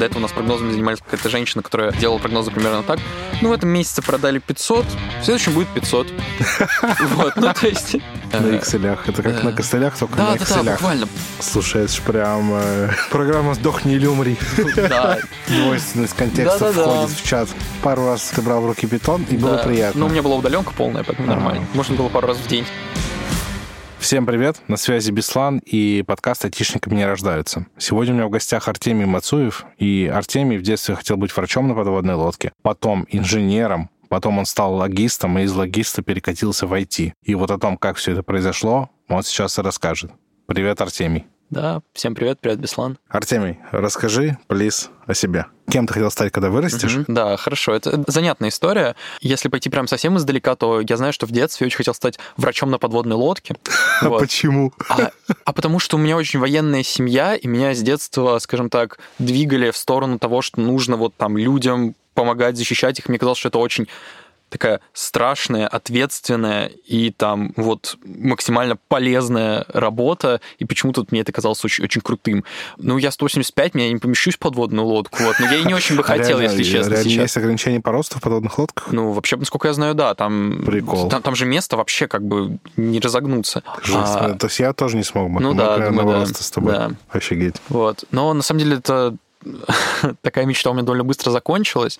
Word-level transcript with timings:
До 0.00 0.06
этого 0.06 0.20
у 0.20 0.22
нас 0.22 0.32
прогнозами 0.32 0.72
занимались 0.72 1.00
какая-то 1.00 1.28
женщина, 1.28 1.62
которая 1.62 1.92
делала 1.92 2.16
прогнозы 2.16 2.50
примерно 2.50 2.82
так. 2.82 2.98
Ну, 3.42 3.50
в 3.50 3.52
этом 3.52 3.68
месяце 3.68 4.00
продали 4.00 4.38
500, 4.38 4.86
в 5.20 5.24
следующем 5.26 5.52
будет 5.52 5.68
500. 5.74 6.06
Вот, 7.16 7.36
ну, 7.36 7.52
то 7.52 7.66
есть... 7.66 7.96
На 8.32 8.36
Excel. 8.38 8.98
Это 9.06 9.22
как 9.22 9.42
на 9.42 9.52
костылях, 9.52 9.98
только 9.98 10.16
на 10.16 10.24
Да, 10.24 10.32
да, 10.32 10.36
Excel. 10.36 10.72
буквально. 10.72 11.08
Слушай, 11.40 11.84
это 11.84 11.92
ж 11.92 12.00
прям 12.00 12.50
э, 12.54 12.88
программа 13.10 13.52
«Сдохни 13.52 13.94
или 13.94 14.06
умри». 14.06 14.38
Да, 14.76 15.18
Двойственность 15.48 16.14
контекста 16.14 16.72
входит 16.72 17.10
в 17.10 17.22
чат. 17.22 17.50
Пару 17.82 18.06
раз 18.06 18.22
ты 18.34 18.40
брал 18.40 18.62
в 18.62 18.66
руки 18.66 18.86
питон, 18.86 19.26
и 19.28 19.36
было 19.36 19.58
приятно. 19.58 20.00
Ну, 20.00 20.06
у 20.06 20.08
меня 20.08 20.22
была 20.22 20.36
удаленка 20.36 20.72
полная, 20.72 21.04
поэтому 21.04 21.28
нормально. 21.28 21.66
Можно 21.74 21.96
было 21.96 22.08
пару 22.08 22.28
раз 22.28 22.38
в 22.38 22.46
день. 22.46 22.64
Всем 24.00 24.24
привет, 24.24 24.62
на 24.66 24.78
связи 24.78 25.10
Беслан 25.10 25.58
и 25.58 26.02
подкаст 26.06 26.46
«Айтишниками 26.46 26.94
не 26.94 27.04
рождаются». 27.04 27.66
Сегодня 27.76 28.14
у 28.14 28.16
меня 28.16 28.26
в 28.28 28.30
гостях 28.30 28.66
Артемий 28.66 29.04
Мацуев, 29.04 29.66
и 29.76 30.10
Артемий 30.12 30.56
в 30.56 30.62
детстве 30.62 30.94
хотел 30.94 31.18
быть 31.18 31.36
врачом 31.36 31.68
на 31.68 31.74
подводной 31.74 32.14
лодке, 32.14 32.52
потом 32.62 33.06
инженером, 33.10 33.90
потом 34.08 34.38
он 34.38 34.46
стал 34.46 34.74
логистом, 34.74 35.38
и 35.38 35.42
из 35.42 35.52
логиста 35.52 36.02
перекатился 36.02 36.66
в 36.66 36.72
IT. 36.72 37.12
И 37.22 37.34
вот 37.34 37.50
о 37.50 37.58
том, 37.58 37.76
как 37.76 37.98
все 37.98 38.12
это 38.12 38.22
произошло, 38.22 38.88
он 39.06 39.22
сейчас 39.22 39.58
и 39.58 39.62
расскажет. 39.62 40.12
Привет, 40.46 40.80
Артемий. 40.80 41.26
Да, 41.50 41.80
всем 41.94 42.14
привет, 42.14 42.38
привет, 42.40 42.60
Беслан. 42.60 42.96
Артемий, 43.08 43.58
расскажи, 43.72 44.38
плиз, 44.46 44.88
о 45.04 45.14
себе. 45.14 45.46
Кем 45.68 45.88
ты 45.88 45.94
хотел 45.94 46.08
стать, 46.12 46.30
когда 46.30 46.48
вырастешь? 46.48 46.94
Мгм. 46.94 47.04
Да, 47.08 47.36
хорошо. 47.36 47.74
Это 47.74 48.04
занятная 48.06 48.50
история. 48.50 48.94
Если 49.20 49.48
пойти 49.48 49.68
прям 49.68 49.88
совсем 49.88 50.16
издалека, 50.16 50.54
то 50.54 50.80
я 50.80 50.96
знаю, 50.96 51.12
что 51.12 51.26
в 51.26 51.32
детстве 51.32 51.66
очень 51.66 51.76
хотел 51.76 51.92
стать 51.92 52.20
врачом 52.36 52.70
на 52.70 52.78
подводной 52.78 53.16
лодке. 53.16 53.56
Вот. 54.02 54.20
почему? 54.20 54.72
А, 54.88 55.10
а 55.44 55.52
потому 55.52 55.78
что 55.78 55.96
у 55.96 56.00
меня 56.00 56.16
очень 56.16 56.38
военная 56.38 56.82
семья, 56.82 57.34
и 57.34 57.46
меня 57.46 57.74
с 57.74 57.82
детства, 57.82 58.38
скажем 58.38 58.70
так, 58.70 58.98
двигали 59.18 59.70
в 59.72 59.76
сторону 59.76 60.18
того, 60.18 60.40
что 60.40 60.60
нужно 60.60 60.96
вот 60.96 61.14
там 61.16 61.36
людям 61.36 61.94
помогать, 62.14 62.56
защищать 62.56 62.98
их. 62.98 63.08
Мне 63.08 63.18
казалось, 63.18 63.38
что 63.38 63.48
это 63.48 63.58
очень 63.58 63.88
такая 64.50 64.80
страшная, 64.92 65.66
ответственная 65.66 66.66
и 66.66 67.10
там 67.10 67.52
вот 67.56 67.96
максимально 68.04 68.76
полезная 68.88 69.64
работа, 69.68 70.40
и 70.58 70.64
почему-то 70.64 71.06
мне 71.10 71.20
это 71.20 71.32
казалось 71.32 71.64
очень, 71.64 71.84
очень 71.84 72.00
крутым. 72.00 72.44
Ну, 72.76 72.98
я 72.98 73.10
185, 73.10 73.74
меня 73.74 73.90
не 73.90 73.98
помещусь 73.98 74.34
в 74.34 74.38
подводную 74.38 74.84
лодку, 74.84 75.22
вот, 75.22 75.36
но 75.40 75.46
я 75.46 75.58
и 75.58 75.64
не 75.64 75.74
очень 75.74 75.96
бы 75.96 76.02
хотел, 76.02 76.40
если 76.40 76.62
честно, 76.62 76.94
реально 76.94 77.22
есть 77.22 77.36
ограничения 77.36 77.80
по 77.80 77.92
росту 77.92 78.18
в 78.18 78.22
подводных 78.22 78.58
лодках? 78.58 78.92
Ну, 78.92 79.12
вообще, 79.12 79.36
насколько 79.36 79.68
я 79.68 79.74
знаю, 79.74 79.94
да, 79.94 80.14
там, 80.14 80.62
Прикол. 80.66 81.08
там, 81.08 81.22
там 81.22 81.34
же 81.34 81.46
место 81.46 81.76
вообще 81.76 82.08
как 82.08 82.22
бы 82.22 82.58
не 82.76 83.00
разогнуться. 83.00 83.62
А, 83.92 84.34
То 84.34 84.46
есть 84.46 84.58
я 84.58 84.72
тоже 84.72 84.96
не 84.96 85.04
смог 85.04 85.30
бы. 85.30 85.40
ну 85.40 85.54
да, 85.54 85.78
думаю, 85.78 86.06
да. 86.06 86.20
роста 86.20 86.42
с 86.42 86.50
тобой. 86.50 86.72
Да. 86.72 86.90
Офигеть. 87.10 87.56
Вот. 87.68 88.04
Но 88.10 88.34
на 88.34 88.42
самом 88.42 88.60
деле 88.60 88.76
это 88.76 89.14
такая 90.22 90.44
мечта 90.44 90.70
у 90.70 90.74
меня 90.74 90.82
довольно 90.82 91.04
быстро 91.04 91.30
закончилась. 91.30 91.98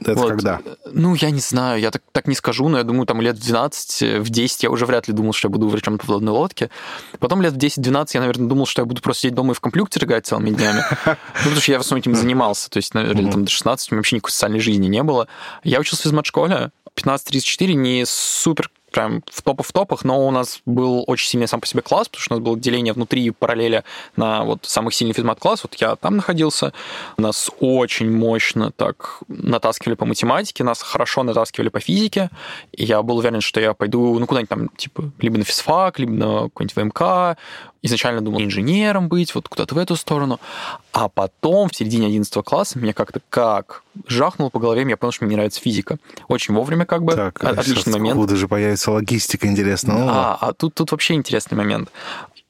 Это 0.00 0.14
Вот. 0.14 0.28
когда? 0.28 0.60
Ну, 0.92 1.14
я 1.14 1.30
не 1.30 1.40
знаю, 1.40 1.80
я 1.80 1.90
так, 1.90 2.02
так 2.12 2.26
не 2.26 2.34
скажу, 2.34 2.68
но 2.68 2.78
я 2.78 2.84
думаю, 2.84 3.06
там 3.06 3.20
лет 3.20 3.36
в 3.36 3.44
12, 3.44 4.20
в 4.20 4.30
10 4.30 4.62
я 4.64 4.70
уже 4.70 4.86
вряд 4.86 5.08
ли 5.08 5.14
думал, 5.14 5.32
что 5.32 5.48
я 5.48 5.52
буду 5.52 5.68
врачом 5.68 5.94
на 5.94 5.98
подводной 5.98 6.32
лодке. 6.32 6.70
Потом 7.18 7.42
лет 7.42 7.52
в 7.52 7.56
10-12 7.56 8.08
я, 8.14 8.20
наверное, 8.20 8.48
думал, 8.48 8.66
что 8.66 8.82
я 8.82 8.86
буду 8.86 9.00
просто 9.02 9.22
сидеть 9.22 9.34
дома 9.34 9.52
и 9.52 9.54
в 9.54 9.60
компьютер 9.60 10.04
играть 10.04 10.26
целыми 10.26 10.50
днями. 10.50 10.82
Ну, 11.06 11.16
потому 11.36 11.60
что 11.60 11.72
я 11.72 11.78
в 11.78 11.82
основном 11.82 12.00
этим 12.00 12.14
занимался. 12.14 12.70
То 12.70 12.78
есть, 12.78 12.94
наверное, 12.94 13.30
там 13.30 13.44
до 13.44 13.50
16 13.50 13.90
у 13.90 13.94
меня 13.94 14.00
вообще 14.00 14.16
никакой 14.16 14.32
социальной 14.32 14.60
жизни 14.60 14.86
не 14.86 15.02
было. 15.02 15.28
Я 15.64 15.80
учился 15.80 16.02
в 16.02 16.04
физмат-школе. 16.04 16.70
15-34 16.96 17.72
не 17.74 18.04
супер 18.06 18.70
прям 18.90 19.22
в 19.30 19.42
топах 19.42 19.66
в 19.66 19.72
топах, 19.72 20.04
но 20.04 20.26
у 20.26 20.30
нас 20.30 20.60
был 20.66 21.04
очень 21.06 21.28
сильный 21.28 21.48
сам 21.48 21.60
по 21.60 21.66
себе 21.66 21.82
класс, 21.82 22.08
потому 22.08 22.22
что 22.22 22.34
у 22.34 22.38
нас 22.38 22.44
было 22.44 22.58
деление 22.58 22.92
внутри 22.92 23.30
параллеля 23.30 23.84
на 24.16 24.44
вот 24.44 24.64
самых 24.64 24.94
сильный 24.94 25.14
физмат-класс. 25.14 25.62
Вот 25.62 25.74
я 25.76 25.96
там 25.96 26.16
находился. 26.16 26.72
Нас 27.16 27.50
очень 27.60 28.10
мощно 28.10 28.70
так 28.70 29.20
натаскивали 29.28 29.94
по 29.94 30.06
математике, 30.06 30.64
нас 30.64 30.82
хорошо 30.82 31.22
натаскивали 31.22 31.68
по 31.68 31.80
физике. 31.80 32.30
И 32.72 32.84
я 32.84 33.02
был 33.02 33.18
уверен, 33.18 33.40
что 33.40 33.60
я 33.60 33.74
пойду 33.74 34.18
ну 34.18 34.26
куда-нибудь 34.26 34.48
там, 34.48 34.68
типа, 34.76 35.10
либо 35.20 35.38
на 35.38 35.44
физфак, 35.44 35.98
либо 35.98 36.12
на 36.12 36.42
какой-нибудь 36.44 36.76
ВМК. 36.76 37.36
Изначально 37.82 38.20
думал 38.20 38.42
инженером 38.42 39.08
быть, 39.08 39.34
вот 39.34 39.48
куда-то 39.48 39.74
в 39.74 39.78
эту 39.78 39.96
сторону. 39.96 40.38
А 40.92 41.08
потом, 41.08 41.68
в 41.70 41.74
середине 41.76 42.08
11 42.08 42.44
класса, 42.44 42.78
меня 42.78 42.92
как-то 42.92 43.20
как 43.30 43.82
жахнуло 44.06 44.50
по 44.50 44.58
голове, 44.58 44.84
я 44.88 44.96
понял, 44.98 45.12
что 45.12 45.24
мне 45.24 45.30
не 45.30 45.36
нравится 45.36 45.60
физика. 45.60 45.96
Очень 46.28 46.54
вовремя 46.54 46.84
как 46.84 47.02
бы. 47.04 47.14
Так, 47.14 47.42
От- 47.42 47.58
отличный 47.58 47.94
момент. 47.94 48.16
откуда 48.18 48.36
же 48.36 48.48
появится 48.48 48.90
логистика, 48.92 49.46
интересно. 49.46 49.94
Ну, 49.94 50.06
А, 50.10 50.36
а 50.40 50.52
тут, 50.52 50.74
тут 50.74 50.90
вообще 50.92 51.14
интересный 51.14 51.56
момент. 51.56 51.90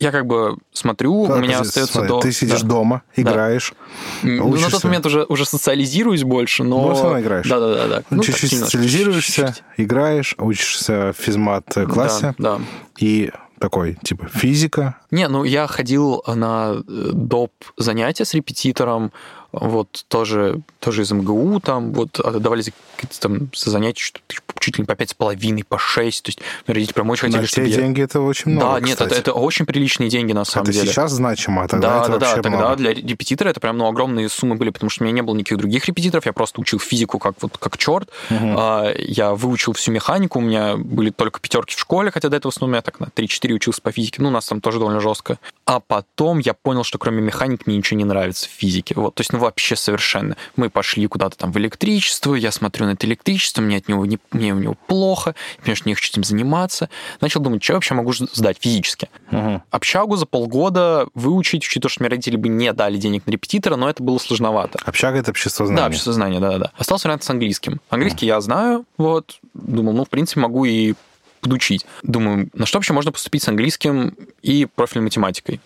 Я 0.00 0.12
как 0.12 0.26
бы 0.26 0.56
смотрю, 0.72 1.12
у 1.14 1.22
ладно, 1.26 1.42
меня 1.42 1.60
остается 1.60 1.92
смотри, 1.92 2.08
до... 2.08 2.20
Ты 2.20 2.32
сидишь 2.32 2.62
да. 2.62 2.68
дома, 2.68 3.02
играешь, 3.16 3.74
Ну, 4.22 4.56
на 4.56 4.70
тот 4.70 4.82
момент 4.82 5.04
уже, 5.04 5.24
уже 5.24 5.44
социализируюсь 5.44 6.24
больше, 6.24 6.64
но... 6.64 6.88
Но 6.88 6.94
всё 6.94 7.02
равно 7.04 7.20
играешь. 7.20 7.46
Да-да-да. 7.46 8.02
ну, 8.08 8.22
чуть-чуть 8.22 8.50
социализируешься, 8.58 9.54
играешь, 9.76 10.34
учишься 10.38 11.12
в 11.16 11.22
физмат-классе, 11.22 12.34
Да, 12.38 12.56
да. 12.56 12.64
и 12.98 13.30
такой, 13.60 13.98
типа, 14.02 14.26
физика. 14.28 14.96
Не, 15.10 15.28
ну 15.28 15.44
я 15.44 15.66
ходил 15.66 16.22
на 16.26 16.76
э, 16.76 17.10
доп. 17.12 17.52
занятия 17.76 18.24
с 18.24 18.34
репетитором, 18.34 19.12
вот 19.52 20.04
тоже, 20.08 20.60
тоже 20.78 21.02
из 21.02 21.10
МГУ, 21.12 21.60
там 21.60 21.92
вот 21.92 22.20
а, 22.20 22.38
давали 22.38 22.62
за 22.62 22.72
какие-то 22.96 23.20
там 23.20 23.50
за 23.54 23.70
занятия 23.70 24.02
что 24.02 24.20
чуть 24.58 24.78
ли 24.78 24.82
не 24.82 24.86
по 24.86 24.94
пять 24.94 25.10
с 25.10 25.14
половиной, 25.14 25.64
по 25.64 25.78
шесть, 25.78 26.24
то 26.24 26.28
есть 26.28 26.40
мои 26.66 26.74
родители 26.74 26.94
прям 26.94 27.10
очень 27.10 27.28
хотели, 27.28 27.46
чтобы 27.46 27.68
те 27.68 27.74
я... 27.74 27.80
деньги 27.80 28.02
это 28.02 28.20
очень 28.20 28.52
много, 28.52 28.74
да, 28.74 28.80
нет, 28.80 28.96
это, 28.96 29.04
кстати. 29.06 29.20
это 29.20 29.32
очень 29.32 29.66
приличные 29.66 30.10
деньги 30.10 30.32
на 30.32 30.44
самом 30.44 30.64
Это 30.64 30.72
деле. 30.72 30.88
сейчас 30.88 31.12
значимо, 31.12 31.64
а 31.64 31.68
тогда 31.68 31.88
да, 31.88 32.02
это 32.02 32.12
да, 32.12 32.18
да, 32.18 32.26
вообще 32.26 32.42
тогда 32.42 32.58
много. 32.58 32.76
для 32.76 32.92
репетитора 32.92 33.48
это 33.48 33.60
прям 33.60 33.78
ну, 33.78 33.86
огромные 33.86 34.28
суммы 34.28 34.56
были, 34.56 34.70
потому 34.70 34.90
что 34.90 35.02
у 35.02 35.06
меня 35.06 35.14
не 35.14 35.22
было 35.22 35.34
никаких 35.34 35.58
других 35.58 35.86
репетиторов, 35.86 36.26
я 36.26 36.32
просто 36.32 36.60
учил 36.60 36.78
физику 36.78 37.18
как 37.18 37.34
вот 37.40 37.56
как 37.58 37.78
черт. 37.78 38.08
А, 38.30 38.92
Я 38.96 39.34
выучил 39.34 39.72
всю 39.72 39.92
механику, 39.92 40.38
у 40.38 40.42
меня 40.42 40.76
были 40.76 41.10
только 41.10 41.40
пятерки 41.40 41.74
в 41.74 41.78
школе, 41.78 42.10
хотя 42.10 42.28
до 42.28 42.36
этого 42.36 42.52
в 42.52 42.56
основном 42.56 42.76
я 42.76 42.82
так 42.82 43.00
на 43.00 43.06
3-4 43.06 43.52
учился 43.52 43.80
по 43.82 43.92
физике, 43.92 44.22
ну, 44.22 44.28
у 44.28 44.32
нас 44.32 44.46
там 44.46 44.60
тоже 44.60 44.78
довольно 44.78 45.00
жестко. 45.00 45.38
А 45.64 45.80
потом 45.80 46.38
я 46.38 46.54
понял, 46.54 46.84
что 46.84 46.98
кроме 46.98 47.20
механики 47.20 47.62
мне 47.66 47.76
ничего 47.76 47.98
не 47.98 48.04
нравится 48.04 48.48
в 48.48 48.50
физике. 48.50 48.94
Вот, 48.96 49.14
то 49.14 49.20
есть, 49.20 49.32
ну, 49.32 49.38
вообще 49.40 49.76
совершенно. 49.76 50.36
Мы 50.56 50.70
пошли 50.70 51.06
куда-то 51.06 51.36
там 51.36 51.52
в 51.52 51.58
электричество, 51.58 52.34
я 52.34 52.52
смотрю 52.52 52.86
на 52.86 52.90
это 52.92 53.06
электричество, 53.06 53.60
мне 53.62 53.78
от 53.78 53.88
него 53.88 54.06
не, 54.06 54.18
мне 54.30 54.54
у 54.54 54.58
него 54.58 54.76
плохо, 54.86 55.34
что 55.62 55.88
не 55.88 55.94
хочу 55.94 56.12
этим 56.12 56.24
заниматься. 56.24 56.88
Начал 57.20 57.40
думать, 57.40 57.62
что 57.62 57.72
я 57.72 57.76
вообще 57.76 57.94
могу 57.94 58.12
сдать 58.12 58.58
физически. 58.60 59.08
Мгм. 59.30 59.62
Общагу 59.70 60.16
за 60.16 60.26
полгода 60.26 61.06
выучить, 61.14 61.64
учитывая, 61.64 61.90
что 61.90 62.02
мне 62.02 62.10
родители 62.10 62.36
бы 62.36 62.48
не 62.48 62.72
дали 62.72 62.96
денег 62.96 63.26
на 63.26 63.30
репетитора, 63.32 63.76
но 63.76 63.88
это 63.88 64.02
было 64.02 64.18
сложновато. 64.18 64.78
Общага— 64.84 65.18
это 65.20 65.30
общество 65.30 65.66
Да, 65.66 65.72
знаний. 65.72 65.88
общество 65.88 66.12
знания, 66.12 66.40
да-да-да. 66.40 66.70
Остался 66.76 67.08
вариант 67.08 67.24
с 67.24 67.30
английским. 67.30 67.80
Английский 67.88 68.26
я 68.26 68.40
знаю, 68.40 68.84
вот. 68.96 69.38
Думал, 69.54 69.92
ну, 69.94 70.04
в 70.04 70.08
принципе, 70.08 70.40
могу 70.40 70.64
и 70.64 70.94
подучить. 71.40 71.86
Думаю, 72.02 72.50
на 72.52 72.66
что 72.66 72.78
вообще 72.78 72.92
можно 72.92 73.12
поступить 73.12 73.42
с 73.42 73.48
английским 73.48 74.14
и 74.42 74.66
профильной 74.66 75.04
математикой? 75.04 75.60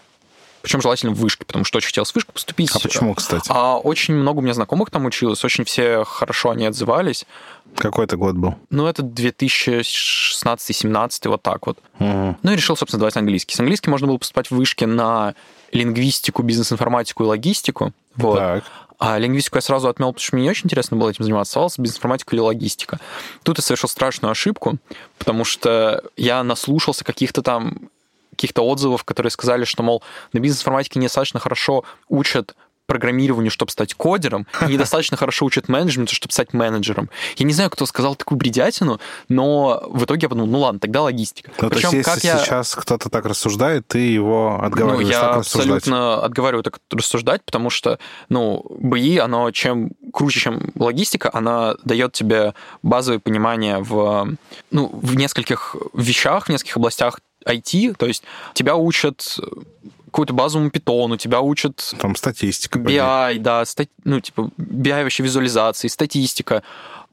Причем 0.65 0.81
желательно 0.81 1.13
в 1.13 1.19
вышке, 1.19 1.45
потому 1.45 1.65
что 1.67 1.77
очень 1.77 1.89
хотел 1.89 2.07
с 2.07 2.15
вышки 2.15 2.31
поступить. 2.33 2.71
А 2.75 2.79
почему, 2.79 3.15
кстати? 3.15 3.45
А 3.51 3.77
очень 3.77 4.15
много 4.15 4.39
у 4.39 4.41
меня 4.41 4.55
знакомых 4.55 4.91
там 4.91 5.05
училось, 5.05 5.45
очень 5.45 5.65
все 5.65 6.05
хорошо 6.05 6.53
они 6.53 6.65
отзывались. 6.65 7.27
Какой 7.77 8.07
это 8.07 8.17
год 8.17 8.37
был? 8.37 8.55
Ну, 8.71 8.87
это 8.87 9.03
2016-17, 9.03 11.29
вот 11.29 11.43
так 11.43 11.67
вот. 11.67 11.79
Мгм. 11.99 12.39
Ну 12.43 12.51
и 12.51 12.57
решил, 12.57 12.79
собственно, 12.79 13.01
давать 13.01 13.19
английский. 13.19 13.55
С 13.55 13.61
английским 13.61 13.91
можно 13.91 14.07
было 14.07 14.17
поступать 14.17 14.51
в 14.51 14.53
вышке 14.53 14.87
на 14.87 15.35
лингвистику, 15.71 16.43
бизнес-информатику 16.43 17.25
и 17.25 17.27
логистику. 17.27 17.93
Вот. 18.17 18.39
Так. 18.39 18.65
А 18.99 19.19
лингвистику 19.19 19.59
я 19.59 19.63
сразу 19.63 19.89
отмел, 19.89 20.15
потому 20.15 20.25
что 20.25 20.37
мне 20.37 20.45
не 20.45 20.51
очень 20.51 20.65
интересно 20.65 20.97
было 20.97 21.11
этим 21.11 21.25
заниматься. 21.25 21.51
Оставалось 21.51 21.77
бизнес-информатика 21.77 22.35
или 22.35 22.41
логистика. 22.41 23.01
Тут 23.43 23.59
я 23.59 23.63
совершил 23.63 23.91
страшную 23.91 24.31
ошибку, 24.31 24.79
потому 25.19 25.45
что 25.45 26.03
я 26.17 26.43
наслушался 26.43 27.05
каких-то 27.05 27.43
там 27.43 27.91
каких-то 28.35 28.63
отзывов, 28.67 29.05
которые 29.05 29.31
сказали, 29.31 29.65
что, 29.65 29.83
мол, 29.83 30.03
на 30.33 30.41
бизнес-информатике 30.41 30.99
недостаточно 30.99 31.41
хорошо 31.41 31.85
учат 32.09 32.55
программированию, 32.87 33.51
чтобы 33.51 33.73
стать 33.73 33.95
кодером, 33.95 34.47
и 34.61 34.73
недостаточно 34.73 35.17
хорошо 35.17 35.47
учат 35.47 35.69
менеджменту, 35.69 36.15
чтобы 36.15 36.33
стать 36.33 36.53
менеджером. 36.53 37.09
Я 37.37 37.47
не 37.47 37.53
знаю, 37.53 37.71
кто 37.71 37.87
сказал 37.87 38.15
такую 38.15 38.39
бредятину, 38.39 39.01
но 39.29 39.83
в 39.89 40.05
итоге 40.05 40.25
я 40.25 40.29
подумал, 40.29 40.51
ну 40.51 40.59
ладно, 40.61 40.81
тогда 40.81 41.03
логистика. 41.03 41.51
Ну, 41.61 41.71
то 41.71 41.77
есть, 41.77 41.87
Причем, 41.89 41.99
если 41.99 42.11
как 42.11 42.25
я... 42.25 42.39
сейчас 42.39 42.75
кто-то 42.75 43.09
так 43.09 43.25
рассуждает, 43.25 43.87
ты 43.87 43.99
его 43.99 44.59
Ну, 44.61 44.67
отговариваешь 44.67 45.09
я 45.09 45.21
так 45.21 45.37
рассуждать. 45.39 45.77
абсолютно 45.77 46.23
отговариваю 46.23 46.63
так 46.63 46.79
рассуждать, 46.91 47.43
потому 47.45 47.71
что, 47.71 47.99
ну, 48.29 48.65
БИ, 48.79 49.19
оно 49.19 49.51
чем 49.51 49.93
круче, 50.13 50.41
чем 50.41 50.73
логистика, 50.75 51.31
она 51.33 51.77
дает 51.85 52.13
тебе 52.13 52.55
базовое 52.83 53.19
понимание 53.19 53.79
в, 53.79 54.37
ну, 54.71 54.91
в 54.93 55.17
нескольких 55.17 55.75
вещах, 55.95 56.47
в 56.47 56.49
нескольких 56.51 56.77
областях 56.77 57.21
IT, 57.45 57.95
то 57.95 58.07
есть 58.07 58.25
тебя 58.55 58.77
учат 58.77 59.39
какую-то 60.07 60.33
базовому 60.33 60.71
питону, 60.71 61.17
тебя 61.17 61.41
учат 61.41 61.95
Там 61.99 62.15
статистика. 62.15 62.79
BI, 62.79 63.39
да, 63.39 63.65
стать, 63.65 63.89
ну, 64.05 64.21
типа, 64.21 64.51
BI 64.59 65.03
вообще 65.03 65.25
визуализации, 65.25 65.89
статистика, 65.89 66.63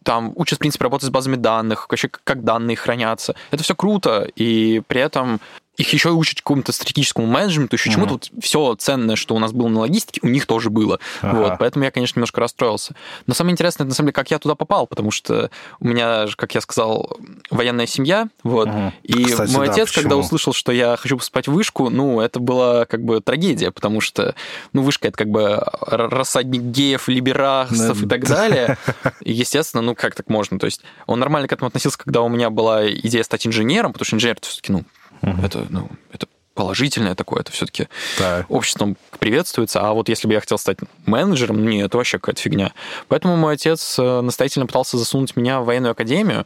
там 0.04 0.34
учат, 0.36 0.58
в 0.58 0.60
принципе, 0.60 0.84
работать 0.84 1.08
с 1.08 1.12
базами 1.12 1.36
данных, 1.36 1.88
вообще 1.90 2.10
как 2.10 2.44
данные 2.44 2.78
хранятся. 2.78 3.36
Это 3.50 3.64
все 3.64 3.76
круто, 3.76 4.28
и 4.36 4.82
при 4.88 5.02
этом 5.02 5.40
их 5.82 5.94
еще 5.94 6.12
учат 6.12 6.40
какому-то 6.42 6.72
стратегическому 6.72 7.28
менеджменту, 7.28 7.76
еще 7.76 7.90
чему-то. 7.90 8.14
Вот 8.14 8.30
все 8.42 8.76
ценное, 8.76 9.16
что 9.16 9.36
у 9.36 9.40
нас 9.40 9.52
было 9.52 9.68
на 9.68 9.82
логистике, 9.82 10.22
у 10.24 10.28
них 10.28 10.46
тоже 10.46 10.70
было. 10.70 11.00
Ага. 11.22 11.38
Вот, 11.38 11.58
поэтому 11.60 11.84
я, 11.86 11.92
конечно, 11.92 12.20
немножко 12.20 12.40
расстроился. 12.40 12.96
Но 13.28 13.34
самое 13.34 13.54
интересное, 13.54 13.86
на 13.86 13.94
самом 13.94 14.08
деле, 14.08 14.14
как 14.14 14.32
я 14.32 14.40
туда 14.40 14.56
попал, 14.56 14.88
потому 14.88 15.12
что 15.12 15.50
у 15.80 15.88
меня, 15.88 16.28
как 16.36 16.56
я 16.56 16.62
сказал, 16.62 17.18
военная 17.50 17.88
семья, 17.88 18.28
вот. 18.44 18.68
Ага. 18.70 18.94
И 19.04 19.26
Кстати, 19.26 19.52
мой 19.54 19.68
да, 19.68 19.74
отец, 19.74 19.90
почему? 19.90 20.04
когда 20.04 20.18
услышал, 20.18 20.54
что 20.54 20.72
я 20.72 20.96
хочу 20.98 21.18
поступать 21.18 21.48
в 21.48 21.54
вышку, 21.54 21.90
ну, 21.90 22.22
это 22.22 22.40
была 22.40 22.86
как 22.86 23.04
бы 23.04 23.20
трагедия, 23.22 23.72
потому 23.72 24.02
что, 24.02 24.36
ну, 24.74 24.84
вышка 24.84 25.08
это 25.08 25.18
как 25.18 25.30
бы 25.30 25.64
рассадник 25.82 26.62
геев, 26.62 27.08
либерасов 27.08 28.00
да. 28.00 28.06
и 28.06 28.10
так 28.10 28.28
далее. 28.28 28.78
И, 29.22 29.34
естественно, 29.34 29.82
ну, 29.82 29.96
как 29.96 30.16
так 30.16 30.30
можно? 30.30 30.60
То 30.60 30.66
есть 30.66 30.82
он 31.08 31.20
нормально 31.20 31.48
к 31.48 31.54
этому 31.54 31.68
относился, 31.68 31.98
когда 31.98 32.22
у 32.22 32.30
меня 32.30 32.50
была 32.50 32.88
идея 32.88 33.24
стать 33.24 33.48
инженером, 33.48 33.94
потому 33.94 34.06
что 34.06 34.16
инженер 34.16 34.38
все-таки, 34.42 34.72
ну, 34.72 34.84
Угу. 35.22 35.42
Это, 35.44 35.66
ну, 35.70 35.90
это 36.12 36.28
положительное 36.54 37.16
такое, 37.16 37.42
это 37.42 37.52
все-таки 37.52 37.88
да. 38.20 38.46
обществом 38.50 38.98
приветствуется. 39.20 39.82
А 39.82 39.94
вот 39.94 40.10
если 40.10 40.28
бы 40.28 40.34
я 40.34 40.40
хотел 40.40 40.58
стать 40.58 40.78
менеджером, 41.06 41.66
нет, 41.66 41.88
это 41.88 41.98
вообще 41.98 42.20
какая-то 42.20 42.42
фигня. 42.42 42.74
Поэтому 43.08 43.36
мой 43.38 43.54
отец 43.54 43.98
э, 43.98 44.22
настоятельно 44.22 44.66
пытался 44.66 44.98
засунуть 44.98 45.36
меня 45.36 45.62
в 45.62 45.66
военную 45.66 45.92
академию. 45.92 46.46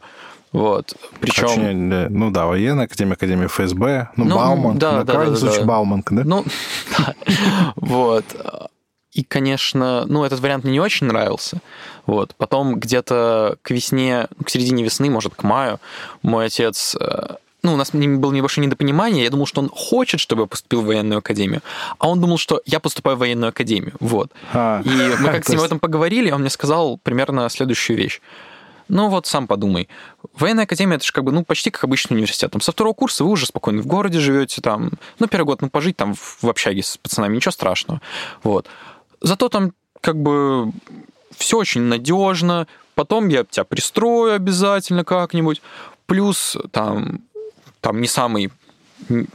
Вот. 0.52 0.94
Причем... 1.20 1.48
Точнее, 1.48 2.08
ну 2.08 2.30
да, 2.30 2.46
военная 2.46 2.84
академия, 2.84 3.14
академия 3.14 3.48
ФСБ, 3.48 4.10
ну, 4.16 4.24
ну 4.24 4.36
Бауман, 4.36 4.78
да, 4.78 4.92
на 4.92 5.04
да, 5.04 5.12
крайний 5.12 5.34
да, 5.34 5.40
случай 5.40 5.60
да. 5.60 5.66
Бауманка, 5.66 6.14
да? 6.14 6.22
Ну, 6.24 6.44
да. 6.98 7.14
Вот. 7.76 8.24
И, 9.12 9.24
конечно, 9.24 10.04
ну, 10.06 10.24
этот 10.24 10.40
вариант 10.40 10.64
мне 10.64 10.74
не 10.74 10.80
очень 10.80 11.06
нравился. 11.06 11.60
Вот. 12.06 12.34
Потом 12.36 12.78
где-то 12.78 13.56
к 13.62 13.70
весне, 13.70 14.28
к 14.44 14.50
середине 14.50 14.84
весны, 14.84 15.10
может, 15.10 15.34
к 15.34 15.42
маю, 15.42 15.80
мой 16.22 16.46
отец 16.46 16.94
э, 17.00 17.36
ну, 17.66 17.74
у 17.74 17.76
нас 17.76 17.90
было 17.90 18.32
небольшое 18.32 18.66
недопонимание, 18.66 19.24
я 19.24 19.30
думал, 19.30 19.46
что 19.46 19.60
он 19.60 19.68
хочет, 19.68 20.20
чтобы 20.20 20.42
я 20.42 20.46
поступил 20.46 20.82
в 20.82 20.86
военную 20.86 21.18
академию, 21.18 21.62
а 21.98 22.08
он 22.08 22.20
думал, 22.20 22.38
что 22.38 22.62
я 22.64 22.80
поступаю 22.80 23.16
в 23.16 23.20
военную 23.20 23.50
академию, 23.50 23.94
вот. 24.00 24.30
А, 24.52 24.80
и 24.82 24.88
мы 25.20 25.30
как 25.30 25.44
с 25.44 25.48
ним 25.48 25.58
об 25.58 25.66
этом 25.66 25.80
поговорили, 25.80 26.30
он 26.30 26.40
мне 26.40 26.50
сказал 26.50 26.98
примерно 26.98 27.48
следующую 27.48 27.98
вещь. 27.98 28.20
Ну 28.88 29.08
вот, 29.08 29.26
сам 29.26 29.48
подумай. 29.48 29.88
Военная 30.38 30.62
академия, 30.62 30.94
это 30.94 31.04
же 31.04 31.12
как 31.12 31.24
бы, 31.24 31.32
ну, 31.32 31.44
почти 31.44 31.70
как 31.70 31.82
обычный 31.82 32.14
университет. 32.14 32.52
Там 32.52 32.60
со 32.60 32.70
второго 32.70 32.94
курса 32.94 33.24
вы 33.24 33.30
уже 33.30 33.46
спокойно 33.46 33.82
в 33.82 33.86
городе 33.86 34.20
живете, 34.20 34.62
там, 34.62 34.92
ну, 35.18 35.26
первый 35.26 35.46
год, 35.46 35.60
ну, 35.60 35.68
пожить 35.68 35.96
там 35.96 36.14
в 36.14 36.44
общаге 36.48 36.84
с 36.84 36.96
пацанами, 36.96 37.34
ничего 37.34 37.50
страшного. 37.50 38.00
Вот. 38.44 38.66
Зато 39.20 39.48
там 39.48 39.72
как 40.00 40.16
бы 40.16 40.70
все 41.36 41.58
очень 41.58 41.80
надежно, 41.80 42.68
потом 42.94 43.26
я 43.26 43.42
тебя 43.42 43.64
пристрою 43.64 44.34
обязательно 44.36 45.02
как-нибудь, 45.02 45.62
плюс 46.06 46.56
там 46.70 47.22
там 47.86 48.00
не 48.00 48.08
самый 48.08 48.50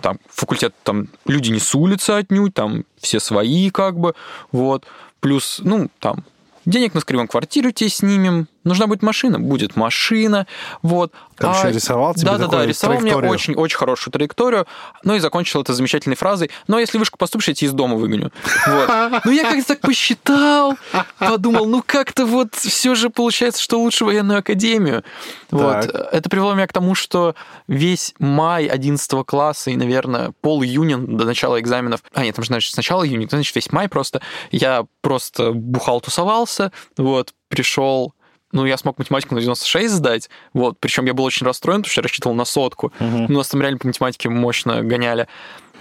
там 0.01 0.19
факультет, 0.27 0.75
там 0.83 1.07
люди 1.25 1.51
не 1.51 1.59
с 1.59 1.73
улицы 1.73 2.09
отнюдь, 2.09 2.53
там 2.53 2.83
все 2.99 3.21
свои 3.21 3.69
как 3.69 3.97
бы, 3.97 4.13
вот, 4.51 4.85
плюс, 5.21 5.61
ну, 5.63 5.89
там, 5.99 6.25
денег 6.65 6.93
на 6.93 6.99
скривом 6.99 7.29
квартиру 7.29 7.71
тебе 7.71 7.89
снимем, 7.89 8.49
нужна 8.63 8.87
будет 8.87 9.01
машина, 9.01 9.39
будет 9.39 9.75
машина, 9.75 10.47
вот. 10.81 11.13
Там 11.37 11.53
а, 11.53 11.57
еще 11.57 11.71
рисовал 11.71 12.13
тебе 12.13 12.25
Да, 12.25 12.37
да, 12.37 12.47
да, 12.47 12.65
рисовал 12.65 12.99
мне 12.99 13.15
очень, 13.15 13.55
очень 13.55 13.77
хорошую 13.77 14.11
траекторию, 14.11 14.67
ну 15.03 15.15
и 15.15 15.19
закончил 15.19 15.61
это 15.61 15.73
замечательной 15.73 16.15
фразой, 16.15 16.51
но 16.67 16.79
если 16.79 16.97
вышку 16.97 17.17
поступишь, 17.17 17.47
я 17.47 17.53
тебя 17.53 17.69
из 17.69 17.73
дома 17.73 17.95
выгоню. 17.95 18.31
Вот. 18.67 18.89
Ну 19.25 19.31
я 19.31 19.43
как-то 19.43 19.67
так 19.67 19.81
посчитал, 19.81 20.77
подумал, 21.17 21.65
ну 21.65 21.83
как-то 21.85 22.25
вот 22.25 22.55
все 22.55 22.95
же 22.95 23.09
получается, 23.09 23.61
что 23.61 23.79
лучше 23.79 24.05
военную 24.05 24.39
академию. 24.39 25.03
Вот. 25.49 25.85
Это 25.85 26.29
привело 26.29 26.53
меня 26.53 26.67
к 26.67 26.73
тому, 26.73 26.95
что 26.95 27.35
весь 27.67 28.13
май 28.19 28.67
11 28.67 29.25
класса 29.25 29.71
и, 29.71 29.75
наверное, 29.75 30.33
пол 30.41 30.63
июня 30.63 30.97
до 30.97 31.25
начала 31.25 31.59
экзаменов, 31.59 32.01
а 32.13 32.23
нет, 32.23 32.35
там 32.35 32.43
же, 32.43 32.47
значит, 32.47 32.73
сначала 32.73 33.05
июня, 33.05 33.27
значит, 33.29 33.55
весь 33.55 33.71
май 33.71 33.89
просто, 33.89 34.21
я 34.51 34.85
просто 35.01 35.51
бухал, 35.51 36.01
тусовался, 36.01 36.71
вот, 36.97 37.33
пришел 37.49 38.13
ну, 38.51 38.65
я 38.65 38.77
смог 38.77 38.97
математику 38.97 39.35
на 39.35 39.41
96 39.41 39.93
сдать, 39.93 40.29
вот, 40.53 40.77
причем 40.79 41.05
я 41.05 41.13
был 41.13 41.23
очень 41.23 41.45
расстроен, 41.45 41.81
потому 41.81 41.91
что 41.91 42.01
я 42.01 42.03
рассчитывал 42.03 42.35
на 42.35 42.45
сотку. 42.45 42.91
Угу. 42.99 43.25
У 43.29 43.31
нас 43.31 43.47
там 43.49 43.61
реально 43.61 43.79
по 43.79 43.87
математике 43.87 44.29
мощно 44.29 44.81
гоняли. 44.81 45.27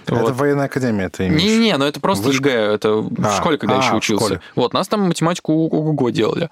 Это 0.05 0.15
вот. 0.15 0.35
военная 0.35 0.65
академия, 0.65 1.09
ты 1.09 1.27
имеешь? 1.27 1.43
Не-не, 1.43 1.77
ну 1.77 1.85
это 1.85 1.99
просто 1.99 2.27
Вышка? 2.27 2.49
ЕГЭ, 2.49 2.59
это 2.73 2.89
а, 2.89 3.29
в 3.29 3.37
школе, 3.37 3.57
когда 3.57 3.79
а, 3.79 3.83
еще 3.83 3.95
учился. 3.95 4.25
Школе. 4.25 4.41
Вот, 4.55 4.73
нас 4.73 4.87
там 4.87 5.01
математику 5.01 5.53
ого-го 5.53 6.09
делали. 6.09 6.49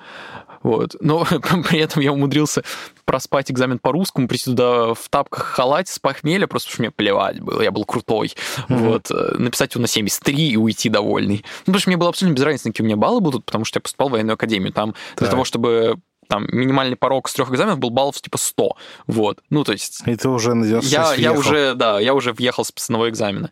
Вот. 0.62 0.96
Но 1.00 1.26
при 1.70 1.80
этом 1.80 2.02
я 2.02 2.12
умудрился 2.12 2.64
проспать 3.06 3.52
экзамен 3.52 3.80
по 3.80 3.92
русскому, 3.92 4.28
прийти 4.28 4.46
туда 4.46 4.94
в 4.94 5.10
тапках 5.10 5.44
халате 5.44 5.92
с 5.92 6.00
похмелья, 6.00 6.48
просто 6.48 6.68
потому 6.70 6.74
что 6.76 6.82
мне 6.84 6.92
плевать 6.92 7.40
было, 7.40 7.62
я 7.62 7.72
был 7.72 7.86
крутой. 7.86 8.34
Mm-hmm. 8.68 8.78
Вот. 8.78 9.12
Э, 9.12 9.36
написать 9.38 9.74
его 9.74 9.82
на 9.82 9.88
73 9.88 10.50
и 10.50 10.58
уйти 10.58 10.90
довольный. 10.90 11.44
Ну, 11.66 11.74
потому 11.74 11.80
что 11.80 11.90
мне 11.90 11.98
было 11.98 12.10
абсолютно 12.10 12.36
без 12.36 12.44
разницы, 12.44 12.70
какие 12.70 12.84
у 12.84 12.88
меня 12.88 12.98
баллы 12.98 13.22
будут, 13.22 13.46
потому 13.46 13.66
что 13.66 13.78
я 13.78 13.82
поступал 13.82 14.10
в 14.10 14.12
военную 14.12 14.36
академию. 14.36 14.74
Там 14.74 14.94
так. 15.16 15.20
для 15.20 15.28
того, 15.30 15.44
чтобы 15.44 16.00
там 16.30 16.48
минимальный 16.52 16.96
порог 16.96 17.28
с 17.28 17.34
трех 17.34 17.50
экзаменов 17.52 17.80
был 17.80 17.90
баллов 17.90 18.22
типа 18.22 18.38
100. 18.38 18.78
Вот. 19.08 19.40
Ну, 19.50 19.64
то 19.64 19.72
есть... 19.72 20.04
И 20.06 20.16
ты 20.16 20.30
уже 20.30 20.54
на 20.54 20.66
96 20.66 20.94
я, 20.94 21.32
я 21.32 21.34
уже, 21.34 21.74
да, 21.74 22.00
я 22.00 22.14
уже 22.14 22.34
въехал 22.34 22.64
с 22.64 22.72
одного 22.86 23.10
экзамена. 23.10 23.52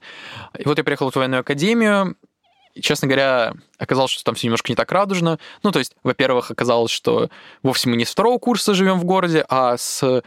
И 0.57 0.63
вот 0.63 0.77
я 0.77 0.83
приехал 0.83 1.09
в 1.09 1.15
военную 1.15 1.41
академию, 1.41 2.15
и, 2.75 2.81
честно 2.81 3.07
говоря, 3.07 3.53
оказалось, 3.79 4.11
что 4.11 4.23
там 4.23 4.35
все 4.35 4.45
немножко 4.45 4.71
не 4.71 4.75
так 4.75 4.91
радужно. 4.91 5.39
Ну, 5.63 5.71
то 5.71 5.79
есть, 5.79 5.95
во-первых, 6.03 6.51
оказалось, 6.51 6.91
что 6.91 7.29
вовсе 7.63 7.89
мы 7.89 7.97
не 7.97 8.05
с 8.05 8.11
второго 8.11 8.37
курса 8.37 8.75
живем 8.75 8.99
в 8.99 9.05
городе, 9.05 9.43
а 9.49 9.75
с... 9.77 10.21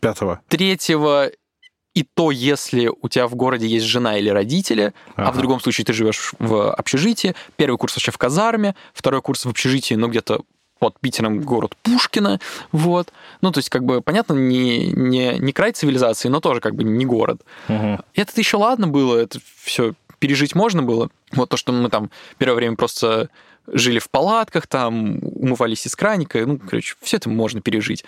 Пятого. 0.00 0.42
Третьего 0.48 1.30
и 1.94 2.02
то, 2.02 2.32
если 2.32 2.90
у 3.00 3.08
тебя 3.08 3.28
в 3.28 3.36
городе 3.36 3.66
есть 3.66 3.86
жена 3.86 4.18
или 4.18 4.28
родители, 4.28 4.92
ага. 5.14 5.28
а 5.28 5.32
в 5.32 5.38
другом 5.38 5.60
случае 5.60 5.84
ты 5.84 5.92
живешь 5.92 6.32
в 6.38 6.72
общежитии, 6.72 7.34
первый 7.56 7.78
курс 7.78 7.94
вообще 7.94 8.10
в 8.10 8.18
казарме, 8.18 8.74
второй 8.92 9.22
курс 9.22 9.44
в 9.44 9.48
общежитии, 9.48 9.94
ну, 9.94 10.08
где-то 10.08 10.42
под 10.84 11.00
Питером 11.00 11.40
город 11.40 11.74
Пушкина, 11.82 12.40
вот. 12.70 13.10
Ну, 13.40 13.52
то 13.52 13.58
есть, 13.58 13.70
как 13.70 13.84
бы, 13.84 14.02
понятно, 14.02 14.34
не, 14.34 14.88
не, 14.88 15.38
не 15.38 15.52
край 15.54 15.72
цивилизации, 15.72 16.28
но 16.28 16.40
тоже, 16.40 16.60
как 16.60 16.74
бы, 16.74 16.84
не 16.84 17.06
город. 17.06 17.40
Угу. 17.70 18.00
Это 18.14 18.32
еще 18.36 18.58
ладно 18.58 18.86
было, 18.86 19.16
это 19.16 19.38
все 19.62 19.94
пережить 20.18 20.54
можно 20.54 20.82
было. 20.82 21.08
Вот 21.32 21.48
то, 21.48 21.56
что 21.56 21.72
мы 21.72 21.88
там 21.88 22.10
первое 22.36 22.56
время 22.56 22.76
просто 22.76 23.30
жили 23.66 23.98
в 23.98 24.10
палатках, 24.10 24.66
там 24.66 25.20
умывались 25.22 25.86
из 25.86 25.96
краника, 25.96 26.44
ну, 26.44 26.58
короче, 26.58 26.96
все 27.00 27.16
это 27.16 27.30
можно 27.30 27.62
пережить. 27.62 28.04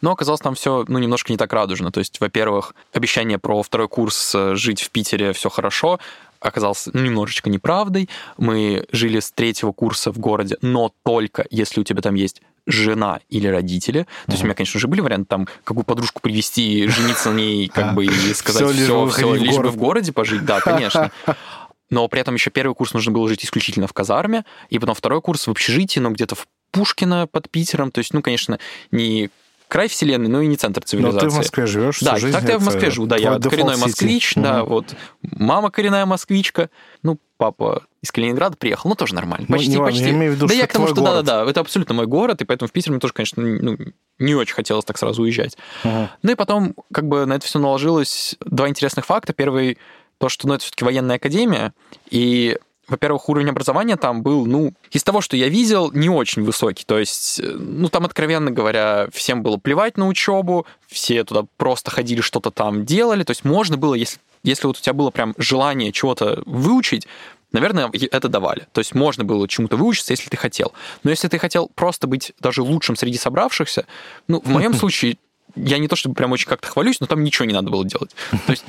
Но 0.00 0.12
оказалось 0.12 0.40
там 0.40 0.54
все, 0.54 0.84
ну, 0.86 1.00
немножко 1.00 1.32
не 1.32 1.36
так 1.36 1.52
радужно. 1.52 1.90
То 1.90 1.98
есть, 1.98 2.20
во-первых, 2.20 2.76
обещание 2.92 3.38
про 3.38 3.60
второй 3.64 3.88
курс 3.88 4.32
э, 4.36 4.54
жить 4.54 4.82
в 4.82 4.90
Питере 4.90 5.32
все 5.32 5.50
хорошо, 5.50 5.98
оказалось 6.40 6.88
немножечко 6.92 7.50
неправдой. 7.50 8.08
Мы 8.38 8.86
жили 8.92 9.20
с 9.20 9.30
третьего 9.30 9.72
курса 9.72 10.12
в 10.12 10.18
городе, 10.18 10.56
но 10.62 10.92
только 11.04 11.46
если 11.50 11.80
у 11.80 11.84
тебя 11.84 12.02
там 12.02 12.14
есть 12.14 12.42
жена 12.66 13.20
или 13.28 13.46
родители. 13.46 14.06
То 14.26 14.32
есть 14.32 14.42
у 14.42 14.46
меня, 14.46 14.54
конечно, 14.54 14.78
уже 14.78 14.86
были 14.86 15.00
варианты 15.00 15.26
там 15.28 15.48
какую 15.64 15.84
подружку 15.84 16.20
привести, 16.20 16.88
жениться 16.88 17.30
на 17.30 17.36
ней, 17.36 17.68
как 17.68 17.94
бы 17.94 18.06
и 18.06 18.34
сказать 18.34 18.74
все, 18.74 19.06
все, 19.08 19.34
лишь 19.34 19.56
бы 19.56 19.68
в 19.68 19.76
городе 19.76 20.12
пожить. 20.12 20.44
Да, 20.44 20.60
конечно. 20.60 21.10
Но 21.90 22.06
при 22.08 22.20
этом 22.20 22.34
еще 22.34 22.50
первый 22.50 22.74
курс 22.74 22.94
нужно 22.94 23.12
было 23.12 23.28
жить 23.28 23.44
исключительно 23.44 23.88
в 23.88 23.92
казарме, 23.92 24.44
и 24.68 24.78
потом 24.78 24.94
второй 24.94 25.20
курс 25.20 25.46
в 25.46 25.50
общежитии, 25.50 25.98
но 25.98 26.10
где-то 26.10 26.36
в 26.36 26.46
Пушкино 26.70 27.26
под 27.26 27.50
Питером. 27.50 27.90
То 27.90 27.98
есть, 27.98 28.14
ну, 28.14 28.22
конечно, 28.22 28.60
не 28.92 29.30
край 29.70 29.88
вселенной, 29.88 30.28
но 30.28 30.42
и 30.42 30.48
не 30.48 30.56
центр 30.56 30.82
цивилизации. 30.82 31.24
Но 31.24 31.30
ты 31.30 31.34
в 31.34 31.36
Москве 31.38 31.66
живешь 31.66 32.00
Да, 32.00 32.16
жизнь 32.16 32.36
так 32.36 32.48
я 32.48 32.58
в 32.58 32.64
Москве 32.64 32.90
живу, 32.90 33.06
да, 33.06 33.16
я 33.16 33.38
коренной 33.38 33.76
москвич, 33.76 34.36
mm 34.36 34.42
да, 34.42 34.64
вот. 34.64 34.94
Мама 35.22 35.70
коренная 35.70 36.04
москвичка, 36.06 36.70
ну, 37.02 37.18
папа 37.36 37.84
из 38.02 38.10
Калининграда 38.10 38.56
приехал, 38.56 38.90
ну, 38.90 38.96
тоже 38.96 39.14
нормально, 39.14 39.46
ну, 39.48 39.56
почти, 39.56 39.70
не 39.70 39.78
почти. 39.78 40.04
Я 40.04 40.10
имею 40.10 40.32
в 40.32 40.34
виду, 40.34 40.46
да 40.46 40.54
что 40.54 40.60
я 40.60 40.66
к 40.66 40.72
тому, 40.72 40.88
что 40.88 41.00
да-да-да, 41.00 41.48
это 41.48 41.60
абсолютно 41.60 41.94
мой 41.94 42.06
город, 42.06 42.42
и 42.42 42.44
поэтому 42.44 42.68
в 42.68 42.72
Питер 42.72 42.90
мне 42.90 43.00
тоже, 43.00 43.14
конечно, 43.14 43.42
ну, 43.42 43.78
не 44.18 44.34
очень 44.34 44.54
хотелось 44.54 44.84
так 44.84 44.98
сразу 44.98 45.22
уезжать. 45.22 45.56
Uh-huh. 45.84 46.08
Ну 46.22 46.32
и 46.32 46.34
потом, 46.34 46.74
как 46.92 47.06
бы 47.06 47.24
на 47.24 47.34
это 47.34 47.46
все 47.46 47.58
наложилось 47.58 48.36
два 48.44 48.68
интересных 48.68 49.06
факта. 49.06 49.32
Первый, 49.32 49.78
то, 50.18 50.28
что, 50.28 50.48
ну, 50.48 50.54
это 50.54 50.64
все-таки 50.64 50.84
военная 50.84 51.16
академия, 51.16 51.72
и 52.10 52.58
во-первых, 52.90 53.28
уровень 53.28 53.48
образования 53.48 53.96
там 53.96 54.22
был, 54.22 54.46
ну, 54.46 54.74
из 54.90 55.02
того, 55.04 55.20
что 55.20 55.36
я 55.36 55.48
видел, 55.48 55.92
не 55.92 56.10
очень 56.10 56.42
высокий. 56.42 56.84
То 56.84 56.98
есть, 56.98 57.40
э, 57.40 57.44
ну, 57.44 57.88
там, 57.88 58.04
откровенно 58.04 58.50
говоря, 58.50 59.06
всем 59.12 59.42
было 59.42 59.56
плевать 59.56 59.96
на 59.96 60.08
учебу, 60.08 60.66
все 60.88 61.24
туда 61.24 61.44
просто 61.56 61.90
ходили, 61.90 62.20
что-то 62.20 62.50
там 62.50 62.84
делали. 62.84 63.22
То 63.22 63.30
есть 63.30 63.44
можно 63.44 63.76
было, 63.76 63.94
если, 63.94 64.18
если 64.42 64.66
вот 64.66 64.78
у 64.78 64.80
тебя 64.80 64.92
было 64.92 65.10
прям 65.10 65.34
желание 65.38 65.92
чего-то 65.92 66.42
выучить, 66.46 67.06
наверное, 67.52 67.90
это 67.92 68.28
давали. 68.28 68.66
То 68.72 68.80
есть 68.80 68.94
можно 68.94 69.24
было 69.24 69.46
чему-то 69.48 69.76
выучиться, 69.76 70.12
если 70.12 70.28
ты 70.28 70.36
хотел. 70.36 70.72
Но 71.04 71.10
если 71.10 71.28
ты 71.28 71.38
хотел 71.38 71.70
просто 71.74 72.08
быть 72.08 72.32
даже 72.40 72.62
лучшим 72.62 72.96
среди 72.96 73.18
собравшихся, 73.18 73.86
ну, 74.28 74.40
в 74.40 74.48
моем 74.48 74.74
случае 74.80 75.16
я 75.56 75.78
не 75.78 75.88
то 75.88 75.96
чтобы 75.96 76.14
прям 76.14 76.32
очень 76.32 76.48
как-то 76.48 76.68
хвалюсь, 76.68 77.00
но 77.00 77.06
там 77.06 77.22
ничего 77.22 77.46
не 77.46 77.54
надо 77.54 77.70
было 77.70 77.84
делать. 77.84 78.14
То 78.46 78.50
есть 78.52 78.64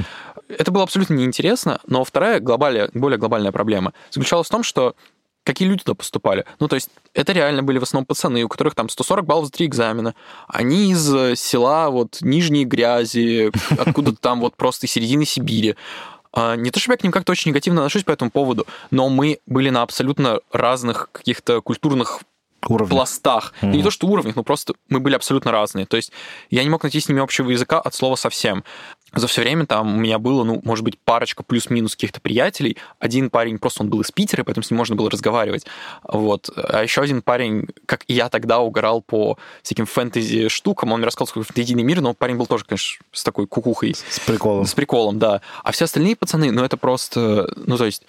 это 0.48 0.72
было 0.72 0.84
абсолютно 0.84 1.14
неинтересно, 1.14 1.80
но 1.88 2.04
вторая 2.04 2.40
глобальная, 2.40 2.90
более 2.94 3.18
глобальная 3.18 3.52
проблема 3.52 3.94
заключалась 4.12 4.48
в 4.48 4.52
том, 4.52 4.64
что 4.64 4.96
какие 5.44 5.68
люди 5.68 5.84
туда 5.84 5.96
поступали. 5.96 6.46
Ну, 6.60 6.68
то 6.68 6.76
есть 6.76 6.90
это 7.14 7.34
реально 7.34 7.64
были 7.64 7.80
в 7.80 7.84
основном 7.84 8.06
пацаны, 8.06 8.44
у 8.44 8.48
которых 8.48 8.76
там 8.76 8.90
140 8.90 9.26
баллов 9.26 9.46
за 9.46 9.52
три 9.52 9.66
экзамена. 9.66 10.14
Они 10.48 10.92
из 10.92 11.14
э, 11.14 11.36
села 11.36 11.90
вот 11.90 12.20
Нижней 12.22 12.66
Грязи, 12.66 13.52
откуда-то 13.80 14.18
там 14.18 14.40
вот 14.42 14.56
просто 14.56 14.86
из 14.86 14.92
середины 14.92 15.26
Сибири. 15.26 15.76
А, 16.34 16.56
не 16.56 16.72
то, 16.72 16.80
чтобы 16.80 16.94
я 16.94 16.98
к 16.98 17.04
ним 17.04 17.12
как-то 17.12 17.32
очень 17.32 17.52
негативно 17.52 17.82
отношусь 17.82 18.04
по 18.04 18.12
этому 18.12 18.32
поводу, 18.32 18.66
но 18.90 19.10
мы 19.10 19.40
были 19.46 19.70
на 19.70 19.82
абсолютно 19.82 20.40
разных 20.52 21.10
каких-то 21.12 21.62
культурных 21.62 22.22
Уровнях. 22.68 22.90
пластах. 22.90 23.54
Mm-hmm. 23.62 23.72
Не 23.72 23.84
то, 23.84 23.92
что 23.92 24.08
уровнях, 24.08 24.36
но 24.36 24.44
просто 24.44 24.74
мы 24.90 25.00
были 25.00 25.16
абсолютно 25.16 25.52
разные. 25.52 25.86
То 25.86 25.98
есть 25.98 26.12
я 26.50 26.64
не 26.64 26.70
мог 26.70 26.84
найти 26.84 27.00
с 27.00 27.10
ними 27.10 27.22
общего 27.22 27.50
языка 27.50 27.80
от 27.80 27.94
слова 27.94 28.16
совсем 28.16 28.64
за 29.14 29.28
все 29.28 29.42
время 29.42 29.66
там 29.66 29.96
у 29.96 30.00
меня 30.00 30.20
было, 30.20 30.44
ну, 30.44 30.62
может 30.64 30.86
быть, 30.86 30.98
парочка 30.98 31.44
плюс-минус 31.44 31.96
каких-то 31.96 32.22
приятелей. 32.22 32.78
Один 33.00 33.30
парень 33.30 33.60
просто 33.60 33.84
он 33.84 33.90
был 33.90 34.02
из 34.02 34.12
Питера, 34.12 34.44
поэтому 34.44 34.64
с 34.64 34.72
ним 34.72 34.78
можно 34.78 34.96
было 34.96 35.10
разговаривать. 35.10 35.66
Вот. 36.04 36.50
А 36.56 36.82
еще 36.82 37.02
один 37.02 37.22
парень, 37.22 37.68
как 37.86 38.04
и 38.08 38.14
я 38.14 38.30
тогда 38.30 38.60
угорал 38.60 39.02
по 39.02 39.38
всяким 39.64 39.86
фэнтези 39.86 40.48
штукам, 40.48 40.94
он 40.94 41.00
мне 41.00 41.08
рассказал, 41.08 41.28
какой 41.28 41.44
фэнтезийный 41.44 41.84
мир, 41.84 42.02
но 42.02 42.14
парень 42.14 42.38
был 42.38 42.46
тоже, 42.46 42.64
конечно, 42.64 43.04
с 43.12 43.24
такой 43.24 43.48
кукухой. 43.48 43.96
С 43.96 44.20
приколом. 44.22 44.66
С 44.66 44.74
приколом, 44.74 45.20
да. 45.20 45.42
А 45.64 45.72
все 45.72 45.86
остальные 45.86 46.16
пацаны, 46.16 46.52
ну, 46.52 46.64
это 46.64 46.78
просто, 46.78 47.52
ну, 47.58 47.78
то 47.78 47.86
есть 47.86 48.04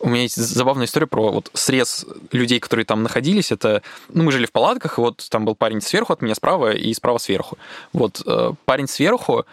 у 0.00 0.08
меня 0.08 0.22
есть 0.22 0.36
забавная 0.36 0.86
история 0.86 1.06
про 1.06 1.30
вот 1.30 1.50
срез 1.54 2.06
людей, 2.32 2.60
которые 2.60 2.84
там 2.84 3.02
находились. 3.02 3.52
Это, 3.52 3.82
ну, 4.08 4.24
мы 4.24 4.32
жили 4.32 4.46
в 4.46 4.52
палатках, 4.52 4.98
и 4.98 5.00
вот 5.00 5.26
там 5.30 5.44
был 5.44 5.54
парень 5.54 5.80
сверху 5.80 6.12
от 6.12 6.22
меня 6.22 6.34
справа 6.34 6.72
и 6.72 6.92
справа 6.94 7.18
сверху. 7.18 7.58
Вот 7.92 8.22
э, 8.26 8.52
парень 8.64 8.88
сверху, 8.88 9.44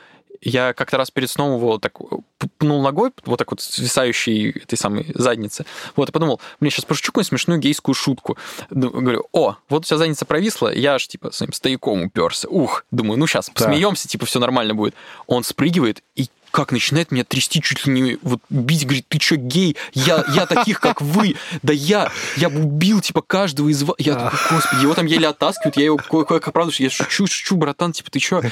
я 0.41 0.73
как-то 0.73 0.97
раз 0.97 1.09
перед 1.12 1.29
сном 1.29 1.55
его 1.55 1.77
так 1.77 1.97
пнул 2.57 2.81
ногой, 2.81 3.12
вот 3.25 3.38
так 3.38 3.51
вот 3.51 3.62
свисающей 3.62 4.51
этой 4.51 4.77
самой 4.77 5.12
задницы. 5.15 5.65
Вот, 5.95 6.09
и 6.09 6.12
подумал, 6.12 6.41
мне 6.59 6.69
сейчас 6.69 6.85
пошучу 6.85 7.12
какую-нибудь 7.12 7.29
смешную 7.29 7.59
гейскую 7.59 7.95
шутку. 7.95 8.38
Говорю, 8.69 9.27
о, 9.31 9.55
вот 9.69 9.83
у 9.83 9.85
тебя 9.85 9.97
задница 9.97 10.25
провисла, 10.25 10.73
я 10.73 10.95
аж, 10.95 11.07
типа, 11.07 11.31
своим 11.31 11.53
стояком 11.53 12.03
уперся. 12.03 12.47
Ух, 12.50 12.85
думаю, 12.91 13.17
ну 13.17 13.27
сейчас 13.27 13.50
посмеемся, 13.50 14.07
типа, 14.07 14.25
все 14.25 14.39
нормально 14.39 14.75
будет. 14.75 14.95
Он 15.27 15.43
спрыгивает 15.43 16.03
и 16.15 16.27
как 16.53 16.72
начинает 16.72 17.12
меня 17.12 17.24
трясти, 17.24 17.63
чуть 17.63 17.88
ли 17.88 17.91
не 17.91 18.19
вот 18.22 18.39
бить, 18.51 18.86
говорит, 18.86 19.07
ты 19.10 19.19
что, 19.19 19.38
гей? 19.38 19.75
Я, 19.93 20.24
я 20.36 20.45
таких, 20.45 20.79
как 20.79 21.01
вы. 21.01 21.36
Да 21.63 21.74
я, 21.74 22.12
я 22.38 22.48
убил, 22.48 23.01
типа, 23.01 23.24
каждого 23.24 23.69
из 23.69 23.81
вас. 23.81 23.95
Я 23.98 24.13
такой, 24.13 24.39
господи, 24.51 24.83
его 24.83 24.93
там 24.93 25.07
еле 25.07 25.29
оттаскивают, 25.29 25.77
я 25.77 25.86
его 25.86 25.98
кое-как 25.98 26.53
правда, 26.53 26.72
я 26.77 26.91
шучу, 26.91 27.25
шучу, 27.25 27.55
братан, 27.55 27.91
типа, 27.91 28.12
ты 28.12 28.19
что? 28.19 28.43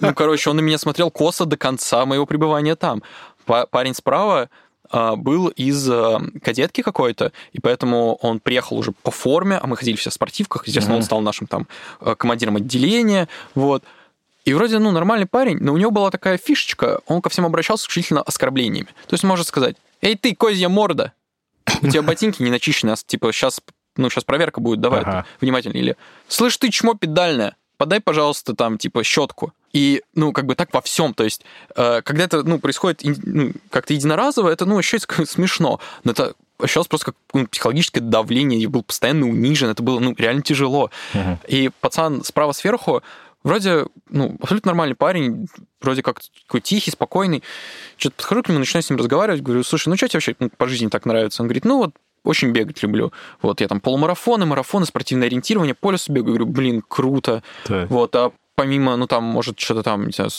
Ну, 0.00 0.14
короче, 0.14 0.48
он 0.48 0.56
на 0.56 0.60
меня 0.60 0.78
смотрел 0.78 1.10
косо 1.10 1.44
до 1.44 1.58
конца 1.58 2.06
моего 2.06 2.24
пребывания 2.24 2.76
там. 2.76 3.02
Парень 3.44 3.94
справа 3.94 4.48
а, 4.88 5.14
был 5.14 5.48
из 5.48 5.86
а, 5.90 6.22
кадетки 6.42 6.80
какой-то, 6.80 7.32
и 7.52 7.60
поэтому 7.60 8.14
он 8.22 8.40
приехал 8.40 8.78
уже 8.78 8.92
по 8.92 9.10
форме, 9.10 9.58
а 9.58 9.66
мы 9.66 9.76
ходили 9.76 9.96
все 9.96 10.08
в 10.08 10.14
спортивках, 10.14 10.66
естественно, 10.66 10.94
mm-hmm. 10.94 10.98
он 10.98 11.02
стал 11.02 11.20
нашим 11.20 11.46
там 11.46 11.68
а, 12.00 12.14
командиром 12.14 12.56
отделения, 12.56 13.28
вот. 13.54 13.84
И 14.44 14.52
вроде, 14.52 14.78
ну, 14.78 14.90
нормальный 14.90 15.26
парень, 15.26 15.58
но 15.60 15.72
у 15.72 15.76
него 15.76 15.90
была 15.90 16.10
такая 16.10 16.36
фишечка, 16.36 17.00
он 17.06 17.22
ко 17.22 17.30
всем 17.30 17.46
обращался 17.46 17.84
исключительно 17.84 18.22
оскорблениями. 18.22 18.88
То 19.06 19.14
есть 19.14 19.24
может 19.24 19.46
сказать, 19.46 19.76
эй, 20.02 20.16
ты, 20.16 20.34
козья 20.34 20.68
морда, 20.68 21.12
у 21.82 21.88
тебя 21.88 22.02
ботинки 22.02 22.42
не 22.42 22.50
начищены, 22.50 22.90
а 22.90 22.96
типа 22.96 23.32
сейчас, 23.32 23.60
ну, 23.96 24.10
сейчас 24.10 24.24
проверка 24.24 24.60
будет, 24.60 24.80
давай, 24.80 25.00
ага. 25.00 25.26
внимательно. 25.40 25.76
Или, 25.78 25.96
слышь, 26.28 26.58
ты 26.58 26.70
чмо 26.70 26.94
педальное, 26.94 27.56
подай, 27.78 28.00
пожалуйста, 28.00 28.54
там, 28.54 28.76
типа, 28.78 29.02
щетку. 29.02 29.52
И, 29.72 30.02
ну, 30.14 30.32
как 30.32 30.46
бы 30.46 30.54
так 30.54 30.72
во 30.72 30.80
всем. 30.82 31.14
То 31.14 31.24
есть, 31.24 31.42
э, 31.74 32.02
когда 32.02 32.24
это, 32.24 32.44
ну, 32.44 32.60
происходит 32.60 33.00
ну, 33.02 33.52
как-то 33.70 33.92
единоразово, 33.92 34.50
это, 34.50 34.66
ну, 34.66 34.78
еще 34.78 34.98
смешно. 34.98 35.80
Но 36.04 36.12
это 36.12 36.34
ощущалось 36.58 36.86
просто 36.86 37.06
как 37.06 37.16
ну, 37.32 37.46
психологическое 37.46 38.00
давление, 38.00 38.60
я 38.60 38.68
был 38.68 38.82
постоянно 38.82 39.26
унижен, 39.26 39.70
это 39.70 39.82
было, 39.82 39.98
ну, 39.98 40.14
реально 40.16 40.42
тяжело. 40.42 40.90
Uh-huh. 41.12 41.38
И 41.48 41.70
пацан 41.80 42.22
справа 42.22 42.52
сверху, 42.52 43.02
Вроде, 43.44 43.86
ну, 44.08 44.36
абсолютно 44.40 44.70
нормальный 44.70 44.96
парень, 44.96 45.46
вроде 45.80 46.02
как 46.02 46.20
такой 46.46 46.62
тихий, 46.62 46.90
спокойный. 46.90 47.42
Что-то 47.98 48.16
подхожу 48.16 48.42
к 48.42 48.48
нему, 48.48 48.58
начинаю 48.58 48.82
с 48.82 48.90
ним 48.90 48.98
разговаривать, 48.98 49.42
говорю, 49.42 49.62
слушай, 49.62 49.88
ну 49.88 49.96
что 49.96 50.08
тебе 50.08 50.16
вообще 50.16 50.34
по 50.56 50.66
жизни 50.66 50.88
так 50.88 51.04
нравится? 51.04 51.42
Он 51.42 51.48
говорит, 51.48 51.66
ну 51.66 51.76
вот 51.76 51.94
очень 52.24 52.52
бегать 52.52 52.82
люблю. 52.82 53.12
Вот 53.42 53.60
я 53.60 53.68
там 53.68 53.80
полумарафоны, 53.80 54.46
марафоны, 54.46 54.86
спортивное 54.86 55.28
ориентирование, 55.28 55.74
по 55.74 55.90
лесу 55.90 56.10
бегаю. 56.10 56.36
Говорю, 56.36 56.46
блин, 56.46 56.82
круто. 56.86 57.42
Так. 57.64 57.90
Вот, 57.90 58.16
а 58.16 58.32
помимо, 58.54 58.96
ну 58.96 59.06
там, 59.06 59.24
может, 59.24 59.60
что-то 59.60 59.82
там, 59.82 60.06
не 60.06 60.12
знаю, 60.12 60.30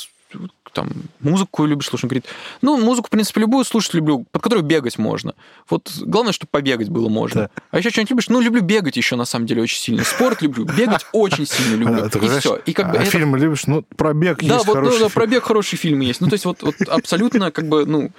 там, 0.76 0.90
музыку 1.22 1.66
любишь 1.66 1.88
слушать? 1.88 2.04
Он 2.04 2.10
говорит, 2.10 2.26
ну, 2.62 2.78
музыку, 2.78 3.08
в 3.08 3.10
принципе, 3.10 3.42
любую 3.42 3.66
слушать 3.66 3.96
люблю, 3.96 4.26
под 4.32 4.42
которую 4.44 4.64
бегать 4.64 5.00
можно. 5.00 5.34
Вот 5.70 5.92
главное, 6.02 6.34
чтобы 6.34 6.50
побегать 6.52 6.90
было 6.90 7.10
можно. 7.10 7.42
Да. 7.56 7.62
А 7.72 7.80
еще 7.80 7.90
что-нибудь 7.90 8.12
любишь? 8.12 8.30
Ну, 8.30 8.42
люблю 8.42 8.62
бегать 8.62 8.98
еще, 8.98 9.16
на 9.16 9.26
самом 9.26 9.48
деле, 9.48 9.64
очень 9.64 9.80
сильно. 9.80 10.04
Спорт 10.04 10.42
люблю, 10.42 10.66
бегать 10.66 11.06
очень 11.12 11.48
сильно 11.48 11.76
люблю. 11.76 12.06
И 12.06 12.40
все. 12.40 12.58
И 12.66 12.74
как 12.74 12.92
бы 12.92 12.98
а 12.98 13.02
это... 13.02 13.10
фильмы 13.10 13.40
любишь? 13.40 13.66
Ну, 13.66 13.82
пробег 13.82 14.40
да, 14.44 14.56
есть 14.56 14.68
вот, 14.68 14.76
хороший 14.76 15.00
да, 15.00 15.06
да, 15.06 15.10
пробег 15.10 15.44
хороший 15.44 15.78
фильм 15.78 16.02
есть. 16.02 16.22
Ну, 16.22 16.28
то 16.28 16.34
есть 16.34 16.46
вот, 16.46 16.62
вот 16.62 16.76
абсолютно 16.88 17.52
как 17.52 17.68
бы, 17.68 17.86
ну, 17.86 18.12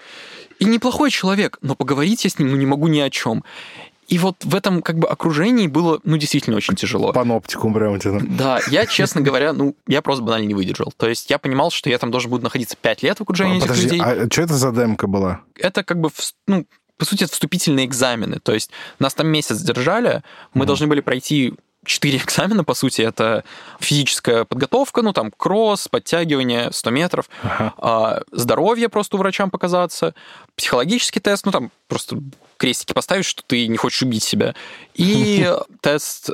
и 0.59 0.65
неплохой 0.65 1.11
человек, 1.11 1.59
но 1.61 1.75
поговорить 1.75 2.25
я 2.25 2.31
с 2.31 2.39
ним 2.39 2.51
ну, 2.51 2.57
не 2.57 2.67
могу 2.67 2.89
ни 2.89 3.01
о 3.01 3.11
чем. 3.11 3.45
И 4.09 4.19
вот 4.19 4.45
в 4.45 4.55
этом 4.55 4.83
как 4.83 4.99
бы 4.99 5.09
окружении 5.09 5.67
было, 5.67 6.01
ну, 6.05 6.17
действительно 6.17 6.57
очень 6.57 6.77
тяжело. 6.77 7.13
Паноптикум 7.13 7.75
прямо 7.75 7.99
тебе. 7.99 8.21
Да, 8.21 8.61
я, 8.71 8.87
честно 8.87 9.21
говоря, 9.21 9.53
ну, 9.53 9.75
я 9.87 10.01
просто 10.01 10.23
банально 10.23 10.47
не 10.47 10.55
выдержал. 10.55 10.93
То 10.97 11.09
есть 11.09 11.29
я 11.31 11.39
понимал, 11.39 11.71
что 11.71 11.91
я 11.91 11.99
там 11.99 12.11
должен 12.11 12.31
буду 12.31 12.45
находиться 12.45 12.77
5 12.81 13.03
лет 13.03 13.19
в 13.19 13.23
окружении 13.23 13.55
а, 13.55 13.57
этих 13.57 13.67
подожди, 13.67 13.85
людей. 13.85 14.01
а 14.01 14.27
что 14.31 14.43
это 14.43 14.55
за 14.55 14.73
демка 14.73 15.07
была? 15.07 15.41
Это 15.59 15.83
как 15.83 16.01
бы, 16.01 16.11
ну, 16.47 16.67
по 16.99 17.05
сути, 17.05 17.25
это 17.25 17.33
вступительные 17.33 17.87
экзамены. 17.87 18.39
То 18.41 18.55
есть 18.55 18.71
нас 18.99 19.15
там 19.15 19.29
месяц 19.29 19.61
держали, 19.61 20.23
мы 20.55 20.65
mm. 20.65 20.67
должны 20.67 20.87
были 20.87 21.01
пройти 21.01 21.55
четыре 21.87 22.19
экзамена, 22.19 22.65
по 22.65 22.75
сути, 22.75 23.03
это 23.03 23.45
физическая 23.81 24.45
подготовка, 24.45 25.03
ну, 25.03 25.13
там, 25.13 25.33
кросс, 25.37 25.89
подтягивание, 25.89 26.71
100 26.73 26.91
метров, 26.91 27.31
ага. 27.43 27.75
а, 27.79 28.23
здоровье 28.33 28.89
просто 28.89 29.17
у 29.17 29.19
врачам 29.19 29.51
показаться, 29.51 30.15
психологический 30.57 31.21
тест, 31.21 31.47
ну, 31.47 31.53
там, 31.53 31.71
просто 31.89 32.19
крестики 32.57 32.93
поставишь, 32.93 33.27
что 33.27 33.43
ты 33.47 33.67
не 33.67 33.77
хочешь 33.77 34.03
убить 34.03 34.23
себя. 34.23 34.55
И 34.95 35.51
тест 35.81 36.31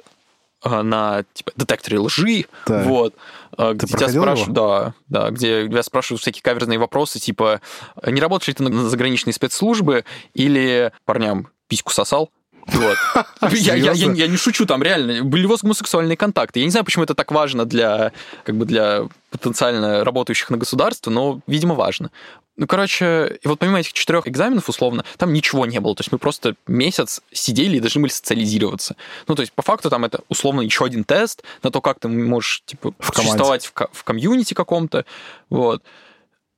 а, 0.63 0.83
на 0.83 1.25
типа, 1.35 1.53
детекторе 1.57 1.99
лжи, 1.99 2.47
так. 2.67 2.87
вот, 2.87 3.15
а, 3.57 3.75
где 3.75 3.87
тебя 3.87 4.09
спрашивают, 4.09 4.53
да, 4.53 4.95
да, 5.09 5.31
где 5.31 5.67
тебя 5.67 5.83
спрашивают 5.83 6.23
всякие 6.23 6.43
каверзные 6.43 6.79
вопросы, 6.79 7.19
типа, 7.19 7.61
не 8.07 8.21
работаешь 8.21 8.49
ли 8.49 8.55
ты 8.55 8.63
на 8.63 8.89
заграничные 8.89 9.35
спецслужбы, 9.35 10.05
или 10.35 10.93
парням 11.05 11.49
письку 11.69 11.93
сосал, 11.93 12.31
вот. 12.67 12.97
я, 13.53 13.75
я, 13.75 13.93
я, 13.93 14.13
я 14.13 14.27
не 14.27 14.37
шучу, 14.37 14.67
там 14.67 14.83
реально 14.83 15.25
были 15.25 15.47
гомосексуальные 15.47 16.17
контакты. 16.17 16.61
Я 16.61 16.65
не 16.65 16.71
знаю, 16.71 16.85
почему 16.85 17.05
это 17.05 17.15
так 17.15 17.33
важно 17.33 17.65
для, 17.65 18.13
как 18.45 18.57
бы 18.57 18.65
для 18.65 19.09
потенциально 19.31 20.05
работающих 20.05 20.51
на 20.51 20.59
государство, 20.59 21.11
но, 21.11 21.41
видимо, 21.47 21.75
важно. 21.75 22.11
Ну, 22.57 22.67
короче, 22.67 23.39
и 23.43 23.49
вот 23.49 23.59
помимо 23.59 23.81
этих 23.81 23.95
четырех 23.95 24.29
экзаменов, 24.29 24.69
условно, 24.69 25.05
там 25.17 25.33
ничего 25.33 25.65
не 25.65 25.81
было. 25.81 25.95
То 25.95 26.03
есть 26.03 26.13
мы 26.13 26.19
просто 26.19 26.55
месяц 26.67 27.23
сидели 27.33 27.79
и 27.79 27.81
должны 27.81 28.03
были 28.03 28.13
социализироваться. 28.13 28.97
Ну, 29.27 29.35
то 29.35 29.41
есть, 29.41 29.53
по 29.55 29.63
факту, 29.63 29.89
там 29.89 30.05
это 30.05 30.21
условно 30.29 30.61
еще 30.61 30.85
один 30.85 31.05
тест 31.05 31.43
на 31.63 31.71
то, 31.71 31.81
как 31.81 31.99
ты 31.99 32.09
можешь, 32.09 32.63
типа, 32.67 32.95
в 32.99 33.17
существовать 33.17 33.65
в, 33.65 33.73
в 33.91 34.05
комьюнити 34.05 34.53
каком-то. 34.53 35.07
Вот. 35.49 35.83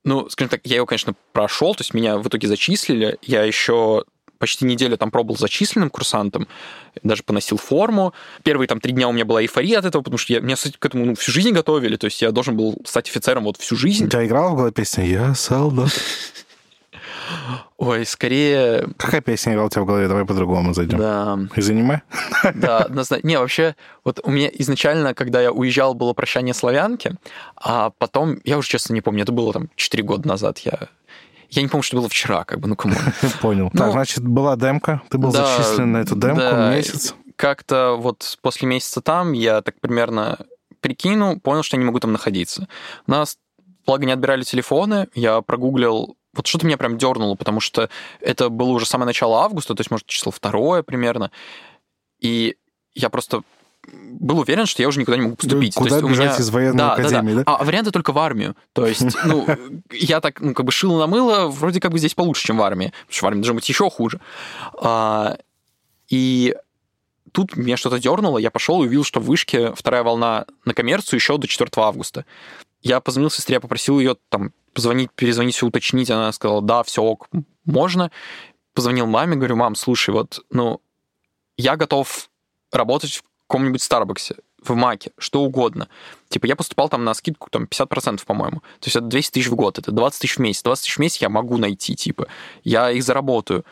Ну, 0.03 0.29
скажем 0.29 0.51
так, 0.51 0.61
я 0.65 0.77
его, 0.77 0.87
конечно, 0.87 1.15
прошел, 1.33 1.75
то 1.75 1.83
есть 1.83 1.95
меня 1.95 2.19
в 2.19 2.27
итоге 2.27 2.49
зачислили. 2.49 3.17
Я 3.23 3.45
еще 3.45 4.05
почти 4.39 4.65
неделю 4.65 4.97
там 4.97 5.11
пробовал 5.11 5.37
зачисленным 5.37 5.91
курсантом, 5.91 6.49
даже 7.03 7.23
поносил 7.23 7.57
форму. 7.57 8.15
Первые 8.43 8.69
там 8.69 8.81
три 8.81 8.93
дня 8.93 9.09
у 9.09 9.13
меня 9.13 9.25
была 9.25 9.43
эйфория 9.43 9.79
от 9.79 9.85
этого, 9.85 10.03
потому 10.03 10.19
что 10.19 10.33
я, 10.33 10.41
меня 10.41 10.57
к 10.57 10.85
этому 10.85 11.05
ну, 11.05 11.15
всю 11.15 11.33
жизнь 11.33 11.53
готовили, 11.53 11.97
то 11.97 12.07
есть 12.07 12.21
я 12.23 12.31
должен 12.31 12.57
был 12.57 12.77
стать 12.85 13.09
офицером 13.09 13.45
вот 13.45 13.57
всю 13.57 13.77
жизнь. 13.77 14.07
У 14.07 14.09
тебя 14.09 14.25
играла 14.25 14.51
в 14.51 14.57
голове 14.57 14.73
песня 14.73 15.05
«Я 15.05 15.35
солдат»? 15.35 15.93
Ой, 17.77 18.07
скорее... 18.07 18.89
Какая 18.97 19.21
песня 19.21 19.53
играла 19.53 19.67
у 19.67 19.71
тебя 19.71 19.83
в 19.83 19.87
голове? 19.87 20.09
Давай 20.09 20.25
по-другому 20.25 20.75
зайдем. 20.75 20.99
Да. 20.99 21.39
Из 21.57 21.69
аниме? 21.69 22.03
Да, 22.55 22.79
однозначно. 22.79 23.27
Не, 23.27 23.39
вообще, 23.39 23.75
вот 24.05 24.21
у 24.23 24.31
меня 24.31 24.49
изначально, 24.55 25.15
когда 25.15 25.43
я 25.43 25.53
уезжал, 25.53 25.95
было 25.95 26.13
«Прощание 26.13 26.55
славянки», 26.55 27.17
а 27.57 27.91
потом, 27.99 28.39
я 28.45 28.59
уже 28.59 28.69
честно 28.69 28.95
не 28.95 29.01
помню, 29.01 29.23
это 29.23 29.33
было 29.33 29.53
там 29.53 29.69
4 29.77 30.03
года 30.03 30.29
назад, 30.29 30.59
я 30.59 30.89
я 31.51 31.63
не 31.63 31.69
помню, 31.69 31.83
что 31.83 31.97
было 31.97 32.09
вчера, 32.09 32.45
как 32.45 32.61
бы, 32.61 32.69
ну 32.69 32.77
кому. 32.77 32.95
Понял. 33.41 33.71
Так, 33.71 33.87
ну, 33.87 33.93
значит, 33.93 34.27
была 34.27 34.57
демка, 34.57 35.03
ты 35.11 35.19
был 35.19 35.31
зачислен 35.31 35.93
на 35.93 35.99
эту 35.99 36.17
демку 36.17 36.57
месяц. 36.71 37.15
Как-то 37.37 37.97
вот 37.99 38.39
после 38.43 38.69
месяца 38.69 39.01
там 39.01 39.33
я 39.33 39.61
так 39.61 39.81
примерно 39.81 40.39
прикинул, 40.81 41.41
понял, 41.41 41.63
что 41.63 41.77
я 41.77 41.81
не 41.81 41.87
могу 41.87 41.99
там 41.99 42.13
находиться. 42.13 42.69
У 43.07 43.11
нас, 43.11 43.39
благо, 43.87 44.07
не 44.07 44.13
отбирали 44.13 44.43
телефоны, 44.43 45.09
я 45.15 45.41
прогуглил 45.41 46.17
вот 46.35 46.47
что-то 46.47 46.67
меня 46.67 46.77
прям 46.77 46.99
дернуло, 46.99 47.37
потому 47.37 47.61
что 47.61 47.89
это 48.21 48.49
было 48.49 48.71
уже 48.71 48.87
самое 48.87 49.07
начало 49.07 49.43
августа, 49.43 49.75
то 49.75 49.81
есть, 49.81 49.91
может, 49.91 50.07
число 50.07 50.33
второе 50.33 50.83
примерно. 50.83 51.31
И 52.21 52.57
я 52.95 53.09
просто 53.09 53.43
был 53.93 54.39
уверен, 54.39 54.67
что 54.67 54.83
я 54.83 54.89
уже 54.89 55.01
никуда 55.01 55.17
не 55.17 55.23
могу 55.23 55.37
поступить. 55.37 55.75
Куда 55.75 55.91
То 55.91 55.97
есть 55.97 56.09
бежать 56.09 56.33
меня... 56.33 56.39
из 56.39 56.51
военной 56.51 56.79
да, 56.79 56.93
академии, 56.95 57.35
да? 57.35 57.45
да? 57.45 57.57
А 57.57 57.65
варианты 57.65 57.91
только 57.91 58.13
в 58.13 58.19
армию. 58.19 58.57
То 58.73 58.87
есть, 58.87 59.17
ну, 59.25 59.47
я 59.91 60.21
так, 60.21 60.41
ну, 60.41 60.55
как 60.55 60.65
бы 60.65 60.73
шил 60.73 60.97
на 60.99 61.07
мыло, 61.07 61.49
вроде 61.49 61.81
как 61.81 61.93
бы 61.93 61.99
здесь 61.99 62.15
получше, 62.15 62.47
чем 62.47 62.59
в 62.59 62.63
армии. 62.63 62.93
Потому 63.07 63.13
что 63.13 63.25
в 63.25 63.29
армии 63.29 63.39
должно 63.41 63.55
быть 63.55 63.69
еще 63.69 63.91
хуже. 63.91 64.21
А, 64.81 65.37
и 66.09 66.55
тут 67.33 67.57
меня 67.57 67.77
что-то 67.77 67.99
дернуло, 67.99 68.39
я 68.39 68.51
пошел 68.51 68.83
и 68.83 68.87
увидел, 68.87 69.05
что 69.05 69.21
в 69.21 69.25
вышке 69.25 69.75
вторая 69.75 70.03
волна 70.03 70.47
на 70.65 70.75
коммерцию 70.75 71.19
еще 71.19 71.37
до 71.37 71.47
4 71.47 71.71
августа. 71.77 72.25
Я 72.83 73.01
позвонил 73.01 73.31
сестре, 73.31 73.61
попросил 73.61 73.99
ее 73.99 74.17
там 74.29 74.53
позвонить, 74.75 75.11
перезвонить, 75.13 75.55
все 75.55 75.67
уточнить. 75.67 76.11
Она 76.11 76.33
сказала, 76.33 76.63
да, 76.63 76.83
все 76.83 77.03
ок, 77.03 77.29
можно. 77.65 78.11
Позвонил 78.75 79.07
маме, 79.07 79.37
говорю, 79.37 79.57
мам, 79.57 79.75
слушай, 79.75 80.11
вот, 80.11 80.45
ну, 80.51 80.81
я 81.57 81.77
готов 81.77 82.29
работать 82.73 83.23
каком-нибудь 83.49 83.83
Старбаксе, 83.83 84.37
в 84.63 84.75
Маке, 84.75 85.13
что 85.19 85.43
угодно. 85.43 85.89
Типа 86.29 86.47
я 86.47 86.57
поступал 86.57 86.89
там 86.89 87.05
на 87.05 87.15
скидку 87.15 87.51
там 87.51 87.65
50%, 87.65 88.25
по-моему. 88.25 88.61
То 88.81 88.87
есть 88.87 88.97
это 88.97 89.07
200 89.07 89.33
тысяч 89.33 89.49
в 89.49 89.55
год, 89.55 89.79
это 89.79 89.93
20 89.93 90.21
тысяч 90.21 90.37
в 90.37 90.41
месяц. 90.41 90.63
20 90.63 90.85
тысяч 90.85 90.97
в 90.97 91.01
месяц 91.01 91.21
я 91.21 91.29
могу 91.29 91.59
найти, 91.59 91.95
типа. 91.95 92.27
Я 92.63 92.91
их 92.91 93.03
заработаю. 93.03 93.65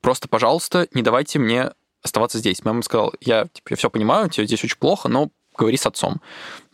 Просто, 0.00 0.28
пожалуйста, 0.28 0.88
не 0.92 1.02
давайте 1.02 1.38
мне 1.38 1.70
оставаться 2.02 2.38
здесь. 2.38 2.64
Мама 2.64 2.82
сказала, 2.82 3.12
я, 3.20 3.46
типа, 3.52 3.68
я 3.70 3.76
все 3.76 3.90
понимаю, 3.90 4.30
тебе 4.30 4.46
здесь 4.46 4.64
очень 4.64 4.78
плохо, 4.78 5.08
но 5.08 5.30
говори 5.56 5.76
с 5.76 5.86
отцом. 5.86 6.20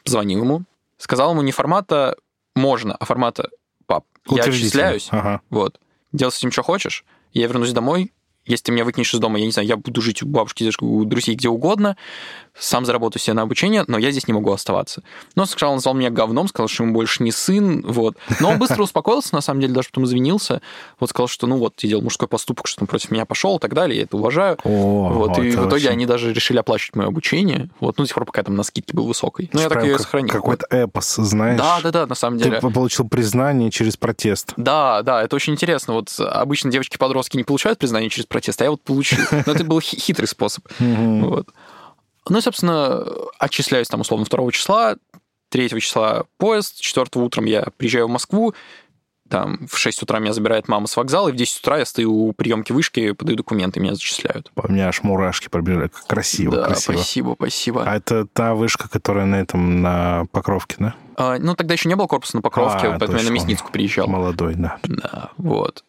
Позвонил 0.05 0.45
ему, 0.45 0.63
сказал 0.99 1.33
ему 1.33 1.43
не 1.43 1.53
формата 1.53 2.17
можно, 2.55 2.95
а 2.95 3.05
формата 3.05 3.51
пап, 3.87 4.05
я 4.29 4.45
отчисляюсь, 4.45 5.09
ага. 5.11 5.41
вот, 5.51 5.81
делай 6.13 6.31
с 6.31 6.39
этим, 6.39 6.53
что 6.53 6.63
хочешь, 6.63 7.05
я 7.33 7.47
вернусь 7.49 7.73
домой, 7.73 8.13
если 8.47 8.67
ты 8.67 8.73
меня 8.73 8.85
выкинешь 8.85 9.13
из 9.13 9.19
дома, 9.19 9.39
я 9.39 9.45
не 9.45 9.51
знаю, 9.51 9.69
я 9.69 9.77
буду 9.77 10.01
жить 10.01 10.23
у 10.23 10.27
бабушки, 10.27 10.71
у 10.81 11.05
друзей 11.05 11.35
где 11.35 11.49
угодно, 11.49 11.97
сам 12.59 12.85
заработаю 12.85 13.21
себе 13.21 13.35
на 13.35 13.43
обучение, 13.43 13.85
но 13.87 13.99
я 13.99 14.11
здесь 14.11 14.27
не 14.29 14.35
могу 14.35 14.53
оставаться. 14.53 15.03
Но 15.35 15.47
сначала 15.47 15.71
он 15.71 15.77
назвал 15.77 15.95
меня 15.95 16.11
говном, 16.11 16.49
сказал, 16.49 16.69
что 16.69 16.85
ему 16.85 16.95
больше 16.95 17.23
не 17.23 17.33
сын, 17.33 17.83
вот. 17.83 18.17
Но 18.41 18.51
он 18.51 18.59
быстро 18.59 18.83
успокоился, 18.83 19.35
на 19.35 19.41
самом 19.41 19.61
деле, 19.61 19.75
даже 19.75 19.89
потом 19.89 20.05
извинился, 20.05 20.61
вот 21.01 21.11
сказал, 21.11 21.29
что, 21.29 21.47
ну 21.47 21.59
вот, 21.59 21.77
ты 21.77 21.89
делал 21.89 22.03
мужской 22.03 22.29
поступок, 22.29 22.67
что 22.67 22.83
он 22.83 22.87
против 22.87 23.11
меня 23.11 23.25
пошел 23.25 23.57
и 23.57 23.61
так 23.61 23.75
далее, 23.75 23.99
я 23.99 24.03
это 24.05 24.17
уважаю. 24.17 24.59
О, 24.65 25.11
вот, 25.13 25.39
и 25.39 25.51
в 25.51 25.55
итоге 25.55 25.75
очень... 25.75 25.89
они 25.89 26.07
даже 26.07 26.33
решили 26.33 26.59
оплачивать 26.59 26.97
мое 26.97 27.09
обучение, 27.09 27.69
вот, 27.81 27.99
ну, 27.99 28.05
до 28.05 28.09
сих 28.09 28.15
пор, 28.15 28.25
пока 28.25 28.43
там 28.43 28.55
на 28.55 28.63
скидке 28.63 28.95
был 28.95 29.07
высокой. 29.07 29.51
Ну, 29.53 29.61
я 29.61 29.69
так 29.69 29.85
ее 29.85 29.99
сохранил. 29.99 30.33
Какой-то 30.33 30.67
эпос, 30.71 31.17
знаешь? 31.17 31.59
Да, 31.59 31.81
да, 31.83 31.91
да, 31.91 32.07
на 32.07 32.15
самом 32.15 32.39
деле. 32.39 32.61
Ты 32.61 32.71
получил 32.71 33.09
признание 33.09 33.71
через 33.71 33.97
протест. 33.97 34.53
Да, 34.57 35.03
да, 35.03 35.23
это 35.23 35.37
очень 35.37 35.53
интересно. 35.53 35.95
Вот 35.95 36.11
обычно 36.19 36.71
девочки-подростки 36.71 37.37
не 37.37 37.45
получают 37.45 37.79
признание 37.79 38.11
через 38.11 38.27
протест, 38.27 38.61
а 38.61 38.65
я 38.65 38.71
вот 38.71 38.83
получил. 38.83 39.19
Но 39.47 39.53
это 39.53 39.65
был 39.65 39.81
хитрый 39.81 40.29
способ. 40.29 40.65
Вот. 40.79 41.49
Ну 42.29 42.39
и, 42.39 42.41
собственно, 42.41 43.05
отчисляюсь 43.39 43.89
там 43.89 44.01
условно 44.01 44.27
2 44.29 44.53
числа, 44.53 44.97
3 45.51 45.81
числа 45.81 46.25
поезд, 46.39 46.81
4 46.81 47.07
утром 47.15 47.45
я 47.45 47.67
приезжаю 47.77 48.09
в 48.09 48.11
Москву, 48.11 48.55
там 49.29 49.67
в 49.69 49.77
6 49.77 50.03
утра 50.03 50.19
меня 50.19 50.33
забирает 50.33 50.69
мама 50.69 50.87
с 50.87 50.97
вокзала, 50.97 51.29
и 51.29 51.33
в 51.33 51.37
10 51.37 51.61
утра 51.61 51.79
я 51.79 51.85
стою 51.85 52.29
у 52.29 52.33
приемки 52.33 52.73
вышки, 52.73 53.13
подаю 53.13 53.37
документы, 53.37 53.81
меня 53.81 53.95
зачисляют. 53.95 54.51
У 54.57 54.71
меня 54.71 54.89
аж 54.89 55.03
мурашки 55.03 55.49
пробежали. 55.49 55.91
Красиво, 56.07 56.57
да, 56.57 56.67
красиво. 56.67 56.97
спасибо, 56.97 57.35
спасибо. 57.37 57.85
А 57.85 57.97
это 57.97 58.27
та 58.27 58.55
вышка, 58.55 58.89
которая 58.89 59.27
на 59.27 59.37
этом, 59.37 59.83
на 59.83 60.27
Покровке, 60.31 60.77
да? 60.79 60.95
А, 61.17 61.39
ну, 61.39 61.55
тогда 61.55 61.75
еще 61.75 61.89
не 61.89 61.97
было 61.97 62.07
корпуса 62.07 62.37
на 62.37 62.43
Покровке, 62.43 62.89
а, 62.89 62.91
поэтому 62.91 63.13
точно. 63.13 63.25
я 63.25 63.31
на 63.31 63.35
Мясницку 63.35 63.73
приезжал. 63.73 64.07
Молодой, 64.07 64.55
да. 64.55 64.79
Да, 64.85 65.31
вот. 65.39 65.85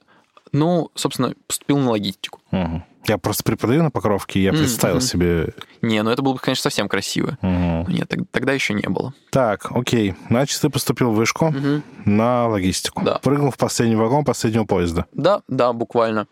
Ну, 0.57 0.91
собственно, 0.95 1.33
поступил 1.45 1.77
на 1.77 1.91
логистику. 1.91 2.41
Угу. 2.51 2.83
Я 3.07 3.17
просто 3.17 3.43
преподаю 3.43 3.83
на 3.83 3.91
Покровке, 3.91 4.41
я 4.41 4.51
представил 4.51 4.97
mm-hmm. 4.97 5.01
себе... 5.01 5.53
Не, 5.81 6.03
ну 6.03 6.09
это 6.09 6.21
было 6.21 6.33
бы, 6.33 6.39
конечно, 6.39 6.63
совсем 6.63 6.89
красиво. 6.89 7.37
Mm-hmm. 7.41 7.91
Нет, 7.91 8.13
тогда 8.31 8.51
еще 8.51 8.73
не 8.73 8.87
было. 8.89 9.13
Так, 9.29 9.71
окей. 9.71 10.15
Значит, 10.27 10.59
ты 10.59 10.69
поступил 10.69 11.11
в 11.11 11.15
вышку 11.15 11.45
mm-hmm. 11.45 11.81
на 12.03 12.47
логистику. 12.49 13.03
Да. 13.05 13.19
Прыгнул 13.19 13.51
в 13.51 13.57
последний 13.57 13.95
вагон 13.95 14.25
последнего 14.25 14.65
поезда. 14.65 15.05
Да, 15.13 15.41
да, 15.47 15.71
буквально. 15.71 16.27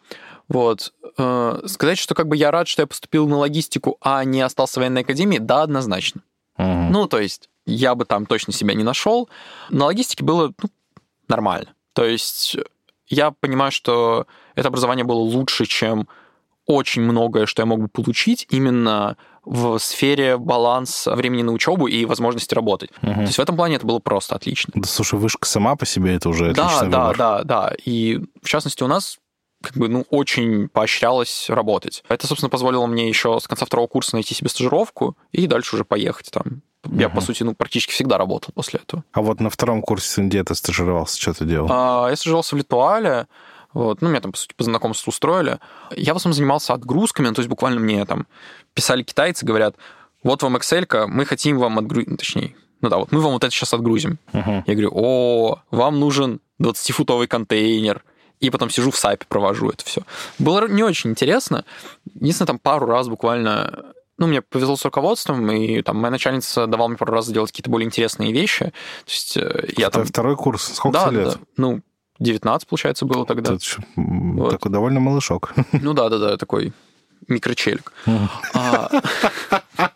Вот. 0.49 0.93
Э, 1.17 1.61
сказать, 1.65 1.97
что 1.97 2.13
как 2.13 2.27
бы 2.27 2.35
я 2.35 2.51
рад, 2.51 2.67
что 2.67 2.81
я 2.81 2.87
поступил 2.87 3.25
на 3.29 3.37
логистику, 3.37 3.97
а 4.01 4.25
не 4.25 4.41
остался 4.41 4.73
в 4.73 4.83
военной 4.83 5.01
академии, 5.01 5.37
да, 5.37 5.63
однозначно. 5.63 6.23
Mm-hmm. 6.57 6.89
Ну, 6.89 7.07
то 7.07 7.19
есть, 7.19 7.49
я 7.65 7.95
бы 7.95 8.03
там 8.03 8.25
точно 8.25 8.51
себя 8.51 8.73
не 8.73 8.83
нашел. 8.83 9.29
На 9.69 9.85
логистике 9.85 10.25
было 10.25 10.53
ну, 10.61 10.69
нормально. 11.29 11.69
То 11.93 12.03
есть, 12.03 12.57
я 13.07 13.31
понимаю, 13.31 13.71
что 13.71 14.27
это 14.55 14.67
образование 14.69 15.05
было 15.05 15.19
лучше, 15.19 15.65
чем 15.65 16.07
очень 16.65 17.03
многое, 17.03 17.45
что 17.45 17.61
я 17.61 17.65
мог 17.65 17.79
бы 17.79 17.87
получить 17.87 18.47
именно 18.49 19.17
в 19.43 19.77
сфере 19.77 20.37
баланса 20.37 21.15
времени 21.15 21.43
на 21.43 21.51
учебу 21.51 21.87
и 21.87 22.05
возможности 22.05 22.55
работать. 22.55 22.89
Угу. 23.03 23.13
То 23.13 23.21
есть 23.21 23.37
в 23.37 23.41
этом 23.41 23.55
плане 23.55 23.75
это 23.75 23.85
было 23.85 23.99
просто 23.99 24.35
отлично. 24.35 24.73
Да, 24.75 24.87
слушай, 24.87 25.19
вышка 25.19 25.47
сама 25.47 25.75
по 25.75 25.85
себе 25.85 26.15
это 26.15 26.29
уже 26.29 26.53
да, 26.53 26.65
отличный 26.65 26.89
да, 26.89 27.01
выбор. 27.01 27.17
Да, 27.17 27.37
да, 27.37 27.43
да. 27.43 27.75
И 27.85 28.21
в 28.41 28.47
частности 28.47 28.81
у 28.81 28.87
нас 28.87 29.19
как 29.61 29.77
бы, 29.77 29.87
ну, 29.87 30.05
очень 30.09 30.67
поощрялось 30.67 31.49
работать. 31.49 32.03
Это, 32.07 32.27
собственно, 32.27 32.49
позволило 32.49 32.85
мне 32.85 33.07
еще 33.07 33.39
с 33.39 33.47
конца 33.47 33.65
второго 33.65 33.87
курса 33.87 34.15
найти 34.15 34.33
себе 34.33 34.49
стажировку 34.49 35.17
и 35.31 35.47
дальше 35.47 35.75
уже 35.75 35.85
поехать 35.85 36.29
там. 36.31 36.61
Я, 36.91 37.07
угу. 37.07 37.15
по 37.15 37.21
сути, 37.21 37.43
ну, 37.43 37.53
практически 37.53 37.91
всегда 37.91 38.17
работал 38.17 38.53
после 38.53 38.79
этого. 38.79 39.03
А 39.13 39.21
вот 39.21 39.39
на 39.39 39.49
втором 39.49 39.81
курсе 39.81 40.21
где 40.21 40.43
ты 40.43 40.55
стажировался, 40.55 41.19
что 41.19 41.33
ты 41.33 41.45
делал? 41.45 41.67
А, 41.71 42.09
я 42.09 42.15
стажировался 42.15 42.55
в 42.55 42.59
Литуале, 42.59 43.27
вот. 43.73 44.01
Ну, 44.01 44.09
меня 44.09 44.21
там, 44.21 44.31
по 44.31 44.37
сути, 44.37 44.53
по 44.55 44.63
знакомству 44.63 45.09
устроили. 45.09 45.59
Я 45.95 46.13
в 46.13 46.17
основном 46.17 46.35
занимался 46.35 46.73
отгрузками, 46.73 47.29
то 47.33 47.41
есть 47.41 47.49
буквально 47.49 47.81
мне 47.81 48.05
там 48.05 48.25
писали 48.73 49.03
китайцы, 49.03 49.45
говорят, 49.45 49.75
вот 50.23 50.41
вам 50.41 50.55
Excel, 50.55 51.07
мы 51.07 51.25
хотим 51.25 51.59
вам 51.59 51.77
отгрузить, 51.77 52.09
ну, 52.09 52.17
точнее, 52.17 52.55
ну 52.81 52.89
да, 52.89 52.97
вот 52.97 53.11
мы 53.11 53.19
вам 53.19 53.33
вот 53.33 53.43
это 53.43 53.53
сейчас 53.53 53.73
отгрузим. 53.73 54.17
Uh-huh. 54.31 54.63
Я 54.65 54.73
говорю, 54.73 54.91
о, 54.93 55.59
вам 55.71 55.99
нужен 55.99 56.39
20-футовый 56.61 57.27
контейнер, 57.27 58.03
и 58.39 58.49
потом 58.49 58.69
сижу 58.69 58.91
в 58.91 58.97
САПе, 58.97 59.25
провожу 59.27 59.69
это 59.69 59.85
все. 59.85 60.01
Было 60.39 60.67
не 60.67 60.83
очень 60.83 61.11
интересно. 61.11 61.65
Единственное, 62.13 62.47
там 62.47 62.59
пару 62.59 62.85
раз 62.85 63.07
буквально 63.07 63.93
ну, 64.17 64.27
мне 64.27 64.41
повезло 64.41 64.77
с 64.77 64.85
руководством, 64.85 65.51
и 65.51 65.81
там 65.81 65.97
моя 65.97 66.11
начальница 66.11 66.67
давала 66.67 66.87
мне 66.87 66.97
пару 66.97 67.13
раз 67.13 67.27
делать 67.27 67.51
какие-то 67.51 67.69
более 67.69 67.85
интересные 67.85 68.31
вещи. 68.31 68.65
То 69.05 69.11
есть 69.11 69.37
э, 69.37 69.67
я 69.77 69.89
там... 69.89 70.05
Второй 70.05 70.35
курс? 70.37 70.73
Сколько 70.73 70.99
да, 70.99 71.11
лет? 71.11 71.33
Да, 71.33 71.39
ну, 71.57 71.81
19, 72.19 72.67
получается, 72.67 73.05
было 73.05 73.25
тогда. 73.25 73.53
Это 73.53 73.65
вот. 73.95 74.51
Такой 74.51 74.71
довольно 74.71 74.99
малышок. 74.99 75.53
Ну 75.73 75.93
да, 75.93 76.09
да, 76.09 76.17
да, 76.17 76.37
такой 76.37 76.73
микрочелик. 77.27 77.91
А. 78.53 78.89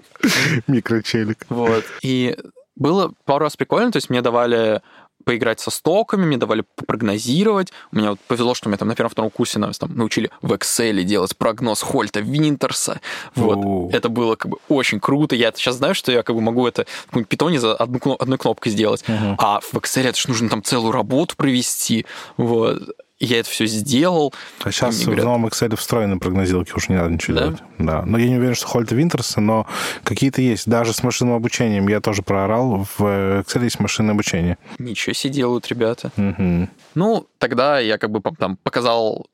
Микрочелик. 0.67 1.45
Вот. 1.49 1.85
И 2.01 2.37
было 2.75 3.13
пару 3.25 3.43
раз 3.43 3.55
прикольно, 3.55 3.91
то 3.91 3.97
есть 3.97 4.09
мне 4.09 4.21
давали 4.21 4.81
поиграть 5.23 5.59
со 5.59 5.71
стоками, 5.71 6.25
мне 6.25 6.37
давали 6.37 6.63
прогнозировать. 6.87 7.71
У 7.91 7.97
меня 7.97 8.11
вот 8.11 8.19
повезло, 8.21 8.53
что 8.53 8.69
меня 8.69 8.77
там 8.77 8.87
на 8.87 8.95
первом-втором 8.95 9.29
курсе 9.29 9.59
нас 9.59 9.77
там 9.77 9.95
научили 9.95 10.31
в 10.41 10.53
Excel 10.53 11.03
делать 11.03 11.35
прогноз 11.37 11.81
Хольта 11.81 12.19
Винтерса. 12.19 13.01
Вот. 13.35 13.57
О-о-о. 13.57 13.89
Это 13.91 14.09
было 14.09 14.35
как 14.35 14.51
бы 14.51 14.57
очень 14.67 14.99
круто. 14.99 15.35
Я 15.35 15.51
сейчас 15.55 15.75
знаю, 15.75 15.95
что 15.95 16.11
я 16.11 16.23
как 16.23 16.35
бы 16.35 16.41
могу 16.41 16.67
это 16.67 16.85
в 17.03 17.05
каком-нибудь 17.07 17.29
питоне 17.29 17.59
за 17.59 17.75
одну, 17.75 18.15
одной 18.19 18.37
кнопкой 18.37 18.71
сделать. 18.71 19.03
Uh-huh. 19.07 19.35
А 19.37 19.59
в 19.59 19.73
Excel 19.75 20.07
это 20.07 20.17
же 20.17 20.27
нужно 20.27 20.49
там 20.49 20.63
целую 20.63 20.91
работу 20.91 21.35
провести. 21.35 22.05
Вот 22.37 22.81
я 23.19 23.39
это 23.39 23.49
все 23.49 23.65
сделал. 23.65 24.33
А 24.61 24.71
сейчас 24.71 24.95
в 24.95 25.05
говорят... 25.05 25.25
новом 25.25 25.45
Excel 25.47 25.75
встроены 25.75 26.19
прогнозилки, 26.19 26.71
уже 26.73 26.87
не 26.89 26.95
надо 26.95 27.11
ничего 27.11 27.37
да? 27.37 27.43
делать. 27.43 27.63
Да. 27.77 28.03
Но 28.05 28.17
я 28.17 28.29
не 28.29 28.37
уверен, 28.37 28.55
что 28.55 28.67
Хольта 28.67 28.95
Винтерса, 28.95 29.41
но 29.41 29.67
какие-то 30.03 30.41
есть. 30.41 30.67
Даже 30.69 30.93
с 30.93 31.03
машинным 31.03 31.35
обучением 31.35 31.87
я 31.87 31.99
тоже 31.99 32.21
проорал. 32.21 32.87
В 32.97 33.01
Excel 33.41 33.63
есть 33.63 33.79
машинное 33.79 34.13
обучение. 34.13 34.57
Ничего 34.77 35.13
себе 35.13 35.33
делают 35.33 35.67
ребята. 35.67 36.11
Угу. 36.17 36.69
Ну, 36.95 37.27
тогда 37.37 37.79
я 37.79 37.97
как 37.97 38.11
бы 38.11 38.21
там 38.37 38.57
показал 38.57 39.27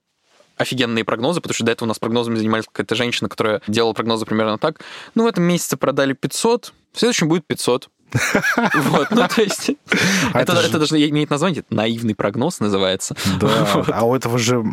офигенные 0.58 1.04
прогнозы, 1.04 1.42
потому 1.42 1.54
что 1.54 1.66
до 1.66 1.72
этого 1.74 1.86
у 1.86 1.90
нас 1.90 2.00
прогнозами 2.00 2.38
занимались 2.38 2.66
какая-то 2.66 2.96
женщина, 2.96 3.30
которая 3.30 3.62
делала 3.68 3.94
прогнозы 3.94 4.26
примерно 4.26 4.58
так. 4.58 4.82
Ну, 5.14 5.24
в 5.24 5.28
этом 5.28 5.44
месяце 5.44 5.78
продали 5.78 6.14
500, 6.14 6.74
в 6.94 7.00
следующем 7.00 7.28
будет 7.28 7.46
500. 7.46 7.90
Вот, 8.74 9.12
ну 9.12 9.28
то 9.28 9.42
есть 9.42 9.72
а 10.34 10.42
это, 10.42 10.54
это, 10.54 10.80
даже 10.80 10.98
имеет 11.10 11.30
название, 11.30 11.64
наивный 11.70 12.16
прогноз 12.16 12.60
называется. 12.60 13.16
Да, 13.40 13.84
а 13.94 14.06
у 14.06 14.16
этого 14.16 14.38
же 14.38 14.64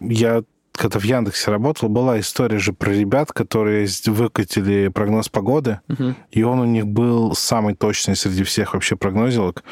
я 0.00 0.42
когда 0.76 0.98
в 0.98 1.04
Яндексе 1.04 1.50
работал, 1.50 1.88
была 1.88 2.18
история 2.20 2.58
же 2.58 2.72
про 2.72 2.90
ребят, 2.90 3.32
которые 3.32 3.88
выкатили 4.06 4.88
прогноз 4.88 5.28
погоды, 5.28 5.80
угу. 5.88 6.14
и 6.30 6.42
он 6.42 6.60
у 6.60 6.64
них 6.64 6.86
был 6.86 7.34
самый 7.34 7.74
точный 7.74 8.16
среди 8.16 8.42
всех 8.42 8.74
вообще 8.74 8.96
прогнозилок, 8.96 9.62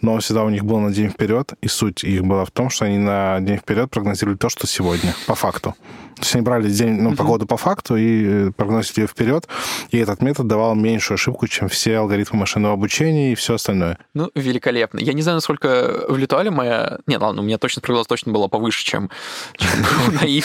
но 0.00 0.14
он 0.14 0.20
всегда 0.20 0.44
у 0.44 0.50
них 0.50 0.64
был 0.64 0.78
на 0.78 0.92
день 0.92 1.08
вперед, 1.08 1.52
и 1.60 1.68
суть 1.68 2.04
их 2.04 2.22
была 2.22 2.44
в 2.44 2.50
том, 2.50 2.70
что 2.70 2.84
они 2.84 2.98
на 2.98 3.40
день 3.40 3.56
вперед 3.56 3.90
прогнозировали 3.90 4.36
то, 4.36 4.48
что 4.48 4.66
сегодня, 4.66 5.14
по 5.26 5.34
факту. 5.34 5.74
То 6.16 6.22
есть 6.22 6.34
они 6.36 6.44
брали 6.44 6.70
день, 6.70 7.00
ну, 7.00 7.16
погоду 7.16 7.46
по 7.46 7.56
факту 7.56 7.96
и 7.96 8.24
э, 8.24 8.50
прогнозили 8.56 9.00
ее 9.00 9.06
вперед, 9.08 9.48
и 9.90 9.98
этот 9.98 10.22
метод 10.22 10.46
давал 10.46 10.74
меньшую 10.74 11.16
ошибку, 11.16 11.48
чем 11.48 11.68
все 11.68 11.96
алгоритмы 11.96 12.38
машинного 12.38 12.74
обучения 12.74 13.32
и 13.32 13.34
все 13.34 13.54
остальное. 13.54 13.98
Ну, 14.14 14.30
великолепно. 14.34 14.98
Я 15.00 15.14
не 15.14 15.22
знаю, 15.22 15.36
насколько 15.36 16.04
в 16.08 16.16
Литуале 16.16 16.50
моя... 16.50 16.98
Нет, 17.06 17.20
ладно, 17.20 17.42
у 17.42 17.44
меня 17.44 17.58
точно 17.58 17.82
прогноз 17.82 18.06
точно 18.06 18.32
была 18.32 18.48
повыше, 18.48 18.84
чем, 18.84 19.10
чем 19.56 19.70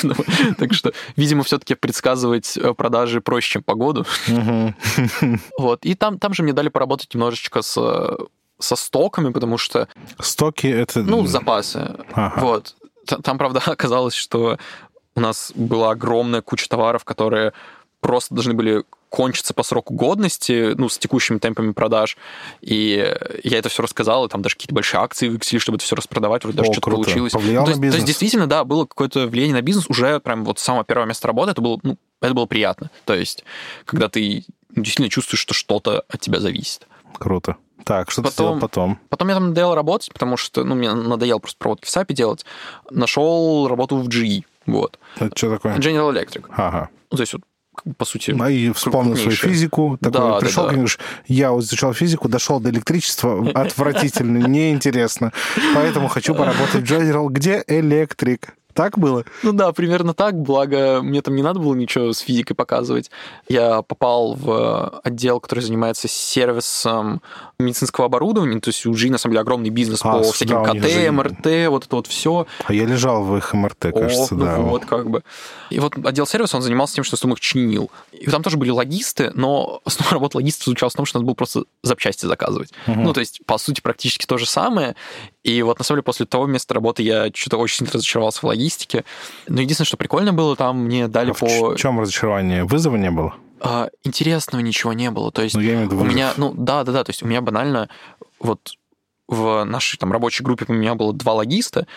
наивного. 0.04 0.26
Так 0.58 0.74
что, 0.74 0.92
видимо, 1.16 1.44
все-таки 1.44 1.76
предсказывать 1.76 2.58
э, 2.58 2.74
продажи 2.74 3.22
проще, 3.22 3.54
чем 3.54 3.64
погоду. 3.64 4.06
Вот. 5.58 5.86
И 5.86 5.96
там, 5.96 6.20
там 6.20 6.34
же 6.34 6.44
мне 6.44 6.54
дали 6.54 6.70
поработать 6.70 7.14
немножечко 7.14 7.62
с 7.62 7.78
со 8.60 8.76
стоками, 8.76 9.32
потому 9.32 9.60
что... 9.60 9.88
Стоки— 10.20 10.66
это... 10.68 11.04
Ну, 11.04 11.28
запасы. 11.28 11.96
Ага. 12.14 12.42
Вот. 12.42 12.76
Там, 13.06 13.38
правда, 13.38 13.62
оказалось, 13.66 14.16
что 14.16 14.58
у 15.16 15.20
нас 15.20 15.52
была 15.56 15.92
огромная 15.92 16.42
куча 16.42 16.68
товаров, 16.68 17.04
которые 17.04 17.54
просто 18.02 18.34
должны 18.34 18.54
были 18.54 18.84
кончиться 19.10 19.54
по 19.54 19.64
сроку 19.64 19.94
годности, 19.94 20.74
ну, 20.76 20.90
с 20.90 20.98
текущими 20.98 21.38
темпами 21.38 21.72
продаж. 21.72 22.18
И 22.62 23.16
я 23.44 23.58
это 23.58 23.70
все 23.70 23.84
рассказал, 23.84 24.26
и 24.26 24.30
там 24.30 24.42
даже 24.42 24.56
какие-то 24.56 24.76
большие 24.76 25.02
акции 25.02 25.30
выкатили, 25.30 25.60
чтобы 25.60 25.78
это 25.78 25.86
все 25.86 25.96
распродавать, 25.96 26.44
вроде 26.44 26.58
даже 26.58 26.72
что-то 26.74 26.92
получилось. 26.92 27.32
Повлиял 27.32 27.62
ну, 27.62 27.66
то, 27.66 27.70
на 27.70 27.72
есть, 27.72 27.82
бизнес? 27.82 27.94
то 27.94 27.98
есть, 27.98 28.08
действительно, 28.08 28.48
да, 28.48 28.64
было 28.64 28.86
какое-то 28.86 29.28
влияние 29.28 29.56
на 29.56 29.62
бизнес 29.62 29.86
уже 29.90 30.20
прям 30.20 30.44
вот 30.44 30.60
с 30.60 30.64
самого 30.64 30.84
первого 30.84 31.08
места 31.08 31.28
работы, 31.28 31.52
это 31.52 31.62
было, 31.62 31.80
ну, 31.84 31.98
это 32.22 32.34
было 32.34 32.46
приятно. 32.46 32.92
То 33.06 33.14
есть, 33.14 33.44
когда 33.86 34.10
ты 34.10 34.44
действительно 34.76 35.10
чувствуешь, 35.10 35.40
что 35.40 35.54
что-то 35.54 36.04
от 36.10 36.20
тебя 36.20 36.40
зависит. 36.40 36.88
Круто. 37.14 37.56
Так, 37.84 38.12
что 38.12 38.22
Потом- 38.22 38.32
ты 38.32 38.34
сделал 38.34 38.60
потом? 38.60 39.00
Потом 39.10 39.28
я 39.30 39.36
там 39.36 39.50
надоел 39.50 39.74
работать, 39.74 40.12
потому 40.12 40.36
что, 40.36 40.66
ну, 40.66 40.76
мне 40.76 40.94
надоело 40.94 41.40
просто 41.40 41.58
проводки 41.58 41.86
в 41.86 41.90
САПе 41.90 42.14
делать. 42.14 42.46
Нашел 42.92 43.68
работу 43.70 43.98
в 43.98 44.10
GE, 44.10 44.44
вот. 44.66 45.00
Это 45.16 45.38
что 45.38 45.52
такое? 45.52 45.78
General 45.78 46.12
Electric. 46.12 46.46
Ага. 46.50 46.90
Ну, 47.10 47.16
то 47.18 47.24
есть, 47.24 47.34
вот, 47.34 47.44
по 47.98 48.06
сути... 48.06 48.32
Ну, 48.32 48.48
и 48.48 48.72
вспомнил 48.72 49.16
свою 49.16 49.30
крупнейшая. 49.30 49.52
физику, 49.52 49.98
такой 50.02 50.20
Да, 50.20 50.32
да, 50.34 50.40
пришел, 50.40 50.66
да. 50.66 50.72
говоришь, 50.72 51.00
я 51.28 51.52
вот 51.52 51.64
изучал 51.64 51.94
физику, 51.94 52.30
дошел 52.30 52.60
до 52.60 52.70
электричества, 52.70 53.50
отвратительно, 53.56 54.46
неинтересно, 54.48 55.32
поэтому 55.74 56.08
хочу 56.08 56.36
поработать 56.36 56.88
в 56.88 56.92
General, 56.92 57.28
где 57.30 57.64
электрик. 57.68 58.57
Так 58.78 59.00
было? 59.00 59.26
Ну 59.42 59.54
да, 59.54 59.72
примерно 59.72 60.14
так, 60.14 60.40
благо 60.40 61.02
мне 61.02 61.24
там 61.24 61.36
не 61.36 61.42
надо 61.42 61.60
было 61.60 61.74
ничего 61.74 62.14
с 62.14 62.20
физикой 62.20 62.56
показывать. 62.56 63.10
Я 63.50 63.82
попал 63.82 64.36
в 64.36 65.02
отдел, 65.04 65.40
который 65.40 65.62
занимается 65.62 66.08
сервисом 66.08 67.24
медицинского 67.58 68.06
оборудования, 68.06 68.60
то 68.60 68.70
есть 68.70 68.86
у 68.86 68.92
GE 68.92 69.10
на 69.10 69.18
самом 69.18 69.34
деле 69.34 69.42
огромный 69.42 69.72
бизнес 69.72 70.02
А, 70.04 70.20
по 70.20 70.32
всяким 70.32 70.62
них 70.62 70.84
же- 70.84 71.08
КТ, 71.08 71.12
МРТ, 71.12 71.70
вот 71.70 71.86
это 71.86 71.96
вот 71.96 72.06
все. 72.06 72.46
А 72.66 72.74
я 72.74 72.86
лежал 72.86 73.24
в 73.24 73.36
их 73.36 73.52
МРТ, 73.52 73.94
кажется, 73.94 74.36
ну 74.36 74.46
да. 74.46 74.58
вот, 74.58 74.86
как 74.86 75.10
бы. 75.10 75.24
И 75.72 75.80
вот 75.80 75.98
отдел 76.06 76.28
сервиса, 76.28 76.58
он 76.58 76.62
занимался 76.62 76.94
тем, 76.94 77.04
что 77.04 77.18
их 77.28 77.40
чинил. 77.40 77.90
И 78.12 78.30
там 78.30 78.44
тоже 78.44 78.58
были 78.58 78.70
логисты, 78.70 79.32
но 79.34 79.82
основная 79.86 80.14
работа 80.14 80.38
логистов 80.38 80.66
заключалась 80.66 80.94
в 80.94 80.98
том, 80.98 81.06
что 81.06 81.18
надо 81.18 81.26
было 81.26 81.34
просто 81.34 81.64
запчасти 81.82 82.28
заказывать. 82.28 82.72
Мгм. 82.86 83.04
Ну, 83.04 83.14
то 83.14 83.22
есть, 83.22 83.42
по 83.48 83.58
сути, 83.58 83.82
практически 83.82 84.28
то 84.28 84.38
же 84.38 84.46
самое. 84.46 84.96
И 85.48 85.62
вот, 85.62 85.80
на 85.80 85.86
самом 85.86 85.98
деле, 86.00 86.04
после 86.04 86.26
того 86.26 86.46
места 86.46 86.74
работы 86.74 87.04
я 87.04 87.30
что-то 87.34 87.58
очень 87.58 87.78
сильно 87.78 87.92
разочаровался 87.94 88.42
в 88.42 88.44
логистике. 88.44 89.06
Но 89.48 89.62
единственное, 89.62 89.88
что 89.88 89.96
прикольно 89.96 90.34
было, 90.34 90.56
там 90.58 90.80
мне 90.84 91.08
дали 91.08 91.32
А 91.32 91.34
в 91.34 91.40
по... 91.40 91.76
чем 91.76 92.00
разочарование? 92.02 92.66
Вызова 92.66 92.98
не 92.98 93.10
было? 93.12 93.34
А, 93.62 93.88
интересного 94.04 94.62
ничего 94.62 94.92
не 94.92 95.10
было. 95.10 95.32
То 95.32 95.42
есть, 95.44 95.56
Ну, 95.56 95.62
я 95.62 95.74
имею 95.76 95.88
в 95.88 95.92
виду 95.94 96.02
у 96.02 96.06
меня, 96.06 96.34
ну, 96.36 96.54
да, 96.56 96.84
да, 96.84 96.92
да, 96.92 97.04
то 97.06 97.12
есть 97.12 97.24
у 97.24 97.28
меня 97.28 97.40
банально 97.42 97.88
вот 98.40 98.74
в 99.30 99.64
нашей 99.64 99.98
там 99.98 100.12
рабочей 100.12 100.44
группе 100.44 100.66
у 100.68 100.74
меня 100.74 100.96
было 100.96 101.14
два 101.14 101.34
логиста, 101.34 101.88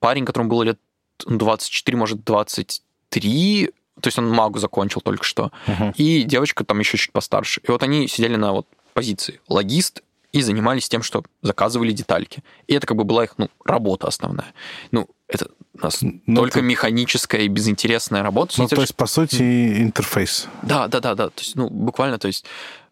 парень, 0.00 0.24
которому 0.24 0.50
было 0.50 0.64
лет 0.64 0.80
24, 1.26 1.96
может, 1.96 2.24
23, 2.24 3.70
то 4.00 4.06
есть 4.08 4.18
он 4.18 4.28
магу 4.28 4.58
закончил 4.58 5.00
только 5.00 5.24
что, 5.24 5.50
Мгм. 5.66 5.92
и 5.96 6.22
девочка 6.24 6.64
там 6.64 6.78
еще 6.80 6.98
чуть 6.98 7.12
постарше. 7.12 7.60
И 7.66 7.70
вот 7.70 7.82
они 7.82 8.08
сидели 8.08 8.36
на 8.36 8.52
вот 8.52 8.66
позиции 8.92 9.40
логист 9.48 10.02
и 10.32 10.40
занимались 10.42 10.88
тем, 10.88 11.02
что 11.02 11.24
заказывали 11.42 11.92
детальки. 11.92 12.42
И 12.66 12.74
это 12.74 12.86
как 12.86 12.96
бы 12.96 13.04
была 13.04 13.24
их 13.24 13.34
ну, 13.38 13.48
работа 13.64 14.08
основная. 14.08 14.52
Ну, 14.90 15.08
это 15.26 15.48
у 15.74 15.80
нас 15.82 15.98
Ну, 16.02 16.36
только 16.36 16.58
это- 16.58 16.68
механическая 16.68 17.42
и 17.42 17.48
безинтересная 17.48 18.22
работа. 18.22 18.54
Ну, 18.58 18.68
то 18.68 18.80
есть, 18.80 18.94
по 18.94 19.06
сути, 19.06 19.80
интерфейс. 19.82 20.48
да, 20.62 20.88
да, 20.88 21.00
да, 21.00 21.14
да. 21.14 21.28
То 21.28 21.40
есть, 21.40 21.56
ну, 21.56 21.68
буквально, 21.70 22.18
то 22.18 22.28
есть 22.28 22.44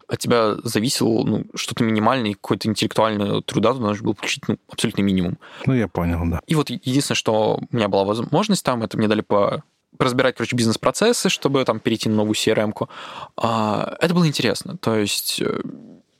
от 0.07 0.19
тебя 0.19 0.55
зависело 0.63 1.23
ну, 1.25 1.45
что-то 1.53 1.83
минимальное, 1.83 2.33
какой-то 2.33 2.69
интеллектуальный 2.69 3.41
труда, 3.43 3.73
ты 3.73 3.79
должен 3.79 4.05
был 4.05 4.13
получить 4.13 4.47
ну, 4.47 4.57
абсолютный 4.71 5.03
минимум. 5.03 5.37
Ну, 5.65 5.73
я 5.73 5.87
понял, 5.89 6.21
да. 6.25 6.39
И 6.47 6.55
вот 6.55 6.69
единственное, 6.69 7.17
что 7.17 7.59
у 7.69 7.75
меня 7.75 7.89
была 7.89 8.05
возможность 8.05 8.63
там, 8.63 8.83
это 8.83 8.97
мне 8.97 9.07
дали 9.07 9.21
по 9.21 9.63
разбирать, 9.99 10.35
короче, 10.35 10.55
бизнес-процессы, 10.55 11.29
чтобы 11.29 11.65
там 11.65 11.79
перейти 11.79 12.07
на 12.07 12.15
новую 12.15 12.35
CRM-ку. 12.35 12.87
А, 13.35 13.97
это 13.99 14.13
было 14.13 14.27
интересно. 14.27 14.77
То 14.77 14.95
есть 14.95 15.41
э, 15.41 15.61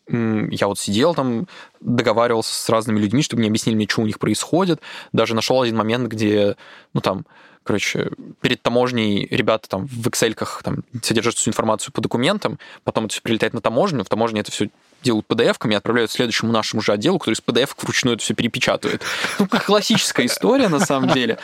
я 0.09 0.67
вот 0.67 0.79
сидел 0.79 1.13
там, 1.13 1.47
договаривался 1.79 2.53
с 2.53 2.69
разными 2.69 2.99
людьми, 2.99 3.21
чтобы 3.21 3.41
мне 3.41 3.49
объяснили 3.49 3.87
что 3.89 4.01
у 4.01 4.05
них 4.05 4.19
происходит. 4.19 4.81
Даже 5.13 5.35
нашел 5.35 5.61
один 5.61 5.77
момент, 5.77 6.07
где, 6.07 6.55
ну 6.93 7.01
там, 7.01 7.25
короче, 7.67 8.09
перед 8.41 8.61
таможней 8.61 9.27
ребята 9.29 9.67
там 9.67 9.85
в 9.85 10.07
excel 10.07 10.35
там 10.63 10.83
содержат 11.01 11.35
всю 11.35 11.49
информацию 11.49 11.91
по 11.91 12.01
документам, 12.01 12.57
потом 12.83 13.05
это 13.05 13.13
все 13.13 13.21
прилетает 13.21 13.53
на 13.53 13.61
таможню, 13.61 14.03
в 14.03 14.09
таможне 14.09 14.39
это 14.39 14.51
все 14.51 14.69
делают 15.03 15.27
PDF-ками 15.27 15.75
отправляют 15.75 16.09
следующему 16.09 16.51
нашему 16.51 16.81
же 16.81 16.93
отделу, 16.93 17.19
который 17.19 17.35
из 17.35 17.43
PDF 17.45 17.69
вручную 17.79 18.15
это 18.15 18.23
все 18.23 18.33
перепечатывает. 18.33 19.03
Ну, 19.37 19.47
классическая 19.47 20.25
история, 20.25 20.69
на 20.69 20.79
самом 20.79 21.09
деле. 21.09 21.37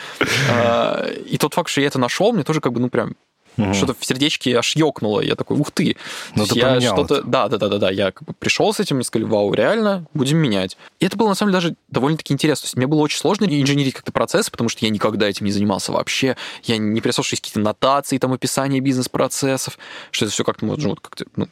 А, 0.50 1.06
И 1.26 1.38
тот 1.38 1.54
факт, 1.54 1.68
что 1.70 1.80
я 1.80 1.86
это 1.86 1.98
нашел, 1.98 2.32
мне 2.32 2.42
тоже 2.42 2.60
как 2.60 2.72
бы, 2.72 2.80
ну, 2.80 2.88
прям 2.88 3.14
Мгм. 3.56 3.74
что-то 3.74 3.94
в 3.98 4.04
сердечке 4.04 4.56
аж 4.58 4.76
ёкнуло. 4.76 5.20
Я 5.20 5.36
такой, 5.36 5.56
ух 5.56 5.70
ты. 5.70 5.96
Ну, 6.34 6.46
ты 6.46 6.58
я 6.58 6.80
что-то... 6.80 7.16
это. 7.16 7.26
Да, 7.26 7.48
да, 7.48 7.58
да, 7.58 7.68
да, 7.68 7.78
да. 7.78 7.90
Я 7.90 8.10
как 8.10 8.26
бы 8.26 8.32
пришел 8.34 8.72
с 8.72 8.80
этим, 8.80 8.96
мне 8.96 9.04
сказали, 9.04 9.28
вау, 9.28 9.52
реально, 9.54 10.06
будем 10.14 10.38
менять. 10.38 10.76
И 11.00 11.06
это 11.06 11.16
было, 11.16 11.28
на 11.28 11.34
самом 11.34 11.52
деле, 11.52 11.62
даже 11.62 11.76
довольно-таки 11.88 12.32
интересно. 12.32 12.62
То 12.62 12.66
есть 12.66 12.76
мне 12.76 12.86
было 12.86 13.00
очень 13.00 13.18
сложно 13.18 13.44
инженерить 13.44 13.94
как-то 13.94 14.12
процессы, 14.12 14.50
потому 14.50 14.68
что 14.68 14.84
я 14.84 14.90
никогда 14.90 15.28
этим 15.28 15.46
не 15.46 15.52
занимался 15.52 15.92
вообще. 15.92 16.36
Я 16.64 16.78
не 16.78 17.00
есть 17.34 17.42
какие-то 17.42 17.60
нотации, 17.60 18.18
там, 18.18 18.32
описание 18.32 18.80
бизнес-процессов, 18.80 19.78
что 20.10 20.24
это 20.24 20.32
все 20.34 20.44
как-то 20.44 20.66
вот 20.90 21.00
как-то, 21.00 21.24
ну, 21.36 21.48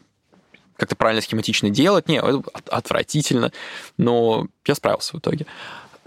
как-то 0.76 0.96
правильно 0.96 1.22
схематично 1.22 1.70
делать. 1.70 2.08
Не, 2.08 2.20
это 2.20 2.42
от- 2.52 2.68
отвратительно. 2.68 3.52
Но 3.98 4.48
я 4.66 4.74
справился 4.74 5.16
в 5.16 5.20
итоге. 5.20 5.46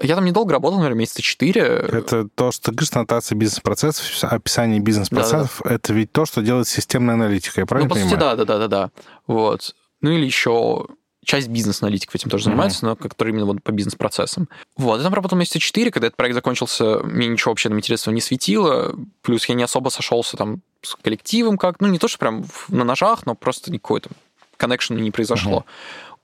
Я 0.02 0.16
там 0.16 0.26
недолго 0.26 0.52
работал, 0.54 0.80
наверное, 0.80 1.00
месяца 1.00 1.22
четыре. 1.22 1.62
Это 1.62 2.28
то, 2.36 2.52
что 2.52 2.66
ты 2.66 2.72
говоришь, 2.72 2.92
нотация 2.92 3.36
бизнес-процессов, 3.38 4.24
описание 4.24 4.80
бизнес-процессов, 4.80 5.62
это 5.66 5.94
ведь 5.94 6.12
то, 6.12 6.26
что 6.26 6.42
делает 6.42 6.68
системная 6.68 7.16
аналитика, 7.16 7.62
я 7.62 7.66
правильно 7.66 7.88
ну, 7.88 7.96
по 7.96 8.00
понимаю? 8.00 8.10
сути, 8.10 8.20
да, 8.20 8.36
да, 8.36 8.46
да, 8.46 8.58
да, 8.60 8.68
да. 8.68 8.92
Вот. 9.28 9.76
Ну 10.02 10.12
или 10.12 10.26
еще 10.26 10.88
часть 11.26 11.48
бизнес-аналитиков 11.48 12.16
этим 12.16 12.30
тоже 12.30 12.46
занимается, 12.46 12.86
но 12.86 12.96
который 12.96 13.30
именно 13.32 13.46
вот 13.46 13.64
по 13.64 13.72
бизнес-процессам. 13.72 14.48
Вот, 14.78 14.98
я 14.98 15.04
там 15.04 15.14
работал 15.14 15.38
месяца 15.38 15.60
четыре, 15.60 15.92
когда 15.92 16.08
этот 16.08 16.18
проект 16.18 16.36
закончился, 16.36 17.00
мне 17.00 17.28
ничего 17.28 17.52
вообще 17.52 17.70
там 17.70 17.78
интересного 17.78 18.14
не 18.14 18.22
светило, 18.22 18.96
плюс 19.22 19.46
я 19.46 19.56
не 19.56 19.64
особо 19.64 19.90
сошелся 19.90 20.38
там 20.38 20.62
с 20.82 20.96
коллективом 20.96 21.58
как, 21.58 21.82
ну 21.82 21.88
не 21.88 22.00
то, 22.00 22.08
что 22.08 22.20
прям 22.20 22.46
на 22.70 22.84
ножах, 22.84 23.26
но 23.26 23.34
просто 23.36 23.72
никакой 23.72 24.02
там 24.02 24.14
коннекшена 24.58 25.02
не 25.02 25.12
произошло. 25.12 25.66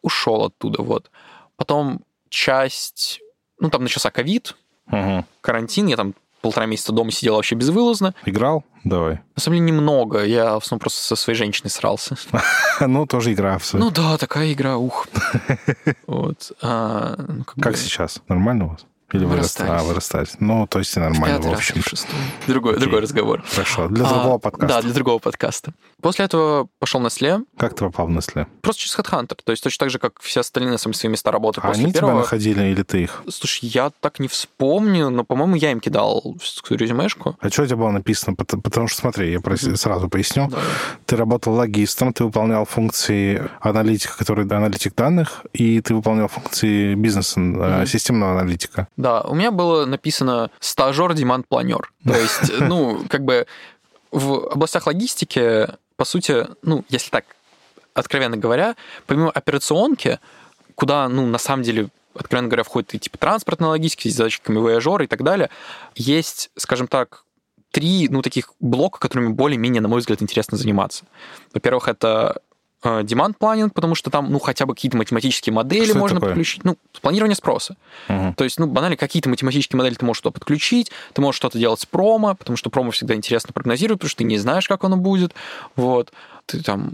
Ушел 0.02 0.46
оттуда, 0.46 0.82
вот. 0.82 1.10
Потом 1.58 2.02
часть, 2.30 3.22
ну 3.62 3.70
там 3.70 3.84
начался 3.84 4.12
ковид, 4.12 4.56
Мгм. 4.88 5.26
карантин, 5.40 5.88
я 5.88 5.96
там 5.96 6.14
полтора 6.42 6.66
месяца 6.66 6.92
дома 6.92 7.12
сидел 7.12 7.36
вообще 7.36 7.56
безвылазно. 7.56 8.14
Играл? 8.26 8.66
Давай. 8.84 9.22
На 9.36 9.42
самом 9.42 9.58
деле 9.60 9.68
немного, 9.72 10.26
я 10.26 10.56
в 10.60 10.64
основном 10.64 10.80
просто 10.80 11.02
со 11.04 11.16
своей 11.16 11.38
женщиной 11.38 11.70
срался. 11.70 12.16
Ну, 12.82 13.06
тоже 13.06 13.32
игра. 13.34 13.60
Ну 13.74 13.92
да, 13.92 14.18
такая 14.18 14.52
игра, 14.52 14.76
ух. 14.78 15.08
А, 16.62 17.16
ну, 17.28 17.44
как 17.62 17.78
сейчас? 17.78 18.22
Нормально 18.28 18.66
у 18.66 18.70
вас? 18.70 18.86
Или 19.14 19.26
Мы 19.26 19.32
вырастали? 19.32 19.70
А, 19.70 19.84
вырастали. 19.84 20.28
Ну, 20.40 20.68
то 20.68 20.80
есть 20.80 20.96
и 20.96 21.00
нормально, 21.00 21.38
пятый 21.38 21.48
в 21.48 21.52
раз 21.52 21.60
общем. 21.60 21.76
или 21.76 21.82
в 21.82 21.88
шестой. 21.88 22.16
Другой, 22.48 22.80
другой 22.80 23.00
разговор. 23.02 23.44
Хорошо. 23.52 23.88
Для 23.90 24.06
А, 24.06 24.14
другого 24.14 24.38
подкаста. 24.38 24.68
Да, 24.76 24.82
для 24.82 24.94
другого 24.94 25.20
подкаста. 25.20 25.74
После 26.02 26.26
этого 26.26 26.68
пошел 26.80 27.00
на 27.02 27.10
Сле, 27.10 27.42
Как 27.58 27.76
ты 27.76 27.86
попал 27.86 28.08
в 28.08 28.10
Nestle? 28.12 28.48
просто 28.62 28.82
через 28.82 28.98
HeadHunter. 28.98 29.38
То 29.44 29.52
есть 29.52 29.64
точно 29.64 29.86
так 29.86 29.90
же, 29.92 30.00
как 30.00 30.20
все 30.22 30.40
остальные, 30.40 30.72
на 30.72 30.78
свои 30.78 31.12
места 31.12 31.32
работы 31.32 31.62
А 31.62 31.68
после 31.68 31.84
они 31.84 31.92
тебя 31.94 32.02
первого. 32.02 32.20
находили 32.20 32.64
или 32.72 32.84
ты 32.84 33.04
их? 33.04 33.24
Слушай, 33.30 33.66
я 33.70 33.92
так 34.00 34.20
не 34.20 34.28
вспомню, 34.28 35.10
но, 35.10 35.24
по-моему, 35.24 35.56
я 35.56 35.72
им 35.72 35.80
кидал 35.80 36.36
резюмешку. 36.70 37.38
А 37.40 37.50
что 37.50 37.64
у 37.64 37.66
тебя 37.66 37.76
было 37.78 37.92
написано? 37.92 38.36
Потому, 38.36 38.88
что, 38.88 39.02
смотри, 39.02 39.32
я 39.32 39.40
прос- 39.40 39.76
сразу 39.76 40.10
поясню. 40.10 40.48
Да. 40.50 40.58
Ты 41.06 41.16
работал 41.18 41.54
логистом, 41.54 42.14
ты 42.14 42.24
выполнял 42.24 42.66
функции 42.66 43.50
аналитика, 43.60 44.18
который 44.18 44.46
аналитик 44.46 44.96
данных, 44.96 45.46
и 45.54 45.82
ты 45.82 45.94
выполнял 45.94 46.28
функции 46.28 46.96
бизнеса, 46.96 47.40
Мгм. 47.40 47.86
системного 47.86 48.40
аналитика. 48.40 48.88
Да, 49.02 49.22
у 49.22 49.34
меня 49.34 49.50
было 49.50 49.86
написано 49.86 50.52
стажер 50.60 51.14
демант 51.16 51.48
планер. 51.48 51.92
То 52.06 52.16
есть, 52.16 52.60
ну, 52.60 53.04
как 53.10 53.26
бы 53.26 53.48
в 54.12 54.48
областях 54.52 54.86
логистики, 54.86 55.68
по 55.96 56.06
сути, 56.06 56.46
ну, 56.62 56.86
если 56.88 57.10
так 57.10 57.26
откровенно 57.96 58.38
говоря, 58.38 58.76
помимо 59.08 59.32
операционки, 59.32 60.20
куда, 60.76 61.10
ну, 61.10 61.26
на 61.26 61.40
самом 61.40 61.64
деле, 61.64 61.90
откровенно 62.14 62.48
говоря, 62.48 62.64
входит 62.64 62.94
и 62.94 63.00
типа 63.00 63.18
транспортная 63.18 63.70
логистика, 63.70 64.08
с 64.08 64.14
задатчиками 64.14 64.60
вояжера 64.60 65.04
и 65.04 65.08
так 65.08 65.24
далее, 65.24 65.50
есть, 65.96 66.52
скажем 66.56 66.88
так, 66.88 67.26
три, 67.72 68.08
ну, 68.08 68.22
таких 68.22 68.54
блока, 68.60 69.00
которыми 69.00 69.30
более-менее, 69.30 69.82
на 69.82 69.88
мой 69.88 70.02
взгляд, 70.02 70.22
интересно 70.22 70.60
заниматься. 70.60 71.06
Во-первых, 71.54 71.88
это 71.88 72.42
демант 72.84 73.38
планинг, 73.38 73.74
потому 73.74 73.96
что 73.96 74.10
там, 74.10 74.32
ну, 74.32 74.40
хотя 74.40 74.66
бы 74.66 74.74
какие-то 74.74 74.98
математические 74.98 75.54
модели 75.54 75.86
Что 75.86 76.00
можно 76.00 76.20
подключить. 76.20 76.64
Ну, 76.64 76.78
планирование 77.02 77.36
спроса. 77.36 77.76
Мгм. 78.08 78.34
То 78.34 78.44
есть, 78.44 78.60
ну, 78.60 78.68
банально, 78.68 78.98
какие-то 78.98 79.30
математические 79.30 79.78
модели 79.78 79.96
ты 79.96 80.06
можешь 80.06 80.22
туда 80.22 80.34
подключить, 80.34 80.92
ты 81.14 81.22
можешь 81.22 81.38
что-то 81.38 81.60
делать 81.60 81.80
с 81.80 81.86
промо, 81.86 82.36
потому 82.36 82.58
что 82.58 82.70
промо 82.70 82.92
всегда 82.92 83.14
интересно 83.14 83.54
прогнозировать, 83.54 84.00
потому 84.00 84.10
что 84.10 84.18
ты 84.20 84.24
не 84.24 84.38
знаешь, 84.38 84.68
как 84.68 84.84
оно 84.84 84.98
будет. 84.98 85.34
Вот. 85.76 86.12
Ты 86.46 86.64
там 86.64 86.92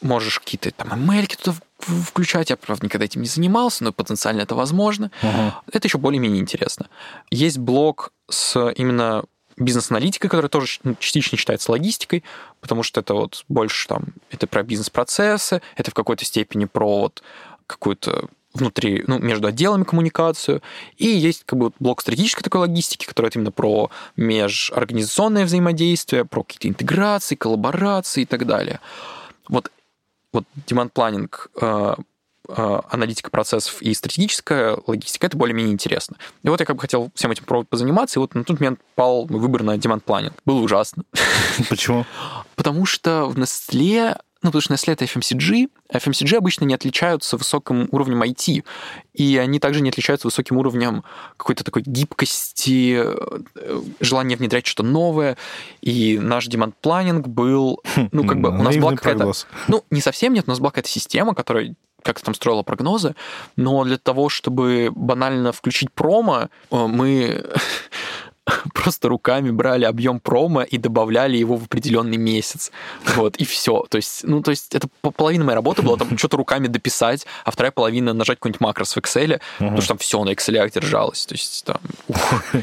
можешь 0.00 0.40
какие-то 0.40 0.70
там 0.70 0.88
ML 0.88 1.36
туда 1.36 1.56
включать. 1.78 2.50
Я, 2.50 2.56
правда, 2.56 2.86
никогда 2.86 3.04
этим 3.04 3.22
не 3.22 3.28
занимался, 3.28 3.84
но 3.84 3.92
потенциально 3.92 4.42
это 4.42 4.54
возможно. 4.54 5.10
Мгм. 5.22 5.52
Это 5.72 5.88
еще 5.88 5.98
более-менее 5.98 6.40
интересно. 6.40 6.88
Есть 7.30 7.58
блок 7.58 8.12
с 8.30 8.72
именно 8.76 9.24
бизнес-аналитикой, 9.58 10.30
которая 10.30 10.48
тоже 10.48 10.80
частично 10.98 11.36
считается 11.38 11.70
логистикой, 11.70 12.24
потому 12.60 12.82
что 12.82 13.00
это 13.00 13.14
вот 13.14 13.44
больше 13.48 13.88
там, 13.88 14.06
это 14.30 14.46
про 14.46 14.62
бизнес-процессы, 14.62 15.62
это 15.76 15.90
в 15.90 15.94
какой-то 15.94 16.24
степени 16.24 16.64
про 16.64 17.00
вот 17.00 17.22
какую-то 17.66 18.28
внутри, 18.54 19.04
ну, 19.06 19.18
между 19.18 19.48
отделами 19.48 19.84
коммуникацию. 19.84 20.62
И 20.96 21.06
есть 21.06 21.44
как 21.44 21.58
бы 21.58 21.72
блок 21.78 22.00
стратегической 22.00 22.42
такой 22.42 22.62
логистики, 22.62 23.06
который 23.06 23.30
именно 23.34 23.52
про 23.52 23.90
межорганизационное 24.16 25.44
взаимодействие, 25.44 26.24
про 26.24 26.42
какие-то 26.42 26.68
интеграции, 26.68 27.34
коллаборации 27.34 28.22
и 28.22 28.26
так 28.26 28.46
далее. 28.46 28.80
Вот, 29.48 29.70
вот 30.32 30.44
demand 30.66 30.92
planning 30.92 31.30
э, 31.60 31.94
аналитика 32.48 33.30
процессов 33.30 33.80
и 33.82 33.92
стратегическая 33.94 34.78
логистика, 34.86 35.26
это 35.26 35.36
более-менее 35.36 35.72
интересно. 35.72 36.16
И 36.42 36.48
вот 36.48 36.60
я 36.60 36.66
как 36.66 36.76
бы 36.76 36.82
хотел 36.82 37.10
всем 37.14 37.30
этим 37.30 37.44
пробовать 37.44 37.68
позаниматься, 37.68 38.18
и 38.18 38.20
вот 38.20 38.34
на 38.34 38.44
тот 38.44 38.60
момент 38.60 38.80
пал 38.94 39.26
выбор 39.26 39.62
на 39.62 39.76
demand 39.76 40.02
planning. 40.04 40.32
Было 40.44 40.60
ужасно. 40.60 41.04
Почему? 41.68 42.06
Потому 42.56 42.86
что 42.86 43.26
в 43.26 43.38
Nestle 43.38 44.16
ну, 44.40 44.50
потому 44.50 44.62
что 44.62 44.74
Nestle— 44.74 44.92
это 44.94 45.04
FMCG. 45.04 45.68
FMCG 45.92 46.36
обычно 46.36 46.64
не 46.64 46.74
отличаются 46.74 47.36
высоким 47.36 47.88
уровнем 47.90 48.22
IT, 48.22 48.64
и 49.14 49.36
они 49.36 49.58
также 49.58 49.80
не 49.80 49.88
отличаются 49.88 50.28
высоким 50.28 50.58
уровнем 50.58 51.02
какой-то 51.36 51.64
такой 51.64 51.82
гибкости, 51.82 53.02
э, 53.02 53.80
желания 53.98 54.36
внедрять 54.36 54.64
что-то 54.64 54.88
новое. 54.88 55.36
И 55.80 56.18
наш 56.20 56.46
демонт-планинг 56.46 57.26
был... 57.26 57.82
Ну, 58.12 58.24
как 58.24 58.40
бы 58.40 58.50
у 58.50 58.62
нас 58.62 58.76
была 58.76 58.94
какая-то... 58.94 59.32
Ну, 59.66 59.84
не 59.90 60.00
совсем 60.00 60.32
нет, 60.32 60.44
у 60.46 60.50
нас 60.50 60.60
была 60.60 60.70
какая-то 60.70 60.88
система, 60.88 61.34
которая 61.34 61.74
как-то 62.02 62.24
там 62.26 62.34
строила 62.34 62.62
прогнозы, 62.62 63.14
но 63.56 63.84
для 63.84 63.98
того, 63.98 64.28
чтобы 64.28 64.90
банально 64.94 65.52
включить 65.52 65.92
промо, 65.92 66.48
э, 66.70 66.86
мы 66.86 67.44
просто 68.74 69.08
руками 69.08 69.50
брали 69.50 69.84
объем 69.84 70.20
промо 70.20 70.62
и 70.62 70.78
добавляли 70.78 71.36
его 71.36 71.56
в 71.56 71.64
определенный 71.64 72.16
месяц. 72.16 72.70
Вот, 73.16 73.36
и 73.36 73.44
все. 73.44 73.84
То 73.88 73.96
есть, 73.96 74.24
ну, 74.24 74.42
то 74.42 74.50
есть 74.50 74.74
это 74.74 74.88
половина 75.16 75.44
моей 75.44 75.56
работы 75.56 75.82
была 75.82 75.96
там 75.96 76.16
что-то 76.16 76.36
руками 76.36 76.66
дописать, 76.66 77.26
а 77.44 77.50
вторая 77.50 77.72
половина 77.72 78.12
нажать 78.12 78.38
какой-нибудь 78.38 78.60
макрос 78.60 78.94
в 78.94 78.98
Excel, 78.98 79.40
потому 79.58 79.80
что 79.80 79.88
там 79.88 79.98
все 79.98 80.22
на 80.24 80.30
Excel 80.30 80.70
держалось. 80.70 81.26
То 81.26 81.34
есть 81.34 81.64
там... 81.64 81.80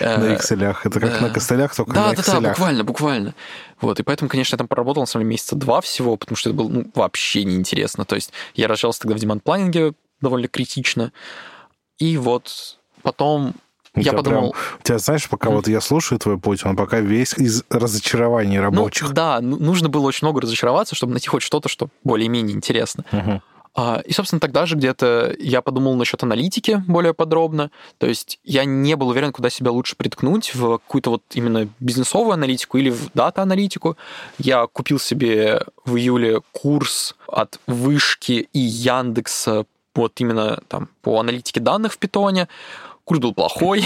На 0.00 0.34
Excel. 0.34 0.76
Это 0.84 1.00
как 1.00 1.20
на 1.20 1.30
костылях, 1.30 1.74
только 1.74 1.92
на 1.92 2.12
Да, 2.12 2.22
да, 2.22 2.40
да, 2.40 2.48
буквально, 2.50 2.84
буквально. 2.84 3.34
Вот, 3.80 3.98
и 3.98 4.02
поэтому, 4.02 4.28
конечно, 4.28 4.54
я 4.54 4.58
там 4.58 4.68
проработал, 4.68 5.02
на 5.02 5.06
самом 5.06 5.24
деле, 5.24 5.30
месяца 5.30 5.56
два 5.56 5.80
всего, 5.80 6.16
потому 6.16 6.36
что 6.36 6.50
это 6.50 6.56
было 6.56 6.68
ну, 6.68 6.90
вообще 6.94 7.44
неинтересно. 7.44 8.04
То 8.04 8.14
есть 8.14 8.32
я 8.54 8.68
рожался 8.68 9.00
тогда 9.00 9.16
в 9.16 9.18
демонт-планинге 9.18 9.94
довольно 10.20 10.48
критично. 10.48 11.12
И 11.98 12.16
вот 12.16 12.78
потом 13.02 13.54
у 13.94 14.00
я 14.00 14.12
подумал... 14.12 14.52
Прям, 14.52 14.78
у 14.78 14.82
тебя, 14.82 14.98
знаешь, 14.98 15.28
пока 15.28 15.50
mm. 15.50 15.54
вот 15.54 15.68
я 15.68 15.80
слушаю 15.80 16.18
твой 16.18 16.38
путь, 16.38 16.64
он 16.64 16.76
пока 16.76 17.00
весь 17.00 17.34
из 17.34 17.64
разочарований 17.70 18.58
ну, 18.58 18.62
рабочих. 18.62 19.08
Ну, 19.08 19.14
да, 19.14 19.40
нужно 19.40 19.88
было 19.88 20.06
очень 20.06 20.26
много 20.26 20.40
разочароваться, 20.40 20.94
чтобы 20.94 21.12
найти 21.12 21.28
хоть 21.28 21.42
что-то, 21.42 21.68
что 21.68 21.88
более-менее 22.04 22.56
интересно. 22.56 23.04
Uh-huh. 23.10 23.40
И, 24.04 24.12
собственно, 24.12 24.40
тогда 24.40 24.66
же 24.66 24.74
где-то 24.74 25.34
я 25.38 25.62
подумал 25.62 25.94
насчет 25.94 26.22
аналитики 26.22 26.82
более 26.88 27.14
подробно. 27.14 27.70
То 27.98 28.06
есть 28.06 28.40
я 28.42 28.64
не 28.64 28.96
был 28.96 29.08
уверен, 29.08 29.32
куда 29.32 29.48
себя 29.48 29.70
лучше 29.70 29.94
приткнуть, 29.94 30.54
в 30.54 30.78
какую-то 30.78 31.10
вот 31.10 31.22
именно 31.34 31.68
бизнесовую 31.78 32.32
аналитику 32.32 32.78
или 32.78 32.90
в 32.90 33.10
дата-аналитику. 33.14 33.96
Я 34.38 34.66
купил 34.66 34.98
себе 34.98 35.62
в 35.84 35.96
июле 35.96 36.40
курс 36.52 37.14
от 37.28 37.60
Вышки 37.68 38.48
и 38.52 38.58
Яндекса 38.58 39.66
вот 39.94 40.20
именно 40.20 40.60
там 40.68 40.88
по 41.02 41.20
аналитике 41.20 41.60
данных 41.60 41.92
в 41.92 41.98
питоне. 41.98 42.48
Курс 43.10 43.20
был 43.20 43.34
плохой. 43.34 43.84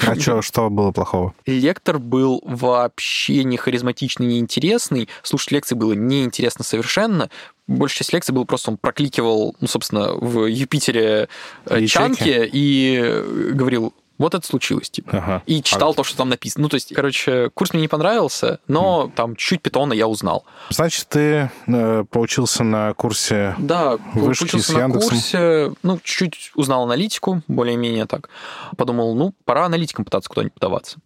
А 0.00 0.14
что, 0.18 0.40
что 0.40 0.70
было 0.70 0.90
плохого? 0.90 1.34
Лектор 1.44 1.98
был 1.98 2.40
вообще 2.42 3.44
не 3.44 3.58
харизматичный, 3.58 4.24
не 4.24 4.38
интересный. 4.38 5.10
Слушать 5.22 5.52
лекции 5.52 5.74
было 5.74 5.92
неинтересно 5.92 6.64
совершенно. 6.64 7.28
Большая 7.66 7.98
часть 7.98 8.14
лекций 8.14 8.34
был 8.34 8.46
просто, 8.46 8.70
он 8.70 8.78
прокликивал, 8.78 9.54
ну, 9.60 9.66
собственно, 9.68 10.14
в 10.14 10.46
Юпитере 10.46 11.28
э, 11.66 11.74
Ячейки. 11.74 11.86
чанки 11.86 12.50
и 12.50 13.52
говорил, 13.52 13.92
вот 14.18 14.34
это 14.34 14.46
случилось, 14.46 14.90
типа. 14.90 15.18
Ага. 15.18 15.42
И 15.46 15.62
читал 15.62 15.90
а... 15.90 15.94
то, 15.94 16.04
что 16.04 16.16
там 16.16 16.28
написано. 16.28 16.62
Ну, 16.62 16.68
то 16.68 16.74
есть, 16.74 16.94
короче, 16.94 17.50
курс 17.50 17.72
мне 17.72 17.82
не 17.82 17.88
понравился, 17.88 18.60
но 18.66 19.06
mm. 19.06 19.14
там 19.14 19.36
чуть 19.36 19.62
питона 19.62 19.92
я 19.92 20.08
узнал. 20.08 20.44
Значит, 20.70 21.06
ты 21.08 21.50
э, 21.66 22.04
поучился 22.10 22.64
на 22.64 22.94
курсе 22.94 23.54
Да, 23.58 23.98
вышки 24.14 24.56
с 24.58 24.70
Яндексом. 24.70 24.90
на 24.90 25.00
курсе, 25.00 25.72
ну, 25.82 25.98
чуть-чуть 26.02 26.52
узнал 26.54 26.84
аналитику, 26.84 27.42
более-менее 27.48 28.06
так. 28.06 28.30
Подумал, 28.76 29.14
ну, 29.14 29.34
пора 29.44 29.66
аналитиком 29.66 30.04
пытаться 30.04 30.28
куда-нибудь 30.28 30.54
подаваться. 30.54 30.98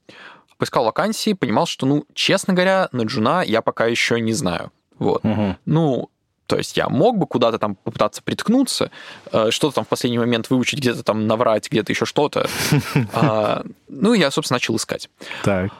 Поискал 0.58 0.84
вакансии, 0.84 1.32
понимал, 1.32 1.66
что, 1.66 1.86
ну, 1.86 2.04
честно 2.14 2.52
говоря, 2.52 2.88
на 2.92 3.02
джуна 3.02 3.42
я 3.42 3.62
пока 3.62 3.86
еще 3.86 4.20
не 4.20 4.34
знаю. 4.34 4.70
Вот. 4.98 5.24
Угу. 5.24 5.56
Ну, 5.64 6.10
то 6.50 6.58
есть 6.58 6.76
я 6.76 6.88
мог 6.88 7.16
бы 7.16 7.28
куда-то 7.28 7.60
там 7.60 7.76
попытаться 7.76 8.22
приткнуться, 8.24 8.90
э, 9.30 9.52
что-то 9.52 9.76
там 9.76 9.84
в 9.84 9.88
последний 9.88 10.18
момент 10.18 10.50
выучить, 10.50 10.80
где-то 10.80 11.04
там 11.04 11.28
наврать, 11.28 11.70
где-то 11.70 11.92
еще 11.92 12.04
что-то. 12.04 12.48
А, 13.12 13.62
ну, 13.88 14.14
я, 14.14 14.32
собственно, 14.32 14.56
начал 14.56 14.74
искать. 14.74 15.08
Так. 15.44 15.70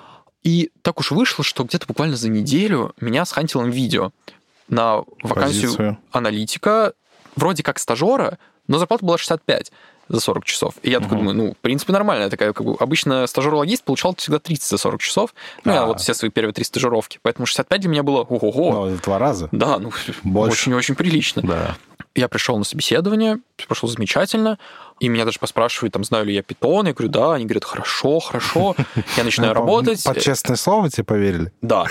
И 0.44 0.70
так 0.82 1.00
уж 1.00 1.10
вышло, 1.10 1.42
что 1.42 1.64
где-то 1.64 1.86
буквально 1.88 2.14
за 2.14 2.28
неделю 2.28 2.94
меня 3.00 3.24
с 3.24 3.32
хантилом 3.32 3.70
видео 3.70 4.12
на 4.68 5.02
вакансию 5.24 5.70
Позицию. 5.70 5.98
аналитика, 6.12 6.92
вроде 7.34 7.64
как 7.64 7.80
стажера, 7.80 8.38
но 8.68 8.78
зарплата 8.78 9.04
была 9.04 9.18
65 9.18 9.72
за 10.10 10.20
40 10.20 10.44
часов. 10.44 10.74
И 10.82 10.90
я 10.90 10.98
угу. 10.98 11.04
такой 11.04 11.18
думаю, 11.18 11.36
ну, 11.36 11.52
в 11.52 11.56
принципе, 11.58 11.92
нормально. 11.92 12.28
Такая, 12.28 12.52
как 12.52 12.66
бы, 12.66 12.76
обычно 12.78 13.26
стажер-логист 13.26 13.84
получал 13.84 14.14
всегда 14.16 14.38
30 14.38 14.68
за 14.68 14.78
40 14.78 15.00
часов. 15.00 15.34
Ну, 15.64 15.72
я 15.72 15.86
вот 15.86 16.00
все 16.00 16.14
свои 16.14 16.30
первые 16.30 16.52
три 16.52 16.64
стажировки. 16.64 17.18
Поэтому 17.22 17.46
65 17.46 17.80
для 17.80 17.90
меня 17.90 18.02
было 18.02 18.20
ого-го. 18.20 18.72
Ну, 18.72 18.96
в 18.96 19.00
два 19.00 19.18
раза. 19.18 19.48
Да, 19.52 19.78
ну, 19.78 19.92
очень-очень 20.34 20.96
прилично. 20.96 21.42
Да. 21.42 21.76
Я 22.16 22.28
пришел 22.28 22.58
на 22.58 22.64
собеседование, 22.64 23.38
прошло 23.68 23.88
замечательно, 23.88 24.58
и 24.98 25.08
меня 25.08 25.24
даже 25.24 25.38
поспрашивают, 25.38 25.92
там, 25.92 26.02
знаю 26.02 26.26
ли 26.26 26.34
я 26.34 26.42
питон, 26.42 26.88
я 26.88 26.92
говорю, 26.92 27.08
да, 27.08 27.34
они 27.34 27.44
говорят, 27.44 27.64
хорошо, 27.64 28.18
хорошо, 28.18 28.74
я 29.16 29.22
начинаю 29.22 29.54
работать. 29.54 30.02
Под 30.02 30.20
честное 30.20 30.56
слово 30.56 30.90
тебе 30.90 31.04
поверили? 31.04 31.52
Да. 31.62 31.84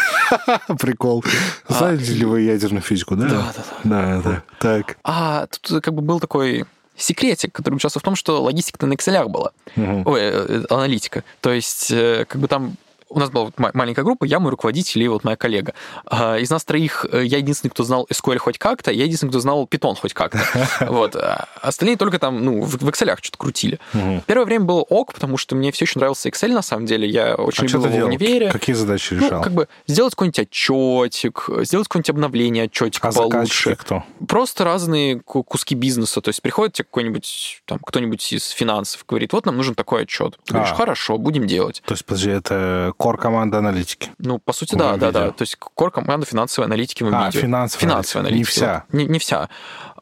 Прикол. 0.80 1.24
А, 1.70 1.74
Знаете 1.74 2.14
ли 2.14 2.26
вы 2.26 2.42
ядерную 2.42 2.82
физику, 2.82 3.16
да? 3.16 3.30
Да, 3.30 3.54
да, 3.56 3.64
да. 3.84 3.84
Да, 3.84 4.22
да. 4.22 4.44
Так. 4.60 4.98
А 5.06 5.48
тут 5.48 5.82
как 5.82 5.94
бы 5.94 6.02
был 6.02 6.20
такой 6.20 6.66
секретик, 7.00 7.54
который 7.54 7.76
участвовал 7.76 8.02
в 8.02 8.06
том, 8.06 8.16
что 8.16 8.42
логистика 8.42 8.86
на 8.86 8.94
Excel 8.94 9.28
была. 9.28 9.52
Угу. 9.76 10.04
Ой, 10.12 10.20
э, 10.22 10.64
аналитика. 10.70 11.24
То 11.42 11.52
есть, 11.52 11.92
э, 11.92 12.26
как 12.28 12.42
бы 12.42 12.48
там 12.48 12.76
у 13.10 13.20
нас 13.20 13.30
была 13.30 13.52
маленькая 13.74 14.04
группа, 14.04 14.26
я 14.26 14.40
мой 14.40 14.52
руководитель 14.52 15.04
и 15.04 15.08
вот 15.08 15.24
моя 15.24 15.36
коллега. 15.36 15.74
А, 16.06 16.38
из 16.38 16.50
нас 16.50 16.64
троих 16.64 17.06
э, 17.12 17.24
я 17.26 17.38
единственный, 17.38 17.72
кто 17.72 17.84
знал 17.84 18.08
SQL 18.10 18.38
хоть 18.38 18.58
как-то, 18.58 18.92
я 18.92 19.04
единственный, 19.04 19.30
кто 19.30 19.40
знал 19.40 19.66
Python 19.66 19.96
хоть 20.00 20.14
как-то. 20.14 20.40
Вот. 20.90 21.16
А 21.16 21.48
остальные 21.62 21.98
только 21.98 22.20
там, 22.20 22.44
ну, 22.44 22.62
в 22.62 22.76
Excel 22.88 23.18
что-то 23.22 23.38
крутили. 23.38 23.80
Первое 24.26 24.46
время 24.46 24.66
было 24.66 24.82
ок, 24.82 25.14
потому 25.14 25.38
что 25.38 25.56
мне 25.56 25.72
все 25.72 25.86
очень 25.86 26.00
нравился 26.00 26.30
Excel, 26.30 26.54
на 26.54 26.62
самом 26.62 26.86
деле. 26.86 27.08
Я 27.08 27.36
очень 27.36 27.66
а 27.66 27.68
любил 27.68 27.86
его 27.86 28.06
в 28.06 28.10
универе. 28.10 28.52
Какие 28.52 28.76
задачи 28.76 29.14
решал? 29.14 29.38
Ну, 29.38 29.44
как 29.44 29.54
бы 29.54 29.68
сделать 29.88 30.14
какой-нибудь 30.14 30.40
отчетик, 30.40 31.50
сделать 31.62 31.88
какое-нибудь 31.88 32.10
обновление 32.10 32.66
отчетика 32.66 33.10
а 33.10 33.12
получше. 33.12 33.76
кто? 33.76 34.04
Просто 34.28 34.64
разные 34.64 35.20
куски 35.22 35.76
бизнеса. 35.76 36.22
То 36.22 36.30
есть 36.30 36.42
приходит 36.42 36.74
тебе 36.74 36.86
какой-нибудь, 36.86 37.62
там, 37.66 37.80
кто-нибудь 37.80 38.34
из 38.34 38.50
финансов, 38.50 39.06
говорит, 39.08 39.34
вот 39.34 39.46
нам 39.46 39.58
нужен 39.58 39.76
такой 39.76 40.04
отчет. 40.04 40.38
Говоришь, 40.48 40.72
а. 40.72 40.76
хорошо, 40.76 41.18
будем 41.18 41.48
делать. 41.48 41.82
То 41.86 41.94
есть, 41.94 42.06
подожди, 42.06 42.30
это 42.30 42.94
core 43.00 43.18
команда 43.18 43.60
аналитики. 43.60 44.12
Ну, 44.18 44.40
по 44.40 44.54
сути, 44.54 44.76
да, 44.76 44.98
да, 44.98 45.12
да. 45.12 45.32
То 45.32 45.44
есть 45.44 45.58
core 45.76 45.92
команда 45.92 46.26
финансовой 46.26 46.68
аналитики 46.68 47.04
в 47.04 47.08
а, 47.08 47.26
видео. 47.26 47.42
финансовая, 47.42 47.82
финансовая 47.82 48.28
аналитика. 48.28 48.40
Не 48.40 48.44
вся. 48.44 48.84
Не, 48.92 49.06
не 49.06 49.20
вся. 49.20 49.50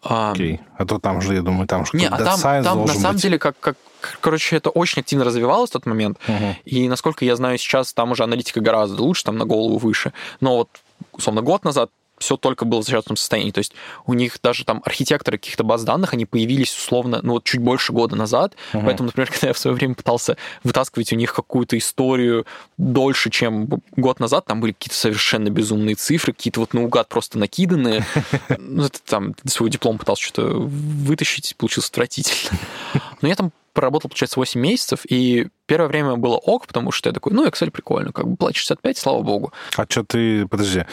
Окей. 0.02 0.62
А 0.78 0.86
то 0.86 1.00
там 1.00 1.22
же, 1.22 1.36
я 1.36 1.42
думаю, 1.42 1.68
там 1.68 1.86
же 1.86 1.92
Не, 1.94 2.08
а 2.08 2.18
там, 2.18 2.40
там 2.64 2.86
на 2.86 2.94
самом 2.94 3.14
быть. 3.14 3.22
деле, 3.22 3.40
как, 3.40 3.60
как, 3.60 3.78
короче, 4.22 4.56
это 4.56 4.70
очень 4.70 5.02
активно 5.02 5.26
развивалось 5.26 5.70
в 5.70 5.74
тот 5.74 5.86
момент. 5.86 6.18
Угу. 6.28 6.56
И, 6.66 6.88
насколько 6.88 7.26
я 7.26 7.36
знаю, 7.36 7.58
сейчас 7.58 7.94
там 7.94 8.12
уже 8.12 8.24
аналитика 8.24 8.62
гораздо 8.62 9.02
лучше, 9.02 9.24
там 9.24 9.38
на 9.38 9.46
голову 9.46 9.78
выше. 9.78 10.14
Но 10.40 10.58
вот, 10.58 10.70
условно, 11.12 11.42
год 11.42 11.66
назад 11.66 11.90
все 12.20 12.38
только 12.38 12.66
было 12.66 12.82
в 12.82 12.86
зачаточном 12.86 13.18
состоянии. 13.18 13.52
То 13.52 13.60
есть 13.60 13.74
у 14.06 14.14
них 14.14 14.40
даже 14.42 14.66
там 14.66 14.82
архитекторы 14.86 15.38
каких-то 15.38 15.64
баз 15.64 15.84
данных, 15.84 16.14
они 16.14 16.26
появились 16.26 16.76
условно, 16.76 17.20
ну 17.24 17.34
вот 17.34 17.44
чуть 17.44 17.62
больше 17.62 17.94
года 17.94 18.16
назад. 18.16 18.56
Uh-huh. 18.74 18.84
Поэтому, 18.86 19.08
например, 19.08 19.30
когда 19.32 19.48
я 19.48 19.54
в 19.54 19.58
свое 19.58 19.76
время 19.76 19.96
пытался 19.96 20.38
вытаскивать 20.64 21.14
у 21.14 21.16
них 21.16 21.34
какую-то 21.34 21.78
историю 21.78 22.46
дольше, 22.78 23.30
чем 23.30 23.70
год 23.96 24.20
назад, 24.20 24.46
там 24.46 24.62
были 24.62 24.72
какие-то 24.74 24.98
совершенно 24.98 25.50
безумные 25.50 25.96
цифры, 25.96 26.34
какие-то 26.34 26.60
вот 26.60 26.74
наугад 26.74 27.10
просто 27.10 27.38
накиданные. 27.38 28.06
Ну, 28.60 28.86
это 28.86 29.00
там 29.04 29.36
свой 29.46 29.70
диплом 29.70 29.98
пытался 29.98 30.24
что-то 30.24 30.48
вытащить, 30.54 31.56
получилось 31.58 31.90
отвратительно. 31.90 32.60
Но 33.22 33.28
я 33.28 33.36
там 33.36 33.52
проработал, 33.78 34.10
получается, 34.10 34.40
8 34.40 34.60
месяцев, 34.60 35.02
и 35.08 35.50
первое 35.68 35.88
время 35.88 36.16
было 36.16 36.38
ок, 36.38 36.66
потому 36.66 36.92
что 36.92 37.10
я 37.10 37.14
такой, 37.14 37.32
ну, 37.34 37.46
Excel 37.46 37.70
прикольно, 37.70 38.12
как 38.12 38.28
бы 38.28 38.36
платишь 38.36 38.62
65, 38.62 38.98
слава 38.98 39.22
богу. 39.22 39.54
А 39.76 39.86
что 39.88 40.04
ты, 40.04 40.48
подожди, 40.48 40.86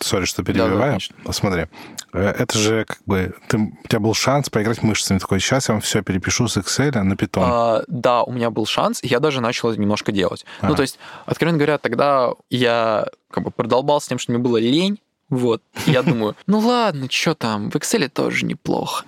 сори, 0.00 0.24
что 0.24 0.42
перебиваю. 0.42 0.98
Да, 0.98 1.14
да, 1.24 1.32
Смотри, 1.32 1.66
э, 2.12 2.34
это 2.40 2.58
же 2.58 2.86
как 2.86 2.98
бы, 3.06 3.34
ты, 3.46 3.56
у 3.58 3.88
тебя 3.88 4.00
был 4.00 4.14
шанс 4.14 4.50
поиграть 4.50 4.82
мышцами, 4.82 5.20
такой, 5.20 5.38
сейчас 5.38 5.68
я 5.68 5.74
вам 5.74 5.80
все 5.80 6.02
перепишу 6.02 6.48
с 6.48 6.56
Excel 6.56 7.00
на 7.02 7.14
Python. 7.14 7.44
А, 7.44 7.84
да, 7.86 8.24
у 8.24 8.32
меня 8.32 8.50
был 8.50 8.66
шанс, 8.66 8.98
я 9.04 9.20
даже 9.20 9.40
начал 9.40 9.70
это 9.70 9.80
немножко 9.80 10.10
делать. 10.10 10.44
А. 10.60 10.70
Ну, 10.70 10.74
то 10.74 10.82
есть, 10.82 10.98
откровенно 11.24 11.58
говоря, 11.58 11.78
тогда 11.78 12.32
я 12.50 13.06
как 13.30 13.44
бы 13.44 13.52
продолбался 13.52 14.08
тем, 14.08 14.18
что 14.18 14.32
мне 14.32 14.40
было 14.40 14.56
лень, 14.56 14.98
вот. 15.32 15.62
Я 15.86 16.02
думаю, 16.02 16.36
ну 16.46 16.58
ладно, 16.58 17.06
что 17.10 17.34
там, 17.34 17.70
в 17.70 17.76
Excel 17.76 18.10
тоже 18.10 18.44
неплохо. 18.44 19.06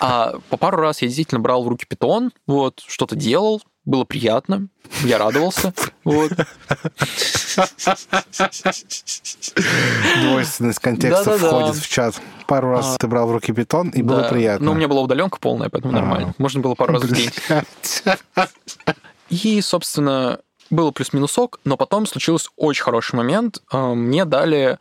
А 0.00 0.34
по 0.48 0.56
пару 0.56 0.76
раз 0.76 1.02
я 1.02 1.08
действительно 1.08 1.40
брал 1.40 1.64
в 1.64 1.68
руки 1.68 1.84
питон, 1.84 2.30
вот, 2.46 2.80
что-то 2.86 3.16
делал, 3.16 3.60
было 3.84 4.04
приятно, 4.04 4.68
я 5.02 5.18
радовался. 5.18 5.74
Вот. 6.04 6.30
Двойственность 10.22 10.78
контекста 10.78 11.24
да, 11.24 11.38
да, 11.38 11.48
входит 11.48 11.74
да. 11.74 11.80
в 11.80 11.88
чат. 11.88 12.20
Пару 12.46 12.70
раз 12.70 12.94
а, 12.94 12.98
ты 12.98 13.08
брал 13.08 13.26
в 13.26 13.32
руки 13.32 13.52
питон, 13.52 13.88
и 13.90 14.02
было 14.02 14.28
приятно. 14.28 14.66
Ну, 14.66 14.72
у 14.72 14.74
меня 14.76 14.86
была 14.86 15.00
удаленка 15.00 15.40
полная, 15.40 15.70
поэтому 15.70 15.92
а, 15.92 16.00
нормально. 16.00 16.34
Можно 16.38 16.60
было 16.60 16.76
пару 16.76 16.92
раз 16.92 17.02
в 17.02 17.12
день. 17.12 17.30
И, 19.28 19.60
собственно, 19.60 20.38
было 20.70 20.90
плюс-минусок, 20.90 21.60
но 21.64 21.76
потом 21.76 22.06
случился 22.06 22.50
очень 22.56 22.84
хороший 22.84 23.16
момент. 23.16 23.60
А, 23.70 23.94
мне 23.94 24.24
дали 24.24 24.78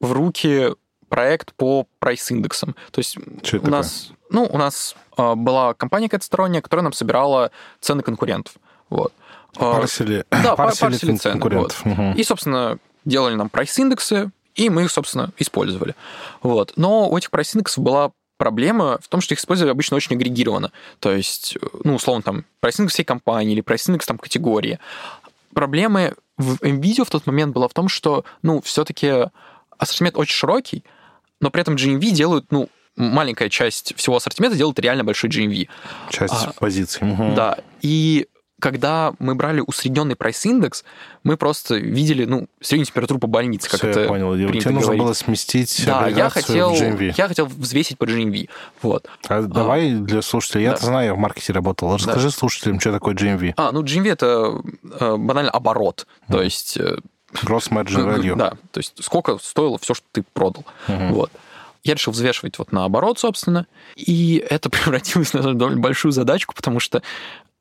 в 0.00 0.12
руки 0.12 0.74
проект 1.08 1.54
по 1.54 1.86
прайс-индексам. 1.98 2.74
То 2.90 2.98
есть 2.98 3.16
Что 3.42 3.58
у 3.58 3.68
нас, 3.68 4.10
ну, 4.30 4.44
у 4.44 4.58
нас 4.58 4.94
э, 5.16 5.34
была 5.34 5.74
компания 5.74 6.08
какая-то 6.08 6.26
сторонняя, 6.26 6.62
которая 6.62 6.84
нам 6.84 6.92
собирала 6.92 7.50
цены 7.80 8.02
конкурентов. 8.02 8.54
Вот. 8.90 9.12
А, 9.56 9.80
парсили, 9.80 10.24
да, 10.30 10.54
парсили, 10.54 10.90
парсили 10.90 11.16
цены. 11.16 11.40
Вот. 11.40 11.76
Угу. 11.84 12.12
И, 12.16 12.22
собственно, 12.24 12.78
делали 13.04 13.34
нам 13.34 13.48
прайс-индексы, 13.48 14.30
и 14.54 14.70
мы 14.70 14.84
их, 14.84 14.90
собственно, 14.90 15.32
использовали. 15.38 15.94
Вот. 16.42 16.72
Но 16.76 17.08
у 17.08 17.16
этих 17.16 17.30
прайс-индексов 17.30 17.82
была 17.82 18.12
проблема 18.36 18.98
в 19.02 19.08
том, 19.08 19.20
что 19.20 19.34
их 19.34 19.40
использовали 19.40 19.72
обычно 19.72 19.96
очень 19.96 20.16
агрегированно. 20.16 20.72
То 21.00 21.12
есть, 21.12 21.56
ну, 21.84 21.94
условно, 21.96 22.22
там, 22.22 22.44
прайс-индекс 22.60 22.94
всей 22.94 23.04
компании 23.04 23.52
или 23.52 23.60
прайс-индекс 23.60 24.06
там 24.06 24.18
категории. 24.18 24.78
Проблемы 25.54 26.14
в 26.36 26.56
MVideo 26.62 27.04
в 27.04 27.10
тот 27.10 27.26
момент 27.26 27.52
была 27.52 27.68
в 27.68 27.74
том, 27.74 27.88
что, 27.88 28.24
ну, 28.42 28.60
все-таки 28.60 29.30
ассортимент 29.78 30.16
очень 30.16 30.34
широкий, 30.34 30.84
но 31.40 31.50
при 31.50 31.62
этом 31.62 31.76
GMV 31.76 32.10
делают, 32.10 32.46
ну, 32.50 32.68
маленькая 32.96 33.48
часть 33.48 33.94
всего 33.96 34.16
ассортимента 34.16 34.56
делает 34.56 34.78
реально 34.80 35.04
большой 35.04 35.30
GMV. 35.30 35.68
Часть 36.10 36.34
а, 36.34 36.52
позиций. 36.58 37.10
Угу. 37.10 37.34
Да. 37.34 37.58
И 37.80 38.26
когда 38.60 39.12
мы 39.20 39.36
брали 39.36 39.62
усредненный 39.64 40.16
прайс-индекс, 40.16 40.84
мы 41.22 41.36
просто 41.36 41.76
видели, 41.76 42.24
ну, 42.24 42.48
среднюю 42.60 42.86
температуру 42.86 43.20
по 43.20 43.28
больнице, 43.28 43.70
как 43.70 43.80
Все, 43.80 43.90
это 43.90 44.00
я 44.00 44.08
понял. 44.08 44.34
Тебе 44.34 44.70
нужно 44.70 44.96
было 44.96 45.12
сместить 45.12 45.84
Да, 45.86 46.08
я 46.08 46.28
хотел, 46.28 46.74
в 46.74 46.80
GMV. 46.80 47.14
я 47.16 47.28
хотел 47.28 47.46
взвесить 47.46 47.98
по 47.98 48.04
GMV. 48.04 48.48
Вот. 48.82 49.06
А, 49.28 49.38
а 49.38 49.42
давай 49.42 49.92
для 49.92 50.22
слушателей, 50.22 50.66
да. 50.66 50.76
знаю, 50.76 51.06
я 51.06 51.14
в 51.14 51.18
маркете 51.18 51.52
работал. 51.52 51.94
Расскажи 51.94 52.28
да. 52.28 52.32
слушателям, 52.32 52.80
что 52.80 52.92
такое 52.92 53.14
GMV. 53.14 53.54
А, 53.56 53.70
ну, 53.70 53.82
GMV— 53.82 54.08
это 54.10 54.60
э, 54.98 55.16
банально 55.16 55.52
оборот. 55.52 56.06
Mm. 56.28 56.32
То 56.32 56.42
есть 56.42 56.76
э, 56.78 56.98
Gross 57.32 57.70
margin 57.70 58.06
value. 58.06 58.36
Да, 58.36 58.50
то 58.70 58.78
есть 58.78 58.94
сколько 59.02 59.38
стоило 59.38 59.78
все, 59.78 59.94
что 59.94 60.04
ты 60.12 60.24
продал. 60.32 60.64
Угу. 60.88 61.14
Вот. 61.14 61.30
Я 61.84 61.94
решил 61.94 62.12
взвешивать 62.12 62.58
вот 62.58 62.72
наоборот, 62.72 63.18
собственно, 63.18 63.66
и 63.96 64.44
это 64.48 64.70
превратилось 64.70 65.32
на 65.32 65.54
довольно 65.54 65.80
большую 65.80 66.12
задачку, 66.12 66.54
потому 66.54 66.80
что 66.80 67.02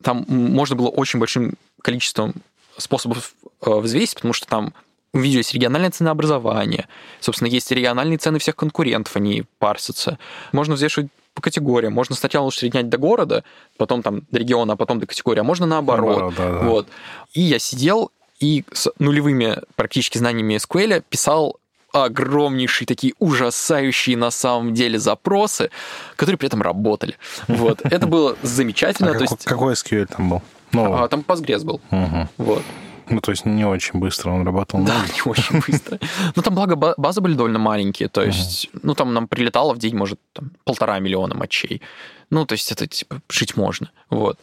там 0.02 0.26
можно 0.28 0.76
было 0.76 0.90
очень 0.90 1.20
большим 1.20 1.54
количеством 1.82 2.36
способов 2.78 3.34
э, 3.66 3.72
взвесить, 3.72 4.16
потому 4.16 4.34
что 4.34 4.48
там 4.48 4.74
в 5.14 5.20
видео 5.20 5.40
есть 5.40 5.54
региональное 5.54 5.92
ценообразование, 5.92 6.88
собственно, 7.20 7.48
есть 7.48 7.72
региональные 7.72 8.18
цены 8.18 8.40
всех 8.40 8.56
конкурентов, 8.56 9.16
они 9.16 9.46
парсятся. 9.60 10.20
Можно 10.52 10.76
взвешивать 10.76 11.10
по 11.34 11.42
категориям. 11.42 11.94
Можно 11.94 12.16
сначала 12.16 12.48
усреднять 12.48 12.90
до 12.90 12.98
города, 12.98 13.44
потом 13.78 14.02
там 14.02 14.24
до 14.32 14.40
региона, 14.40 14.74
а 14.74 14.76
потом 14.76 15.00
до 15.00 15.06
категории, 15.06 15.42
а 15.42 15.44
можно 15.44 15.68
наоборот. 15.68 16.18
наоборот 16.18 16.34
да, 16.36 16.52
да. 16.52 16.68
Вот. 16.68 16.88
И 17.34 17.42
я 17.42 17.60
сидел 17.60 18.12
и 18.40 18.66
с 18.72 18.92
нулевыми 19.00 19.58
практически 19.76 20.18
знаниями 20.18 20.56
SQL 20.56 21.04
писал 21.10 21.60
огромнейшие 21.94 22.86
такие 22.86 23.14
ужасающие 23.20 24.18
на 24.18 24.30
самом 24.30 24.74
деле 24.74 25.00
запросы, 25.00 25.72
которые 26.16 26.38
при 26.38 26.48
этом 26.48 26.62
работали. 26.62 27.18
Вот. 27.48 27.82
Это 27.84 28.08
было 28.08 28.36
замечательно. 28.44 29.12
А 29.12 29.14
то 29.16 29.22
есть... 29.22 29.46
Какой 29.46 29.74
SQL 29.74 30.06
там 30.06 30.30
был? 30.30 30.42
Ну, 30.74 30.94
а, 30.94 31.08
там 31.08 31.24
Postgres 31.26 31.64
был. 31.64 31.82
Угу. 31.92 32.28
Вот. 32.38 32.64
Ну, 33.10 33.22
то 33.22 33.32
есть 33.32 33.46
не 33.46 33.66
очень 33.66 34.00
быстро 34.00 34.32
он 34.32 34.46
работал. 34.46 34.84
Да, 34.84 35.02
не 35.16 35.22
очень 35.30 35.62
быстро. 35.66 35.98
Ну, 36.36 36.42
там, 36.42 36.56
благо, 36.56 36.76
базы 36.76 37.22
были 37.22 37.36
довольно 37.36 37.60
маленькие. 37.60 38.10
То 38.10 38.22
есть, 38.22 38.70
ну, 38.84 38.94
там 38.94 39.14
нам 39.14 39.28
прилетало 39.28 39.74
в 39.74 39.78
день, 39.78 39.96
может, 39.96 40.20
там, 40.34 40.52
полтора 40.66 41.00
миллиона 41.00 41.36
матчей. 41.36 41.82
Ну, 42.30 42.46
то 42.46 42.54
есть 42.54 42.72
это, 42.72 42.86
типа, 42.86 43.22
жить 43.30 43.56
можно. 43.56 43.90
Вот. 44.10 44.38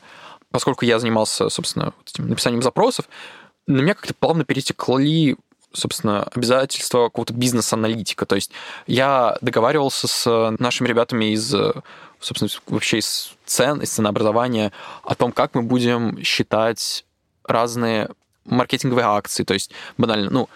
Поскольку 0.50 0.84
я 0.84 0.98
занимался, 0.98 1.50
собственно, 1.50 1.92
этим 2.06 2.28
написанием 2.28 2.62
запросов, 2.62 3.06
на 3.66 3.80
меня 3.80 3.94
как-то 3.94 4.14
плавно 4.14 4.44
перетекли 4.44 5.36
собственно, 5.72 6.22
обязательства 6.22 7.06
какого-то 7.06 7.34
бизнес-аналитика. 7.34 8.26
То 8.26 8.36
есть 8.36 8.52
я 8.86 9.36
договаривался 9.40 10.06
с 10.06 10.54
нашими 10.58 10.86
ребятами 10.86 11.32
из, 11.32 11.52
собственно, 12.20 12.48
вообще 12.68 12.98
из 12.98 13.34
цен, 13.44 13.82
из 13.82 13.90
ценообразования 13.90 14.72
о 15.02 15.14
том, 15.16 15.32
как 15.32 15.54
мы 15.54 15.62
будем 15.62 16.22
считать 16.22 17.04
разные 17.44 18.10
маркетинговые 18.44 19.06
акции. 19.06 19.44
То 19.44 19.54
есть 19.54 19.72
банально, 19.98 20.30
ну, 20.30 20.48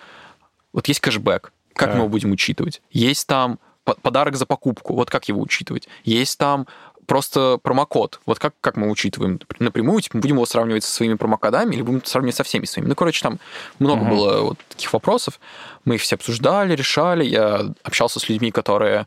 вот 0.73 0.87
есть 0.89 1.01
кэшбэк, 1.01 1.53
как 1.75 1.89
да. 1.89 1.95
мы 1.95 2.01
его 2.03 2.09
будем 2.09 2.31
учитывать? 2.31 2.81
Есть 2.91 3.27
там 3.27 3.59
подарок 4.03 4.37
за 4.37 4.47
покупку, 4.47 4.95
вот 4.95 5.11
как 5.11 5.29
его 5.29 5.41
учитывать? 5.41 5.89
Есть 6.05 6.39
там 6.39 6.67
просто 7.09 7.59
промокод. 7.63 8.21
Вот 8.27 8.39
как, 8.39 8.55
как 8.61 8.77
мы 8.77 8.91
учитываем 8.91 9.41
напрямую, 9.59 10.01
типа, 10.01 10.19
мы 10.19 10.21
будем 10.21 10.37
его 10.37 10.47
сравнивать 10.47 10.85
со 10.85 10.93
своими 10.93 11.15
промокодами 11.15 11.75
или 11.75 11.83
будем 11.83 12.05
сравнивать 12.05 12.37
со 12.37 12.45
всеми 12.45 12.67
своими. 12.67 12.89
Ну, 12.89 12.95
короче, 12.95 13.23
там 13.23 13.41
много 13.79 14.03
угу. 14.03 14.11
было 14.11 14.41
вот 14.43 14.59
таких 14.69 14.93
вопросов. 14.93 15.41
Мы 15.85 15.97
их 15.97 16.03
все 16.03 16.15
обсуждали, 16.15 16.77
решали. 16.77 17.25
Я 17.25 17.73
общался 17.83 18.21
с 18.21 18.29
людьми, 18.29 18.53
которые 18.53 19.07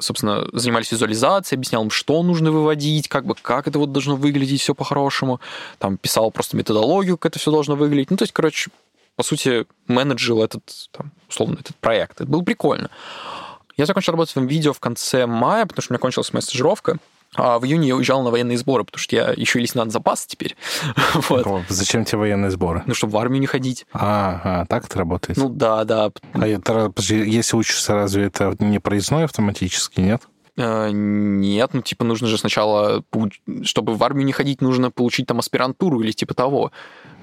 собственно, 0.00 0.48
занимались 0.52 0.90
визуализацией, 0.90 1.56
объяснял 1.56 1.84
им, 1.84 1.90
что 1.90 2.20
нужно 2.24 2.50
выводить, 2.50 3.06
как 3.08 3.24
бы, 3.26 3.36
как 3.40 3.68
это 3.68 3.78
вот 3.78 3.92
должно 3.92 4.16
выглядеть, 4.16 4.60
все 4.60 4.74
по-хорошему. 4.74 5.40
Там 5.78 5.98
писал 5.98 6.32
просто 6.32 6.56
методологию, 6.56 7.16
как 7.16 7.30
это 7.30 7.38
все 7.38 7.52
должно 7.52 7.76
выглядеть. 7.76 8.10
Ну, 8.10 8.16
то 8.16 8.24
есть, 8.24 8.32
короче, 8.32 8.70
по 9.14 9.22
сути, 9.22 9.66
менеджил 9.86 10.42
этот, 10.42 10.64
там, 10.90 11.12
условно, 11.28 11.58
этот 11.60 11.76
проект. 11.76 12.20
Это 12.20 12.28
было 12.28 12.42
прикольно. 12.42 12.90
Я 13.76 13.86
закончил 13.86 14.12
работать 14.12 14.34
в 14.34 14.42
видео 14.42 14.72
в 14.72 14.80
конце 14.80 15.26
мая, 15.26 15.64
потому 15.66 15.82
что 15.82 15.92
у 15.92 15.94
меня 15.94 16.00
кончилась 16.00 16.32
моя 16.32 16.42
стажировка. 16.42 16.98
А 17.34 17.58
в 17.58 17.64
июне 17.64 17.88
я 17.88 17.96
уезжал 17.96 18.22
на 18.22 18.30
военные 18.30 18.58
сборы, 18.58 18.84
потому 18.84 19.00
что 19.00 19.16
я 19.16 19.32
еще 19.36 19.58
и 19.58 19.62
лейтенант 19.62 19.92
запас 19.92 20.26
теперь. 20.26 20.56
вот. 21.28 21.64
Зачем 21.68 22.04
тебе 22.04 22.18
военные 22.18 22.50
сборы? 22.50 22.82
Ну, 22.86 22.94
чтобы 22.94 23.12
в 23.14 23.16
армию 23.16 23.40
не 23.40 23.46
ходить. 23.46 23.86
А, 23.92 24.40
а 24.44 24.66
так 24.66 24.86
это 24.86 24.98
работает? 24.98 25.36
Ну, 25.36 25.48
да, 25.48 25.84
да. 25.84 26.10
А 26.32 26.46
это, 26.46 26.92
если 27.08 27.56
учишься, 27.56 27.94
разве 27.94 28.24
это 28.26 28.54
не 28.60 28.78
проездной 28.78 29.24
автоматически, 29.24 30.00
нет? 30.00 30.22
Э, 30.56 30.90
нет, 30.92 31.70
ну, 31.72 31.82
типа, 31.82 32.04
нужно 32.04 32.28
же 32.28 32.38
сначала, 32.38 33.02
чтобы 33.62 33.94
в 33.94 34.04
армию 34.04 34.26
не 34.26 34.32
ходить, 34.32 34.60
нужно 34.60 34.90
получить 34.90 35.26
там 35.26 35.40
аспирантуру 35.40 36.00
или 36.00 36.12
типа 36.12 36.34
того. 36.34 36.70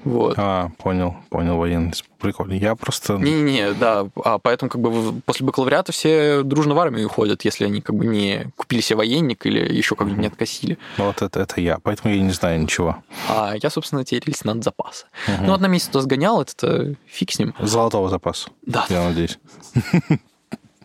Вот. 0.04 0.34
А, 0.36 0.70
понял, 0.78 1.16
понял, 1.30 1.56
военный. 1.56 1.92
Прикольно. 2.18 2.54
Я 2.54 2.74
просто... 2.74 3.14
Не-не-не, 3.14 3.72
да. 3.72 4.06
А 4.24 4.38
поэтому 4.38 4.70
как 4.70 4.80
бы 4.80 5.20
после 5.22 5.46
бакалавриата 5.46 5.92
все 5.92 6.42
дружно 6.42 6.74
в 6.74 6.78
армию 6.78 7.06
уходят, 7.06 7.44
если 7.44 7.64
они 7.64 7.80
как 7.80 7.96
бы 7.96 8.06
не 8.06 8.46
купили 8.56 8.80
себе 8.80 8.98
военник 8.98 9.44
или 9.46 9.60
еще 9.74 9.96
как-нибудь 9.96 10.20
не 10.20 10.26
откосили. 10.28 10.78
Ну 10.98 11.06
вот 11.06 11.22
это, 11.22 11.40
это 11.40 11.60
я, 11.60 11.78
поэтому 11.82 12.14
я 12.14 12.20
не 12.20 12.32
знаю 12.32 12.60
ничего. 12.60 13.02
А 13.28 13.54
я, 13.60 13.70
собственно, 13.70 14.04
теперь 14.04 14.22
лейтенант 14.26 14.64
запаса. 14.64 15.06
Угу. 15.28 15.46
Ну, 15.46 15.52
одна 15.54 15.68
месяц 15.68 15.88
туда 15.88 16.02
сгонял, 16.02 16.40
это 16.40 16.94
фиг 17.06 17.32
с 17.32 17.38
ним. 17.38 17.54
Золотого 17.60 18.08
запаса. 18.08 18.50
Да. 18.64 18.86
Я 18.88 19.02
надеюсь. 19.04 19.38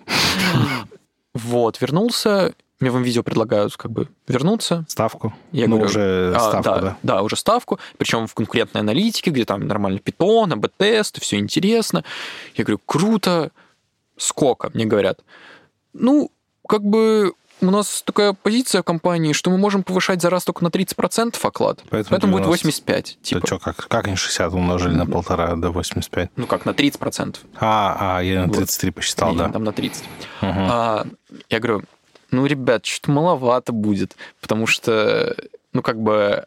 Вот, 1.34 1.80
вернулся, 1.82 2.56
мне 2.80 2.92
в 2.92 2.98
видео 3.00 3.24
предлагают 3.24 3.76
как 3.76 3.92
бы 3.92 4.08
вернуться. 4.28 4.86
Ставку? 4.88 5.34
Я 5.52 5.68
ну, 5.68 5.78
говорю, 5.78 5.90
уже 5.90 6.34
а, 6.36 6.40
ставку, 6.40 6.63
да, 6.63 6.82
да? 6.82 6.98
Да, 7.04 7.22
уже 7.24 7.36
ставку, 7.36 7.80
причем 7.98 8.28
в 8.28 8.36
конкурентной 8.36 8.82
аналитике, 8.82 9.32
где 9.32 9.46
там 9.46 9.66
нормально 9.66 10.00
питон, 10.00 10.54
АБ-тесты, 10.54 11.22
все 11.22 11.38
интересно. 11.38 12.04
Я 12.56 12.63
говорю, 12.63 12.80
круто, 12.86 13.52
сколько, 14.18 14.70
мне 14.74 14.86
говорят. 14.86 15.22
Ну, 15.94 16.32
как 16.68 16.84
бы 16.84 17.34
у 17.62 17.72
нас 17.72 18.04
такая 18.06 18.34
позиция 18.34 18.82
в 18.82 18.86
компании, 18.86 19.34
что 19.34 19.50
мы 19.50 19.58
можем 19.58 19.84
повышать 19.84 20.22
за 20.22 20.30
раз 20.30 20.46
только 20.46 20.63
на 20.63 20.68
30% 20.68 21.36
оклад. 21.42 21.80
Поэтому, 21.90 22.10
Поэтому 22.10 22.34
будет 22.34 22.46
85. 22.46 23.18
Типа. 23.22 23.42
Да 23.42 23.48
что, 23.48 23.60
как, 23.60 23.88
как 23.88 24.08
они 24.08 24.16
60 24.16 24.54
умножили 24.54 24.94
на 24.94 25.06
полтора 25.06 25.56
до 25.56 25.71
85? 25.71 26.32
Ну 26.36 26.46
как, 26.46 26.65
на 26.65 26.71
30%. 26.71 27.38
А, 27.60 28.17
а 28.17 28.21
я 28.21 28.46
на 28.46 28.54
33 28.54 28.90
вот. 28.90 28.96
посчитал, 28.96 29.34
и 29.34 29.38
да. 29.38 29.50
там 29.50 29.63
на 29.63 29.71
30. 29.71 30.04
Угу. 30.04 30.10
А, 30.42 31.08
я 31.50 31.60
говорю, 31.60 31.84
ну, 32.32 32.46
ребят, 32.46 32.86
что-то 32.86 33.12
маловато 33.12 33.71
будет, 33.71 34.15
потому 34.42 34.67
что, 34.67 35.36
ну, 35.73 35.82
как 35.82 36.02
бы 36.02 36.46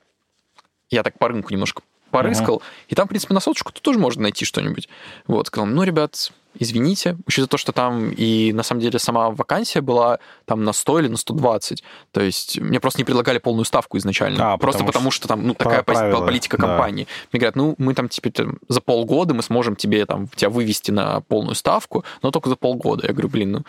я 0.91 1.03
так 1.03 1.19
по 1.19 1.29
рынку 1.29 1.53
немножко 1.53 1.83
порыскал, 2.11 2.57
uh-huh. 2.57 2.87
и 2.89 2.95
там, 2.95 3.07
в 3.07 3.09
принципе, 3.09 3.35
на 3.35 3.41
соточку 3.41 3.73
тоже 3.73 3.99
можно 3.99 4.23
найти 4.23 4.45
что-нибудь. 4.45 4.89
Вот, 5.27 5.47
сказал, 5.47 5.67
ну, 5.67 5.83
ребят, 5.83 6.31
извините, 6.59 7.17
учитывая 7.27 7.49
то, 7.49 7.57
что 7.57 7.73
там 7.73 8.11
и 8.11 8.53
на 8.53 8.63
самом 8.63 8.81
деле 8.81 8.99
сама 8.99 9.31
вакансия 9.31 9.81
была 9.81 10.19
там 10.47 10.65
на 10.65 10.73
100 10.73 11.01
или 11.01 11.09
на 11.09 11.17
120. 11.17 11.83
То 12.13 12.21
есть 12.21 12.59
мне 12.59 12.81
просто 12.81 13.01
не 13.01 13.05
предлагали 13.05 13.39
полную 13.39 13.65
ставку 13.65 13.99
изначально. 13.99 14.55
А, 14.55 14.59
просто 14.59 14.81
потому, 14.81 14.93
потому 14.93 15.11
что, 15.11 15.21
что 15.21 15.29
там 15.29 15.47
ну, 15.47 15.55
такая 15.55 15.83
правила, 15.83 16.25
политика 16.25 16.57
да. 16.57 16.67
компании. 16.67 17.07
Мне 17.33 17.41
говорят, 17.41 17.57
ну, 17.57 17.75
мы 17.79 17.95
там 17.95 18.09
теперь 18.09 18.33
там, 18.33 18.59
за 18.69 18.81
полгода 18.81 19.35
мы 19.35 19.43
сможем 19.43 19.77
тебе 19.77 20.05
там 20.07 20.29
тебя 20.29 20.51
вывести 20.51 20.91
на 20.91 21.21
полную 21.23 21.55
ставку, 21.55 22.05
но 22.23 22.31
только 22.31 22.49
за 22.49 22.57
полгода. 22.57 23.07
Я 23.07 23.13
говорю, 23.13 23.29
блин, 23.29 23.53
ну, 23.53 23.63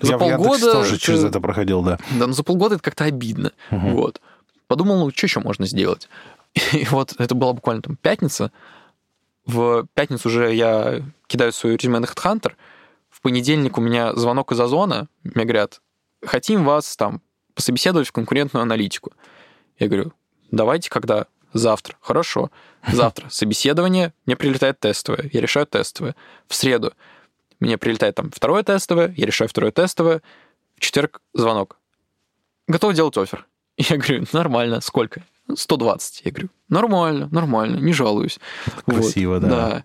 за 0.00 0.12
Я 0.12 0.18
полгода... 0.18 0.72
тоже 0.72 0.94
это... 0.94 1.02
через 1.02 1.24
это 1.24 1.40
проходил, 1.40 1.82
да. 1.82 1.98
Да, 2.18 2.26
но 2.26 2.32
за 2.32 2.42
полгода 2.42 2.74
это 2.74 2.84
как-то 2.84 3.04
обидно. 3.04 3.52
Угу. 3.70 3.88
Вот. 3.90 4.20
Подумал, 4.66 4.98
ну, 4.98 5.10
что 5.10 5.26
еще 5.26 5.40
можно 5.40 5.66
сделать? 5.66 6.08
И 6.54 6.84
вот 6.90 7.14
это 7.18 7.34
была 7.34 7.52
буквально 7.52 7.82
там 7.82 7.96
пятница. 7.96 8.52
В 9.46 9.86
пятницу 9.94 10.28
уже 10.28 10.54
я 10.54 11.02
кидаю 11.26 11.52
свою 11.52 11.76
резюме 11.76 11.98
на 11.98 12.04
HeadHunter. 12.04 12.52
В 13.08 13.20
понедельник 13.22 13.78
у 13.78 13.80
меня 13.80 14.14
звонок 14.14 14.52
из 14.52 14.60
Озона. 14.60 15.08
Мне 15.24 15.44
говорят, 15.44 15.80
хотим 16.24 16.64
вас 16.64 16.96
там 16.96 17.22
пособеседовать 17.54 18.08
в 18.08 18.12
конкурентную 18.12 18.62
аналитику. 18.62 19.12
Я 19.78 19.88
говорю, 19.88 20.12
давайте 20.50 20.90
когда? 20.90 21.26
Завтра. 21.52 21.96
Хорошо. 22.00 22.50
Завтра 22.86 23.28
собеседование, 23.30 24.12
мне 24.26 24.36
прилетает 24.36 24.78
тестовое, 24.80 25.30
я 25.32 25.40
решаю 25.40 25.66
тестовое. 25.66 26.14
В 26.46 26.54
среду 26.54 26.92
мне 27.58 27.78
прилетает 27.78 28.14
там 28.14 28.30
второе 28.30 28.62
тестовое, 28.62 29.14
я 29.16 29.26
решаю 29.26 29.48
второе 29.48 29.72
тестовое. 29.72 30.22
В 30.76 30.80
четверг 30.80 31.20
звонок. 31.34 31.78
Готов 32.68 32.94
делать 32.94 33.16
офер. 33.16 33.46
Я 33.78 33.96
говорю, 33.96 34.26
нормально, 34.32 34.80
сколько? 34.80 35.22
120. 35.54 36.22
Я 36.24 36.30
говорю, 36.30 36.48
нормально, 36.68 37.28
нормально, 37.30 37.78
не 37.78 37.92
жалуюсь. 37.92 38.38
Красиво, 38.86 39.34
вот, 39.34 39.42
да. 39.42 39.48
Да. 39.48 39.84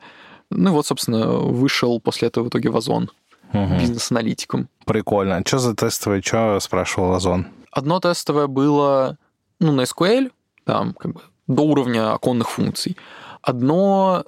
Ну 0.50 0.72
вот, 0.72 0.86
собственно, 0.86 1.28
вышел 1.28 2.00
после 2.00 2.28
этого 2.28 2.46
в 2.46 2.50
итоге 2.50 2.70
в 2.70 2.78
Озон 2.78 3.10
угу. 3.54 3.80
бизнес-аналитиком. 3.80 4.70
Прикольно. 4.86 5.42
Что 5.46 5.60
за 5.60 5.76
тестовое? 5.76 6.22
Что 6.22 6.60
спрашивал 6.60 7.14
Озон? 7.14 7.48
Одно 7.72 8.00
тестовое 8.00 8.48
было 8.48 9.18
ну, 9.60 9.72
на 9.72 9.82
SQL, 9.82 10.32
там 10.66 10.94
как 10.94 11.14
бы 11.14 11.22
до 11.48 11.64
уровня 11.64 12.14
оконных 12.14 12.50
функций. 12.50 12.98
Одно 13.42 14.26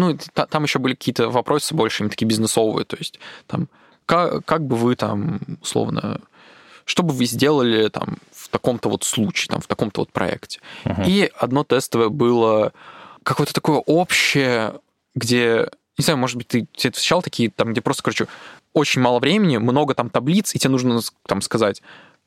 ну, 0.00 0.16
там 0.34 0.62
еще 0.62 0.78
были 0.78 0.94
какие-то 0.94 1.28
вопросы 1.28 1.74
больше, 1.74 2.08
такие 2.08 2.26
бизнесовые, 2.26 2.86
то 2.86 2.96
есть 2.96 3.20
там, 3.46 3.68
как, 4.06 4.44
как 4.46 4.66
бы 4.66 4.74
вы 4.76 4.96
там, 4.96 5.40
условно, 5.60 6.20
что 6.90 7.04
бы 7.04 7.14
вы 7.14 7.24
сделали 7.24 7.88
там 7.88 8.18
в 8.32 8.48
таком-то 8.48 8.88
вот 8.88 9.04
случае, 9.04 9.48
там, 9.48 9.60
в 9.60 9.68
таком-то 9.68 10.00
вот 10.00 10.10
проекте. 10.10 10.60
Uh-huh. 10.84 11.04
И 11.06 11.30
одно 11.38 11.62
тестовое 11.62 12.08
было 12.08 12.72
какое-то 13.22 13.52
такое 13.52 13.76
общее, 13.78 14.74
где, 15.14 15.70
не 15.96 16.02
знаю, 16.02 16.18
может 16.18 16.36
быть, 16.36 16.48
ты, 16.48 16.66
ты 16.76 16.90
встречал 16.90 17.22
такие, 17.22 17.48
там, 17.50 17.70
где 17.70 17.80
просто, 17.80 18.02
короче, 18.02 18.26
очень 18.72 19.00
мало 19.00 19.20
времени, 19.20 19.58
много 19.58 19.94
там 19.94 20.10
таблиц, 20.10 20.52
и 20.56 20.58
тебе 20.58 20.72
нужно 20.72 20.98
там 21.28 21.42
сказать, 21.42 21.80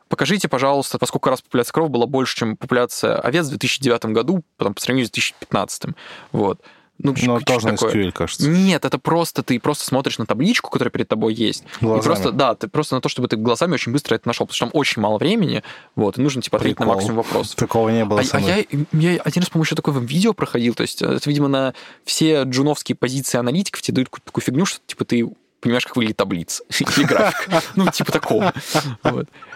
покажите, 0.08 0.48
пожалуйста, 0.48 0.98
во 0.98 1.08
сколько 1.08 1.30
раз 1.30 1.42
популяция 1.42 1.74
коров 1.74 1.90
была 1.90 2.06
больше, 2.06 2.38
чем 2.38 2.56
популяция 2.56 3.18
овец 3.18 3.48
в 3.48 3.50
2009 3.50 4.06
году, 4.06 4.46
потом 4.56 4.76
по 4.76 4.80
сравнению 4.80 5.08
с 5.08 5.12
2015. 5.12 5.88
Вот. 6.32 6.62
Ну, 7.00 7.14
Но 7.24 7.40
тоже 7.40 7.68
на 7.68 7.74
SQL, 7.74 8.12
кажется. 8.12 8.48
Нет, 8.48 8.86
это 8.86 9.00
просто 9.00 9.44
ты 9.44 9.60
просто 9.60 9.84
смотришь 9.84 10.20
на 10.20 10.26
табличку, 10.26 10.70
которая 10.70 10.92
перед 10.92 11.08
тобой 11.08 11.34
есть. 11.34 11.64
Глазами. 11.82 12.00
И 12.00 12.04
просто, 12.04 12.32
да, 12.32 12.56
ты 12.56 12.68
просто 12.68 12.96
на 12.96 13.02
то, 13.02 13.10
чтобы 13.10 13.28
ты 13.28 13.36
глазами 13.36 13.74
очень 13.74 13.92
быстро 13.92 14.16
это 14.16 14.28
нашел, 14.28 14.46
потому 14.46 14.56
что 14.56 14.66
там 14.68 14.80
очень 14.80 15.02
мало 15.02 15.18
времени, 15.18 15.64
вот, 15.96 16.18
и 16.18 16.22
нужно, 16.22 16.42
типа, 16.42 16.58
ответить 16.58 16.78
Прикол. 16.78 16.94
на 16.94 16.96
максимум 16.96 17.18
вопросов. 17.18 17.56
Такого 17.56 17.90
не 17.90 18.06
было. 18.06 18.22
А, 18.22 18.38
а 18.38 18.40
я, 18.40 18.58
я 18.92 19.22
один 19.22 19.42
раз, 19.42 19.50
по-моему, 19.50 19.66
еще 19.66 19.76
такое 19.76 20.00
видео 20.00 20.34
проходил, 20.34 20.76
то 20.76 20.82
есть 20.82 21.02
это, 21.02 21.30
видимо, 21.30 21.48
на 21.48 21.74
все 22.06 22.44
джуновские 22.44 22.96
позиции 22.96 23.38
аналитиков 23.38 23.82
тебе 23.82 23.96
дают 23.96 24.10
такую 24.24 24.44
фигню, 24.44 24.66
что, 24.66 24.80
типа, 24.86 25.04
ты 25.04 25.28
понимаешь, 25.64 25.86
как 25.86 25.96
выглядит 25.96 26.18
таблица 26.18 26.64
или 26.98 27.06
график. 27.06 27.50
Ну, 27.76 27.90
типа 27.90 28.12
такого. 28.12 28.54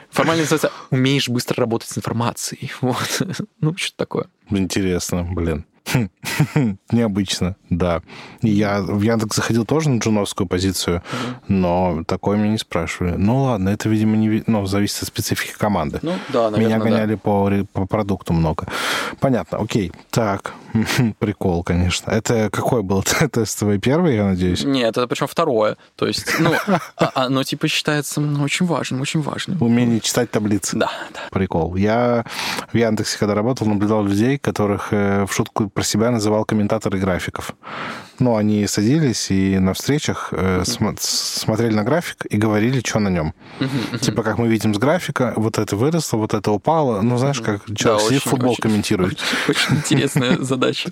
Формально 0.10 0.44
называется 0.44 0.72
«умеешь 0.90 1.30
быстро 1.30 1.62
работать 1.62 1.90
с 1.90 1.98
информацией». 1.98 2.72
Вот. 2.82 3.22
Ну, 3.60 3.76
что-то 3.76 3.98
такое. 3.98 4.26
Интересно, 4.50 5.24
блин. 5.24 5.66
Необычно, 6.92 7.56
да. 7.70 8.02
Я 8.42 8.82
в 8.82 9.02
Яндекс 9.02 9.38
заходил 9.38 9.66
тоже 9.66 9.90
на 9.90 10.00
джуновскую 10.00 10.48
позицию, 10.48 11.02
но 11.48 12.04
такое 12.08 12.38
меня 12.38 12.52
не 12.52 12.58
спрашивали. 12.58 13.16
Ну 13.18 13.44
ладно, 13.44 13.70
это, 13.70 13.90
видимо, 13.90 14.18
не, 14.18 14.44
ну, 14.48 14.66
зависит 14.66 15.04
от 15.04 15.08
специфики 15.08 15.54
команды. 15.58 16.00
Ну 16.02 16.14
да, 16.34 16.50
наверное, 16.50 16.78
Меня 16.78 16.80
гоняли 16.80 17.14
да. 17.14 17.18
по, 17.18 17.52
по 17.74 17.86
продукту 17.86 18.34
много. 18.34 18.68
Понятно, 19.20 19.60
окей. 19.60 19.92
Так, 20.10 20.54
прикол, 21.20 21.64
конечно. 21.64 22.12
Это 22.12 22.50
какой 22.52 22.84
был 22.84 23.04
тестовый 23.32 23.80
первый, 23.80 24.16
я 24.16 24.26
надеюсь? 24.26 24.64
Нет, 24.64 24.98
это 24.98 25.08
причем 25.08 25.28
второе. 25.28 25.78
То 25.96 26.08
есть, 26.08 26.40
ну, 26.40 26.54
а, 26.98 27.12
оно 27.14 27.44
типа 27.44 27.68
считается 27.68 28.22
очень 28.22 28.66
важным, 28.66 29.02
очень 29.02 29.22
важным. 29.22 29.62
Умение 29.62 30.00
читать 30.00 30.32
таблицы. 30.32 30.78
Да, 30.78 30.92
да. 31.14 31.22
Прикол. 31.32 31.76
Я 31.76 32.26
в 32.72 32.78
Яндексе, 32.78 33.18
когда 33.18 33.36
работал, 33.36 33.68
наблюдал 33.68 34.04
людей, 34.04 34.38
которых 34.38 34.90
э, 34.92 35.26
в 35.26 35.34
шутку 35.34 35.70
про 35.78 35.84
себя 35.84 36.10
называл 36.10 36.44
комментаторы 36.44 36.98
графиков. 36.98 37.52
Ну, 38.18 38.36
они 38.36 38.66
садились 38.66 39.30
и 39.30 39.60
на 39.60 39.76
встречах 39.76 40.30
э, 40.32 40.64
см- 40.66 40.98
смотрели 41.00 41.76
на 41.76 41.84
график 41.84 42.26
и 42.28 42.36
говорили, 42.36 42.80
что 42.84 42.98
на 42.98 43.10
нем. 43.10 43.36
Типа, 44.02 44.24
как 44.24 44.40
мы 44.40 44.48
видим 44.48 44.74
с 44.74 44.80
графика, 44.80 45.34
вот 45.36 45.60
это 45.60 45.76
выросло, 45.76 46.18
вот 46.18 46.34
это 46.34 46.52
упало. 46.52 47.02
Ну, 47.04 47.18
знаешь, 47.20 47.42
как 47.42 47.64
человек 47.76 48.02
да, 48.02 48.08
сидит, 48.08 48.24
футбол 48.24 48.54
очень, 48.54 48.62
комментирует. 48.64 49.20
Очень, 49.48 49.50
очень 49.50 49.76
интересная 49.76 50.38
задача. 50.40 50.90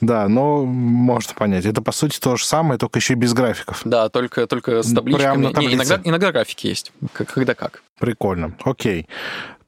Да, 0.00 0.28
но 0.28 0.64
можно 0.66 1.34
понять. 1.34 1.64
Это, 1.64 1.82
по 1.82 1.90
сути, 1.90 2.20
то 2.20 2.36
же 2.36 2.46
самое, 2.46 2.78
только 2.78 3.00
еще 3.00 3.14
и 3.14 3.16
без 3.16 3.34
графиков. 3.34 3.80
Да, 3.84 4.08
только, 4.08 4.46
только 4.46 4.84
с 4.84 4.94
табличками. 4.94 5.46
Не, 5.46 5.74
иногда, 5.74 6.00
иногда 6.04 6.30
графики 6.30 6.68
есть, 6.68 6.92
когда 7.12 7.56
как. 7.56 7.82
Прикольно. 7.98 8.54
Окей. 8.62 9.08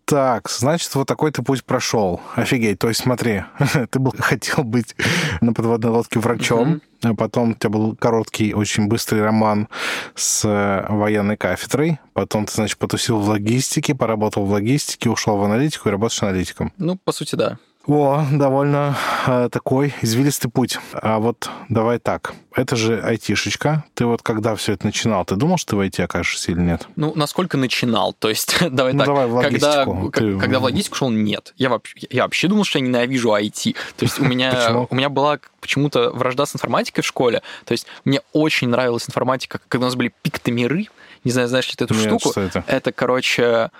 Так, 0.04 0.50
значит, 0.50 0.94
вот 0.94 1.08
такой 1.08 1.30
ты 1.30 1.42
путь 1.42 1.64
прошел. 1.64 2.20
Офигеть. 2.34 2.78
То 2.78 2.88
есть, 2.88 3.00
смотри, 3.00 3.44
ты 3.90 3.98
был, 3.98 4.12
хотел 4.18 4.62
быть 4.62 4.94
на 5.40 5.54
подводной 5.54 5.90
лодке 5.90 6.18
врачом, 6.18 6.82
а 7.02 7.14
потом 7.14 7.50
у 7.50 7.54
тебя 7.54 7.70
был 7.70 7.96
короткий, 7.96 8.52
очень 8.52 8.86
быстрый 8.86 9.22
роман 9.22 9.68
с 10.14 10.44
э, 10.44 10.86
военной 10.92 11.36
кафедрой. 11.36 11.98
Потом 12.12 12.44
ты, 12.44 12.52
значит, 12.52 12.78
потусил 12.78 13.18
в 13.18 13.28
логистике, 13.28 13.94
поработал 13.94 14.44
в 14.44 14.50
логистике, 14.50 15.08
ушел 15.08 15.38
в 15.38 15.44
аналитику 15.44 15.88
и 15.88 15.92
работаешь 15.92 16.22
аналитиком. 16.22 16.72
Ну, 16.76 16.98
по 17.02 17.12
сути, 17.12 17.34
да. 17.34 17.58
О, 17.86 18.24
довольно 18.32 18.96
э, 19.26 19.48
такой 19.52 19.94
извилистый 20.00 20.50
путь. 20.50 20.78
А 20.94 21.18
вот 21.18 21.50
давай 21.68 21.98
так. 21.98 22.32
Это 22.54 22.76
же 22.76 23.00
айтишечка. 23.00 23.84
Ты 23.94 24.06
вот 24.06 24.22
когда 24.22 24.54
все 24.54 24.72
это 24.72 24.86
начинал, 24.86 25.24
ты 25.26 25.36
думал, 25.36 25.58
что 25.58 25.70
ты 25.70 25.76
в 25.76 25.80
IT 25.80 26.02
окажешься 26.02 26.52
или 26.52 26.60
нет? 26.60 26.88
Ну, 26.96 27.12
насколько 27.14 27.58
начинал? 27.58 28.14
То 28.14 28.30
есть, 28.30 28.56
давай 28.70 28.94
ну, 28.94 29.00
так. 29.00 29.06
Давай 29.08 29.26
в 29.26 29.42
когда, 29.42 29.84
ты... 29.84 30.38
когда 30.38 30.60
в 30.60 30.62
логистику 30.62 30.96
шел, 30.96 31.10
нет. 31.10 31.52
Я 31.58 31.68
вообще, 31.68 32.06
я 32.08 32.22
вообще 32.22 32.48
думал, 32.48 32.64
что 32.64 32.78
я 32.78 32.84
ненавижу 32.84 33.30
IT. 33.30 33.76
То 33.96 34.04
есть 34.04 34.18
у 34.18 34.24
меня, 34.24 34.86
у 34.88 34.94
меня 34.94 35.10
была 35.10 35.38
почему-то 35.60 36.10
вражда 36.10 36.46
с 36.46 36.54
информатикой 36.54 37.02
в 37.02 37.06
школе. 37.06 37.42
То 37.66 37.72
есть 37.72 37.86
мне 38.06 38.22
очень 38.32 38.68
нравилась 38.68 39.06
информатика, 39.06 39.60
когда 39.68 39.84
у 39.84 39.88
нас 39.88 39.96
были 39.96 40.14
пиктомеры. 40.22 40.86
Не 41.24 41.30
знаю, 41.30 41.48
знаешь 41.48 41.68
ли 41.68 41.74
ты 41.76 41.84
эту 41.84 41.94
нет, 41.94 42.04
штуку? 42.04 42.30
Что 42.30 42.40
это? 42.40 42.64
это, 42.66 42.92
короче, 42.92 43.70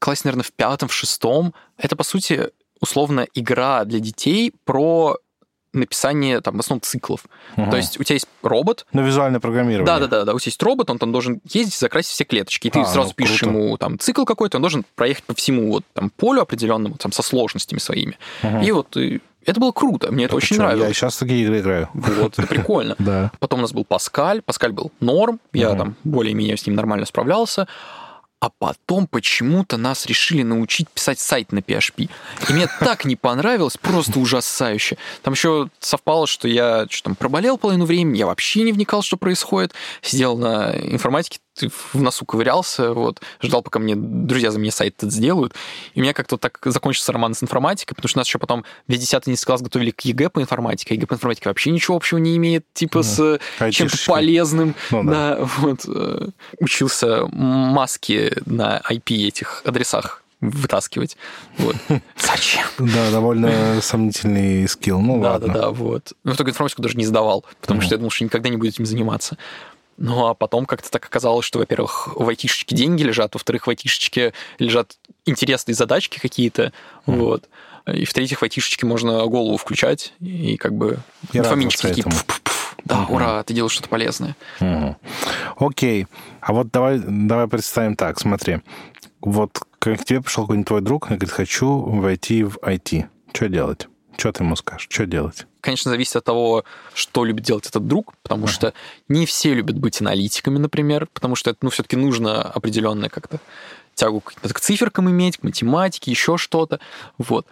класс, 0.00 0.24
наверное, 0.24 0.44
в 0.44 0.52
пятом, 0.52 0.88
в 0.88 0.92
шестом. 0.92 1.54
Это, 1.76 1.94
по 1.94 2.04
сути, 2.04 2.50
условно 2.84 3.26
игра 3.34 3.84
для 3.84 3.98
детей 3.98 4.52
про 4.64 5.16
написание 5.72 6.40
там 6.40 6.56
в 6.56 6.60
основном 6.60 6.82
циклов. 6.82 7.24
Угу. 7.56 7.70
То 7.70 7.76
есть 7.76 7.98
у 7.98 8.04
тебя 8.04 8.14
есть 8.14 8.28
робот. 8.42 8.86
На 8.92 9.00
визуальное 9.00 9.40
программирование. 9.40 9.86
Да, 9.86 9.98
да, 9.98 10.06
да, 10.06 10.24
да. 10.24 10.34
У 10.34 10.38
тебя 10.38 10.50
есть 10.50 10.62
робот, 10.62 10.90
он 10.90 10.98
там 10.98 11.10
должен 11.10 11.40
ездить, 11.44 11.74
закрасить 11.74 12.12
все 12.12 12.24
клеточки. 12.24 12.68
И 12.68 12.70
ты 12.70 12.80
а, 12.80 12.84
сразу 12.84 13.08
ну, 13.08 13.14
пишешь 13.14 13.40
круто. 13.40 13.56
ему 13.56 13.76
там 13.76 13.98
цикл 13.98 14.24
какой-то, 14.24 14.58
он 14.58 14.62
должен 14.62 14.84
проехать 14.94 15.24
по 15.24 15.34
всему 15.34 15.72
вот 15.72 15.84
там 15.94 16.10
полю 16.10 16.42
определенному, 16.42 16.96
там 16.96 17.10
со 17.10 17.22
сложностями 17.22 17.80
своими. 17.80 18.18
Угу. 18.42 18.58
И 18.58 18.72
вот 18.72 18.96
и 18.96 19.20
это 19.44 19.60
было 19.60 19.72
круто, 19.72 20.12
мне 20.12 20.26
это 20.26 20.36
очень 20.36 20.56
нравилось. 20.56 20.88
Я 20.88 20.94
сейчас 20.94 21.16
такие 21.16 21.42
игры 21.42 21.60
играю. 21.60 21.88
Вот, 21.92 22.38
это 22.38 22.46
прикольно. 22.46 22.94
да. 23.00 23.32
Потом 23.40 23.58
у 23.58 23.62
нас 23.62 23.72
был 23.72 23.84
Паскаль. 23.84 24.42
Паскаль 24.42 24.72
был 24.72 24.92
норм, 25.00 25.40
я 25.52 25.74
там 25.74 25.96
более-менее 26.04 26.56
с 26.56 26.66
ним 26.66 26.76
нормально 26.76 27.06
справлялся 27.06 27.66
а 28.44 28.50
потом 28.58 29.06
почему-то 29.06 29.78
нас 29.78 30.04
решили 30.04 30.42
научить 30.42 30.90
писать 30.90 31.18
сайт 31.18 31.50
на 31.50 31.60
PHP. 31.60 32.10
И 32.50 32.52
мне 32.52 32.68
так 32.78 33.06
не 33.06 33.16
понравилось, 33.16 33.78
просто 33.78 34.20
ужасающе. 34.20 34.98
Там 35.22 35.32
еще 35.32 35.70
совпало, 35.80 36.26
что 36.26 36.46
я 36.46 36.84
что 36.90 37.04
там 37.04 37.14
проболел 37.14 37.56
половину 37.56 37.86
времени, 37.86 38.18
я 38.18 38.26
вообще 38.26 38.60
не 38.60 38.72
вникал, 38.72 39.00
что 39.00 39.16
происходит. 39.16 39.72
Сидел 40.02 40.36
на 40.36 40.76
информатике, 40.76 41.38
в 41.62 42.00
носу 42.00 42.24
ковырялся, 42.24 42.92
вот, 42.92 43.20
ждал, 43.42 43.62
пока 43.62 43.78
мне 43.78 43.94
друзья 43.96 44.50
за 44.50 44.58
меня 44.58 44.72
сайт 44.72 44.94
этот 44.98 45.12
сделают. 45.12 45.54
И 45.94 46.00
у 46.00 46.02
меня 46.02 46.12
как-то 46.12 46.34
вот 46.34 46.40
так 46.40 46.58
закончился 46.64 47.12
роман 47.12 47.34
с 47.34 47.42
информатикой, 47.42 47.94
потому 47.94 48.08
что 48.08 48.18
нас 48.18 48.26
еще 48.26 48.38
потом 48.38 48.64
весь 48.88 49.00
10 49.00 49.44
класс 49.44 49.62
готовили 49.62 49.90
к 49.90 50.00
ЕГЭ 50.00 50.30
по 50.30 50.40
информатике, 50.40 50.94
а 50.94 50.94
ЕГЭ 50.94 51.06
по 51.06 51.14
информатике 51.14 51.48
вообще 51.48 51.70
ничего 51.70 51.96
общего 51.96 52.18
не 52.18 52.36
имеет, 52.36 52.64
типа, 52.72 52.98
ну, 52.98 53.02
с 53.02 53.40
чем-то 53.70 53.96
полезным. 54.06 54.74
Ну, 54.90 55.04
да. 55.04 55.10
да, 55.10 55.44
вот. 55.58 55.80
Э, 55.86 56.28
учился 56.58 57.26
маски 57.26 58.32
на 58.46 58.80
IP 58.90 59.26
этих 59.26 59.62
адресах 59.64 60.22
вытаскивать. 60.40 61.16
Вот. 61.58 61.76
Зачем? 62.18 62.66
Да, 62.78 63.10
довольно 63.10 63.78
сомнительный 63.82 64.68
скилл. 64.68 65.00
Ну, 65.00 65.22
да, 65.22 65.32
ладно. 65.32 65.48
да, 65.48 65.60
да, 65.60 65.70
вот. 65.70 66.12
Но 66.24 66.32
в 66.32 66.36
итоге 66.36 66.50
информатику 66.50 66.82
даже 66.82 66.96
не 66.96 67.06
сдавал, 67.06 67.44
потому 67.60 67.80
что 67.80 67.94
я 67.94 67.98
думал, 67.98 68.10
что 68.10 68.24
никогда 68.24 68.48
не 68.48 68.56
буду 68.56 68.68
этим 68.68 68.86
заниматься. 68.86 69.38
Ну, 69.96 70.26
а 70.26 70.34
потом 70.34 70.66
как-то 70.66 70.90
так 70.90 71.04
оказалось, 71.04 71.46
что, 71.46 71.58
во-первых, 71.60 72.08
в 72.16 72.28
айтишечке 72.28 72.74
деньги 72.74 73.02
лежат, 73.02 73.34
во-вторых, 73.34 73.66
в 73.66 73.70
айтишечке 73.70 74.32
лежат 74.58 74.96
интересные 75.24 75.74
задачки 75.74 76.18
какие-то, 76.18 76.72
mm. 77.06 77.16
вот. 77.16 77.48
И 77.86 78.04
в-третьих, 78.04 78.38
в 78.40 78.42
айтишечке 78.42 78.86
можно 78.86 79.24
голову 79.26 79.56
включать 79.56 80.14
и 80.20 80.56
как 80.56 80.72
бы 80.74 80.98
И 81.32 81.38
инфоминчики 81.38 81.82
такие, 81.82 82.00
этому. 82.00 82.14
пф-пф-пф. 82.16 82.76
да, 82.84 83.00
Мгм. 83.02 83.14
ура, 83.14 83.42
ты 83.44 83.52
делаешь 83.54 83.72
что-то 83.72 83.88
полезное. 83.88 84.36
Мгм. 84.60 84.96
Окей. 85.58 86.06
А 86.40 86.52
вот 86.52 86.70
давай, 86.70 86.98
давай 86.98 87.46
представим 87.46 87.94
так, 87.94 88.18
смотри. 88.18 88.60
Вот 89.20 89.60
к 89.78 89.96
тебе 89.98 90.22
пришел 90.22 90.44
какой-нибудь 90.44 90.66
твой 90.68 90.80
друг 90.80 91.06
и 91.10 91.14
говорит, 91.14 91.30
хочу 91.30 91.78
войти 91.78 92.42
в 92.42 92.56
IT. 92.58 93.06
Что 93.32 93.48
делать? 93.48 93.88
Что 94.16 94.32
ты 94.32 94.44
ему 94.44 94.56
скажешь? 94.56 94.86
Что 94.90 95.06
делать? 95.06 95.46
Конечно, 95.60 95.90
зависит 95.90 96.16
от 96.16 96.24
того, 96.24 96.64
что 96.94 97.24
любит 97.24 97.44
делать 97.44 97.66
этот 97.66 97.86
друг, 97.86 98.14
потому 98.22 98.46
что 98.46 98.74
не 99.08 99.26
все 99.26 99.54
любят 99.54 99.78
быть 99.78 100.00
аналитиками, 100.00 100.58
например, 100.58 101.08
потому 101.12 101.36
что 101.36 101.50
это, 101.50 101.58
ну, 101.62 101.70
все-таки 101.70 101.96
нужно 101.96 102.42
определенное 102.42 103.08
как-то 103.08 103.38
тягу 103.94 104.20
к, 104.20 104.34
к 104.34 104.60
циферкам 104.60 105.10
иметь, 105.10 105.38
к 105.38 105.42
математике, 105.42 106.10
еще 106.10 106.36
что-то. 106.36 106.80
Вот. 107.18 107.46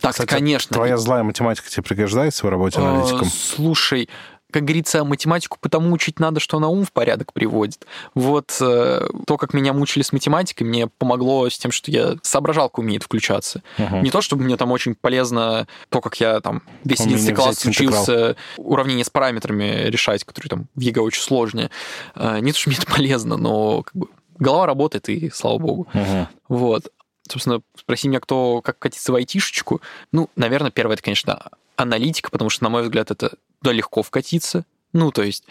Так, 0.00 0.12
Кстати, 0.12 0.28
конечно. 0.28 0.74
Твоя 0.74 0.96
злая 0.98 1.22
математика 1.22 1.68
тебе 1.70 1.82
пригождается 1.82 2.46
в 2.46 2.50
работе 2.50 2.80
аналитиком? 2.80 3.28
Э, 3.28 3.30
Слушай, 3.30 4.08
как 4.52 4.64
говорится, 4.64 5.04
математику 5.04 5.58
потому 5.60 5.92
учить 5.92 6.20
надо, 6.20 6.40
что 6.40 6.56
она 6.58 6.68
ум 6.68 6.84
в 6.84 6.92
порядок 6.92 7.32
приводит. 7.32 7.86
Вот 8.14 8.56
э, 8.60 9.06
то, 9.26 9.36
как 9.36 9.52
меня 9.54 9.72
мучили 9.72 10.02
с 10.02 10.12
математикой, 10.12 10.66
мне 10.66 10.86
помогло 10.86 11.48
с 11.48 11.58
тем, 11.58 11.72
что 11.72 11.90
я 11.90 12.16
соображалка 12.22 12.80
умеет 12.80 13.02
включаться. 13.02 13.62
Мгм. 13.78 14.02
Не 14.02 14.10
то, 14.10 14.20
чтобы 14.20 14.44
мне 14.44 14.56
там 14.56 14.70
очень 14.72 14.94
полезно 14.94 15.66
то, 15.88 16.00
как 16.00 16.20
я 16.20 16.40
там 16.40 16.62
весь 16.84 17.00
Умение 17.00 17.32
11 17.32 17.34
класс 17.36 17.64
учился 17.64 18.36
уравнения 18.56 19.04
с 19.04 19.10
параметрами 19.10 19.88
решать, 19.88 20.24
которые 20.24 20.48
там 20.48 20.66
в 20.74 20.80
ЕГЭ 20.80 21.00
очень 21.00 21.22
сложные. 21.22 21.70
Э, 22.14 22.38
Не 22.40 22.52
то, 22.52 22.58
что 22.58 22.70
мне 22.70 22.78
это 22.78 22.86
полезно, 22.86 23.36
но 23.36 23.82
как 23.82 23.94
бы 23.94 24.08
голова 24.38 24.66
работает, 24.66 25.08
и 25.08 25.30
слава 25.30 25.58
богу. 25.58 25.88
Мгм. 25.92 26.28
Вот. 26.48 26.92
Собственно, 27.28 27.60
спроси 27.76 28.08
меня, 28.08 28.20
кто 28.20 28.60
как 28.62 28.78
катиться 28.78 29.10
в 29.10 29.16
айтишечку. 29.16 29.80
Ну, 30.12 30.30
наверное, 30.36 30.70
первое, 30.70 30.94
это, 30.94 31.02
конечно, 31.02 31.50
аналитика, 31.76 32.30
потому 32.30 32.50
что, 32.50 32.64
на 32.64 32.70
мой 32.70 32.82
взгляд, 32.82 33.10
это 33.10 33.32
туда 33.66 33.72
легко 33.72 34.02
вкатиться. 34.02 34.64
Ну, 34.92 35.10
то 35.10 35.22
есть, 35.22 35.44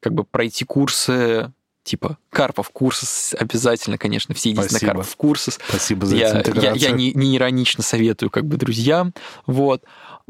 как 0.00 0.14
бы 0.14 0.24
пройти 0.24 0.64
курсы, 0.64 1.52
типа, 1.82 2.16
Карпов 2.30 2.70
курсы 2.70 3.34
обязательно, 3.34 3.98
конечно, 3.98 4.34
все 4.34 4.50
идите 4.50 4.68
Спасибо. 4.68 4.86
на 4.86 4.92
Карпов 4.92 5.16
курсы. 5.16 5.50
Спасибо 5.50 6.06
за 6.06 6.16
Я, 6.16 6.42
я, 6.54 6.72
я 6.72 6.90
не, 6.92 7.12
не 7.12 7.36
иронично 7.36 7.82
советую 7.82 8.30
как 8.30 8.46
бы 8.46 8.56
друзьям. 8.56 9.14
Вот. 9.46 9.82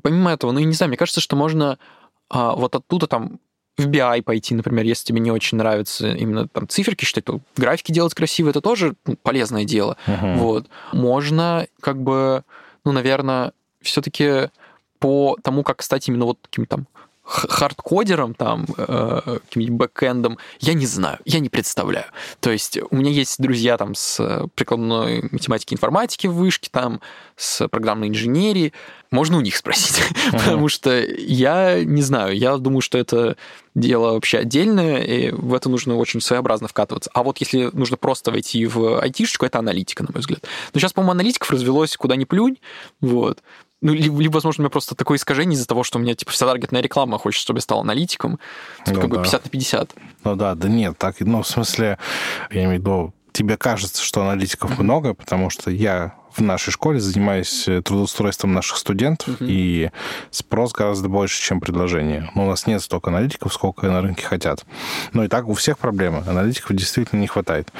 Помимо 0.02 0.32
этого, 0.32 0.52
ну, 0.52 0.60
я 0.60 0.64
не 0.64 0.72
знаю, 0.72 0.88
мне 0.88 0.96
кажется, 0.96 1.20
что 1.20 1.36
можно 1.36 1.78
а, 2.30 2.54
вот 2.54 2.74
оттуда 2.74 3.06
там 3.06 3.38
в 3.76 3.86
BI 3.86 4.22
пойти, 4.22 4.54
например, 4.54 4.86
если 4.86 5.04
тебе 5.04 5.20
не 5.20 5.30
очень 5.30 5.58
нравится 5.58 6.12
именно 6.12 6.48
там 6.48 6.66
циферки 6.66 7.04
считать, 7.04 7.26
то 7.26 7.40
графики 7.58 7.92
делать 7.92 8.14
красиво, 8.14 8.48
это 8.48 8.62
тоже 8.62 8.94
ну, 9.04 9.16
полезное 9.16 9.64
дело. 9.64 9.98
Мгм. 10.06 10.38
Вот. 10.38 10.66
Можно 10.92 11.66
как 11.80 12.02
бы, 12.02 12.44
ну, 12.84 12.92
наверное, 12.92 13.52
все-таки 13.82 14.48
по 14.98 15.36
тому, 15.42 15.62
как 15.62 15.82
стать 15.82 16.08
именно 16.08 16.24
вот 16.24 16.40
таким 16.40 16.64
там 16.64 16.86
hardcoder 17.26 18.07
ом, 18.07 18.34
там, 18.34 18.66
э, 18.78 19.38
каким-нибудь 19.48 19.76
бэкэндом, 19.76 20.38
я 20.60 20.74
не 20.74 20.86
знаю, 20.86 21.18
я 21.24 21.40
не 21.40 21.48
представляю. 21.48 22.06
То 22.40 22.50
есть 22.50 22.78
у 22.90 22.96
меня 22.96 23.10
есть 23.10 23.40
друзья 23.42 23.76
там 23.76 23.94
с 23.94 24.20
э, 24.20 24.46
прикладной 24.54 25.28
математики 25.32 25.74
информатики 25.74 26.28
в 26.28 26.34
вышке, 26.34 26.68
там, 26.70 27.00
с 27.36 27.66
программной 27.68 28.08
инженерии. 28.08 28.72
Можно 29.10 29.38
у 29.38 29.40
них 29.40 29.56
спросить, 29.56 30.00
потому 30.32 30.68
что 30.68 31.00
я 31.00 31.82
не 31.84 32.02
знаю, 32.02 32.36
я 32.36 32.56
думаю, 32.58 32.80
что 32.80 32.96
это 32.96 33.36
дело 33.74 34.12
вообще 34.12 34.38
отдельное, 34.38 35.02
и 35.02 35.30
в 35.32 35.52
это 35.52 35.68
нужно 35.68 35.96
очень 35.96 36.20
своеобразно 36.20 36.68
вкатываться. 36.68 37.10
А 37.12 37.22
вот 37.22 37.38
если 37.38 37.70
нужно 37.72 37.96
просто 37.96 38.30
войти 38.30 38.66
в 38.66 39.00
айтишечку, 39.00 39.44
это 39.46 39.58
аналитика, 39.58 40.02
на 40.02 40.10
мой 40.12 40.20
взгляд. 40.20 40.44
Но 40.72 40.80
сейчас, 40.80 40.92
по-моему, 40.92 41.12
аналитиков 41.12 41.50
развелось 41.50 41.96
куда 41.96 42.16
ни 42.16 42.24
плюнь, 42.24 42.58
вот. 43.00 43.42
Ну, 43.82 43.92
либо, 43.92 44.20
либо, 44.20 44.34
возможно, 44.34 44.62
у 44.62 44.64
меня 44.64 44.70
просто 44.70 44.94
такое 44.94 45.18
искажение 45.18 45.54
из-за 45.54 45.66
того, 45.66 45.82
что 45.84 45.98
у 45.98 46.02
меня, 46.02 46.14
типа, 46.14 46.32
вся 46.32 46.46
таргетная 46.46 46.80
реклама 46.80 47.18
хочет, 47.18 47.40
чтобы 47.40 47.58
я 47.58 47.62
стал 47.62 47.80
аналитиком. 47.80 48.38
Тут 48.84 48.94
Ну 48.94 49.00
как 49.00 49.10
бы 49.10 49.16
да. 49.16 49.22
50 49.22 49.44
на 49.44 49.50
50. 49.50 49.94
Ну 50.24 50.36
да, 50.36 50.54
да 50.54 50.68
нет, 50.68 50.96
так, 50.96 51.20
ну, 51.20 51.42
в 51.42 51.46
смысле, 51.46 51.98
я 52.50 52.64
имею 52.64 52.78
в 52.78 52.80
виду, 52.80 53.14
тебе 53.32 53.58
кажется, 53.58 54.02
что 54.02 54.22
аналитиков 54.22 54.78
много, 54.78 55.12
потому 55.12 55.50
что 55.50 55.70
я 55.70 56.14
в 56.36 56.42
нашей 56.42 56.70
школе 56.70 57.00
занимаюсь 57.00 57.66
э, 57.68 57.82
трудоустройством 57.82 58.52
наших 58.52 58.76
студентов, 58.78 59.36
и 59.40 59.90
спрос 60.30 60.72
гораздо 60.72 61.08
больше, 61.08 61.40
чем 61.42 61.60
предложение. 61.60 62.30
Но 62.34 62.46
у 62.46 62.48
нас 62.50 62.66
нет 62.66 62.82
столько 62.82 63.10
аналитиков, 63.10 63.52
сколько 63.52 63.86
на 63.86 64.02
рынке 64.02 64.24
хотят. 64.24 64.64
Но 65.12 65.24
и 65.24 65.28
так 65.28 65.48
у 65.48 65.54
всех 65.54 65.78
проблемы. 65.78 66.22
Аналитиков 66.26 66.74
действительно 66.76 67.20
не 67.20 67.26
хватает. 67.26 67.72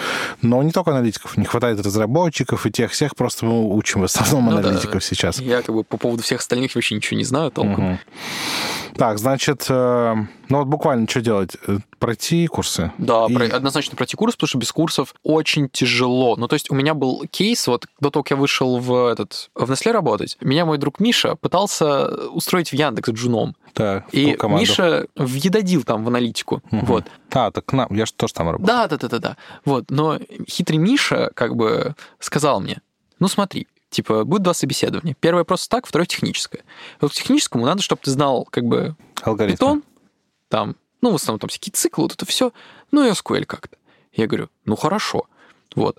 Но 0.43 0.63
не 0.63 0.73
только 0.73 0.91
аналитиков, 0.93 1.37
не 1.37 1.45
хватает 1.45 1.81
разработчиков 1.81 2.67
и 2.67 2.71
тех 2.71 2.93
всех, 2.93 3.15
просто 3.17 3.47
мы 3.47 3.75
учим 3.75 4.01
в 4.01 4.05
основном 4.05 4.47
Ну 4.47 4.63
да. 4.63 4.69
аналитиков 4.69 5.05
сейчас. 5.05 5.39
Я 5.41 5.63
как 5.63 5.75
бы 5.75 5.85
по 5.85 5.97
поводу 5.97 6.23
всех 6.23 6.41
остальных 6.41 6.75
вообще 6.75 6.95
ничего 6.95 7.19
не 7.19 7.25
знаю 7.25 7.51
толком. 7.51 7.85
Мгм. 7.85 7.99
Так, 8.99 9.19
значит, 9.19 9.67
э, 9.69 10.15
ну 10.49 10.59
вот 10.59 10.67
буквально 10.67 11.07
что 11.09 11.21
делать? 11.21 11.57
Э, 11.67 11.79
Пройти 11.99 12.47
курсы? 12.47 12.93
Да, 12.99 13.27
И- 13.29 13.35
про- 13.35 13.45
однозначно 13.47 13.97
пройти 13.97 14.17
курс, 14.17 14.35
потому 14.37 14.49
что 14.49 14.59
без 14.59 14.73
курсов 14.73 15.15
очень 15.23 15.69
тяжело. 15.69 16.37
Ну, 16.37 16.47
то 16.49 16.55
есть 16.55 16.71
у 16.71 16.75
меня 16.75 16.95
был 16.95 17.25
кейс, 17.31 17.67
вот 17.67 17.87
до 18.01 18.11
того, 18.11 18.23
как 18.23 18.31
я 18.33 18.37
вышел 18.37 18.79
в 18.79 19.07
этот 19.11 19.51
в 19.55 19.71
Nestle 19.71 19.93
работать, 19.93 20.37
меня 20.41 20.65
мой 20.67 20.79
друг 20.79 21.01
Миша 21.01 21.37
пытался 21.37 22.07
устроить 22.29 22.71
в 22.71 22.73
Яндекс 22.75 23.11
джуном. 23.11 23.55
Так, 23.73 24.05
И. 24.13 24.37
Миша 24.49 25.07
въедодил 25.17 25.83
там 25.85 26.05
в 26.05 26.09
аналитику. 26.09 26.63
Мгм. 26.71 26.87
Вот. 26.87 27.05
А, 27.33 27.51
так 27.51 27.71
на, 27.73 27.87
я 27.91 28.07
же 28.07 28.13
тоже 28.15 28.33
там 28.35 28.47
работал. 28.51 28.67
Да, 28.67 28.87
да, 28.89 28.97
да, 28.97 29.09
да, 29.09 29.19
да. 29.19 29.37
Вот. 29.65 29.91
Но 29.91 30.19
хитрый 30.49 30.79
Миша 30.79 31.31
как 31.35 31.57
бы 31.57 31.95
сказал 32.19 32.61
мне, 32.61 32.81
ну 33.21 33.29
смотри, 33.29 33.67
типа, 33.97 34.25
будет 34.25 34.43
два 34.43 34.55
собеседования. 34.55 35.17
Первое 35.19 35.45
просто 35.45 35.69
так, 35.71 35.87
второе 35.87 36.07
техническое. 36.07 36.65
Вот 37.01 37.13
к 37.13 37.15
техническому 37.15 37.65
надо, 37.65 37.83
чтобы 37.83 38.03
ты 38.03 38.11
знал 38.11 38.47
как 38.51 38.65
бы 38.65 38.95
Алгоритм. 39.23 39.65
Python, 39.65 39.83
там, 40.49 40.77
ну, 41.01 41.13
в 41.13 41.15
основном 41.15 41.41
там 41.41 41.49
всякие 41.49 41.73
циклы, 41.73 42.05
вот 42.05 42.13
это 42.13 42.27
все, 42.27 42.53
ну 42.91 43.07
и 43.07 43.11
SQL 43.11 43.47
как-то. 43.47 43.77
Я 44.13 44.27
говорю, 44.27 44.51
ну 44.67 44.77
хорошо. 44.77 45.27
Вот. 45.75 45.99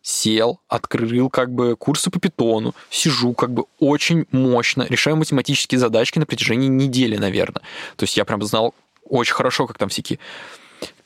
Сел, 0.00 0.60
открыл 0.68 1.28
как 1.28 1.52
бы 1.52 1.76
курсы 1.76 2.10
по 2.10 2.18
питону, 2.20 2.74
сижу 2.90 3.34
как 3.34 3.52
бы 3.52 3.64
очень 3.78 4.26
мощно, 4.30 4.86
решаю 4.88 5.16
математические 5.16 5.78
задачки 5.78 6.18
на 6.18 6.26
протяжении 6.26 6.68
недели, 6.68 7.16
наверное. 7.16 7.62
То 7.96 8.04
есть 8.04 8.16
я 8.16 8.24
прям 8.24 8.42
знал 8.42 8.74
очень 9.04 9.34
хорошо, 9.34 9.66
как 9.66 9.78
там 9.78 9.88
всякие 9.88 10.18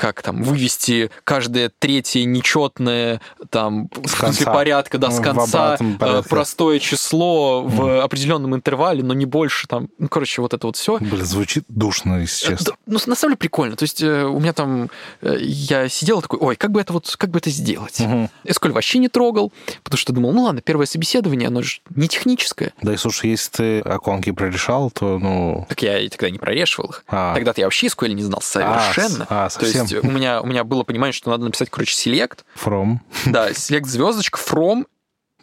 как 0.01 0.23
там 0.23 0.43
вывести 0.43 1.11
каждое 1.25 1.71
третье 1.79 2.25
нечетное 2.25 3.21
там 3.51 3.91
в 3.93 4.09
смысле 4.09 4.47
конца. 4.47 4.53
порядка, 4.55 4.97
да, 4.97 5.11
с 5.11 5.17
Ну, 5.17 5.21
в 5.21 5.25
конца 5.25 5.77
э, 5.79 6.23
простое 6.27 6.79
число 6.79 7.63
в 7.63 8.03
определенном 8.03 8.55
интервале, 8.55 9.03
но 9.03 9.13
не 9.13 9.27
больше 9.27 9.67
там, 9.69 9.91
ну 9.99 10.09
короче 10.09 10.41
вот 10.41 10.55
это 10.55 10.67
вот 10.67 10.77
все. 10.77 10.97
Блин, 10.99 11.27
звучит 11.27 11.65
душно, 11.69 12.23
если 12.23 12.47
честно. 12.49 12.73
Да, 12.73 12.77
Ну, 12.87 12.99
на 13.05 13.15
самом 13.15 13.33
деле 13.33 13.37
прикольно. 13.37 13.77
То 13.77 13.83
есть 13.83 14.03
э, 14.03 14.25
у 14.25 14.41
меня 14.41 14.55
там... 14.55 14.89
э, 15.21 15.37
Я 15.39 15.87
сидел 15.91 16.23
такой, 16.23 16.39
ой, 16.39 16.57
как 16.57 16.71
бы 16.73 16.81
это 16.81 16.95
вот, 16.95 17.15
как 17.19 17.29
бы 17.29 17.39
это 17.39 17.51
сделать? 17.51 18.01
Мгм. 18.01 18.31
SQL 18.47 18.73
вообще 18.73 19.01
не 19.01 19.09
трогал, 19.09 19.53
потому 19.83 19.99
что 19.99 20.15
думал, 20.15 20.33
ну 20.33 20.45
ладно, 20.45 20.63
первое 20.63 20.87
собеседование, 20.87 21.49
оно 21.49 21.61
же 21.61 21.81
не 21.95 22.09
техническое. 22.09 22.73
Да 22.81 22.95
и 22.95 22.97
слушай, 22.97 23.29
если 23.29 23.51
ты 23.51 23.81
оконки 23.81 24.33
прорешал, 24.33 24.91
то, 24.91 25.19
ну... 25.19 25.67
Так 25.69 25.83
я 25.83 25.99
и 25.99 26.09
тогда 26.09 26.31
не 26.31 26.39
прорешивал 26.39 26.89
их. 26.89 27.05
А, 27.07 27.35
Тогда-то 27.35 27.61
я 27.61 27.67
вообще 27.67 27.89
SQL 27.89 28.15
не 28.15 28.23
знал 28.23 28.41
совершенно. 28.41 29.27
А, 29.29 29.51
То 29.51 29.61
совсем. 29.61 29.90
Есть 29.97 30.05
у 30.07 30.11
меня, 30.11 30.41
у 30.41 30.47
меня 30.47 30.65
было 30.65 30.83
понимание, 30.83 31.13
что 31.13 31.31
надо 31.31 31.45
написать, 31.45 31.71
короче, 31.71 31.95
select, 31.95 32.41
From. 32.63 32.99
да, 33.27 33.51
select 33.51 33.87
звездочка, 33.87 34.39
from, 34.39 34.85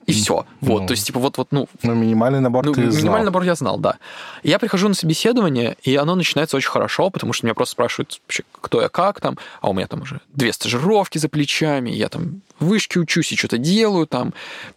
и 0.05 0.13
все. 0.13 0.45
Вот, 0.61 0.81
Ну. 0.83 0.87
то 0.87 0.91
есть, 0.93 1.05
типа, 1.05 1.19
вот, 1.19 1.37
вот, 1.37 1.49
ну, 1.51 1.67
Ну, 1.83 1.93
минимальный 1.93 2.39
набор 2.39 2.65
Ну, 2.65 2.71
ты 2.71 2.89
знал. 2.89 3.01
минимальный 3.01 3.25
набор 3.25 3.43
я 3.43 3.55
знал, 3.55 3.77
да. 3.77 3.97
Я 4.41 4.57
прихожу 4.57 4.87
на 4.87 4.93
собеседование, 4.93 5.75
и 5.83 5.97
оно 5.97 6.15
начинается 6.15 6.55
очень 6.55 6.69
хорошо, 6.69 7.09
потому 7.09 7.33
что 7.33 7.45
меня 7.45 7.53
просто 7.53 7.73
спрашивают, 7.73 8.21
вообще, 8.23 8.43
кто 8.61 8.81
я, 8.81 8.87
как 8.87 9.19
там, 9.19 9.37
а 9.59 9.69
у 9.69 9.73
меня 9.73 9.85
там 9.87 10.03
уже 10.03 10.21
две 10.29 10.53
стажировки 10.53 11.17
за 11.17 11.27
плечами, 11.27 11.89
я 11.89 12.07
там 12.07 12.41
в 12.57 12.67
вышке 12.67 13.01
учусь 13.01 13.33
и 13.33 13.35
что-то 13.35 13.57
делаю 13.57 14.07
там, 14.07 14.33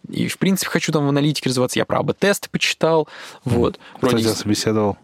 и, 0.09 0.27
в 0.27 0.37
принципе, 0.37 0.69
хочу 0.69 0.91
там 0.91 1.05
в 1.05 1.09
аналитике 1.09 1.47
развиваться, 1.49 1.79
я 1.79 1.85
про 1.85 1.99
АБ-тесты 1.99 2.49
почитал, 2.51 3.07
вот. 3.45 3.79
Кто 3.97 4.07
Вроде... 4.07 4.25
тебя 4.25 4.33
собеседовал? 4.35 4.97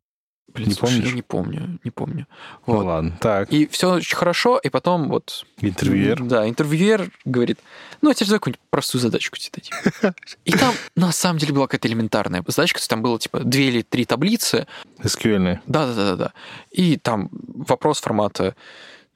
Блин, 0.53 0.69
не 0.69 0.73
слушай, 0.73 0.93
помнишь? 0.95 1.09
я 1.09 1.15
не 1.15 1.21
помню, 1.21 1.79
не 1.83 1.91
помню. 1.91 2.27
Ну, 2.65 2.73
Вот. 2.75 2.85
ладно. 2.85 3.17
Так, 3.19 3.51
И 3.51 3.67
все 3.67 3.93
очень 3.93 4.15
хорошо, 4.15 4.57
и 4.57 4.69
потом 4.69 5.09
вот... 5.09 5.45
интервьюер. 5.61 6.23
Да, 6.23 6.47
интервьюер 6.47 7.11
говорит, 7.25 7.59
ну, 8.01 8.09
я 8.09 8.15
тебе 8.15 8.31
какую-нибудь 8.31 8.61
простую 8.69 9.01
задачку 9.01 9.37
тебе 9.37 9.61
дадим. 9.61 10.13
И 10.45 10.51
там, 10.53 10.73
на 10.95 11.11
самом 11.11 11.37
деле, 11.39 11.53
была 11.53 11.67
какая-то 11.67 11.87
элементарная 11.87 12.43
задачка, 12.47 12.79
то 12.79 12.81
есть 12.81 12.89
там 12.89 13.01
было, 13.01 13.19
типа, 13.19 13.41
две 13.41 13.67
или 13.67 13.81
три 13.81 14.05
таблицы, 14.05 14.67
SQL. 15.03 15.59
да, 15.67 15.85
да, 15.87 15.93
да, 15.93 16.05
да, 16.05 16.15
да. 16.15 16.33
И 16.71 16.97
там 16.97 17.29
вопрос 17.31 17.99
формата 18.01 18.55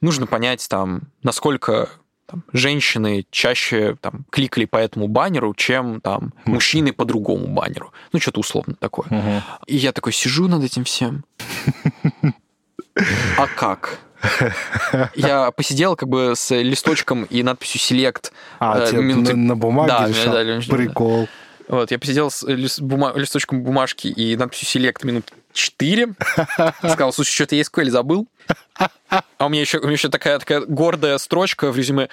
нужно 0.02 0.28
понять 0.28 0.68
там, 0.70 1.04
насколько 1.24 1.90
там, 2.32 2.44
женщины 2.54 3.26
чаще 3.30 3.96
там, 4.02 4.26
кликали 4.30 4.66
по 4.66 4.78
этому 4.78 5.08
баннеру, 5.08 5.54
чем 5.54 6.00
там, 6.02 6.34
мужчины 6.46 6.94
по 6.94 7.06
другому 7.06 7.48
баннеру. 7.48 7.92
Ну, 8.14 8.20
что-то 8.20 8.40
условно 8.40 8.76
такое. 8.80 9.06
Мгм. 9.10 9.42
И 9.68 9.76
я 9.76 9.92
такой 9.92 10.14
сижу 10.14 10.48
над 10.48 10.64
этим 10.64 10.84
всем. 10.86 11.26
А 13.38 13.48
как? 13.56 14.00
Я 15.16 15.52
посидел 15.52 15.96
как 15.96 16.08
бы 16.10 16.34
с 16.36 16.56
листочком 16.56 17.24
и 17.24 17.42
надписью 17.44 17.80
«Select». 17.82 18.32
А, 18.60 18.84
э, 18.84 18.88
тебе 18.92 19.02
минуты- 19.02 19.34
на, 19.36 19.48
на 19.50 19.56
бумаге 19.56 19.88
Да, 19.92 20.08
решал? 20.08 20.76
Прикол. 20.76 21.28
Вот, 21.68 21.90
я 21.90 21.98
посидел 21.98 22.30
с 22.30 22.44
лис- 22.44 22.80
бума- 22.82 23.14
листочком 23.18 23.64
бумажки 23.64 24.08
и 24.08 24.36
надписью 24.36 24.82
«Select» 24.82 25.06
минут 25.06 25.32
4. 25.54 26.14
Сказал, 26.78 27.14
слушай, 27.14 27.32
что-то 27.32 27.56
я 27.56 27.62
SQL 27.62 27.90
забыл. 27.90 28.28
А 29.38 29.46
у 29.46 29.50
меня 29.50 29.62
еще, 29.62 29.80
у 29.80 29.84
меня 29.84 29.94
еще 29.94 30.10
такая, 30.10 30.40
такая 30.40 30.62
гордая 30.62 31.18
строчка 31.18 31.72
в 31.72 31.78
резюме 31.78 32.10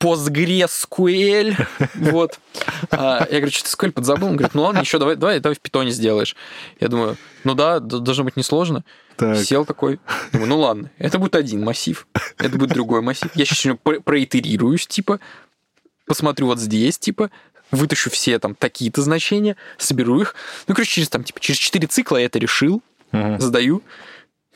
PostgreSQL. 0.00 1.66
Вот. 1.94 2.38
А, 2.90 3.26
я 3.30 3.38
говорю, 3.38 3.50
что 3.50 3.64
ты 3.64 3.70
SQL 3.70 3.92
подзабыл? 3.92 4.28
Он 4.28 4.36
говорит, 4.36 4.54
ну 4.54 4.62
ладно, 4.62 4.80
еще 4.80 4.98
давай, 4.98 5.16
давай, 5.16 5.40
давай 5.40 5.56
в 5.56 5.60
питоне 5.60 5.90
сделаешь. 5.90 6.36
Я 6.80 6.88
думаю, 6.88 7.16
ну 7.44 7.54
да, 7.54 7.80
должно 7.80 8.24
быть 8.24 8.36
несложно. 8.36 8.84
Так. 9.16 9.36
Сел 9.38 9.64
такой, 9.64 9.98
думаю, 10.32 10.48
ну 10.48 10.58
ладно, 10.60 10.90
это 10.98 11.18
будет 11.18 11.34
один 11.34 11.64
массив, 11.64 12.06
это 12.38 12.56
будет 12.56 12.70
другой 12.70 13.02
массив. 13.02 13.28
Я 13.34 13.44
сейчас 13.44 13.76
про- 13.82 14.00
проитерируюсь, 14.00 14.86
типа, 14.86 15.18
посмотрю 16.06 16.46
вот 16.46 16.60
здесь, 16.60 16.98
типа, 17.00 17.30
вытащу 17.70 18.10
все 18.10 18.38
там 18.38 18.54
такие-то 18.54 19.02
значения, 19.02 19.56
соберу 19.76 20.20
их. 20.20 20.34
Ну, 20.66 20.74
короче, 20.74 20.92
через 20.92 21.08
там, 21.08 21.24
типа, 21.24 21.40
через 21.40 21.58
4 21.58 21.86
цикла 21.86 22.16
я 22.18 22.26
это 22.26 22.38
решил, 22.38 22.82
Мгм. 23.12 23.40
задаю. 23.40 23.82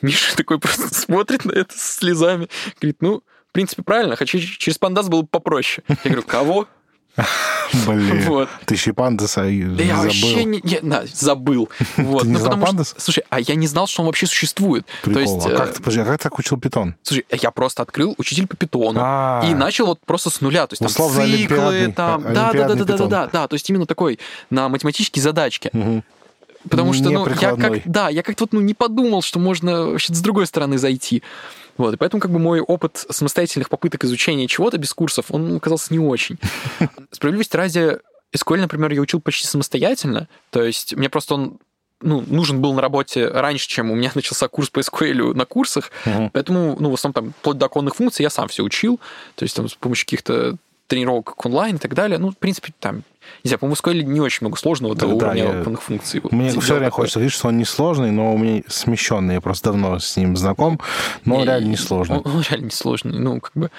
Миша 0.01 0.35
такой 0.35 0.59
просто 0.59 0.93
смотрит 0.93 1.45
на 1.45 1.51
это 1.53 1.77
с 1.77 1.97
слезами. 1.97 2.49
Говорит, 2.81 2.97
ну, 3.01 3.23
в 3.49 3.51
принципе, 3.53 3.83
правильно, 3.83 4.15
хочу 4.15 4.39
через 4.39 4.77
пандас 4.77 5.09
было 5.09 5.21
бы 5.21 5.27
попроще. 5.27 5.83
Я 5.87 5.95
говорю, 6.03 6.23
кого? 6.23 6.67
Блин. 7.85 8.23
Вот. 8.27 8.49
Ты 8.65 8.75
еще 8.75 8.93
пандаса 8.93 9.47
и 9.47 9.63
Да 9.63 9.83
я 9.83 9.95
забыл. 9.95 10.07
вообще 10.09 10.43
не, 10.45 10.61
не- 10.63 10.79
на, 10.81 11.03
забыл. 11.05 11.69
Вот. 11.97 12.21
Ты 12.23 12.27
не 12.27 12.33
Ну, 12.33 12.39
знал 12.39 12.51
потому 12.51 12.61
что- 12.61 12.65
пандас? 12.67 12.95
слушай, 12.97 13.23
а 13.29 13.39
я 13.39 13.55
не 13.55 13.67
знал, 13.67 13.87
что 13.87 14.01
он 14.01 14.07
вообще 14.07 14.25
существует. 14.25 14.85
Прикол. 15.03 15.13
То 15.13 15.19
есть, 15.19 15.45
а 15.45 15.49
э, 15.49 15.57
как, 15.57 15.73
ты, 15.73 15.79
подожди, 15.79 15.99
а 16.01 16.05
как 16.05 16.17
ты 16.17 16.23
так 16.23 16.39
учил 16.39 16.57
питон? 16.59 16.95
Слушай, 17.03 17.25
я 17.31 17.51
просто 17.51 17.81
открыл 17.83 18.15
учитель 18.17 18.47
по 18.47 18.55
питону 18.55 18.99
А. 19.01 19.43
и 19.45 19.53
начал 19.53 19.85
вот 19.87 19.99
просто 20.05 20.29
с 20.29 20.41
нуля, 20.41 20.67
то 20.67 20.73
есть 20.73 20.79
там 20.81 20.87
Условно 20.87 21.25
циклы, 21.25 21.93
там, 21.95 22.21
да, 22.33 22.51
да, 22.51 22.67
да, 22.67 22.75
да, 22.75 22.83
да, 22.85 22.97
да, 22.97 23.05
да, 23.07 23.27
да, 23.31 23.47
то 23.47 23.53
есть 23.55 23.69
именно 23.69 23.85
такой 23.85 24.19
на 24.49 24.69
математические 24.69 25.21
задачки, 25.21 25.69
Мгм. 25.73 26.03
потому 26.69 26.93
что, 26.93 27.09
ну, 27.09 27.27
я 27.41 27.55
как, 27.55 27.81
да, 27.85 28.09
я 28.09 28.23
как-то 28.23 28.43
вот, 28.43 28.53
ну, 28.53 28.61
не 28.61 28.73
подумал, 28.73 29.21
что 29.21 29.39
можно 29.39 29.87
вообще 29.87 30.13
с 30.13 30.19
другой 30.21 30.47
стороны 30.47 30.77
зайти, 30.77 31.21
вот, 31.77 31.93
и 31.93 31.97
поэтому 31.97 32.21
как 32.21 32.31
бы 32.31 32.39
мой 32.39 32.59
опыт 32.61 33.05
самостоятельных 33.09 33.69
попыток 33.69 34.03
изучения 34.05 34.47
чего-то 34.47 34.77
без 34.77 34.93
курсов, 34.93 35.25
он 35.29 35.57
оказался 35.57 35.93
не 35.93 35.99
очень. 35.99 36.37
Справедливости 37.11 37.55
ради, 37.55 37.99
SQL, 38.35 38.61
например, 38.61 38.91
я 38.91 39.01
учил 39.01 39.21
почти 39.21 39.47
самостоятельно, 39.47 40.27
то 40.49 40.63
есть 40.63 40.95
мне 40.95 41.09
просто 41.09 41.35
он 41.35 41.59
ну, 42.03 42.21
нужен 42.27 42.61
был 42.61 42.73
на 42.73 42.81
работе 42.81 43.27
раньше, 43.27 43.67
чем 43.67 43.89
у 43.89 43.95
меня 43.95 44.11
начался 44.15 44.47
курс 44.47 44.69
по 44.69 44.79
SQL 44.79 45.33
на 45.33 45.45
курсах, 45.45 45.91
Мгм. 46.05 46.29
Поэтому, 46.31 46.75
ну, 46.79 46.89
в 46.89 46.93
основном 46.93 47.13
там, 47.13 47.33
вплоть 47.39 47.57
до 47.57 47.65
оконных 47.65 47.95
функций 47.95 48.23
я 48.23 48.29
сам 48.29 48.47
все 48.47 48.63
учил, 48.63 48.99
то 49.35 49.43
есть 49.43 49.55
там 49.55 49.69
с 49.69 49.73
помощью 49.75 50.05
каких-то 50.05 50.57
тренировок 50.87 51.43
онлайн 51.45 51.77
и 51.77 51.79
так 51.79 51.93
далее. 51.93 52.19
Ну, 52.19 52.31
в 52.31 52.37
принципе, 52.37 52.73
там, 52.79 53.03
не 53.43 53.49
знаю, 53.49 53.59
по-моему, 53.59 53.75
в 53.75 53.79
SQL 53.83 54.03
не 54.03 54.21
очень 54.21 54.39
много 54.41 54.57
сложного 54.57 54.95
до 54.95 55.01
Да, 55.07 55.07
да, 55.07 55.15
уровня 55.27 55.43
я- 55.43 55.61
оконных 55.61 55.81
функций. 55.81 56.21
Мне 56.31 56.49
все 56.49 56.59
время 56.59 56.85
такое. 56.85 56.91
хочется 56.91 57.19
говорить, 57.19 57.33
что 57.33 57.47
он 57.49 57.57
не 57.57 57.65
сложный, 57.65 58.11
но 58.11 58.33
у 58.33 58.37
меня 58.37 58.63
смещенный. 58.67 59.35
Я 59.35 59.41
просто 59.41 59.71
давно 59.71 59.99
с 59.99 60.15
ним 60.17 60.35
знаком, 60.37 60.79
но 61.25 61.41
И- 61.41 61.45
реально 61.45 61.67
не 61.69 61.77
сложный. 61.77 62.17
Он, 62.19 62.35
он 62.37 62.41
реально 62.49 62.65
не 62.65 62.71
сложный. 62.71 63.17
Ну, 63.19 63.39
как 63.41 63.51
бы... 63.55 63.69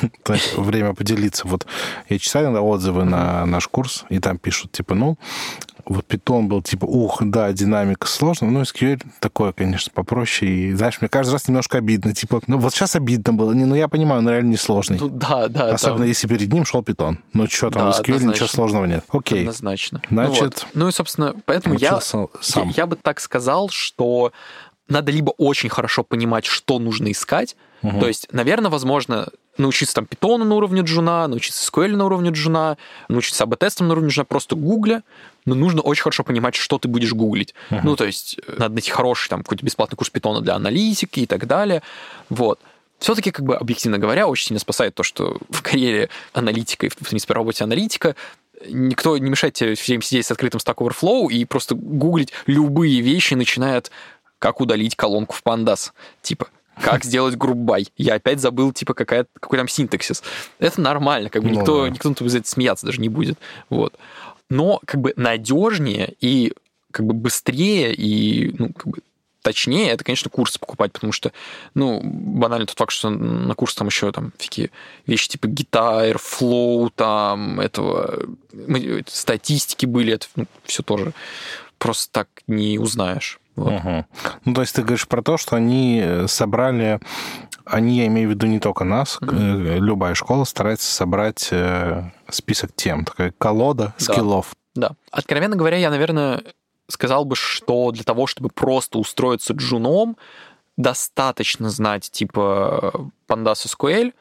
То 0.22 0.34
есть 0.34 0.56
время 0.56 0.94
поделиться. 0.94 1.46
Вот 1.48 1.66
я 2.08 2.18
читаю 2.18 2.50
отзывы 2.64 3.04
на 3.04 3.44
наш 3.46 3.66
курс, 3.68 4.04
и 4.10 4.18
там 4.20 4.38
пишут, 4.38 4.72
типа, 4.72 4.94
ну, 4.94 5.18
вот 5.90 6.06
питон 6.06 6.46
был, 6.46 6.62
типа, 6.62 6.84
ух, 6.84 7.18
да, 7.20 7.52
динамика 7.52 8.06
сложная, 8.06 8.50
ну, 8.50 8.62
SQL 8.62 9.02
такое, 9.18 9.52
конечно, 9.52 9.90
попроще. 9.92 10.50
И, 10.50 10.72
знаешь, 10.72 11.00
мне 11.00 11.08
каждый 11.08 11.32
раз 11.32 11.48
немножко 11.48 11.78
обидно. 11.78 12.14
Типа, 12.14 12.40
ну, 12.46 12.58
вот 12.58 12.72
сейчас 12.72 12.94
обидно 12.94 13.32
было. 13.32 13.52
Не, 13.52 13.64
ну, 13.64 13.74
я 13.74 13.88
понимаю, 13.88 14.20
он 14.20 14.28
реально 14.28 14.50
не 14.50 14.56
сложный. 14.56 14.98
Ну, 15.00 15.08
да, 15.08 15.48
да. 15.48 15.74
Особенно 15.74 15.98
там 15.98 16.06
если 16.06 16.28
перед 16.28 16.52
ним 16.52 16.64
шел 16.64 16.84
питон. 16.84 17.18
Ну, 17.32 17.48
что 17.48 17.70
там, 17.70 17.90
Да, 17.90 17.98
SQL 17.98 18.22
ничего 18.22 18.46
сложного 18.46 18.84
нет. 18.84 19.04
Окей. 19.08 19.40
Однозначно. 19.40 20.00
Значит, 20.08 20.40
ну, 20.40 20.44
вот. 20.44 20.66
ну 20.74 20.88
и, 20.88 20.92
собственно, 20.92 21.34
поэтому 21.44 21.74
я, 21.74 22.00
сам. 22.00 22.28
я, 22.54 22.72
я 22.76 22.86
бы 22.86 22.94
так 22.94 23.18
сказал, 23.18 23.68
что 23.68 24.32
надо 24.88 25.10
либо 25.10 25.30
очень 25.30 25.70
хорошо 25.70 26.04
понимать, 26.04 26.44
что 26.44 26.78
нужно 26.78 27.10
искать, 27.10 27.56
Мгм. 27.82 27.98
то 27.98 28.06
есть, 28.06 28.28
наверное, 28.32 28.70
возможно, 28.70 29.28
научиться 29.62 29.94
там 29.94 30.06
питону 30.06 30.44
на 30.44 30.54
уровне 30.54 30.82
джуна, 30.82 31.26
научиться 31.28 31.70
SQL 31.70 31.96
на 31.96 32.06
уровне 32.06 32.30
джуна, 32.30 32.76
научиться 33.08 33.44
АБ-тестам 33.44 33.88
на 33.88 33.92
уровне 33.94 34.10
джуна, 34.10 34.24
просто 34.24 34.56
гугля, 34.56 35.02
но 35.46 35.54
нужно 35.54 35.82
очень 35.82 36.02
хорошо 36.02 36.24
понимать, 36.24 36.54
что 36.54 36.78
ты 36.78 36.88
будешь 36.88 37.12
гуглить. 37.12 37.54
Мгм. 37.70 37.80
Ну, 37.84 37.96
то 37.96 38.04
есть, 38.04 38.38
э, 38.46 38.54
надо 38.58 38.74
найти 38.74 38.90
хороший 38.90 39.28
там 39.28 39.42
какой-то 39.42 39.64
бесплатный 39.64 39.96
курс 39.96 40.10
питона 40.10 40.40
для 40.40 40.54
аналитики 40.54 41.20
и 41.20 41.26
так 41.26 41.46
далее. 41.46 41.82
Вот. 42.28 42.58
Все-таки, 42.98 43.30
как 43.30 43.44
бы, 43.44 43.56
объективно 43.56 43.98
говоря, 43.98 44.26
очень 44.26 44.48
сильно 44.48 44.60
спасает 44.60 44.94
то, 44.94 45.02
что 45.02 45.38
в 45.48 45.62
карьере 45.62 46.10
аналитика 46.32 46.86
и, 46.86 46.88
в 46.90 46.96
принципе, 46.96 47.32
работе 47.32 47.64
аналитика 47.64 48.14
никто 48.68 49.16
не 49.16 49.30
мешает 49.30 49.54
тебе 49.54 49.74
все 49.74 49.92
время 49.92 50.02
сидеть 50.02 50.26
с 50.26 50.30
открытым 50.30 50.60
Stack 50.60 50.76
Overflow 50.76 51.28
и 51.30 51.44
просто 51.46 51.74
гуглить 51.74 52.32
любые 52.46 53.00
вещи, 53.00 53.34
начиная 53.34 53.78
от 53.78 53.90
как 54.38 54.60
удалить 54.60 54.96
колонку 54.96 55.34
в 55.34 55.42
Pandas, 55.42 55.92
типа 56.22 56.48
как 56.82 57.04
сделать 57.04 57.36
group 57.36 57.68
by. 57.68 57.88
Я 57.96 58.14
опять 58.14 58.40
забыл, 58.40 58.72
типа, 58.72 58.94
какая, 58.94 59.26
какой 59.38 59.58
там 59.58 59.68
синтаксис. 59.68 60.22
Это 60.58 60.80
нормально, 60.80 61.30
как 61.30 61.42
бы 61.42 61.50
Ну 61.50 61.60
никто, 61.60 61.82
да. 61.84 61.90
никто 61.90 62.08
над 62.08 62.18
тобой 62.18 62.30
за 62.30 62.38
это 62.38 62.48
смеяться 62.48 62.86
даже 62.86 63.00
не 63.00 63.08
будет. 63.08 63.38
Вот. 63.68 63.94
Но 64.48 64.80
как 64.84 65.00
бы 65.00 65.12
надежнее 65.16 66.14
и 66.20 66.52
как 66.90 67.06
бы 67.06 67.14
быстрее 67.14 67.94
и 67.94 68.54
ну, 68.58 68.72
как 68.72 68.86
бы 68.88 68.98
точнее, 69.42 69.90
это, 69.90 70.04
конечно, 70.04 70.30
курсы 70.30 70.58
покупать, 70.58 70.92
потому 70.92 71.12
что, 71.12 71.32
ну, 71.74 72.00
банально 72.02 72.66
тот 72.66 72.76
факт, 72.76 72.92
что 72.92 73.10
на 73.10 73.54
курс 73.54 73.74
там 73.74 73.86
еще 73.86 74.12
там 74.12 74.32
всякие 74.36 74.70
вещи 75.06 75.30
типа 75.30 75.48
гита, 75.48 76.10
Airflow, 76.10 76.90
там, 76.94 77.58
этого, 77.58 78.22
статистики 79.06 79.86
были, 79.86 80.12
это 80.12 80.26
все 80.64 80.82
тоже 80.82 81.12
просто 81.78 82.12
так 82.12 82.28
не 82.46 82.78
узнаешь. 82.78 83.40
Вот. 83.60 83.72
Мгм. 83.72 84.06
Ну, 84.46 84.54
то 84.54 84.62
есть 84.62 84.74
ты 84.74 84.82
говоришь 84.82 85.06
про 85.06 85.22
то, 85.22 85.36
что 85.36 85.54
они 85.56 86.00
э, 86.02 86.26
собрали, 86.28 86.98
они, 87.66 87.98
я 87.98 88.06
имею 88.06 88.28
в 88.28 88.30
виду 88.32 88.46
не 88.46 88.58
только 88.58 88.84
нас, 88.84 89.18
э, 89.20 89.76
любая 89.78 90.14
школа 90.14 90.44
старается 90.44 90.90
собрать 90.90 91.48
э, 91.50 92.04
список 92.30 92.70
тем, 92.74 93.04
такая 93.04 93.34
колода 93.36 93.94
Да. 93.98 94.04
скиллов. 94.04 94.54
Да. 94.74 94.92
Откровенно 95.10 95.56
говоря, 95.56 95.76
я, 95.76 95.90
наверное, 95.90 96.42
сказал 96.88 97.26
бы, 97.26 97.36
что 97.36 97.90
для 97.90 98.02
того, 98.04 98.26
чтобы 98.26 98.48
просто 98.48 98.98
устроиться 98.98 99.52
джуном, 99.52 100.16
достаточно 100.78 101.68
знать, 101.68 102.10
типа, 102.10 103.10
Pandas 103.28 103.66
SQL, 103.66 104.14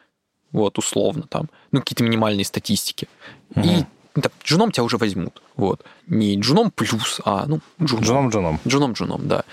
вот, 0.52 0.78
условно 0.78 1.24
там, 1.30 1.50
ну, 1.72 1.80
какие-то 1.80 2.04
минимальные 2.04 2.44
статистики. 2.44 3.08
И 3.56 3.60
Мгм. 3.60 3.88
Ну, 4.20 4.24
так, 4.24 4.34
джуном 4.44 4.72
тебя 4.72 4.84
уже 4.84 4.98
возьмут. 4.98 5.42
Вот. 5.56 5.86
Не 6.08 6.36
джуном 6.38 6.72
плюс, 6.72 7.22
а, 7.24 7.46
ну, 7.48 7.62
джуном. 7.82 8.04
Джуном-джуном. 8.04 8.60
Джуном, 8.68 8.92
джуном, 8.94 9.28
да. 9.28 9.44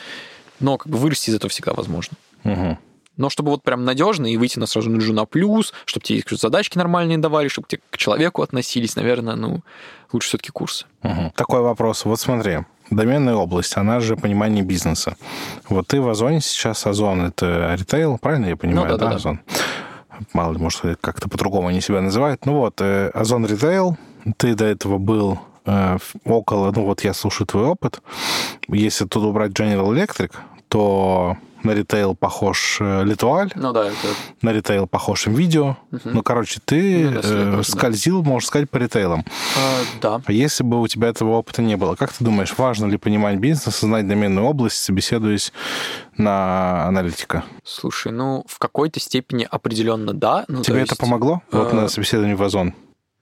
Но 0.58 0.76
как 0.76 0.90
бы 0.90 0.98
вырасти 0.98 1.30
из 1.30 1.36
этого 1.36 1.48
всегда 1.50 1.72
возможно. 1.72 2.16
Мгм. 2.42 2.78
Но 3.16 3.30
чтобы 3.30 3.52
вот 3.52 3.62
прям 3.62 3.84
надежно 3.84 4.26
и 4.26 4.36
выйти 4.36 4.58
на 4.58 4.66
сразу 4.66 4.90
на 4.90 4.98
джуна 4.98 5.24
плюс, 5.24 5.72
чтобы 5.84 6.04
тебе 6.04 6.22
задачки 6.36 6.76
нормальные 6.76 7.18
давали, 7.18 7.48
чтобы 7.48 7.68
тебе 7.68 7.80
к 7.90 7.96
человеку 7.96 8.42
относились, 8.42 8.96
наверное, 8.96 9.36
ну, 9.36 9.60
лучше 10.12 10.28
все-таки 10.28 10.50
курсы. 10.50 10.84
Мгм. 11.02 11.30
Такой 11.30 11.60
вопрос. 11.60 12.04
Вот 12.04 12.18
смотри, 12.18 12.58
доменная 12.90 13.36
область, 13.36 13.76
она 13.76 14.00
же 14.00 14.16
понимание 14.16 14.64
бизнеса. 14.64 15.16
Вот 15.68 15.86
ты 15.86 16.00
в 16.00 16.08
Озоне 16.08 16.40
сейчас, 16.40 16.84
Озон— 16.86 17.22
это 17.26 17.74
ритейл, 17.78 18.18
правильно 18.18 18.46
я 18.46 18.56
понимаю, 18.56 18.88
Ну 18.90 18.98
да, 18.98 19.04
да, 19.04 19.10
да. 19.10 19.16
Озон? 19.16 19.40
Мало 20.32 20.52
ли, 20.54 20.58
может, 20.58 20.82
как-то 21.00 21.28
по-другому 21.28 21.68
они 21.68 21.80
себя 21.80 22.00
называют. 22.00 22.46
Ну 22.46 22.54
вот, 22.54 22.80
э, 22.80 23.10
Озон 23.14 23.46
ритейл, 23.46 23.96
ты 24.36 24.54
до 24.54 24.64
этого 24.64 24.98
был 24.98 25.38
э, 25.64 25.98
около, 26.24 26.72
ну 26.72 26.84
вот 26.84 27.04
я 27.04 27.14
слушаю 27.14 27.46
твой 27.46 27.64
опыт. 27.64 28.00
Если 28.68 29.06
тут 29.06 29.24
убрать 29.24 29.52
General 29.52 29.88
Electric, 29.92 30.32
то 30.68 31.36
на 31.62 31.72
ритейл 31.72 32.14
похож 32.14 32.78
э, 32.80 33.04
Литуаль, 33.04 33.50
Ну 33.54 33.72
да, 33.72 33.86
это... 33.86 33.96
на 34.40 34.52
ритейл 34.52 34.86
похож 34.86 35.26
видео. 35.26 35.76
Ну, 36.04 36.22
короче, 36.22 36.60
ты 36.64 37.10
Ну 37.10 37.18
э, 37.18 37.22
серьезно, 37.22 37.56
да. 37.56 37.62
скользил, 37.64 38.22
можно 38.22 38.46
сказать, 38.46 38.70
по 38.70 38.76
ритейлам. 38.76 39.24
а, 39.56 39.82
да. 40.00 40.22
А 40.24 40.32
если 40.32 40.62
бы 40.62 40.80
у 40.80 40.86
тебя 40.86 41.08
этого 41.08 41.30
опыта 41.32 41.62
не 41.62 41.76
было, 41.76 41.96
как 41.96 42.12
ты 42.12 42.24
думаешь, 42.24 42.54
важно 42.56 42.86
ли 42.86 42.96
понимать 42.96 43.38
бизнес, 43.38 43.80
знать 43.80 44.06
доменную 44.06 44.46
область, 44.46 44.76
собеседуясь 44.76 45.52
на 46.16 46.86
аналитика? 46.86 47.44
Слушай, 47.64 48.12
ну, 48.12 48.44
в 48.46 48.58
какой-то 48.58 49.00
степени 49.00 49.46
определенно 49.50 50.14
да. 50.14 50.44
Ну, 50.48 50.62
Тебе 50.62 50.80
есть, 50.80 50.92
это 50.92 51.00
помогло? 51.00 51.42
Вот 51.50 51.72
э, 51.72 51.74
на 51.74 52.36
в 52.36 52.42
Озон. 52.42 52.74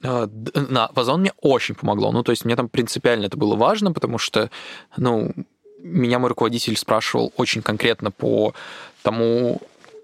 А, 0.03 0.29
На 0.55 0.91
Вазон 0.95 1.21
мне 1.21 1.33
очень 1.41 1.75
помогло. 1.75 2.13
Ну, 2.13 2.23
то 2.23 2.33
есть 2.33 2.45
мне 2.45 2.57
там 2.57 2.69
принципиально 2.69 3.27
это 3.27 3.37
было 3.37 3.57
важно, 3.57 3.93
потому 3.93 4.19
что, 4.19 4.51
ну, 4.97 5.33
меня 5.79 6.19
мой 6.19 6.31
руководитель 6.31 6.77
спрашивал 6.77 7.33
очень 7.37 7.63
конкретно 7.63 8.11
по 8.11 8.55
тому, 9.03 9.61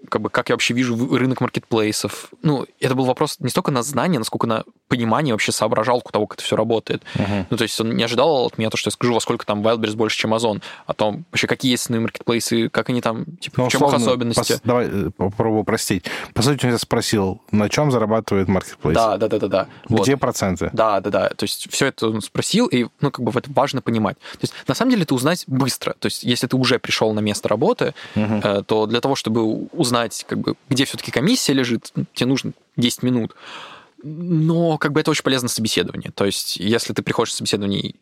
как 0.09 0.21
бы, 0.21 0.29
как 0.29 0.49
я 0.49 0.55
вообще 0.55 0.73
вижу 0.73 0.95
рынок 1.15 1.41
маркетплейсов. 1.41 2.29
Ну, 2.41 2.65
это 2.79 2.95
был 2.95 3.05
вопрос 3.05 3.37
не 3.39 3.49
столько 3.49 3.71
на 3.71 3.83
знание, 3.83 4.19
насколько 4.19 4.47
на 4.47 4.63
понимание 4.87 5.33
вообще 5.33 5.51
соображалку 5.51 6.11
того, 6.11 6.27
как 6.27 6.37
это 6.37 6.45
все 6.45 6.55
работает. 6.55 7.03
Uh-huh. 7.15 7.45
Ну, 7.49 7.57
то 7.57 7.63
есть 7.63 7.79
он 7.79 7.95
не 7.95 8.03
ожидал 8.03 8.47
от 8.47 8.57
меня 8.57 8.69
то, 8.69 8.77
что 8.77 8.87
я 8.89 8.91
скажу, 8.91 9.13
во 9.13 9.21
сколько 9.21 9.45
там 9.45 9.65
Wildberries 9.65 9.95
больше, 9.95 10.17
чем 10.17 10.33
Amazon, 10.33 10.61
о 10.85 10.93
том, 10.93 11.25
вообще, 11.31 11.47
какие 11.47 11.71
есть 11.71 11.83
основные 11.83 12.03
маркетплейсы, 12.03 12.69
как 12.69 12.89
они 12.89 13.01
там, 13.01 13.25
типа, 13.37 13.61
ну, 13.61 13.69
в 13.69 13.71
чем 13.71 13.85
их 13.85 13.93
особенности. 13.93 14.53
Пос... 14.53 14.61
Давай 14.63 14.87
э, 14.91 15.09
попробую 15.15 15.63
простить. 15.63 16.05
По 16.33 16.41
сути, 16.41 16.65
я 16.65 16.77
спросил, 16.77 17.41
на 17.51 17.69
чем 17.69 17.91
зарабатывает 17.91 18.47
маркетплейс? 18.47 18.95
Да, 18.95 19.17
да, 19.17 19.27
да, 19.27 19.39
да, 19.39 19.47
да. 19.47 19.67
Где 19.87 20.13
вот. 20.13 20.19
проценты? 20.19 20.69
Да, 20.73 20.99
да, 20.99 21.09
да. 21.09 21.29
То 21.29 21.43
есть 21.43 21.71
все 21.71 21.85
это 21.87 22.09
он 22.09 22.21
спросил, 22.21 22.67
и, 22.67 22.87
ну, 22.99 23.11
как 23.11 23.23
бы 23.23 23.31
это 23.37 23.49
важно 23.53 23.81
понимать. 23.81 24.17
То 24.17 24.39
есть, 24.41 24.53
на 24.67 24.75
самом 24.75 24.91
деле, 24.91 25.03
это 25.03 25.15
узнать 25.15 25.45
быстро. 25.47 25.93
То 25.99 26.07
есть, 26.07 26.23
если 26.23 26.47
ты 26.47 26.57
уже 26.57 26.79
пришел 26.79 27.13
на 27.13 27.19
место 27.19 27.47
работы, 27.47 27.93
uh-huh. 28.15 28.63
то 28.63 28.85
для 28.87 28.99
того, 28.99 29.15
чтобы 29.15 29.43
узнать, 29.71 29.90
как 30.27 30.39
бы, 30.39 30.55
где 30.69 30.85
все-таки 30.85 31.11
комиссия 31.11 31.53
лежит, 31.53 31.91
тебе 32.13 32.27
нужно 32.27 32.53
10 32.77 33.03
минут. 33.03 33.35
Но 34.03 34.77
как 34.77 34.93
бы 34.93 34.99
это 34.99 35.11
очень 35.11 35.23
полезно 35.23 35.47
собеседование. 35.47 36.11
То 36.11 36.25
есть, 36.25 36.57
если 36.57 36.93
ты 36.93 37.03
приходишь 37.03 37.33
на 37.33 37.37
собеседование 37.37 37.95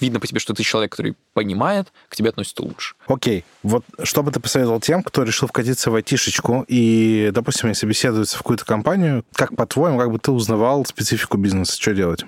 видно 0.00 0.20
по 0.20 0.26
тебе, 0.26 0.40
что 0.40 0.54
ты 0.54 0.62
человек, 0.62 0.92
который 0.92 1.14
понимает, 1.32 1.92
к 2.08 2.16
тебе 2.16 2.30
относится 2.30 2.62
лучше. 2.62 2.94
Окей. 3.06 3.44
Вот 3.62 3.84
что 4.02 4.22
бы 4.22 4.30
ты 4.32 4.40
посоветовал 4.40 4.80
тем, 4.80 5.02
кто 5.02 5.22
решил 5.22 5.48
вкатиться 5.48 5.90
в 5.90 5.94
айтишечку 5.94 6.64
и, 6.68 7.30
допустим, 7.32 7.68
если 7.68 7.86
беседуется 7.86 8.36
в 8.36 8.38
какую-то 8.38 8.64
компанию, 8.64 9.24
как 9.34 9.54
по-твоему, 9.56 9.98
как 9.98 10.10
бы 10.10 10.18
ты 10.18 10.30
узнавал 10.30 10.84
специфику 10.84 11.36
бизнеса, 11.36 11.80
что 11.80 11.94
делать? 11.94 12.24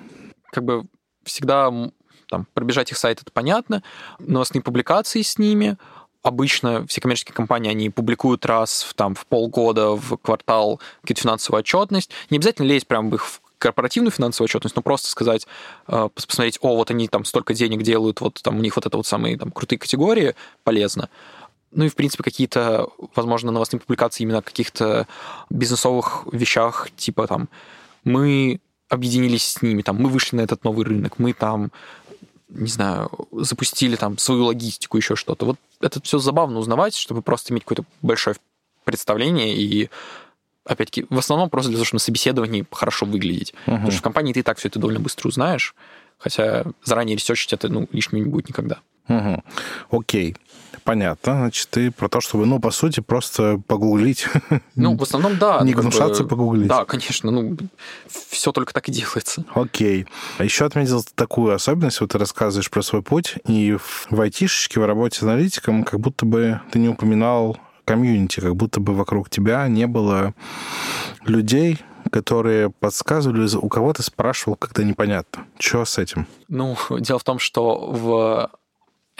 Как 0.51 0.63
бы 0.63 0.85
всегда 1.23 1.71
там, 2.29 2.47
пробежать 2.53 2.91
их 2.91 2.97
сайт, 2.97 3.21
это 3.21 3.31
понятно, 3.31 3.83
новостные 4.19 4.61
публикации 4.61 5.21
с 5.21 5.37
ними, 5.37 5.77
обычно 6.27 6.85
все 6.87 7.01
коммерческие 7.01 7.33
компании, 7.33 7.71
они 7.71 7.89
публикуют 7.89 8.45
раз 8.45 8.83
в, 8.83 8.93
там, 8.93 9.15
в 9.15 9.25
полгода, 9.25 9.91
в 9.91 10.17
квартал 10.17 10.79
какую-то 11.01 11.21
финансовую 11.21 11.59
отчетность. 11.59 12.11
Не 12.29 12.37
обязательно 12.37 12.67
лезть 12.67 12.87
прямо 12.87 13.09
в 13.09 13.15
их 13.15 13.41
корпоративную 13.57 14.11
финансовую 14.11 14.45
отчетность, 14.45 14.75
но 14.75 14.81
просто 14.81 15.07
сказать, 15.07 15.47
э, 15.87 16.09
посмотреть, 16.13 16.59
о, 16.61 16.75
вот 16.75 16.91
они 16.91 17.07
там 17.07 17.25
столько 17.25 17.53
денег 17.53 17.81
делают, 17.81 18.21
вот 18.21 18.39
там 18.43 18.57
у 18.57 18.61
них 18.61 18.75
вот 18.75 18.85
это 18.85 18.97
вот 18.97 19.07
самые 19.07 19.37
там 19.37 19.51
крутые 19.51 19.79
категории, 19.79 20.35
полезно. 20.63 21.09
Ну 21.71 21.85
и, 21.85 21.89
в 21.89 21.95
принципе, 21.95 22.23
какие-то, 22.23 22.89
возможно, 23.15 23.51
новостные 23.51 23.79
публикации 23.79 24.23
именно 24.23 24.39
о 24.39 24.41
каких-то 24.43 25.07
бизнесовых 25.49 26.25
вещах, 26.31 26.89
типа 26.95 27.27
там, 27.27 27.49
мы 28.03 28.59
объединились 28.89 29.45
с 29.47 29.61
ними, 29.61 29.81
там, 29.81 29.97
мы 29.97 30.09
вышли 30.09 30.37
на 30.37 30.41
этот 30.41 30.63
новый 30.63 30.85
рынок, 30.85 31.19
мы 31.19 31.33
там, 31.33 31.71
не 32.49 32.67
знаю, 32.67 33.09
запустили 33.31 33.95
там 33.95 34.17
свою 34.17 34.45
логистику, 34.45 34.97
еще 34.97 35.15
что-то. 35.15 35.45
Вот 35.45 35.57
это 35.81 36.01
все 36.01 36.19
забавно 36.19 36.59
узнавать, 36.59 36.95
чтобы 36.95 37.21
просто 37.21 37.53
иметь 37.53 37.63
какое-то 37.63 37.83
большое 38.01 38.35
представление 38.83 39.55
и 39.55 39.89
опять-таки, 40.63 41.05
в 41.09 41.17
основном 41.17 41.49
просто 41.49 41.69
для 41.69 41.77
того, 41.77 41.85
чтобы 41.85 41.97
на 41.97 42.05
собеседовании 42.05 42.65
хорошо 42.71 43.05
выглядеть. 43.05 43.53
Uh-huh. 43.65 43.75
Потому 43.75 43.91
что 43.91 43.99
в 43.99 44.03
компании 44.03 44.33
ты 44.33 44.41
и 44.41 44.43
так 44.43 44.57
все 44.57 44.67
это 44.67 44.79
довольно 44.79 44.99
быстро 44.99 45.27
узнаешь, 45.29 45.75
хотя 46.17 46.65
заранее 46.83 47.15
ресерчить 47.15 47.53
это 47.53 47.69
ну, 47.69 47.87
лишним 47.91 48.23
не 48.23 48.29
будет 48.29 48.49
никогда. 48.49 48.79
Угу. 49.07 49.43
Окей. 49.91 50.35
Понятно. 50.83 51.33
Значит, 51.33 51.67
ты 51.69 51.91
про 51.91 52.07
то, 52.07 52.21
чтобы, 52.21 52.45
ну, 52.45 52.59
по 52.59 52.71
сути, 52.71 53.01
просто 53.01 53.61
погуглить. 53.67 54.25
Ну, 54.75 54.95
в 54.95 55.03
основном, 55.03 55.37
да. 55.37 55.59
Не 55.63 55.73
гнушаться, 55.73 56.23
бы, 56.23 56.29
погуглить. 56.29 56.67
Да, 56.67 56.85
конечно. 56.85 57.29
Ну, 57.29 57.57
все 58.29 58.51
только 58.53 58.73
так 58.73 58.87
и 58.87 58.91
делается. 58.91 59.43
Окей. 59.53 60.05
А 60.37 60.45
еще 60.45 60.65
отметил 60.65 61.03
такую 61.15 61.53
особенность. 61.53 61.99
Вот 61.99 62.11
ты 62.11 62.17
рассказываешь 62.17 62.69
про 62.69 62.81
свой 62.81 63.01
путь, 63.01 63.35
и 63.45 63.75
в 64.09 64.21
айтишечке, 64.21 64.79
в 64.79 64.85
работе 64.85 65.19
с 65.19 65.23
аналитиком, 65.23 65.83
как 65.83 65.99
будто 65.99 66.25
бы 66.25 66.61
ты 66.71 66.79
не 66.79 66.87
упоминал 66.87 67.57
комьюнити, 67.83 68.39
как 68.39 68.55
будто 68.55 68.79
бы 68.79 68.93
вокруг 68.93 69.29
тебя 69.29 69.67
не 69.67 69.87
было 69.87 70.33
людей, 71.25 71.79
которые 72.11 72.69
подсказывали, 72.69 73.47
у 73.55 73.67
кого 73.67 73.93
ты 73.93 74.03
спрашивал, 74.03 74.55
когда 74.55 74.83
непонятно. 74.83 75.45
Что 75.59 75.85
с 75.85 75.97
этим? 75.97 76.27
Ну, 76.47 76.77
дело 76.99 77.19
в 77.19 77.23
том, 77.23 77.39
что 77.39 77.91
в 77.91 78.51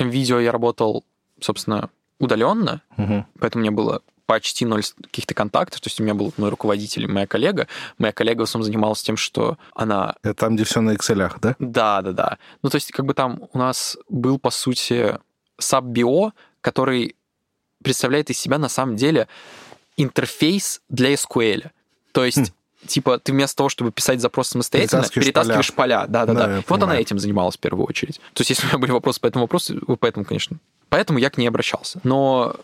видео 0.06 0.40
я 0.40 0.52
работал, 0.52 1.04
собственно, 1.40 1.90
удаленно, 2.20 2.82
угу. 2.98 3.26
поэтому 3.40 3.62
мне 3.62 3.72
было 3.72 4.02
почти 4.26 4.66
ноль 4.66 4.84
каких-то 5.02 5.34
контактов. 5.34 5.80
То 5.80 5.88
есть 5.88 6.00
у 6.00 6.04
меня 6.04 6.14
был 6.14 6.34
мой 6.38 6.50
руководитель 6.50 7.08
моя 7.08 7.26
коллега. 7.26 7.68
Моя 7.98 8.12
коллега 8.12 8.42
в 8.42 8.44
основном 8.44 8.66
занималась 8.66 9.02
тем, 9.02 9.18
что 9.18 9.58
она... 9.74 10.16
Это 10.22 10.34
там, 10.34 10.56
где 10.56 10.66
все 10.66 10.82
на 10.82 10.92
Excel, 10.92 11.34
да? 11.42 11.56
Да, 11.60 12.02
да, 12.02 12.12
да. 12.12 12.38
Ну, 12.62 12.70
то 12.70 12.76
есть 12.76 12.92
как 12.92 13.06
бы 13.06 13.14
там 13.14 13.40
у 13.54 13.58
нас 13.58 13.98
был, 14.10 14.38
по 14.38 14.52
сути, 14.52 15.18
SAP-BIO, 15.60 16.34
который 16.62 17.16
представляет 17.82 18.30
из 18.30 18.38
себя 18.38 18.58
на 18.58 18.70
самом 18.70 18.98
деле 18.98 19.28
интерфейс 19.96 20.82
для 20.90 21.14
SQL. 21.14 21.72
То 22.12 22.26
есть 22.26 22.54
типа 22.88 23.20
ты 23.20 23.32
вместо 23.32 23.58
того, 23.58 23.70
чтобы 23.70 23.92
писать 23.92 24.22
запрос 24.22 24.50
самостоятельно, 24.50 25.04
перетаскиваешь 25.08 25.74
поля. 25.74 26.00
поля. 26.00 26.08
Да, 26.08 26.26
да, 26.26 26.34
да. 26.34 26.48
да. 26.48 26.56
Вот 26.56 26.66
понимаю. 26.66 26.92
она 26.92 27.00
этим 27.00 27.20
занималась 27.20 27.56
в 27.56 27.60
первую 27.60 27.86
очередь. 27.88 28.20
То 28.34 28.42
есть, 28.42 28.50
если 28.50 28.66
у 28.66 28.70
меня 28.70 28.80
были 28.80 28.92
вопросы 28.92 29.22
по 29.22 29.28
этому 29.28 29.46
вопросу, 29.46 29.80
поэтому, 30.00 30.26
конечно. 30.26 30.58
Поэтому 30.90 31.20
я 31.20 31.30
к 31.30 31.38
ней 31.38 31.48
обращался. 31.48 32.00
Но 32.04 32.56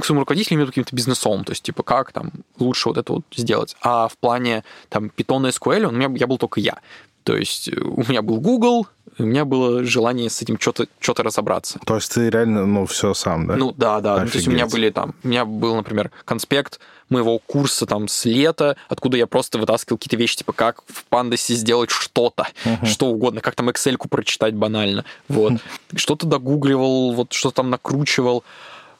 к 0.00 0.04
своему 0.04 0.20
руководителю 0.20 0.56
именно 0.56 0.66
каким-то 0.66 0.94
бизнесом, 0.94 1.44
то 1.44 1.52
есть, 1.52 1.62
типа, 1.62 1.82
как 1.82 2.12
там 2.12 2.32
лучше 2.58 2.88
вот 2.88 2.98
это 2.98 3.12
вот 3.12 3.24
сделать. 3.34 3.76
А 3.80 4.08
в 4.08 4.16
плане 4.18 4.64
там 4.88 5.10
Python 5.16 5.48
и 5.48 5.50
SQL 5.50 5.86
у 5.86 5.90
меня, 5.92 6.10
я 6.16 6.26
был 6.26 6.38
только 6.38 6.60
я. 6.60 6.78
То 7.22 7.36
есть 7.36 7.70
у 7.72 8.02
меня 8.06 8.20
был 8.20 8.38
Google, 8.38 8.86
у 9.18 9.22
меня 9.22 9.44
было 9.44 9.82
желание 9.84 10.28
с 10.28 10.42
этим 10.42 10.58
что-то 10.60 10.86
что 11.00 11.14
разобраться. 11.22 11.80
То 11.86 11.94
есть 11.94 12.12
ты 12.12 12.28
реально, 12.28 12.66
ну, 12.66 12.84
все 12.86 13.14
сам, 13.14 13.46
да? 13.46 13.56
Ну, 13.56 13.72
да, 13.76 14.00
да. 14.00 14.20
Ну, 14.20 14.28
то 14.28 14.36
есть 14.36 14.48
у 14.48 14.50
меня 14.50 14.66
были 14.66 14.90
там, 14.90 15.14
у 15.22 15.28
меня 15.28 15.44
был, 15.44 15.74
например, 15.74 16.10
конспект 16.24 16.80
моего 17.08 17.38
курса 17.38 17.86
там 17.86 18.08
с 18.08 18.24
лета, 18.24 18.76
откуда 18.88 19.16
я 19.16 19.26
просто 19.26 19.58
вытаскивал 19.58 19.98
какие-то 19.98 20.16
вещи, 20.16 20.36
типа 20.36 20.52
как 20.52 20.82
в 20.86 21.04
Pandas 21.10 21.52
сделать 21.54 21.90
что-то, 21.90 22.48
uh-huh. 22.64 22.86
что 22.86 23.06
угодно, 23.06 23.40
как 23.40 23.54
там 23.54 23.68
Excel-ку 23.68 24.08
прочитать 24.08 24.54
банально. 24.54 25.04
Вот. 25.28 25.52
Uh-huh. 25.52 25.60
Что-то 25.96 26.26
догугливал, 26.26 27.12
вот 27.12 27.32
что 27.32 27.50
там 27.50 27.70
накручивал. 27.70 28.44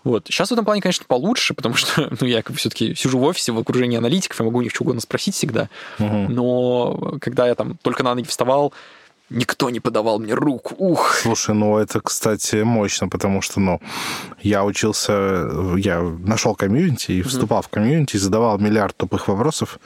Вот. 0.04 0.26
Сейчас 0.26 0.50
в 0.50 0.52
этом 0.52 0.66
плане, 0.66 0.82
конечно, 0.82 1.06
получше, 1.08 1.54
потому 1.54 1.74
что 1.74 2.10
ну, 2.20 2.26
я 2.26 2.42
как 2.42 2.52
бы 2.52 2.58
все-таки 2.58 2.94
сижу 2.94 3.18
в 3.18 3.24
офисе 3.24 3.52
в 3.52 3.58
окружении 3.58 3.96
аналитиков, 3.98 4.38
я 4.38 4.44
могу 4.44 4.58
у 4.58 4.62
них 4.62 4.72
что 4.72 4.84
угодно 4.84 5.00
спросить 5.00 5.34
всегда. 5.34 5.70
Угу. 5.98 6.26
Но 6.28 7.16
когда 7.20 7.46
я 7.46 7.54
там 7.54 7.78
только 7.82 8.02
на 8.02 8.14
ноги 8.14 8.26
вставал, 8.26 8.72
никто 9.30 9.70
не 9.70 9.80
подавал 9.80 10.18
мне 10.18 10.34
руку. 10.34 10.74
Ух. 10.78 11.14
Слушай, 11.14 11.54
ну 11.54 11.78
это, 11.78 12.00
кстати, 12.00 12.56
мощно, 12.56 13.08
потому 13.08 13.42
что, 13.42 13.60
ну, 13.60 13.80
я 14.40 14.64
учился, 14.64 15.48
я 15.76 16.00
нашел 16.02 16.54
комьюнити 16.54 17.12
и 17.12 17.22
вступал 17.22 17.60
mm-hmm. 17.60 17.66
в 17.66 17.68
комьюнити, 17.68 18.16
задавал 18.16 18.58
миллиард 18.58 18.96
тупых 18.96 19.28
вопросов. 19.28 19.78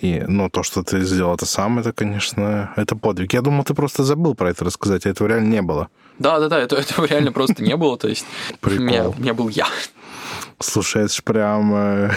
И, 0.00 0.24
ну, 0.26 0.48
то, 0.48 0.62
что 0.62 0.82
ты 0.82 1.02
сделал 1.04 1.34
это 1.34 1.46
сам, 1.46 1.78
это, 1.78 1.92
конечно, 1.92 2.72
это 2.76 2.96
подвиг. 2.96 3.34
Я 3.34 3.42
думал, 3.42 3.64
ты 3.64 3.74
просто 3.74 4.04
забыл 4.04 4.34
про 4.34 4.50
это 4.50 4.64
рассказать, 4.64 5.06
а 5.06 5.10
этого 5.10 5.28
реально 5.28 5.48
не 5.48 5.62
было. 5.62 5.88
Да, 6.18 6.38
да, 6.38 6.48
да, 6.48 6.58
это, 6.58 6.76
этого 6.76 7.06
реально 7.06 7.32
просто 7.32 7.62
не 7.62 7.76
было. 7.76 7.96
То 7.98 8.08
есть 8.08 8.24
у 8.62 8.70
меня, 8.70 9.08
у 9.08 9.14
меня 9.14 9.34
был 9.34 9.48
я. 9.48 9.66
Слушай, 10.62 11.04
это 11.04 11.14
же 11.14 11.22
прям 11.22 11.74
э, 11.74 12.10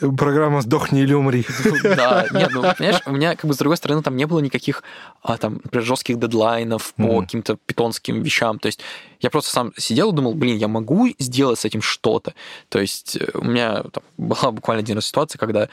программа 0.16 0.60
«Сдохни 0.60 1.02
или 1.02 1.14
умри». 1.14 1.46
Да, 1.82 2.26
нет, 2.32 2.50
ну, 2.52 2.62
понимаешь, 2.62 3.00
у 3.06 3.12
меня, 3.12 3.36
как 3.36 3.46
бы, 3.46 3.54
с 3.54 3.58
другой 3.58 3.76
стороны, 3.76 4.02
там 4.02 4.16
не 4.16 4.26
было 4.26 4.40
никаких, 4.40 4.82
а, 5.22 5.36
там, 5.38 5.60
например, 5.64 5.86
жестких 5.86 6.18
дедлайнов 6.18 6.94
по 6.94 7.20
каким-то 7.22 7.56
питонским 7.56 8.22
вещам. 8.22 8.58
То 8.58 8.66
есть 8.66 8.80
я 9.20 9.30
просто 9.30 9.50
сам 9.50 9.72
сидел 9.76 10.12
и 10.12 10.16
думал, 10.16 10.34
блин, 10.34 10.56
я 10.56 10.68
могу 10.68 11.08
сделать 11.18 11.60
с 11.60 11.64
этим 11.64 11.80
что-то. 11.80 12.34
То 12.68 12.80
есть 12.80 13.16
э, 13.16 13.30
у 13.34 13.44
меня 13.44 13.82
там, 13.84 14.02
была 14.16 14.50
буквально 14.50 14.80
один 14.80 14.96
раз 14.96 15.06
ситуация, 15.06 15.38
когда 15.38 15.68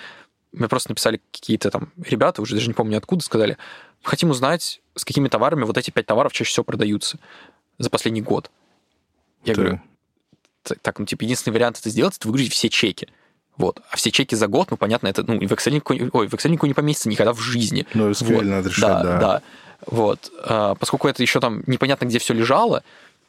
мне 0.51 0.67
просто 0.67 0.91
написали 0.91 1.21
какие-то 1.31 1.69
там 1.71 1.91
ребята, 1.97 2.41
уже 2.41 2.55
даже 2.55 2.67
не 2.67 2.73
помню 2.73 2.97
откуда, 2.97 3.23
сказали, 3.23 3.57
хотим 4.03 4.29
узнать, 4.29 4.81
с 4.95 5.05
какими 5.05 5.27
товарами 5.27 5.63
вот 5.63 5.77
эти 5.77 5.91
пять 5.91 6.05
товаров 6.05 6.33
чаще 6.33 6.51
всего 6.51 6.63
продаются 6.63 7.19
за 7.77 7.89
последний 7.89 8.21
год. 8.21 8.51
Я 9.45 9.55
да. 9.55 9.61
говорю, 9.61 9.81
так, 10.81 10.99
ну, 10.99 11.05
типа, 11.05 11.23
единственный 11.23 11.53
вариант 11.53 11.79
это 11.79 11.89
сделать, 11.89 12.17
это 12.17 12.27
выгрузить 12.27 12.53
все 12.53 12.69
чеки. 12.69 13.07
Вот. 13.57 13.81
А 13.91 13.97
все 13.97 14.11
чеки 14.11 14.35
за 14.35 14.47
год, 14.47 14.71
ну, 14.71 14.77
понятно, 14.77 15.07
это, 15.07 15.23
ну, 15.23 15.35
в 15.35 15.51
Excel, 15.51 15.81
ой, 16.13 16.27
в 16.27 16.33
Excel 16.33 16.57
не 16.67 16.73
поместится 16.73 17.09
никогда 17.09 17.33
в 17.33 17.39
жизни. 17.39 17.85
Ну, 17.93 18.09
SQL 18.09 18.35
вот. 18.35 18.45
надо 18.45 18.69
решать, 18.69 18.81
да. 18.81 19.03
Да, 19.03 19.19
да. 19.19 19.41
Вот. 19.85 20.31
А, 20.43 20.75
поскольку 20.75 21.07
это 21.07 21.21
еще 21.21 21.39
там 21.39 21.63
непонятно, 21.67 22.05
где 22.05 22.19
все 22.19 22.33
лежало, 22.33 22.83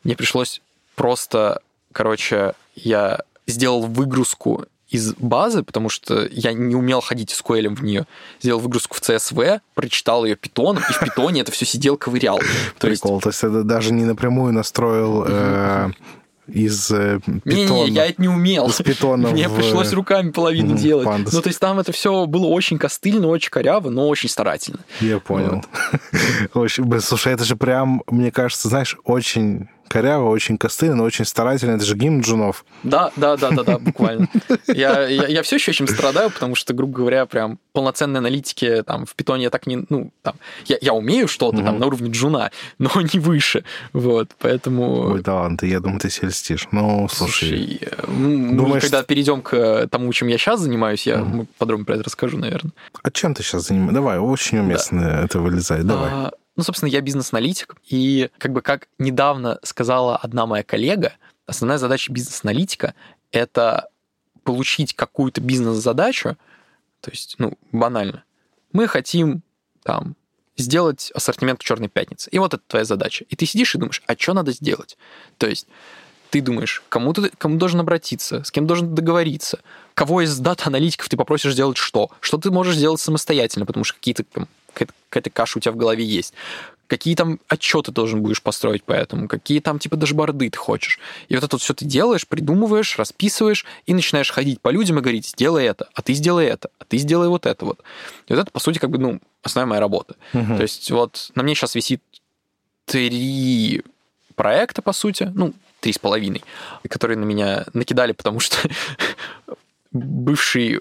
мне 0.04 0.16
пришлось 0.16 0.62
просто, 0.94 1.62
короче, 1.92 2.54
я 2.74 3.20
сделал 3.46 3.82
выгрузку 3.86 4.66
из 4.88 5.14
базы, 5.14 5.62
потому 5.62 5.88
что 5.88 6.26
я 6.30 6.52
не 6.52 6.74
умел 6.74 7.00
ходить 7.00 7.30
с 7.30 7.40
SQL 7.40 7.74
в 7.74 7.82
нее. 7.82 8.06
Сделал 8.40 8.60
выгрузку 8.60 8.96
в 8.96 9.00
CSV, 9.00 9.60
прочитал 9.74 10.24
ее 10.24 10.36
питоном, 10.36 10.82
и 10.88 10.92
в 10.92 11.00
питоне 11.00 11.42
это 11.42 11.52
все 11.52 11.64
сидел, 11.64 11.96
ковырял. 11.96 12.38
То 12.78 12.88
Прикол, 12.88 13.14
есть... 13.14 13.22
то 13.22 13.28
есть 13.30 13.44
это 13.44 13.62
даже 13.62 13.92
не 13.92 14.04
напрямую 14.04 14.52
настроил 14.52 15.24
э, 15.26 15.90
из 16.50 16.90
э, 16.90 17.20
питона. 17.44 17.84
Не-не, 17.84 17.90
я 17.90 18.06
это 18.06 18.20
не 18.20 18.28
умел. 18.28 18.68
Из 18.68 18.76
питона 18.76 19.28
Мне 19.32 19.48
в... 19.48 19.56
пришлось 19.56 19.92
руками 19.92 20.30
половину 20.30 20.74
mm, 20.74 20.78
делать. 20.78 21.06
Pandas. 21.06 21.30
Ну, 21.32 21.42
то 21.42 21.48
есть 21.48 21.60
там 21.60 21.78
это 21.78 21.92
все 21.92 22.26
было 22.26 22.46
очень 22.46 22.78
костыльно, 22.78 23.28
очень 23.28 23.50
коряво, 23.50 23.90
но 23.90 24.08
очень 24.08 24.28
старательно. 24.28 24.80
Я 25.00 25.18
понял. 25.18 25.64
Вот. 26.54 26.70
Слушай, 27.02 27.32
это 27.32 27.44
же 27.44 27.56
прям, 27.56 28.02
мне 28.06 28.30
кажется, 28.30 28.68
знаешь, 28.68 28.96
очень 29.04 29.68
коряво, 29.90 30.28
очень 30.28 30.56
костыльно, 30.56 31.02
очень 31.02 31.24
старательно. 31.24 31.72
Это 31.72 31.84
же 31.84 31.96
гимн 31.96 32.20
джунов. 32.20 32.64
Да, 32.84 33.10
да, 33.16 33.36
да, 33.36 33.50
да, 33.50 33.64
да, 33.64 33.78
буквально. 33.78 34.28
Я, 34.68 35.08
я, 35.08 35.26
я 35.26 35.42
все 35.42 35.56
еще 35.56 35.72
очень 35.72 35.88
страдаю, 35.88 36.30
потому 36.30 36.54
что, 36.54 36.72
грубо 36.72 36.98
говоря, 36.98 37.26
прям 37.26 37.58
полноценной 37.72 38.20
аналитики 38.20 38.84
там 38.86 39.04
в 39.04 39.14
питоне 39.16 39.44
я 39.44 39.50
так 39.50 39.66
не... 39.66 39.84
Ну, 39.88 40.12
там, 40.22 40.36
я, 40.66 40.78
я 40.80 40.92
умею 40.92 41.26
что-то 41.26 41.58
угу. 41.58 41.66
там 41.66 41.78
на 41.80 41.86
уровне 41.86 42.10
джуна, 42.10 42.52
но 42.78 42.90
не 43.12 43.18
выше. 43.18 43.64
Вот, 43.92 44.30
поэтому... 44.38 45.12
Ой, 45.12 45.22
да 45.22 45.34
ладно, 45.34 45.58
ты, 45.58 45.66
я 45.66 45.80
думаю, 45.80 45.98
ты 45.98 46.08
сельстишь. 46.08 46.68
Ну, 46.70 47.08
слушай... 47.10 47.80
слушай 47.80 48.56
Думаешь, 48.56 48.82
когда 48.82 49.02
перейдем 49.02 49.42
к 49.42 49.88
тому, 49.90 50.12
чем 50.12 50.28
я 50.28 50.38
сейчас 50.38 50.60
занимаюсь, 50.60 51.04
я 51.06 51.22
угу. 51.22 51.48
подробно 51.58 51.84
про 51.84 51.96
это 51.96 52.04
расскажу, 52.04 52.38
наверное. 52.38 52.72
А 53.02 53.10
чем 53.10 53.34
ты 53.34 53.42
сейчас 53.42 53.66
занимаешься? 53.66 53.94
Давай, 53.94 54.18
очень 54.18 54.58
уместно 54.58 55.02
да. 55.02 55.24
это 55.24 55.40
вылезает. 55.40 55.86
Давай. 55.86 56.10
А, 56.12 56.30
ну, 56.60 56.64
собственно, 56.64 56.90
я 56.90 57.00
бизнес-аналитик, 57.00 57.74
и 57.88 58.28
как 58.36 58.52
бы 58.52 58.60
как 58.60 58.88
недавно 58.98 59.58
сказала 59.62 60.18
одна 60.18 60.44
моя 60.44 60.62
коллега, 60.62 61.14
основная 61.46 61.78
задача 61.78 62.12
бизнес-аналитика— 62.12 62.92
это 63.32 63.88
получить 64.44 64.92
какую-то 64.92 65.40
бизнес-задачу, 65.40 66.36
то 67.00 67.10
есть, 67.10 67.36
ну, 67.38 67.54
банально. 67.72 68.24
Мы 68.74 68.88
хотим 68.88 69.40
там 69.84 70.16
сделать 70.58 71.10
ассортимент 71.14 71.62
Черной 71.62 71.88
пятницы. 71.88 72.28
И 72.28 72.38
вот 72.38 72.52
это 72.52 72.62
твоя 72.66 72.84
задача. 72.84 73.24
И 73.30 73.36
ты 73.36 73.46
сидишь 73.46 73.74
и 73.74 73.78
думаешь, 73.78 74.02
а 74.06 74.14
что 74.18 74.34
надо 74.34 74.52
сделать? 74.52 74.98
То 75.38 75.46
есть 75.46 75.66
ты 76.28 76.42
думаешь, 76.42 76.82
кому 76.90 77.14
ты 77.14 77.30
кому 77.38 77.56
должен 77.56 77.80
обратиться, 77.80 78.44
с 78.44 78.50
кем 78.50 78.66
должен 78.66 78.94
договориться, 78.94 79.60
кого 79.94 80.20
из 80.20 80.38
дата-аналитиков 80.38 81.08
ты 81.08 81.16
попросишь 81.16 81.54
сделать 81.54 81.78
что, 81.78 82.10
что 82.20 82.36
ты 82.36 82.50
можешь 82.50 82.76
сделать 82.76 83.00
самостоятельно, 83.00 83.64
потому 83.64 83.84
что 83.84 83.94
какие-то 83.94 84.24
какая-то 84.72 85.30
каша 85.30 85.58
у 85.58 85.60
тебя 85.60 85.72
в 85.72 85.76
голове 85.76 86.04
есть. 86.04 86.34
Какие 86.86 87.14
там 87.14 87.38
отчеты 87.46 87.92
должен 87.92 88.20
будешь 88.20 88.42
построить 88.42 88.82
по 88.82 88.92
этому, 88.92 89.28
какие 89.28 89.60
там 89.60 89.78
типа 89.78 89.96
дашборды 89.96 90.50
ты 90.50 90.58
хочешь. 90.58 90.98
И 91.28 91.36
вот 91.36 91.44
это 91.44 91.54
вот 91.54 91.62
все 91.62 91.72
ты 91.72 91.84
делаешь, 91.84 92.26
придумываешь, 92.26 92.98
расписываешь 92.98 93.64
и 93.86 93.94
начинаешь 93.94 94.32
ходить 94.32 94.60
по 94.60 94.70
людям 94.70 94.98
и 94.98 95.00
говорить, 95.00 95.26
сделай 95.26 95.66
это, 95.66 95.88
а 95.94 96.02
ты 96.02 96.14
сделай 96.14 96.46
это, 96.46 96.70
а 96.80 96.84
ты 96.84 96.98
сделай 96.98 97.28
вот 97.28 97.46
это 97.46 97.64
вот. 97.64 97.80
И 98.26 98.32
вот 98.32 98.40
это, 98.40 98.50
по 98.50 98.58
сути, 98.58 98.78
как 98.78 98.90
бы, 98.90 98.98
ну, 98.98 99.20
основная 99.44 99.70
моя 99.70 99.80
работа. 99.80 100.16
Угу. 100.34 100.56
То 100.56 100.62
есть 100.62 100.90
вот 100.90 101.30
на 101.36 101.44
мне 101.44 101.54
сейчас 101.54 101.76
висит 101.76 102.02
три 102.86 103.84
проекта, 104.34 104.82
по 104.82 104.92
сути, 104.92 105.30
ну, 105.32 105.54
три 105.80 105.92
с 105.92 105.98
половиной, 105.98 106.42
которые 106.88 107.16
на 107.16 107.24
меня 107.24 107.66
накидали, 107.72 108.12
потому 108.12 108.40
что 108.40 108.56
бывший 109.92 110.80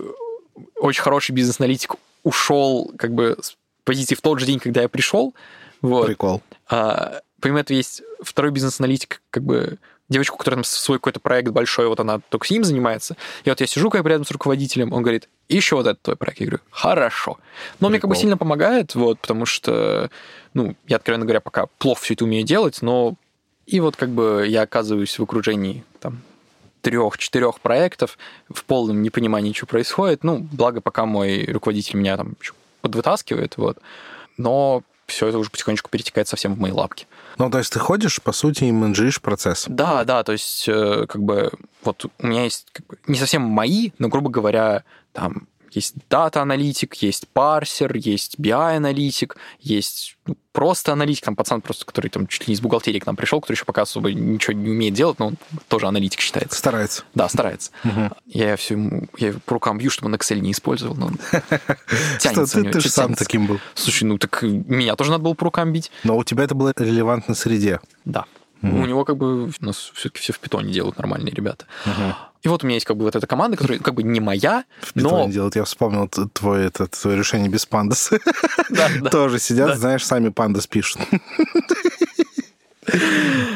очень 0.75 1.01
хороший 1.01 1.31
бизнес-аналитик 1.33 1.95
ушел 2.23 2.91
как 2.97 3.13
бы 3.13 3.37
с 3.41 3.55
позиции 3.89 4.13
в 4.13 4.21
тот 4.21 4.39
же 4.39 4.45
день, 4.45 4.59
когда 4.59 4.83
я 4.83 4.87
пришел. 4.87 5.33
Вот. 5.81 6.05
Прикол. 6.05 6.43
А, 6.69 7.21
помимо 7.41 7.61
этого 7.61 7.75
есть 7.75 8.03
второй 8.21 8.51
бизнес-аналитик, 8.51 9.23
как 9.31 9.41
бы 9.41 9.79
девочку, 10.09 10.37
которая 10.37 10.57
там 10.57 10.63
свой 10.63 10.99
какой-то 10.99 11.19
проект 11.19 11.49
большой, 11.49 11.87
вот 11.87 11.99
она 11.99 12.19
только 12.29 12.45
с 12.45 12.51
ним 12.51 12.63
занимается. 12.63 13.17
И 13.45 13.49
вот 13.49 13.59
я 13.61 13.65
сижу 13.65 13.89
как 13.89 14.05
рядом 14.05 14.27
с 14.27 14.31
руководителем, 14.31 14.93
он 14.93 15.01
говорит, 15.01 15.27
еще 15.47 15.75
вот 15.75 15.87
этот 15.87 16.03
твой 16.03 16.17
проект. 16.17 16.39
Я 16.39 16.45
говорю, 16.45 16.63
хорошо. 16.69 17.39
Но 17.79 17.87
Прикол. 17.87 17.89
мне 17.89 17.99
как 17.99 18.09
бы 18.11 18.15
сильно 18.15 18.37
помогает, 18.37 18.93
вот, 18.93 19.19
потому 19.19 19.47
что, 19.47 20.11
ну, 20.53 20.75
я, 20.85 20.97
откровенно 20.97 21.25
говоря, 21.25 21.41
пока 21.41 21.65
плохо 21.79 22.03
все 22.03 22.13
это 22.13 22.25
умею 22.25 22.45
делать, 22.45 22.83
но 22.83 23.15
и 23.65 23.79
вот 23.79 23.95
как 23.95 24.09
бы 24.09 24.45
я 24.47 24.61
оказываюсь 24.61 25.17
в 25.17 25.23
окружении 25.23 25.83
там 25.99 26.21
трех-четырех 26.81 27.59
проектов 27.59 28.19
в 28.53 28.63
полном 28.65 29.01
непонимании, 29.01 29.53
что 29.53 29.65
происходит. 29.65 30.23
Ну, 30.23 30.47
благо, 30.51 30.79
пока 30.79 31.07
мой 31.07 31.45
руководитель 31.45 31.97
меня 31.97 32.17
там 32.17 32.35
подвытаскивает, 32.81 33.57
вот. 33.57 33.77
Но 34.37 34.83
все 35.09 35.27
это 35.27 35.37
уже 35.37 35.49
потихонечку 35.49 35.89
перетекает 35.89 36.27
совсем 36.27 36.55
в 36.55 36.59
мои 36.59 36.71
лапки. 36.71 37.07
Ну, 37.37 37.49
то 37.49 37.57
есть 37.57 37.73
ты 37.73 37.79
ходишь, 37.79 38.21
по 38.21 38.31
сути, 38.31 38.65
и 38.65 38.71
менеджеришь 38.71 39.21
процесс. 39.21 39.65
Да, 39.67 40.03
да, 40.03 40.23
то 40.23 40.31
есть 40.31 40.67
э, 40.67 41.05
как 41.07 41.21
бы 41.23 41.51
вот 41.83 42.05
у 42.19 42.27
меня 42.27 42.43
есть 42.43 42.67
как 42.71 42.85
бы, 42.85 42.97
не 43.07 43.17
совсем 43.17 43.41
мои, 43.41 43.91
но, 43.97 44.07
грубо 44.07 44.29
говоря, 44.29 44.83
там 45.13 45.47
есть 45.71 45.95
дата-аналитик, 46.09 46.95
есть 46.95 47.27
парсер, 47.27 47.95
есть 47.95 48.39
BI-аналитик, 48.39 49.37
есть 49.59 50.17
ну, 50.25 50.35
просто 50.51 50.93
аналитик, 50.93 51.25
там 51.25 51.35
пацан 51.35 51.61
просто, 51.61 51.85
который 51.85 52.09
там 52.09 52.27
чуть 52.27 52.41
ли 52.41 52.51
не 52.51 52.53
из 52.55 52.61
бухгалтерии 52.61 52.99
к 52.99 53.05
нам 53.05 53.15
пришел, 53.15 53.41
который 53.41 53.55
еще 53.55 53.65
пока 53.65 53.83
особо 53.83 54.11
ничего 54.11 54.53
не 54.53 54.69
умеет 54.69 54.93
делать, 54.93 55.19
но 55.19 55.27
он 55.27 55.37
тоже 55.67 55.87
аналитик 55.87 56.19
считается. 56.19 56.57
Старается. 56.57 57.03
Да, 57.13 57.29
старается. 57.29 57.71
Угу. 57.83 58.09
Я 58.27 58.55
все 58.55 58.73
ему, 58.75 59.07
я 59.17 59.33
по 59.45 59.53
рукам 59.53 59.77
бью, 59.77 59.89
чтобы 59.89 60.09
он 60.09 60.15
Excel 60.15 60.39
не 60.39 60.51
использовал, 60.51 60.95
но 60.95 61.07
он 61.07 61.19
тянется. 62.19 62.63
Ты 62.63 62.79
же 62.79 62.89
сам 62.89 63.15
таким 63.15 63.47
был. 63.47 63.59
Слушай, 63.73 64.03
ну 64.03 64.17
так 64.17 64.41
меня 64.41 64.95
тоже 64.95 65.11
надо 65.11 65.23
было 65.23 65.33
по 65.33 65.45
рукам 65.45 65.71
бить. 65.71 65.91
Но 66.03 66.17
у 66.17 66.23
тебя 66.23 66.43
это 66.43 66.55
было 66.55 66.73
релевантно 66.77 67.35
среде. 67.35 67.79
Да. 68.05 68.25
Угу. 68.61 68.77
У 68.77 68.85
него 68.85 69.05
как 69.05 69.17
бы 69.17 69.45
у 69.45 69.51
нас 69.59 69.91
все-таки 69.93 70.19
все 70.19 70.33
в 70.33 70.39
питоне 70.39 70.73
делают 70.73 70.97
нормальные 70.97 71.33
ребята. 71.33 71.65
Угу. 71.85 72.15
И 72.41 72.47
вот 72.47 72.63
у 72.63 72.67
меня 72.67 72.75
есть 72.75 72.85
как 72.85 72.97
бы 72.97 73.03
вот 73.03 73.15
эта 73.15 73.27
команда, 73.27 73.57
которая 73.57 73.79
как 73.79 73.93
бы 73.93 74.03
не 74.03 74.19
моя, 74.19 74.63
в 74.81 74.95
но... 74.95 75.27
делают. 75.27 75.55
Я 75.55 75.65
вспомнил 75.65 76.07
твое, 76.07 76.67
это, 76.67 76.87
твое 76.87 77.17
решение 77.17 77.49
без 77.49 77.65
пандас. 77.65 78.11
Да, 78.69 78.87
да. 79.01 79.09
Тоже 79.11 79.39
сидят, 79.39 79.69
да. 79.69 79.75
знаешь, 79.75 80.05
сами 80.05 80.29
пандас 80.29 80.67
пишут. 80.67 81.01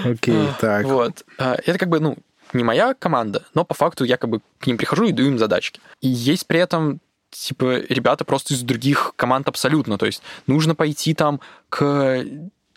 Окей, 0.05 0.47
так. 0.59 0.85
Вот. 0.85 1.23
А, 1.37 1.55
это 1.65 1.79
как 1.79 1.89
бы, 1.89 1.99
ну, 1.99 2.17
не 2.51 2.63
моя 2.63 2.93
команда, 2.93 3.45
но 3.53 3.63
по 3.63 3.73
факту 3.73 4.03
я 4.03 4.17
как 4.17 4.29
бы 4.29 4.41
к 4.59 4.67
ним 4.67 4.77
прихожу 4.77 5.05
и 5.05 5.11
даю 5.11 5.29
им 5.29 5.39
задачки. 5.39 5.79
И 6.01 6.07
есть 6.07 6.45
при 6.45 6.59
этом 6.59 6.99
типа 7.31 7.79
ребята 7.89 8.25
просто 8.25 8.53
из 8.53 8.61
других 8.61 9.13
команд 9.15 9.47
абсолютно. 9.47 9.97
То 9.97 10.05
есть 10.05 10.21
нужно 10.45 10.75
пойти 10.75 11.13
там 11.13 11.39
к, 11.69 12.23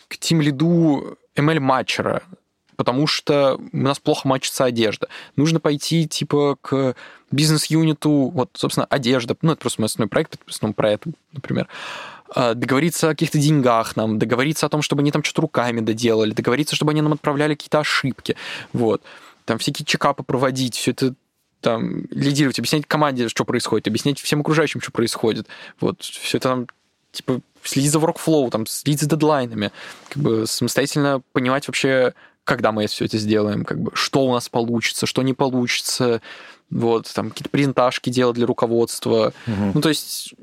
к 0.08 0.18
тим 0.18 0.40
лиду 0.40 1.18
ML-матчера, 1.36 2.22
потому 2.76 3.06
что 3.06 3.60
у 3.72 3.76
нас 3.76 3.98
плохо 3.98 4.28
мачится 4.28 4.64
одежда. 4.64 5.08
Нужно 5.36 5.60
пойти, 5.60 6.06
типа, 6.06 6.56
к 6.60 6.94
бизнес-юниту, 7.30 8.30
вот, 8.30 8.50
собственно, 8.54 8.86
одежда, 8.86 9.36
ну, 9.42 9.52
это 9.52 9.60
просто 9.60 9.80
мой 9.80 9.86
основной 9.86 10.08
проект, 10.08 10.38
основном 10.46 10.74
про 10.74 10.92
это, 10.92 11.10
например, 11.32 11.68
а, 12.34 12.54
договориться 12.54 13.08
о 13.08 13.10
каких-то 13.10 13.38
деньгах 13.38 13.96
нам, 13.96 14.18
договориться 14.18 14.66
о 14.66 14.68
том, 14.68 14.82
чтобы 14.82 15.02
они 15.02 15.10
там 15.10 15.22
что-то 15.22 15.42
руками 15.42 15.80
доделали, 15.80 16.32
договориться, 16.32 16.76
чтобы 16.76 16.92
они 16.92 17.02
нам 17.02 17.12
отправляли 17.12 17.54
какие-то 17.54 17.80
ошибки, 17.80 18.36
вот. 18.72 19.02
Там 19.44 19.58
всякие 19.58 19.86
чекапы 19.86 20.24
проводить, 20.24 20.74
все 20.74 20.90
это 20.90 21.14
там 21.60 22.04
лидировать, 22.10 22.58
объяснять 22.58 22.86
команде, 22.86 23.28
что 23.28 23.44
происходит, 23.44 23.88
объяснять 23.88 24.20
всем 24.20 24.40
окружающим, 24.40 24.80
что 24.80 24.92
происходит. 24.92 25.46
Вот, 25.80 26.02
все 26.02 26.38
это 26.38 26.48
там, 26.48 26.66
типа, 27.16 27.40
следить 27.62 27.90
за 27.90 27.98
workflow, 27.98 28.50
там, 28.50 28.66
следить 28.66 29.00
за 29.00 29.08
дедлайнами, 29.08 29.72
как 30.08 30.22
бы 30.22 30.46
самостоятельно 30.46 31.22
понимать 31.32 31.66
вообще, 31.66 32.14
когда 32.44 32.72
мы 32.72 32.86
все 32.86 33.06
это 33.06 33.18
сделаем, 33.18 33.64
как 33.64 33.80
бы, 33.80 33.90
что 33.94 34.24
у 34.24 34.32
нас 34.32 34.48
получится, 34.48 35.06
что 35.06 35.22
не 35.22 35.34
получится, 35.34 36.20
вот, 36.70 37.12
там, 37.12 37.30
какие-то 37.30 37.50
презентажки 37.50 38.10
делать 38.10 38.36
для 38.36 38.46
руководства. 38.46 39.32
Угу. 39.46 39.72
Ну, 39.74 39.80
то 39.80 39.88
есть, 39.88 40.34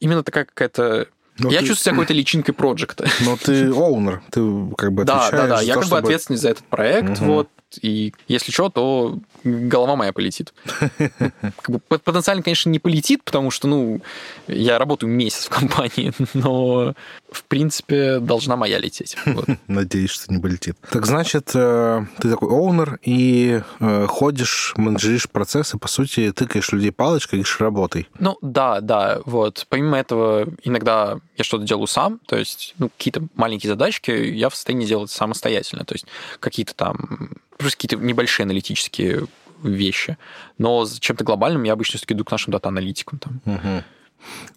именно 0.00 0.22
такая 0.22 0.44
какая-то 0.44 1.08
но 1.38 1.50
я 1.50 1.60
ты... 1.60 1.66
чувствую 1.66 1.84
себя 1.84 1.92
какой-то 1.92 2.12
личинкой 2.12 2.54
проекта. 2.54 3.08
Но 3.20 3.36
ты 3.36 3.70
оунер, 3.72 4.22
ты 4.30 4.40
как 4.76 4.92
бы 4.92 5.02
отвечаешь 5.02 5.30
Да, 5.30 5.46
да, 5.46 5.56
да, 5.56 5.62
я 5.62 5.74
как 5.74 5.88
бы 5.88 5.98
ответственный 5.98 6.38
за 6.38 6.50
этот 6.50 6.64
проект, 6.64 7.20
угу. 7.20 7.32
вот, 7.32 7.48
и 7.80 8.12
если 8.28 8.52
что, 8.52 8.68
то 8.68 9.18
голова 9.44 9.96
моя 9.96 10.12
полетит. 10.12 10.52
Как 10.98 11.68
бы, 11.68 11.78
потенциально, 11.80 12.42
конечно, 12.42 12.70
не 12.70 12.78
полетит, 12.78 13.22
потому 13.24 13.50
что, 13.50 13.68
ну, 13.68 14.00
я 14.48 14.78
работаю 14.78 15.10
месяц 15.10 15.46
в 15.46 15.50
компании, 15.50 16.12
но, 16.34 16.94
в 17.30 17.44
принципе, 17.44 18.18
должна 18.18 18.56
моя 18.56 18.78
лететь. 18.78 19.16
Вот. 19.26 19.46
Надеюсь, 19.66 20.10
что 20.10 20.32
не 20.32 20.40
полетит. 20.40 20.76
Так 20.90 21.06
значит, 21.06 21.50
э, 21.54 22.04
ты 22.20 22.30
такой 22.30 22.48
оунер 22.48 22.98
и 23.02 23.62
э, 23.80 24.06
ходишь, 24.06 24.74
менеджеришь 24.76 25.28
процессы, 25.28 25.78
по 25.78 25.88
сути, 25.88 26.32
тыкаешь 26.32 26.72
людей 26.72 26.92
палочкой, 26.92 27.38
говоришь, 27.38 27.60
работай. 27.60 28.08
Ну, 28.18 28.38
да, 28.42 28.80
да, 28.80 29.20
вот. 29.24 29.66
Помимо 29.68 29.98
этого, 29.98 30.46
иногда 30.62 31.18
я 31.36 31.44
что-то 31.44 31.64
делаю 31.64 31.86
сам, 31.86 32.20
то 32.26 32.36
есть, 32.36 32.74
ну, 32.78 32.88
какие-то 32.88 33.26
маленькие 33.34 33.70
задачки 33.70 34.10
я 34.10 34.48
в 34.48 34.54
состоянии 34.54 34.86
делать 34.86 35.10
самостоятельно, 35.10 35.84
то 35.84 35.94
есть, 35.94 36.06
какие-то 36.40 36.74
там 36.74 37.30
просто 37.62 37.76
какие-то 37.76 37.96
небольшие 37.96 38.44
аналитические 38.44 39.26
вещи. 39.62 40.16
Но 40.58 40.84
с 40.84 40.98
чем-то 40.98 41.24
глобальным 41.24 41.62
я 41.64 41.72
обычно 41.72 41.98
все-таки 41.98 42.14
иду 42.14 42.24
к 42.24 42.30
нашим 42.30 42.52
дата-аналитикам. 42.52 43.18
Там. 43.18 43.40
Угу. 43.44 43.84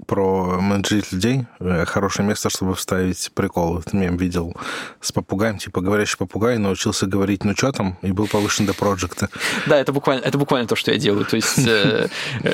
Про 0.06 0.60
менеджерить 0.62 1.12
людей. 1.12 1.46
Э, 1.60 1.86
хорошее 1.86 2.28
место, 2.28 2.50
чтобы 2.50 2.76
вставить 2.76 3.32
прикол. 3.34 3.82
Ты 3.82 3.98
мем 3.98 4.18
видел 4.18 4.56
с 5.02 5.12
попугаем, 5.12 5.58
типа 5.58 5.82
говорящий 5.82 6.18
попугай 6.18 6.58
научился 6.58 7.08
говорить 7.08 7.44
«ну 7.44 7.56
что 7.56 7.72
там?» 7.72 7.98
и 8.02 8.12
был 8.12 8.28
повышен 8.28 8.66
до 8.66 8.74
проекта. 8.74 9.30
Да, 9.66 9.78
это 9.78 9.92
буквально, 9.94 10.22
это 10.22 10.38
буквально 10.38 10.68
то, 10.68 10.76
что 10.76 10.92
я 10.92 10.98
делаю. 10.98 11.26
То 11.26 11.38
есть... 11.38 11.68
Э, 11.68 12.08
э, 12.44 12.54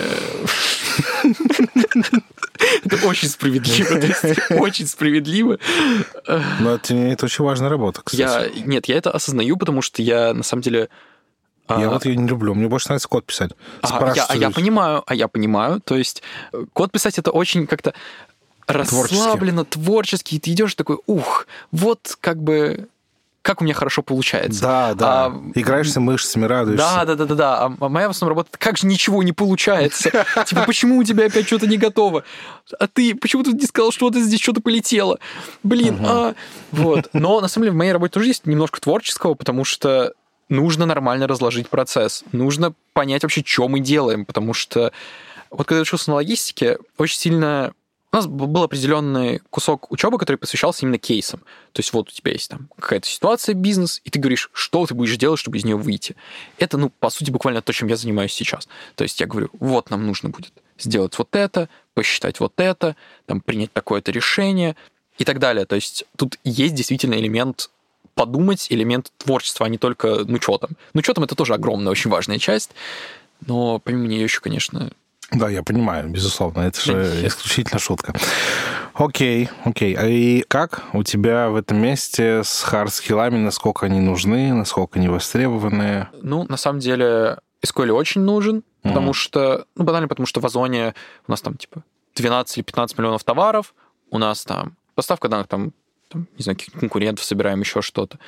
это 2.86 3.08
очень 3.08 3.28
справедливо. 3.28 4.00
Очень 4.62 4.88
справедливо. 4.88 5.58
Но 6.60 6.76
это 6.76 7.26
очень 7.26 7.44
важная 7.44 7.70
работа, 7.70 8.02
кстати. 8.04 8.22
Я, 8.22 8.66
нет, 8.66 8.86
я 8.86 8.96
это 8.98 9.12
осознаю, 9.12 9.58
потому 9.58 9.82
что 9.82 10.02
я, 10.02 10.34
на 10.34 10.44
самом 10.44 10.62
деле, 10.62 10.90
я 11.70 11.88
а, 11.88 11.90
вот 11.90 12.06
ее 12.06 12.16
не 12.16 12.28
люблю. 12.28 12.54
Мне 12.54 12.68
больше 12.68 12.88
нравится 12.88 13.08
код 13.08 13.26
писать. 13.26 13.52
А, 13.82 14.14
я, 14.16 14.26
а 14.26 14.36
я 14.36 14.50
понимаю, 14.52 15.04
а 15.06 15.16
я 15.16 15.28
понимаю. 15.28 15.80
То 15.80 15.96
есть 15.96 16.22
э, 16.52 16.66
код 16.74 16.92
писать 16.92 17.18
это 17.18 17.32
очень 17.32 17.68
как-то 17.68 17.94
расслабленно, 18.68 19.66
творчески. 19.66 20.36
И 20.36 20.40
ты 20.40 20.52
идешь 20.52 20.76
такой, 20.76 20.98
ух, 21.06 21.48
вот 21.72 22.18
как 22.20 22.42
бы 22.42 22.88
как 23.42 23.62
у 23.62 23.64
меня 23.64 23.74
хорошо 23.74 24.04
получается. 24.04 24.62
Да, 24.62 24.94
да. 24.94 25.26
А, 25.26 25.42
Играешься 25.56 26.00
мышцами, 26.00 26.46
радуешься. 26.46 26.86
Да, 26.86 27.06
да, 27.06 27.16
да, 27.16 27.26
да, 27.26 27.36
да. 27.36 27.76
А 27.80 27.90
моя 27.90 28.08
в 28.08 28.12
основном 28.12 28.38
работа, 28.38 28.58
как 28.58 28.78
же 28.78 28.86
ничего 28.86 29.24
не 29.24 29.34
получается? 29.34 30.26
Типа, 30.46 30.64
почему 30.66 30.98
у 30.98 31.04
тебя 31.04 31.26
опять 31.26 31.48
что-то 31.48 31.66
не 31.66 31.78
готово? 31.78 32.24
А 32.80 32.88
ты 32.88 33.16
почему 33.16 33.44
ты 33.44 33.52
не 33.54 33.66
сказал, 33.66 33.92
что 33.92 34.12
то 34.12 34.20
здесь 34.20 34.40
что-то 34.40 34.62
полетело? 34.62 35.18
Блин, 35.64 35.98
а... 36.06 36.36
Вот. 36.72 37.10
Но, 37.14 37.42
на 37.42 37.48
самом 37.48 37.66
деле, 37.66 37.74
в 37.74 37.78
моей 37.78 37.92
работе 37.92 38.14
тоже 38.14 38.28
есть 38.28 38.46
немножко 38.46 38.80
творческого, 38.80 39.34
потому 39.34 39.66
что 39.66 40.14
нужно 40.52 40.86
нормально 40.86 41.28
разложить 41.28 41.70
процесс. 41.70 42.24
Нужно 42.32 42.74
понять 42.94 43.24
вообще, 43.24 43.44
что 43.44 43.68
мы 43.68 43.80
делаем, 43.80 44.26
потому 44.26 44.54
что 44.54 44.92
вот 45.50 45.68
когда 45.68 45.78
я 45.78 45.82
учился 45.82 46.12
на 46.12 46.16
логистике, 46.16 46.78
очень 46.98 47.18
сильно 47.18 47.74
у 48.14 48.18
нас 48.18 48.28
был 48.28 48.64
определенный 48.64 49.40
кусок 49.50 49.90
учебы, 49.90 50.18
который 50.18 50.36
посвящался 50.36 50.86
именно 50.86 50.98
кейсам. 50.98 51.40
То 51.72 51.80
есть 51.80 51.94
вот 51.94 52.10
у 52.10 52.12
тебя 52.12 52.34
есть 52.34 52.50
там 52.50 52.70
какая-то 52.78 53.08
ситуация, 53.08 53.56
бизнес, 53.56 54.02
и 54.04 54.10
ты 54.10 54.20
говоришь, 54.20 54.50
что 54.52 54.86
ты 54.86 54.94
будешь 54.94 55.16
делать, 55.16 55.40
чтобы 55.40 55.58
из 55.58 55.64
нее 55.64 55.78
выйти. 55.78 56.18
Это, 56.58 56.78
ну, 56.78 56.90
по 56.90 57.10
сути, 57.10 57.32
буквально 57.32 57.62
то, 57.62 57.72
чем 57.72 57.88
я 57.88 57.96
занимаюсь 57.96 58.34
сейчас. 58.34 58.68
То 58.96 59.04
есть 59.04 59.22
я 59.22 59.28
говорю, 59.28 59.50
вот 59.54 59.90
нам 59.90 60.06
нужно 60.06 60.28
будет 60.30 60.52
сделать 60.78 61.18
вот 61.18 61.34
это, 61.38 61.70
посчитать 61.94 62.42
вот 62.42 62.54
это, 62.58 62.98
там, 63.28 63.40
принять 63.40 63.72
такое-то 63.72 64.12
решение 64.12 64.76
и 65.18 65.24
так 65.24 65.40
далее. 65.40 65.66
То 65.66 65.76
есть 65.76 66.04
тут 66.18 66.38
есть 66.44 66.76
действительно 66.76 67.14
элемент 67.14 67.70
подумать, 68.22 68.68
элемент 68.70 69.12
творчества, 69.18 69.66
а 69.66 69.70
не 69.70 69.80
только, 69.80 70.26
ну, 70.28 70.40
что 70.40 70.60
там. 70.60 70.72
Ну, 70.94 71.02
что 71.02 71.16
там, 71.16 71.24
это 71.24 71.34
тоже 71.34 71.56
огромная, 71.56 71.92
очень 71.92 72.12
важная 72.12 72.38
часть. 72.38 72.70
Но 73.48 73.80
помимо 73.80 74.06
нее 74.08 74.24
еще, 74.24 74.42
конечно, 74.42 74.92
да, 75.32 75.50
я 75.50 75.64
понимаю, 75.64 76.10
безусловно, 76.10 76.60
это 76.60 76.82
же 76.82 77.26
исключительно 77.26 77.80
шутка. 77.80 78.14
Окей, 78.94 79.50
окей. 79.64 79.96
А 79.96 80.06
и 80.06 80.42
как 80.42 80.84
у 80.94 81.04
тебя 81.04 81.50
в 81.50 81.56
этом 81.56 81.78
месте 81.78 82.44
с 82.44 82.64
hard 82.64 82.87
skill 82.87 83.15
ами, 83.15 83.38
насколько 83.38 83.86
они 83.86 84.02
нужны, 84.02 84.54
насколько 84.54 85.00
они 85.00 85.08
востребованы? 85.08 86.10
Ну, 86.22 86.46
на 86.50 86.58
самом 86.58 86.80
деле, 86.80 87.38
SQL 87.66 87.92
очень 87.92 88.22
нужен, 88.22 88.58
mm-hmm. 88.58 88.64
потому 88.84 89.14
что, 89.14 89.66
ну, 89.78 89.86
банально, 89.86 90.10
потому 90.10 90.28
что 90.28 90.42
в 90.42 90.46
Озоне 90.46 90.94
у 91.28 91.32
нас 91.32 91.42
там, 91.42 91.56
типа, 91.56 91.84
12 92.16 92.58
или 92.58 92.64
15 92.66 92.98
миллионов 92.98 93.24
товаров, 93.24 93.74
у 94.10 94.18
нас 94.18 94.44
там 94.44 94.76
поставка 94.96 95.30
данных, 95.30 95.48
там, 95.48 95.72
там 96.12 96.28
не 96.38 96.44
знаю, 96.44 96.58
каких 96.58 96.74
конкурентов 96.74 97.24
собираем, 97.24 97.60
еще 97.62 97.82
что-то. 97.82 98.20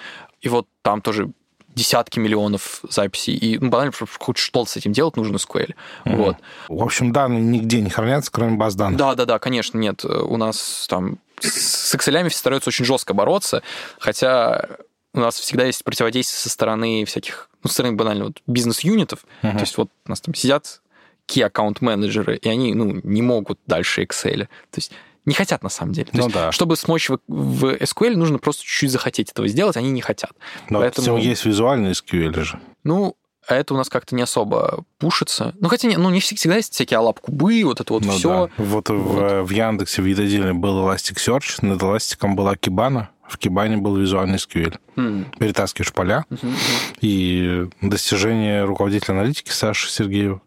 И 0.41 0.49
вот 0.49 0.67
там 0.81 1.01
тоже 1.01 1.29
десятки 1.75 2.19
миллионов 2.19 2.81
записей, 2.87 3.35
и 3.35 3.57
ну, 3.57 3.69
банально 3.69 3.93
хоть 4.19 4.37
что-то 4.37 4.69
с 4.69 4.77
этим 4.77 4.93
делать 4.93 5.15
нужно 5.17 5.37
SQL. 5.37 5.73
Mm-hmm. 6.05 6.15
Вот. 6.15 6.37
В 6.69 6.83
общем, 6.83 7.11
данные 7.11 7.41
нигде 7.41 7.81
не 7.81 7.89
хранятся, 7.89 8.31
кроме 8.31 8.57
баз 8.57 8.75
данных. 8.75 8.97
Да, 8.97 9.15
да, 9.15 9.25
да, 9.25 9.39
конечно, 9.39 9.77
нет. 9.77 10.05
У 10.05 10.37
нас 10.37 10.85
там 10.87 11.17
с 11.39 11.95
Excel 11.95 12.29
стараются 12.29 12.69
очень 12.69 12.85
жестко 12.85 13.13
бороться, 13.13 13.63
хотя 13.99 14.67
у 15.13 15.19
нас 15.19 15.37
всегда 15.39 15.65
есть 15.65 15.83
противодействие 15.83 16.39
со 16.39 16.49
стороны 16.49 17.05
всяких, 17.05 17.49
ну, 17.63 17.67
со 17.67 17.75
стороны 17.75 17.95
банально 17.95 18.25
вот 18.25 18.41
бизнес-юнитов. 18.47 19.25
Mm-hmm. 19.41 19.53
То 19.53 19.59
есть 19.59 19.77
вот 19.77 19.89
у 20.05 20.09
нас 20.09 20.21
там 20.21 20.33
сидят 20.35 20.81
key 21.27 21.43
аккаунт 21.43 21.81
менеджеры, 21.81 22.37
и 22.37 22.49
они, 22.49 22.73
ну, 22.73 22.99
не 23.03 23.21
могут 23.21 23.59
дальше 23.65 24.03
Excel. 24.03 24.45
То 24.71 24.77
есть 24.77 24.91
не 25.25 25.33
хотят 25.33 25.63
на 25.63 25.69
самом 25.69 25.93
деле. 25.93 26.07
То 26.11 26.17
ну, 26.17 26.23
есть, 26.23 26.35
да. 26.35 26.51
Чтобы 26.51 26.75
смочь 26.75 27.09
в, 27.09 27.19
в 27.27 27.65
SQL, 27.75 28.15
нужно 28.15 28.39
просто 28.39 28.63
чуть-чуть 28.63 28.91
захотеть 28.91 29.31
этого 29.31 29.47
сделать, 29.47 29.77
они 29.77 29.89
не 29.91 30.01
хотят. 30.01 30.31
Но 30.69 30.79
Поэтому... 30.79 31.17
есть 31.17 31.45
визуальный 31.45 31.91
SQL 31.91 32.43
же. 32.43 32.59
Ну, 32.83 33.15
а 33.47 33.55
это 33.55 33.73
у 33.73 33.77
нас 33.77 33.89
как-то 33.89 34.15
не 34.15 34.21
особо 34.21 34.83
пушится. 34.99 35.53
Ну, 35.59 35.67
хотя, 35.67 35.89
ну, 35.97 36.09
не 36.09 36.19
всегда 36.19 36.57
есть 36.57 36.73
всякие 36.73 36.97
алап-кубы, 36.97 37.63
вот 37.65 37.81
это 37.81 37.93
вот 37.93 38.05
ну, 38.05 38.11
все. 38.11 38.49
Да. 38.57 38.63
Вот, 38.63 38.89
вот. 38.89 38.89
В, 38.89 39.43
в 39.43 39.49
Яндексе 39.49 40.01
в 40.01 40.05
Едодиле 40.05 40.53
был 40.53 40.87
Elasticsearch, 40.87 41.65
над 41.65 41.81
Elastic 41.81 42.33
была 42.33 42.55
Кибана, 42.55 43.09
в 43.27 43.37
Кибане 43.37 43.77
был 43.77 43.97
визуальный 43.97 44.37
SQL. 44.37 44.77
Mm. 44.95 45.37
Перетаскиваешь 45.39 45.91
поля, 45.91 46.25
uh-huh, 46.29 46.53
и 47.01 47.69
достижение 47.81 48.63
руководителя 48.63 49.15
аналитики 49.15 49.49
Саши 49.49 49.89
Сергеева 49.89 50.41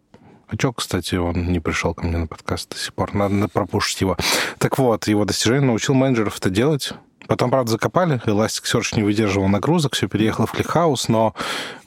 а 0.48 0.54
что, 0.54 0.72
кстати, 0.72 1.16
он 1.16 1.52
не 1.52 1.60
пришел 1.60 1.94
ко 1.94 2.06
мне 2.06 2.18
на 2.18 2.26
подкаст 2.26 2.70
до 2.70 2.78
сих 2.78 2.94
пор? 2.94 3.14
Надо 3.14 3.48
пропушить 3.48 4.00
его. 4.00 4.16
Так 4.58 4.78
вот, 4.78 5.08
его 5.08 5.24
достижение 5.24 5.66
научил 5.66 5.94
менеджеров 5.94 6.38
это 6.38 6.50
делать. 6.50 6.92
Потом, 7.26 7.50
правда, 7.50 7.72
закопали. 7.72 8.20
Elasticsearch 8.24 8.96
не 8.96 9.02
выдерживал 9.02 9.48
нагрузок, 9.48 9.94
все 9.94 10.08
переехало 10.08 10.46
в 10.46 10.54
ClickHouse, 10.54 11.06
но 11.08 11.34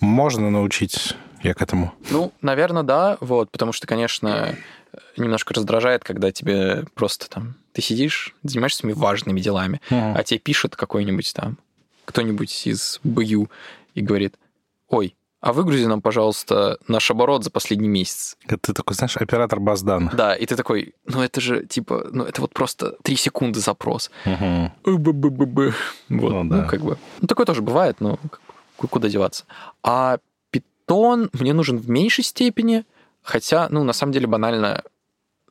можно 0.02 0.50
научить 0.50 1.16
я 1.42 1.54
к 1.54 1.62
этому. 1.62 1.94
Ну, 2.10 2.34
наверное, 2.42 2.84
да, 2.84 3.18
вот, 3.22 3.50
потому 3.50 3.72
что, 3.72 3.88
конечно, 3.88 4.56
немножко 5.16 5.54
раздражает, 5.54 6.04
когда 6.04 6.32
тебе 6.32 6.86
просто 6.96 7.30
там 7.30 7.56
ты 7.72 7.82
сидишь, 7.82 8.36
занимаешься 8.44 8.80
своими 8.80 8.96
важными 8.96 9.40
делами, 9.40 9.80
uh-huh. 9.90 10.14
а 10.18 10.24
тебе 10.24 10.40
пишет 10.40 10.76
какой-нибудь 10.76 11.34
там 11.34 11.58
кто-нибудь 12.06 12.66
из 12.66 13.00
БЮ 13.04 13.50
и 13.94 14.02
говорит, 14.02 14.36
ой, 14.88 15.16
а 15.42 15.54
выгрузи 15.54 15.86
нам, 15.86 16.02
пожалуйста, 16.02 16.78
наш 16.88 17.10
оборот 17.12 17.44
за 17.44 17.50
последний 17.50 17.88
месяц. 17.88 18.38
Это 18.46 18.58
ты 18.58 18.74
такой, 18.74 18.96
знаешь, 18.96 19.16
оператор 19.16 19.60
баз 19.60 19.82
данных. 19.82 20.16
Да, 20.16 20.36
и 20.36 20.46
ты 20.46 20.56
такой, 20.56 20.94
ну 21.06 21.22
это 21.22 21.40
же, 21.40 21.66
типа, 21.66 22.08
ну 22.12 22.26
это 22.26 22.42
вот 22.42 22.54
просто 22.54 22.96
три 23.04 23.16
секунды 23.16 23.60
запрос. 23.60 24.12
Угу. 24.26 24.98
Б-б-б-б. 24.98 25.74
Вот, 26.10 26.32
ну, 26.32 26.44
да. 26.44 26.56
ну 26.58 26.68
как 26.68 26.82
бы. 26.82 26.98
Ну 27.22 27.28
такое 27.28 27.46
тоже 27.46 27.62
бывает, 27.62 28.02
но 28.02 28.20
куда 28.76 29.08
деваться. 29.08 29.46
А 29.82 30.20
питон 30.52 31.30
мне 31.34 31.54
нужен 31.54 31.78
в 31.78 31.90
меньшей 31.90 32.24
степени, 32.24 32.86
хотя, 33.22 33.68
ну 33.70 33.84
на 33.84 33.94
самом 33.94 34.12
деле 34.12 34.28
банально 34.28 34.84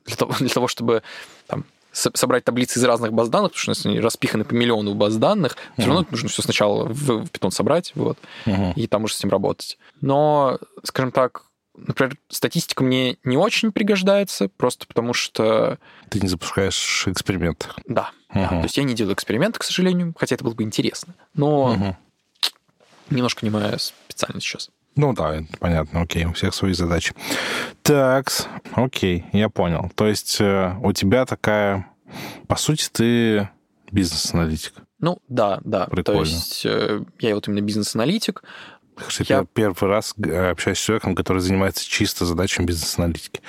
для 0.05 0.15
того, 0.15 0.33
для 0.39 0.49
того 0.49 0.67
чтобы 0.67 1.01
там, 1.47 1.65
собрать 1.91 2.43
таблицы 2.43 2.79
из 2.79 2.83
разных 2.83 3.13
баз 3.13 3.29
данных, 3.29 3.53
потому 3.53 3.75
что 3.75 3.89
они 3.89 3.99
распиханы 3.99 4.45
по 4.45 4.53
миллиону 4.53 4.93
баз 4.95 5.15
данных, 5.15 5.53
uh-huh. 5.53 5.81
все 5.81 5.87
равно 5.87 6.05
нужно 6.09 6.29
все 6.29 6.41
сначала 6.41 6.85
в, 6.85 7.25
в 7.25 7.31
Python 7.31 7.51
собрать, 7.51 7.91
вот, 7.95 8.17
uh-huh. 8.45 8.73
и 8.75 8.87
там 8.87 9.03
уже 9.03 9.15
с 9.15 9.23
ним 9.23 9.31
работать. 9.31 9.77
Но, 10.01 10.59
скажем 10.83 11.11
так, 11.11 11.43
например, 11.75 12.17
статистика 12.29 12.83
мне 12.83 13.17
не 13.23 13.37
очень 13.37 13.71
пригождается, 13.71 14.49
просто 14.49 14.87
потому 14.87 15.13
что... 15.13 15.77
Ты 16.09 16.19
не 16.19 16.27
запускаешь 16.27 17.07
эксперимент. 17.07 17.69
Да, 17.87 18.11
uh-huh. 18.29 18.41
да. 18.41 18.49
То 18.49 18.63
есть 18.63 18.77
я 18.77 18.83
не 18.83 18.93
делаю 18.93 19.15
эксперименты, 19.15 19.59
к 19.59 19.63
сожалению, 19.63 20.13
хотя 20.17 20.35
это 20.35 20.43
было 20.43 20.53
бы 20.53 20.63
интересно. 20.63 21.15
Но 21.33 21.75
uh-huh. 21.75 21.95
немножко 23.09 23.45
не 23.45 23.49
моя 23.49 23.77
специальность 23.77 24.45
сейчас. 24.45 24.69
Ну 24.99 25.13
да, 25.13 25.41
понятно, 25.59 26.01
окей, 26.01 26.25
у 26.25 26.33
всех 26.33 26.53
свои 26.53 26.73
задачи. 26.73 27.13
Так, 27.83 28.33
окей, 28.73 29.23
я 29.31 29.47
понял. 29.47 29.89
То 29.95 30.05
есть 30.05 30.41
э, 30.41 30.75
у 30.83 30.91
тебя 30.91 31.25
такая, 31.25 31.87
по 32.49 32.57
сути, 32.57 32.89
ты 32.91 33.49
бизнес-аналитик. 33.93 34.73
Ну 34.99 35.19
да, 35.29 35.61
да. 35.63 35.85
Прикольно. 35.85 36.23
То 36.23 36.29
есть 36.29 36.65
э, 36.65 37.01
я 37.21 37.33
вот 37.33 37.47
именно 37.47 37.61
бизнес-аналитик, 37.61 38.43
кстати, 39.07 39.31
я 39.31 39.45
первый 39.53 39.89
раз 39.89 40.13
э, 40.23 40.51
общаюсь 40.51 40.77
с 40.77 40.81
человеком, 40.81 41.15
который 41.15 41.39
занимается 41.39 41.87
чисто 41.87 42.25
задачами 42.25 42.65
бизнес-аналитики. 42.65 43.41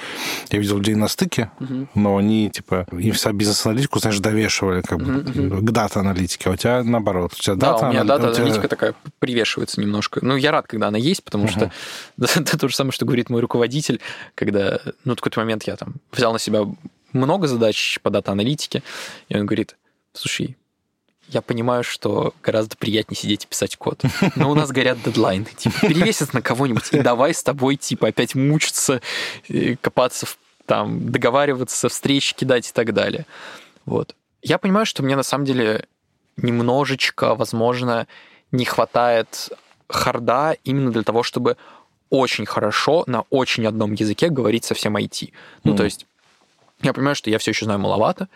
Я 0.51 0.59
видел 0.59 0.79
людей 0.79 0.95
на 0.95 1.09
стыке, 1.09 1.51
uh-huh. 1.61 1.89
но 1.95 2.17
они, 2.17 2.51
типа, 2.51 2.87
им 2.93 3.13
вся 3.13 3.33
бизнес-аналитику, 3.33 3.99
знаешь, 3.99 4.19
довешивали 4.19 4.83
как 4.83 4.99
бы 4.99 5.23
uh-huh. 5.23 5.61
к 5.61 5.71
дата-аналитике, 5.71 6.51
а 6.51 6.53
у 6.53 6.57
тебя 6.57 6.83
наоборот. 6.83 7.33
У 7.33 7.41
тебя 7.41 7.55
да, 7.55 7.73
дата 7.73 7.87
у 7.87 7.91
меня 7.91 8.05
дата-аналитика 8.05 8.61
тебя... 8.61 8.69
такая 8.69 8.95
привешивается 9.19 9.81
немножко. 9.81 10.21
Ну, 10.23 10.37
я 10.37 10.53
рад, 10.53 10.67
когда 10.67 10.89
она 10.89 10.99
есть, 10.99 11.25
потому 11.25 11.47
uh-huh. 11.47 11.71
что 12.19 12.41
это 12.41 12.59
то 12.59 12.69
же 12.69 12.75
самое, 12.75 12.93
что 12.93 13.07
говорит 13.07 13.31
мой 13.31 13.41
руководитель, 13.41 14.01
когда, 14.35 14.81
ну, 15.05 15.13
в 15.13 15.17
какой-то 15.17 15.41
момент 15.41 15.65
я 15.65 15.77
там 15.77 15.95
взял 16.13 16.33
на 16.33 16.39
себя 16.39 16.65
много 17.13 17.47
задач 17.47 17.99
по 18.03 18.11
дата-аналитике, 18.11 18.83
и 19.29 19.37
он 19.37 19.47
говорит, 19.47 19.77
слушай, 20.13 20.57
я 21.31 21.43
понимаю, 21.43 21.85
что 21.85 22.35
гораздо 22.43 22.77
приятнее 22.77 23.17
сидеть 23.17 23.45
и 23.45 23.47
писать 23.47 23.77
код. 23.77 24.03
Но 24.35 24.51
у 24.51 24.55
нас 24.55 24.71
горят 24.71 25.03
дедлайны. 25.03 25.47
Типа, 25.57 25.81
перевесить 25.81 26.35
на 26.35 26.43
кого-нибудь, 26.43 26.93
и 26.93 27.01
давай 27.01 27.33
с 27.33 27.43
тобой, 27.43 27.77
типа, 27.77 28.09
опять 28.09 28.35
мучиться, 28.35 29.01
копаться, 29.81 30.27
в, 30.27 30.39
там, 30.67 31.11
договариваться, 31.11 31.89
встречи 31.89 32.35
кидать 32.35 32.69
и 32.69 32.73
так 32.73 32.93
далее. 32.93 33.27
Вот. 33.87 34.15
Я 34.43 34.59
понимаю, 34.59 34.87
что 34.87 35.03
мне 35.03 35.17
на 35.17 35.23
самом 35.23 35.45
деле 35.45 35.87
немножечко, 36.37 37.35
возможно, 37.35 38.07
не 38.51 38.65
хватает 38.65 39.51
харда 39.89 40.57
именно 40.65 40.91
для 40.91 41.03
того, 41.03 41.23
чтобы 41.23 41.57
очень 42.09 42.47
хорошо 42.47 43.05
на 43.07 43.23
очень 43.31 43.67
одном 43.67 43.93
языке 43.93 44.31
говорить 44.31 44.65
со 44.65 44.75
всем 44.75 44.97
IT. 44.97 45.33
Ну, 45.63 45.75
mm. 45.75 45.77
то 45.77 45.85
есть 45.85 46.07
я 46.83 46.93
понимаю, 46.93 47.15
что 47.15 47.31
я 47.31 47.39
все 47.39 47.53
еще 47.53 47.67
знаю 47.67 47.79
маловато, 47.79 48.29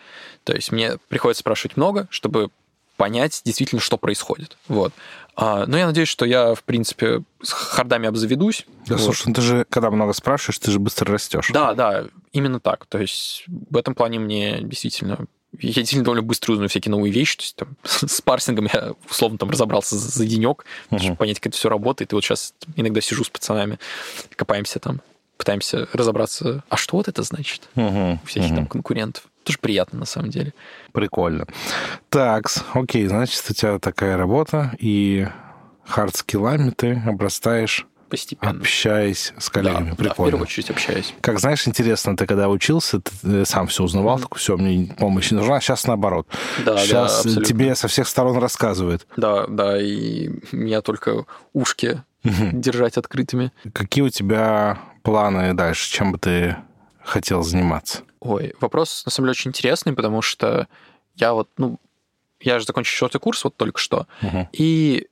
то 0.43 0.53
есть 0.53 0.71
мне 0.71 0.97
приходится 1.09 1.41
спрашивать 1.41 1.75
много, 1.77 2.07
чтобы 2.09 2.51
понять 2.97 3.41
действительно, 3.45 3.81
что 3.81 3.97
происходит. 3.97 4.57
Вот. 4.67 4.93
А, 5.35 5.65
но 5.65 5.77
я 5.77 5.85
надеюсь, 5.85 6.07
что 6.07 6.25
я, 6.25 6.55
в 6.55 6.63
принципе, 6.63 7.21
с 7.41 7.51
хардами 7.51 8.07
обзаведусь. 8.07 8.65
Да, 8.87 8.95
вот. 8.95 9.03
слушай, 9.03 9.27
ну 9.27 9.33
ты 9.33 9.41
же, 9.41 9.65
когда 9.69 9.91
много 9.91 10.13
спрашиваешь, 10.13 10.59
ты 10.59 10.71
же 10.71 10.79
быстро 10.79 11.11
растешь. 11.11 11.49
Да, 11.51 11.73
да, 11.73 12.05
именно 12.31 12.59
так. 12.59 12.85
То 12.85 12.99
есть 12.99 13.43
в 13.47 13.75
этом 13.75 13.95
плане 13.95 14.19
мне 14.19 14.61
действительно 14.61 15.27
я 15.59 15.69
действительно 15.69 16.03
довольно 16.03 16.23
быстро 16.23 16.53
узнаю 16.53 16.69
всякие 16.69 16.91
новые 16.91 17.11
вещи. 17.11 17.37
То 17.37 17.43
есть 17.43 17.55
там, 17.55 17.77
с 17.83 18.21
парсингом 18.21 18.67
я 18.71 18.93
условно 19.09 19.37
там 19.37 19.49
разобрался 19.49 19.97
за 19.97 20.25
денек, 20.25 20.65
uh-huh. 20.89 20.99
чтобы 20.99 21.15
понять, 21.15 21.39
как 21.39 21.47
это 21.47 21.57
все 21.57 21.69
работает. 21.69 22.11
И 22.11 22.15
вот 22.15 22.23
сейчас 22.23 22.53
иногда 22.75 23.01
сижу 23.01 23.23
с 23.23 23.29
пацанами, 23.29 23.79
копаемся 24.35 24.79
там 24.79 25.01
пытаемся 25.37 25.87
разобраться, 25.93 26.63
а 26.69 26.77
что 26.77 26.97
вот 26.97 27.07
это 27.07 27.23
значит 27.23 27.63
Угу. 27.75 28.19
у 28.23 28.25
всяких 28.25 28.55
там 28.55 28.67
конкурентов. 28.67 29.23
Тоже 29.43 29.59
приятно, 29.59 29.99
на 29.99 30.05
самом 30.05 30.29
деле. 30.31 30.53
Прикольно. 30.91 31.45
Так, 32.09 32.45
окей, 32.73 33.05
значит, 33.07 33.43
у 33.49 33.53
тебя 33.53 33.77
такая 33.79 34.17
работа, 34.17 34.71
и 34.79 35.27
хард-скиллами 35.87 36.71
ты 36.71 37.01
обрастаешь, 37.05 37.85
Постепенно. 38.09 38.59
общаясь 38.59 39.33
с 39.37 39.45
Да, 39.47 39.51
коллегами. 39.51 39.89
да, 39.89 39.93
в 39.93 39.97
Прикольно. 39.97 40.31
первую 40.31 40.43
очередь 40.43 40.69
общаюсь. 40.71 41.13
Как 41.21 41.39
знаешь, 41.39 41.67
интересно, 41.67 42.15
ты 42.17 42.25
когда 42.25 42.49
учился, 42.49 43.01
ты 43.01 43.11
э, 43.23 43.45
сам 43.45 43.67
все 43.67 43.83
узнавал, 43.83 44.19
такой, 44.19 44.39
все, 44.39 44.57
мне 44.57 44.93
помощь 44.97 45.31
не 45.31 45.37
нужна, 45.37 45.59
сейчас 45.61 45.85
наоборот. 45.85 46.27
Да, 46.65 46.73
да, 46.75 46.77
сейчас 46.79 47.17
абсолютно. 47.25 47.45
тебе 47.45 47.75
со 47.75 47.87
всех 47.87 48.07
сторон 48.07 48.37
рассказывают. 48.37 49.05
Да, 49.17 49.45
да, 49.47 49.79
и 49.81 50.29
меня 50.51 50.81
только 50.81 51.25
ушки 51.53 52.01
держать 52.23 52.97
открытыми. 52.97 53.51
Какие 53.73 54.03
у 54.05 54.09
тебя 54.09 54.79
планы 55.05 55.53
дальше? 55.53 55.89
Чем 55.91 56.11
бы 56.11 56.17
ты 56.17 56.57
хотел 57.03 57.43
заниматься? 57.43 58.01
Ой, 58.19 58.53
вопрос 58.59 59.03
на 59.05 59.11
самом 59.11 59.27
деле 59.27 59.31
очень 59.31 59.49
интересный, 59.49 59.93
потому 59.93 60.21
что 60.21 60.67
я 61.15 61.33
вот, 61.33 61.49
ну, 61.57 61.79
я 62.41 62.59
же 62.59 62.65
закончил 62.65 62.91
четвертый 62.93 63.19
курс 63.19 63.43
вот 63.43 63.55
только 63.55 63.79
что, 63.79 64.07
Мгм. 64.21 64.49
и 64.51 65.07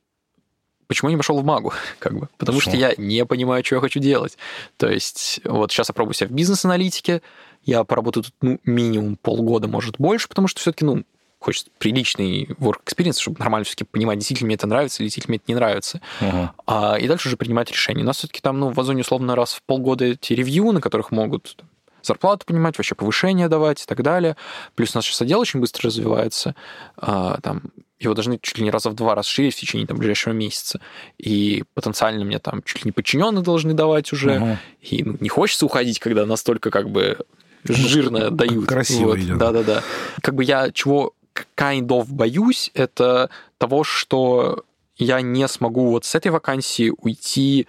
почему 0.88 1.10
я 1.10 1.14
не 1.14 1.18
пошел 1.18 1.40
в 1.40 1.46
магу, 1.46 1.74
как 2.00 2.18
бы? 2.20 2.28
Потому 2.38 2.60
что 2.60 2.72
Почему? 2.72 2.88
я 2.90 2.94
не 2.98 3.26
понимаю, 3.26 3.64
что 3.64 3.76
я 3.76 3.82
хочу 3.82 4.00
делать. 4.00 4.38
То 4.78 4.90
есть 4.90 5.40
вот 5.46 5.72
сейчас 5.72 5.90
я 5.90 5.94
пробую 5.94 6.16
себя 6.16 6.28
в 6.28 6.32
бизнес-аналитике, 6.34 7.22
я 7.64 7.84
поработаю 7.84 8.24
тут 8.24 8.34
ну, 8.42 8.60
минимум 8.66 9.16
полгода, 9.16 9.68
может, 9.68 9.98
больше, 9.98 10.28
потому 10.28 10.48
что 10.48 10.60
все-таки, 10.60 10.84
ну, 10.86 11.04
хочется 11.44 11.70
приличный 11.78 12.46
work 12.60 12.80
experience, 12.86 13.20
чтобы 13.20 13.40
нормально 13.40 13.66
все-таки 13.66 13.84
понимать, 13.84 14.18
действительно 14.20 14.48
мне 14.48 14.56
это 14.56 14.68
нравится 14.68 15.02
или 15.02 15.08
действительно 15.08 15.34
мне 15.34 15.38
это 15.38 15.46
не 15.48 15.56
нравится. 15.56 16.02
Мгм. 16.22 16.52
А, 16.66 16.96
и 16.96 17.08
дальше 17.08 17.28
уже 17.28 17.38
принимать 17.38 17.72
решения. 17.72 18.04
У 18.04 18.06
нас 18.06 18.18
все-таки 18.18 18.42
там, 18.42 18.60
ну, 18.60 18.72
в 18.72 18.80
Озоне 18.80 19.02
условно 19.02 19.36
раз 19.36 19.54
в 19.54 19.64
полгода 19.64 20.06
эти 20.06 20.34
ревью, 20.34 20.72
на 20.72 20.82
которых 20.82 21.12
могут 21.12 21.58
зарплату 22.02 22.46
понимать, 22.46 22.78
вообще 22.78 22.96
повышение 22.96 23.48
давать 23.48 23.84
и 23.84 23.86
так 23.86 24.02
далее. 24.04 24.36
Плюс 24.76 24.94
у 24.94 24.98
нас 24.98 25.06
сейчас 25.06 25.22
отдел 25.22 25.40
очень 25.40 25.60
быстро 25.60 25.88
развивается. 25.88 26.56
А, 26.98 27.40
там, 27.42 27.62
его 28.00 28.14
должны 28.14 28.38
чуть 28.42 28.58
ли 28.58 28.64
не 28.64 28.72
раза 28.72 28.90
в 28.90 28.94
два 28.94 29.16
расширить 29.16 29.56
в 29.56 29.60
течение 29.60 29.88
там, 29.88 29.98
ближайшего 29.98 30.34
месяца. 30.34 30.80
И 31.18 31.64
потенциально 31.74 32.24
мне 32.26 32.40
там 32.40 32.62
чуть 32.64 32.84
ли 32.84 32.90
не 32.90 32.92
подчиненные 32.92 33.44
должны 33.44 33.74
давать 33.74 34.12
уже. 34.12 34.40
Мгм. 34.40 34.58
И 34.82 35.04
ну, 35.04 35.18
не 35.20 35.30
хочется 35.30 35.66
уходить, 35.66 36.00
когда 36.00 36.26
настолько 36.26 36.70
как 36.70 36.90
бы 36.90 37.18
жирно 37.64 38.30
дают. 38.30 38.68
красиво 38.68 39.10
Вот, 39.10 39.20
идет. 39.20 39.38
Да-да-да. 39.38 39.84
Как 40.22 40.36
бы 40.36 40.44
я 40.44 40.72
чего 40.72 41.14
kind 41.56 41.88
of 41.88 42.12
боюсь, 42.12 42.72
это 42.74 43.30
того, 43.58 43.84
что 43.84 44.66
я 44.98 45.22
не 45.22 45.48
смогу 45.48 45.90
вот 45.90 46.06
с 46.06 46.16
этой 46.16 46.32
вакансии 46.32 46.94
уйти 46.98 47.68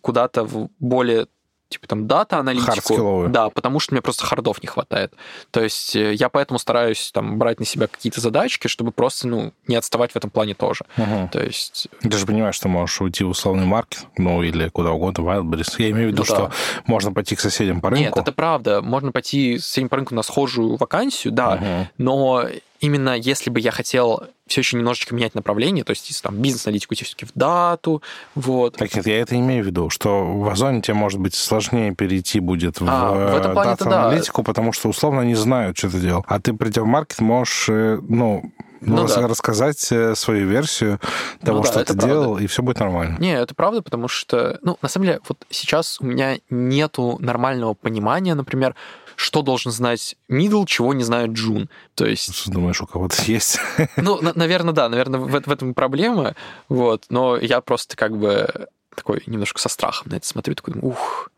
куда-то 0.00 0.44
в 0.44 0.68
более 0.78 1.26
типа 1.72 1.86
там 1.88 2.06
дата-аналитику. 2.06 3.26
Да, 3.28 3.50
потому 3.50 3.80
что 3.80 3.94
мне 3.94 4.02
просто 4.02 4.24
хардов 4.24 4.62
не 4.62 4.68
хватает. 4.68 5.12
То 5.50 5.62
есть 5.62 5.96
э, 5.96 6.14
я 6.14 6.28
поэтому 6.28 6.58
стараюсь 6.58 7.10
там 7.12 7.38
брать 7.38 7.58
на 7.60 7.66
себя 7.66 7.86
какие-то 7.88 8.20
задачки, 8.20 8.68
чтобы 8.68 8.92
просто, 8.92 9.26
ну, 9.28 9.52
не 9.66 9.76
отставать 9.76 10.12
в 10.12 10.16
этом 10.16 10.30
плане 10.30 10.54
тоже. 10.54 10.84
Мгм. 10.96 11.28
То 11.28 11.42
есть 11.42 11.88
Ты 12.00 12.12
же 12.16 12.26
понимаешь, 12.26 12.54
что 12.54 12.68
можешь 12.68 13.00
уйти 13.00 13.24
в 13.24 13.30
условный 13.30 13.66
маркет, 13.66 14.06
ну, 14.16 14.42
или 14.42 14.68
куда 14.68 14.90
угодно, 14.90 15.22
Wildberries. 15.22 15.74
Я 15.78 15.90
имею 15.90 16.08
в 16.08 16.12
виду, 16.12 16.22
Ну 16.28 16.28
да. 16.28 16.34
что 16.34 16.52
можно 16.86 17.12
пойти 17.12 17.34
к 17.36 17.40
соседям 17.40 17.80
по 17.80 17.90
рынку. 17.90 18.04
Нет, 18.04 18.16
это 18.16 18.32
правда. 18.32 18.82
Можно 18.82 19.12
пойти 19.12 19.58
с 19.58 19.76
этим 19.76 19.88
по 19.88 19.96
рынку 19.96 20.14
на 20.14 20.22
схожую 20.22 20.76
вакансию, 20.76 21.32
да, 21.32 21.56
Мгм. 21.56 21.88
но 21.98 22.46
именно 22.82 23.16
если 23.16 23.48
бы 23.48 23.60
я 23.60 23.70
хотел 23.70 24.24
все 24.46 24.60
еще 24.60 24.76
немножечко 24.76 25.14
менять 25.14 25.34
направление, 25.34 25.82
то 25.84 25.90
есть 25.92 26.08
если 26.10 26.22
там 26.22 26.36
бизнес-аналитику 26.36 26.92
идти 26.94 27.04
все-таки 27.04 27.24
в 27.24 27.32
дату, 27.34 28.02
вот. 28.34 28.76
Так 28.76 28.94
нет, 28.94 29.06
я 29.06 29.20
это 29.20 29.34
имею 29.36 29.64
в 29.64 29.66
виду, 29.68 29.88
что 29.88 30.26
в 30.26 30.46
Озоне 30.50 30.82
тебе, 30.82 30.94
может 30.94 31.18
быть, 31.20 31.34
сложнее 31.34 31.94
перейти 31.94 32.40
будет 32.40 32.80
в, 32.80 32.84
А, 32.86 33.32
в 33.32 33.36
этом 33.36 33.54
плане-то 33.54 33.84
да. 33.86 34.06
аналитику, 34.08 34.42
потому 34.42 34.72
что 34.72 34.88
условно 34.90 35.22
они 35.22 35.34
знают, 35.34 35.78
что 35.78 35.88
ты 35.90 36.00
делал. 36.00 36.24
А 36.28 36.38
ты, 36.40 36.52
придя 36.52 36.82
в 36.82 36.86
маркет, 36.86 37.20
можешь, 37.20 37.66
э, 37.70 37.98
ну, 38.06 38.52
Ну 38.80 39.06
да. 39.06 39.28
рассказать 39.28 39.90
э, 39.92 40.14
свою 40.16 40.48
версию 40.48 40.98
того, 41.42 41.58
Ну 41.58 41.64
да, 41.64 41.70
что 41.70 41.80
это 41.80 41.92
ты 41.92 41.98
правда. 42.00 42.14
делал, 42.14 42.38
и 42.38 42.46
все 42.48 42.62
будет 42.62 42.80
нормально. 42.80 43.16
Не, 43.20 43.34
это 43.38 43.54
правда, 43.54 43.80
потому 43.80 44.08
что, 44.08 44.58
ну, 44.62 44.76
на 44.82 44.88
самом 44.88 45.06
деле, 45.06 45.20
вот 45.28 45.38
сейчас 45.50 45.98
у 46.00 46.04
меня 46.04 46.38
нету 46.50 47.16
нормального 47.20 47.74
понимания, 47.74 48.34
например, 48.34 48.74
что 49.16 49.42
должен 49.42 49.72
знать 49.72 50.16
middle, 50.30 50.64
чего 50.66 50.94
не 50.94 51.04
знает 51.04 51.30
Джун. 51.32 51.68
То 51.94 52.06
есть, 52.06 52.50
думаешь, 52.50 52.80
у 52.80 52.86
кого-то 52.86 53.20
есть? 53.26 53.58
ну, 53.96 54.20
наверное, 54.34 54.72
да, 54.74 54.88
наверное, 54.88 55.20
в, 55.20 55.28
в 55.30 55.50
этом 55.50 55.70
и 55.70 55.74
проблема, 55.74 56.34
вот, 56.68 57.04
но 57.08 57.36
я 57.36 57.60
просто 57.60 57.96
как 57.96 58.16
бы 58.16 58.68
такой 58.94 59.22
немножко 59.26 59.58
со 59.58 59.68
страхом 59.68 60.10
на 60.10 60.16
это 60.16 60.26
смотрю, 60.26 60.54
такой, 60.54 60.74
ух, 60.80 61.30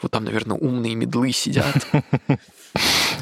вот 0.00 0.10
там, 0.10 0.24
наверное, 0.24 0.56
умные 0.56 0.94
медлы 0.94 1.32
сидят. 1.32 1.86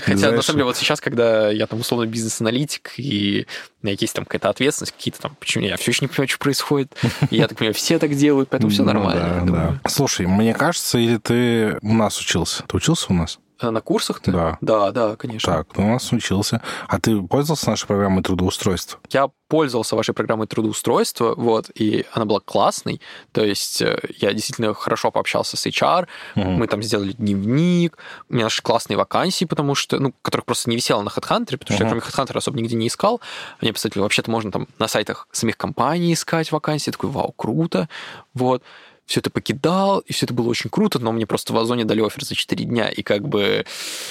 Хотя, 0.00 0.32
на 0.32 0.42
самом 0.42 0.56
деле, 0.58 0.64
вот 0.64 0.76
сейчас, 0.76 1.00
когда 1.00 1.50
я 1.50 1.66
там 1.66 1.80
условно 1.80 2.06
бизнес-аналитик, 2.06 2.92
и 2.96 3.46
у 3.82 3.86
меня 3.86 3.96
есть 4.00 4.14
там 4.14 4.24
какая-то 4.24 4.48
ответственность, 4.48 4.92
какие-то 4.92 5.20
там, 5.20 5.36
почему 5.38 5.64
я 5.64 5.76
все 5.76 5.90
еще 5.90 6.04
не 6.04 6.08
понимаю, 6.08 6.28
что 6.28 6.38
происходит, 6.38 6.92
и 7.30 7.36
я 7.36 7.46
так 7.48 7.58
понимаю, 7.58 7.74
все 7.74 7.98
так 7.98 8.14
делают, 8.16 8.48
поэтому 8.48 8.70
все 8.72 8.82
Ну 8.82 8.92
нормально. 8.92 9.42
да, 9.46 9.78
да. 9.82 9.88
Слушай, 9.90 10.26
мне 10.26 10.54
кажется, 10.54 10.98
или 10.98 11.18
ты 11.18 11.78
у 11.82 11.92
нас 11.94 12.18
учился? 12.18 12.64
Ты 12.66 12.76
учился 12.76 13.06
у 13.10 13.14
нас? 13.14 13.38
А 13.62 13.70
На 13.70 13.80
курсах-то? 13.80 14.30
Да. 14.32 14.58
Да, 14.60 14.90
да, 14.90 15.16
конечно. 15.16 15.52
Так, 15.52 15.68
ты 15.72 15.80
у 15.82 15.86
нас 15.86 16.10
учился. 16.12 16.60
А 16.88 16.98
ты 17.00 17.22
пользовался 17.22 17.70
нашей 17.70 17.86
программой 17.86 18.22
трудоустройства? 18.22 18.98
Я 19.10 19.28
пользовался 19.48 19.94
вашей 19.96 20.14
программой 20.14 20.46
трудоустройства, 20.46 21.34
вот, 21.36 21.70
и 21.74 22.06
она 22.12 22.24
была 22.24 22.40
классной. 22.40 23.00
То 23.32 23.44
есть 23.44 23.82
э, 23.82 23.98
я 24.18 24.32
действительно 24.32 24.72
хорошо 24.74 25.10
пообщался 25.10 25.56
с 25.56 25.66
HR, 25.66 26.06
Мгм. 26.34 26.54
мы 26.54 26.66
там 26.66 26.82
сделали 26.82 27.12
дневник, 27.12 27.98
у 28.30 28.34
меня 28.34 28.44
нашли 28.44 28.62
классные 28.62 28.96
вакансии, 28.96 29.44
потому 29.44 29.74
что, 29.74 29.98
ну, 30.00 30.12
которых 30.22 30.46
просто 30.46 30.70
не 30.70 30.76
висело 30.76 31.02
на 31.02 31.08
HeadHunter, 31.08 31.58
потому 31.58 31.76
что 31.76 31.84
я 31.84 31.90
Мгм. 31.90 32.00
кроме 32.00 32.00
HeadHunter 32.00 32.38
особо 32.38 32.58
нигде 32.58 32.76
не 32.76 32.86
искал. 32.88 33.20
Мне 33.60 33.72
представили, 33.72 34.00
вообще-то 34.02 34.30
можно 34.30 34.50
там 34.50 34.66
на 34.78 34.88
сайтах 34.88 35.28
самих 35.32 35.56
компаний 35.58 36.14
искать 36.14 36.50
вакансии. 36.50 36.88
Я 36.88 36.92
такой, 36.92 37.10
вау, 37.10 37.32
круто. 37.32 37.88
Вот. 38.34 38.62
Все 39.06 39.20
это 39.20 39.30
покидал, 39.30 39.98
и 40.00 40.12
все 40.12 40.26
это 40.26 40.32
было 40.34 40.48
очень 40.48 40.70
круто, 40.70 40.98
но 41.00 41.10
мне 41.12 41.26
просто 41.26 41.52
в 41.52 41.58
Озоне 41.58 41.84
дали 41.84 42.00
офер 42.06 42.24
за 42.24 42.34
4 42.34 42.64
дня, 42.64 42.88
и 42.88 43.02
как 43.02 43.28
бы, 43.28 43.64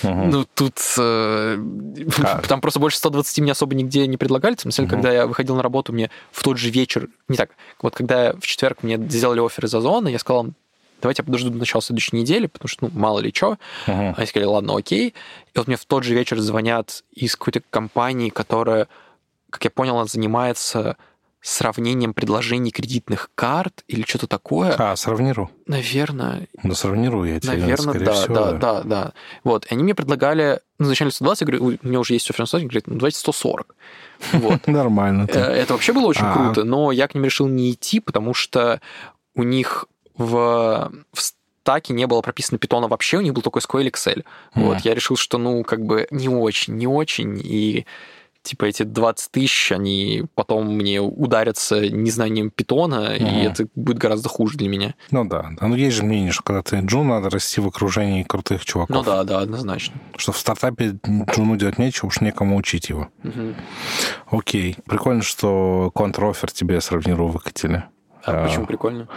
Мгм. 0.04 0.30
ну, 0.30 0.46
тут 0.54 0.78
э, 0.98 1.58
Как? 2.18 2.48
там 2.48 2.60
просто 2.62 2.80
больше 2.80 2.98
120 2.98 3.39
мне 3.39 3.54
особо 3.54 3.74
нигде 3.74 4.06
не 4.06 4.18
предлагали. 4.18 4.56
Там, 4.56 4.72
Мгм. 4.78 4.88
когда 4.88 5.12
я 5.12 5.28
выходил 5.28 5.56
на 5.56 5.64
работу, 5.64 5.94
мне 5.94 6.10
в 6.32 6.44
тот 6.44 6.58
же 6.58 6.70
вечер, 6.70 7.08
не 7.30 7.38
так, 7.38 7.52
вот 7.82 7.96
когда 7.96 8.34
в 8.34 8.42
четверг 8.42 8.84
мне 8.84 8.98
сделали 8.98 9.44
офер 9.44 9.66
из 9.66 9.74
Озона, 9.74 10.10
я 10.10 10.20
сказал, 10.20 10.48
давайте 11.02 11.22
я 11.22 11.26
подожду 11.26 11.50
до 11.50 11.58
начала 11.58 11.82
следующей 11.82 12.18
недели, 12.18 12.48
потому 12.48 12.68
что, 12.68 12.86
ну, 12.86 12.92
мало 12.94 13.20
ли 13.20 13.32
что. 13.34 13.58
Мгм. 13.88 14.14
Они 14.18 14.28
сказали, 14.28 14.46
ладно, 14.46 14.76
окей. 14.78 15.16
И 15.54 15.58
вот 15.58 15.68
мне 15.68 15.78
в 15.78 15.86
тот 15.86 16.04
же 16.04 16.14
вечер 16.14 16.39
звонят 16.42 17.04
из 17.14 17.36
какой-то 17.38 17.62
компании, 17.70 18.30
которая, 18.30 18.88
как 19.50 19.64
я 19.64 19.70
понял, 19.72 19.96
она 19.96 20.06
занимается 20.06 20.98
сравнением 21.42 22.14
предложений 22.14 22.72
кредитных 22.72 23.32
карт 23.34 23.84
или 23.88 24.04
что-то 24.04 24.28
такое. 24.28 24.74
А, 24.78 24.96
сравнирую. 24.96 25.50
Наверное, 25.66 26.48
Ну, 26.64 26.76
сравнирую 26.76 27.34
я 27.34 27.39
тебе, 27.39 27.54
Наверное, 27.58 28.00
да, 28.00 28.14
всего. 28.14 28.36
да, 28.36 28.52
да, 28.54 28.82
да. 28.84 29.14
Вот, 29.44 29.66
и 29.66 29.74
они 29.74 29.84
мне 29.84 29.96
предлагали, 29.96 30.60
ну, 30.78 30.86
вначале 30.86 31.10
120, 31.12 31.42
я 31.42 31.48
говорю, 31.48 31.66
«Ой, 31.66 31.80
у 31.82 31.88
меня 31.88 32.00
уже 32.00 32.14
есть 32.14 32.26
120, 32.26 32.54
они 32.56 32.66
говорят, 32.66 32.88
ну, 32.88 32.96
давайте 32.96 33.18
140. 33.18 33.76
Вот. 34.34 34.62
Нормально. 34.68 35.28
Э, 35.32 35.39
Это 35.39 35.74
вообще 35.74 35.94
было 35.94 36.06
очень 36.06 36.26
А. 36.26 36.34
круто, 36.34 36.64
но 36.64 36.92
я 36.92 37.08
к 37.08 37.16
ним 37.16 37.26
решил 37.26 37.48
не 37.48 37.72
идти, 37.72 38.00
потому 38.00 38.34
что 38.36 38.80
у 39.36 39.42
них 39.44 39.86
в, 40.18 40.92
в 41.14 41.20
стаке 41.64 41.94
не 41.94 42.06
было 42.06 42.22
прописано 42.22 42.60
питона 42.60 42.88
вообще, 42.88 43.18
у 43.18 43.22
них 43.22 43.34
был 43.34 43.42
только 43.42 43.60
SQL 43.60 43.89
Excel. 43.92 44.24
Вот, 44.54 44.80
я 44.82 44.94
решил, 44.94 45.18
что, 45.18 45.38
ну, 45.39 45.64
как 45.64 45.84
бы 45.84 46.08
не 46.12 46.30
очень, 46.30 46.76
не 46.76 46.86
очень, 46.86 47.39
и 47.44 47.86
типа 48.44 48.66
эти 48.66 48.84
20 48.84 49.32
тысяч, 49.32 49.72
они 49.72 50.24
потом 50.36 50.76
мне 50.76 51.00
ударятся 51.02 51.89
незнанием 51.89 52.50
питона, 52.52 53.16
и 53.16 53.24
Мгм. 53.24 53.36
это 53.52 53.68
будет 53.76 53.98
гораздо 53.98 54.30
хуже 54.30 54.58
для 54.58 54.68
меня. 54.70 54.96
Ну 55.12 55.26
да. 55.26 55.52
да. 55.60 55.68
Ну, 55.68 55.76
есть 55.76 55.96
же 55.98 56.04
мнение, 56.04 56.32
что 56.32 56.44
когда 56.44 56.62
ты 56.62 56.78
джун, 56.80 57.08
надо 57.08 57.30
расти 57.30 57.62
в 57.62 57.68
окружении 57.68 58.24
крутых 58.24 58.66
чуваков. 58.66 58.96
Ну 58.96 59.04
да, 59.04 59.24
да, 59.24 59.39
однозначно. 59.39 59.96
Что 60.18 60.32
в 60.32 60.38
стартапе 60.38 60.98
джуну 61.06 61.56
делать 61.58 61.78
нечего, 61.78 62.08
уж 62.08 62.22
некому 62.22 62.56
учить 62.58 62.89
его. 62.89 63.10
Мгм. 63.24 63.56
Окей. 64.30 64.76
Прикольно, 64.86 65.22
что 65.22 65.92
контрофер 65.94 66.52
тебе 66.52 66.82
сравнирую 66.82 67.30
выкатили. 67.30 67.84
А 68.24 68.44
А. 68.44 68.48
почему 68.48 68.65
прикольно? 68.65 69.07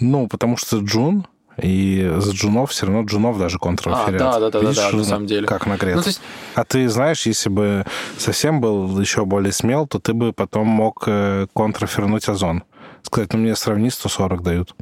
Ну, 0.00 0.28
потому 0.28 0.56
что 0.56 0.78
джун, 0.78 1.26
и 1.60 2.10
с 2.18 2.30
джунов 2.32 2.70
все 2.70 2.86
равно 2.86 3.02
джунов 3.04 3.38
даже 3.38 3.58
контроферят. 3.58 4.20
А, 4.22 4.32
да, 4.32 4.40
да, 4.40 4.50
да, 4.50 4.60
Видишь, 4.60 4.76
да, 4.76 4.90
на 4.90 4.96
ну, 4.98 5.04
самом 5.04 5.26
деле. 5.26 5.46
Как 5.46 5.66
нагрет. 5.66 5.96
Ну, 5.96 6.02
есть, 6.04 6.20
А 6.54 6.64
ты 6.64 6.88
знаешь, 6.88 7.26
если 7.26 7.48
бы 7.50 7.84
совсем 8.16 8.60
был 8.60 8.98
еще 9.00 9.24
более 9.24 9.52
смел, 9.52 9.86
то 9.86 9.98
ты 9.98 10.12
бы 10.14 10.32
потом 10.32 10.66
мог 10.66 11.04
э, 11.06 11.46
контрафернуть 11.54 12.28
Озон. 12.28 12.62
Сказать, 13.02 13.32
ну 13.32 13.38
мне 13.40 13.54
сравни, 13.56 13.90
140 13.90 14.42
дают. 14.42 14.74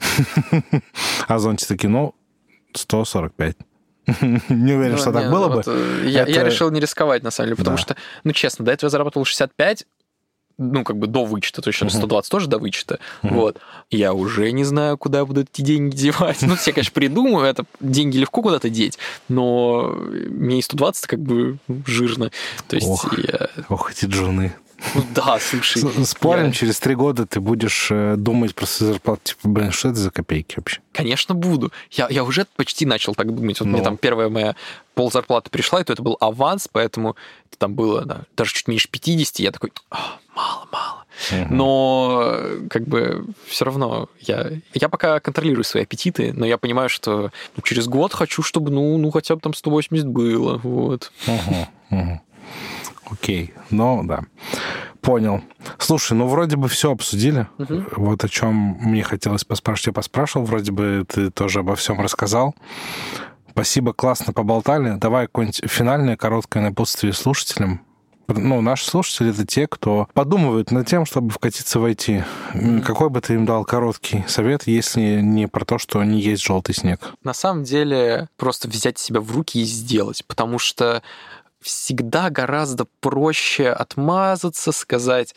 Озончи 1.28 1.66
такие, 1.66 1.88
ну, 1.88 2.14
145. 2.74 3.56
Не 4.20 4.72
уверен, 4.74 4.92
ну, 4.92 4.98
что 4.98 5.12
так 5.12 5.24
не, 5.24 5.30
было 5.30 5.48
вот, 5.48 5.64
бы. 5.66 5.72
э, 5.74 6.02
Я, 6.04 6.26
я 6.26 6.40
Это- 6.40 6.42
решил 6.46 6.70
не 6.70 6.78
рисковать, 6.80 7.22
на 7.22 7.30
самом 7.30 7.48
деле, 7.48 7.56
потому 7.56 7.76
Да. 7.78 7.82
что, 7.82 7.96
ну, 8.22 8.32
честно, 8.32 8.64
до 8.64 8.72
этого 8.72 8.88
я 8.88 8.90
зарабатывал 8.90 9.24
65, 9.24 9.86
ну, 10.58 10.84
как 10.84 10.98
бы 10.98 11.06
до 11.06 11.24
вычета, 11.24 11.62
то 11.62 11.68
есть 11.68 11.80
uh-huh. 11.80 11.90
120 11.90 12.30
тоже 12.30 12.46
до 12.48 12.58
вычета, 12.58 12.98
uh-huh. 13.22 13.34
вот. 13.34 13.58
Я 13.90 14.12
уже 14.14 14.50
не 14.52 14.64
знаю, 14.64 14.96
куда 14.98 15.18
я 15.18 15.24
буду 15.24 15.42
эти 15.42 15.62
деньги 15.62 15.96
девать. 15.96 16.42
Ну, 16.42 16.56
все, 16.56 16.72
конечно, 16.72 16.92
придумаю, 16.92 17.46
это 17.46 17.64
деньги 17.80 18.16
легко 18.18 18.42
куда-то 18.42 18.68
деть, 18.70 18.98
но 19.28 19.94
мне 19.94 20.58
и 20.58 20.62
120 20.62 21.06
как 21.06 21.20
бы 21.20 21.58
жирно. 21.86 22.30
То 22.68 22.76
есть 22.76 22.88
ох, 22.88 23.18
я... 23.18 23.48
ох, 23.68 23.90
эти 23.90 24.06
джуны. 24.06 24.54
Ну 24.94 25.02
да, 25.14 25.38
слушай. 25.40 25.82
Спорим, 26.04 26.46
я... 26.46 26.52
через 26.52 26.78
три 26.80 26.94
года 26.94 27.26
ты 27.26 27.40
будешь 27.40 27.88
э, 27.90 28.16
думать 28.16 28.54
про 28.54 28.66
свою 28.66 28.92
зарплату, 28.92 29.20
типа, 29.24 29.48
блин, 29.48 29.72
что 29.72 29.88
это 29.88 29.98
за 29.98 30.10
копейки 30.10 30.54
вообще? 30.56 30.80
Конечно, 30.92 31.34
буду. 31.34 31.72
Я, 31.90 32.08
я 32.10 32.24
уже 32.24 32.46
почти 32.56 32.86
начал 32.86 33.14
так 33.14 33.34
думать. 33.34 33.60
Вот 33.60 33.66
Но. 33.66 33.72
мне 33.72 33.80
ну. 33.80 33.84
там 33.84 33.96
первая 33.96 34.28
моя 34.28 34.56
пол 34.94 35.10
зарплаты 35.10 35.50
пришла, 35.50 35.80
и 35.80 35.84
то 35.84 35.92
это 35.92 36.02
был 36.02 36.16
аванс, 36.20 36.68
поэтому 36.70 37.16
там 37.58 37.74
было 37.74 38.04
да, 38.04 38.22
даже 38.36 38.52
чуть 38.52 38.68
меньше 38.68 38.88
50, 38.88 39.38
я 39.38 39.52
такой, 39.52 39.72
мало, 40.34 40.68
мало. 40.72 41.04
Угу. 41.30 41.54
Но 41.54 42.40
как 42.68 42.86
бы 42.86 43.24
все 43.46 43.64
равно 43.64 44.08
я, 44.20 44.50
я 44.74 44.88
пока 44.88 45.20
контролирую 45.20 45.64
свои 45.64 45.84
аппетиты, 45.84 46.32
но 46.32 46.44
я 46.44 46.58
понимаю, 46.58 46.88
что 46.88 47.30
ну, 47.56 47.62
через 47.62 47.86
год 47.86 48.12
хочу, 48.12 48.42
чтобы 48.42 48.70
ну, 48.70 48.98
ну 48.98 49.10
хотя 49.10 49.36
бы 49.36 49.40
там 49.40 49.54
180 49.54 50.06
было. 50.08 50.58
Вот. 50.58 51.12
Угу, 51.26 51.68
угу. 51.90 52.20
Окей, 53.14 53.54
ну 53.70 54.02
да. 54.04 54.24
Понял. 55.00 55.42
Слушай, 55.78 56.14
ну 56.14 56.26
вроде 56.26 56.56
бы 56.56 56.68
все 56.68 56.90
обсудили. 56.90 57.46
Угу. 57.58 57.84
Вот 57.96 58.24
о 58.24 58.28
чем 58.28 58.78
мне 58.80 59.02
хотелось 59.02 59.44
поспрашивать, 59.44 59.88
я 59.88 59.92
поспрашивал. 59.92 60.46
Вроде 60.46 60.72
бы 60.72 61.04
ты 61.06 61.30
тоже 61.30 61.60
обо 61.60 61.76
всем 61.76 62.00
рассказал. 62.00 62.54
Спасибо, 63.50 63.92
классно 63.92 64.32
поболтали. 64.32 64.96
Давай 64.96 65.26
какое-нибудь 65.26 65.62
финальное 65.70 66.16
короткое 66.16 66.62
напутствие 66.62 67.12
слушателям. 67.12 67.82
Ну, 68.26 68.60
наши 68.62 68.86
слушатели— 68.86 69.30
это 69.32 69.46
те, 69.46 69.66
кто 69.66 70.08
подумывают 70.14 70.70
над 70.70 70.86
тем, 70.86 71.04
чтобы 71.04 71.30
вкатиться 71.30 71.78
в 71.78 71.84
IT. 71.84 72.24
Какой 72.84 73.10
бы 73.10 73.20
ты 73.20 73.34
им 73.34 73.44
дал 73.44 73.64
короткий 73.64 74.24
совет, 74.26 74.66
если 74.66 75.20
не 75.20 75.46
про 75.46 75.64
то, 75.64 75.78
что 75.78 76.02
не 76.02 76.20
есть 76.20 76.42
желтый 76.42 76.74
снег? 76.74 77.14
На 77.22 77.34
самом 77.34 77.64
деле, 77.64 78.28
просто 78.36 78.66
взять 78.66 78.98
себя 78.98 79.20
в 79.20 79.30
руки 79.30 79.60
и 79.60 79.64
сделать, 79.64 80.24
потому 80.26 80.58
что 80.58 81.02
всегда 81.64 82.30
гораздо 82.30 82.86
проще 83.00 83.70
отмазаться, 83.70 84.70
сказать, 84.70 85.34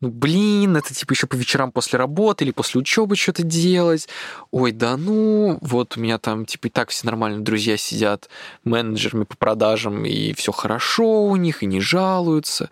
ну, 0.00 0.10
блин, 0.10 0.76
это 0.76 0.92
типа 0.92 1.14
еще 1.14 1.26
по 1.26 1.36
вечерам 1.36 1.72
после 1.72 1.98
работы 1.98 2.44
или 2.44 2.52
после 2.52 2.80
учебы 2.80 3.16
что-то 3.16 3.42
делать. 3.42 4.08
Ой, 4.50 4.72
да 4.72 4.98
ну, 4.98 5.56
вот 5.62 5.96
у 5.96 6.00
меня 6.00 6.18
там 6.18 6.44
типа 6.44 6.66
и 6.66 6.70
так 6.70 6.90
все 6.90 7.06
нормально, 7.06 7.42
друзья 7.42 7.78
сидят 7.78 8.28
менеджерами 8.62 9.24
по 9.24 9.36
продажам, 9.36 10.04
и 10.04 10.34
все 10.34 10.52
хорошо 10.52 11.24
у 11.24 11.36
них, 11.36 11.62
и 11.62 11.66
не 11.66 11.80
жалуются. 11.80 12.68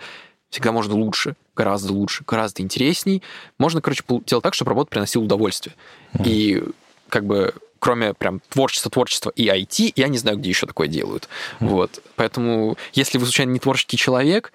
Всегда 0.51 0.71
можно 0.71 0.95
лучше, 0.95 1.35
гораздо 1.57 1.95
лучше, 1.95 2.25
гораздо 2.27 2.61
интересней. 2.61 3.23
Можно, 3.59 3.81
короче, 3.81 4.05
делать 4.27 4.43
так, 4.43 4.53
чтобы 4.53 4.69
работа 4.69 4.91
приносила 4.91 5.25
удовольствие. 5.25 5.75
Mm. 6.13 6.23
И 6.27 6.65
как 7.09 7.25
бы 7.25 7.55
кроме 7.85 8.15
прям 8.15 8.41
творчества, 8.49 8.91
творчества 8.91 9.31
и 9.37 9.47
IT, 9.47 9.93
я 9.97 10.09
не 10.09 10.17
знаю, 10.17 10.39
где 10.39 10.49
еще 10.49 10.67
такое 10.67 10.89
делают. 10.89 11.29
Mm. 11.61 11.69
Вот. 11.69 12.03
Поэтому, 12.17 12.79
если 12.95 13.19
вы, 13.19 13.27
случайно, 13.27 13.51
не 13.51 13.59
творческий 13.59 13.99
человек, 13.99 14.55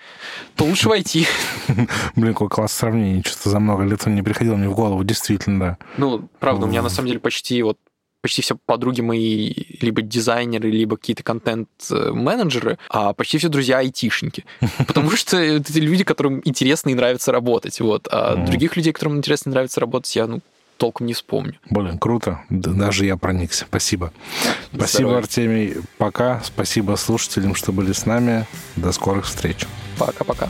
то 0.56 0.66
лучше 0.66 0.90
войти. 0.90 1.28
Блин, 2.16 2.34
какой 2.34 2.50
класс 2.50 2.74
сравнений. 2.74 3.22
Что-то 3.24 3.52
за 3.52 3.60
много 3.60 3.84
лет 3.84 4.02
он 4.08 4.16
не 4.16 4.24
приходил 4.24 4.58
мне 4.58 4.68
в 4.68 4.74
голову, 4.74 5.04
действительно, 5.04 5.60
да. 5.60 5.78
Ну, 5.98 6.28
правда, 6.40 6.66
у 6.66 6.70
меня 6.70 6.82
на 6.82 6.90
самом 6.90 7.10
деле 7.10 7.20
почти 7.20 7.62
вот 7.62 7.78
почти 8.22 8.42
все 8.42 8.58
подруги 8.66 9.02
мои 9.02 9.54
либо 9.80 10.02
дизайнеры, 10.02 10.72
либо 10.72 10.98
какие-то 10.98 11.22
контент-менеджеры, 11.22 12.80
а 12.90 13.14
почти 13.14 13.38
все 13.38 13.48
друзья 13.48 13.78
айтишники. 13.78 14.44
Потому 14.88 15.12
что 15.12 15.38
это 15.38 15.80
люди, 15.80 16.04
которым 16.04 16.42
интересно 16.46 16.90
и 16.90 16.96
нравится 16.96 17.32
работать. 17.32 17.80
Вот. 17.80 18.08
А 18.12 18.36
других 18.36 18.76
людей, 18.76 18.92
которым 18.92 19.18
интересно 19.18 19.50
и 19.50 19.54
нравится 19.54 19.80
работать, 19.80 20.16
я 20.16 20.26
ну, 20.26 20.42
толком 20.80 21.06
не 21.06 21.14
вспомню. 21.14 21.56
Блин, 21.70 22.00
круто. 22.00 22.40
Даже 22.50 23.06
я 23.06 23.18
проникся. 23.18 23.66
Спасибо. 23.66 24.12
Здоровья. 24.72 24.88
Спасибо, 24.88 25.18
Артемий. 25.18 25.76
Пока. 25.98 26.42
Спасибо 26.44 26.96
слушателям, 26.96 27.54
что 27.54 27.72
были 27.72 27.92
с 27.92 28.06
нами. 28.06 28.48
До 28.76 28.92
скорых 28.92 29.26
встреч. 29.26 29.68
Пока-пока. 29.98 30.50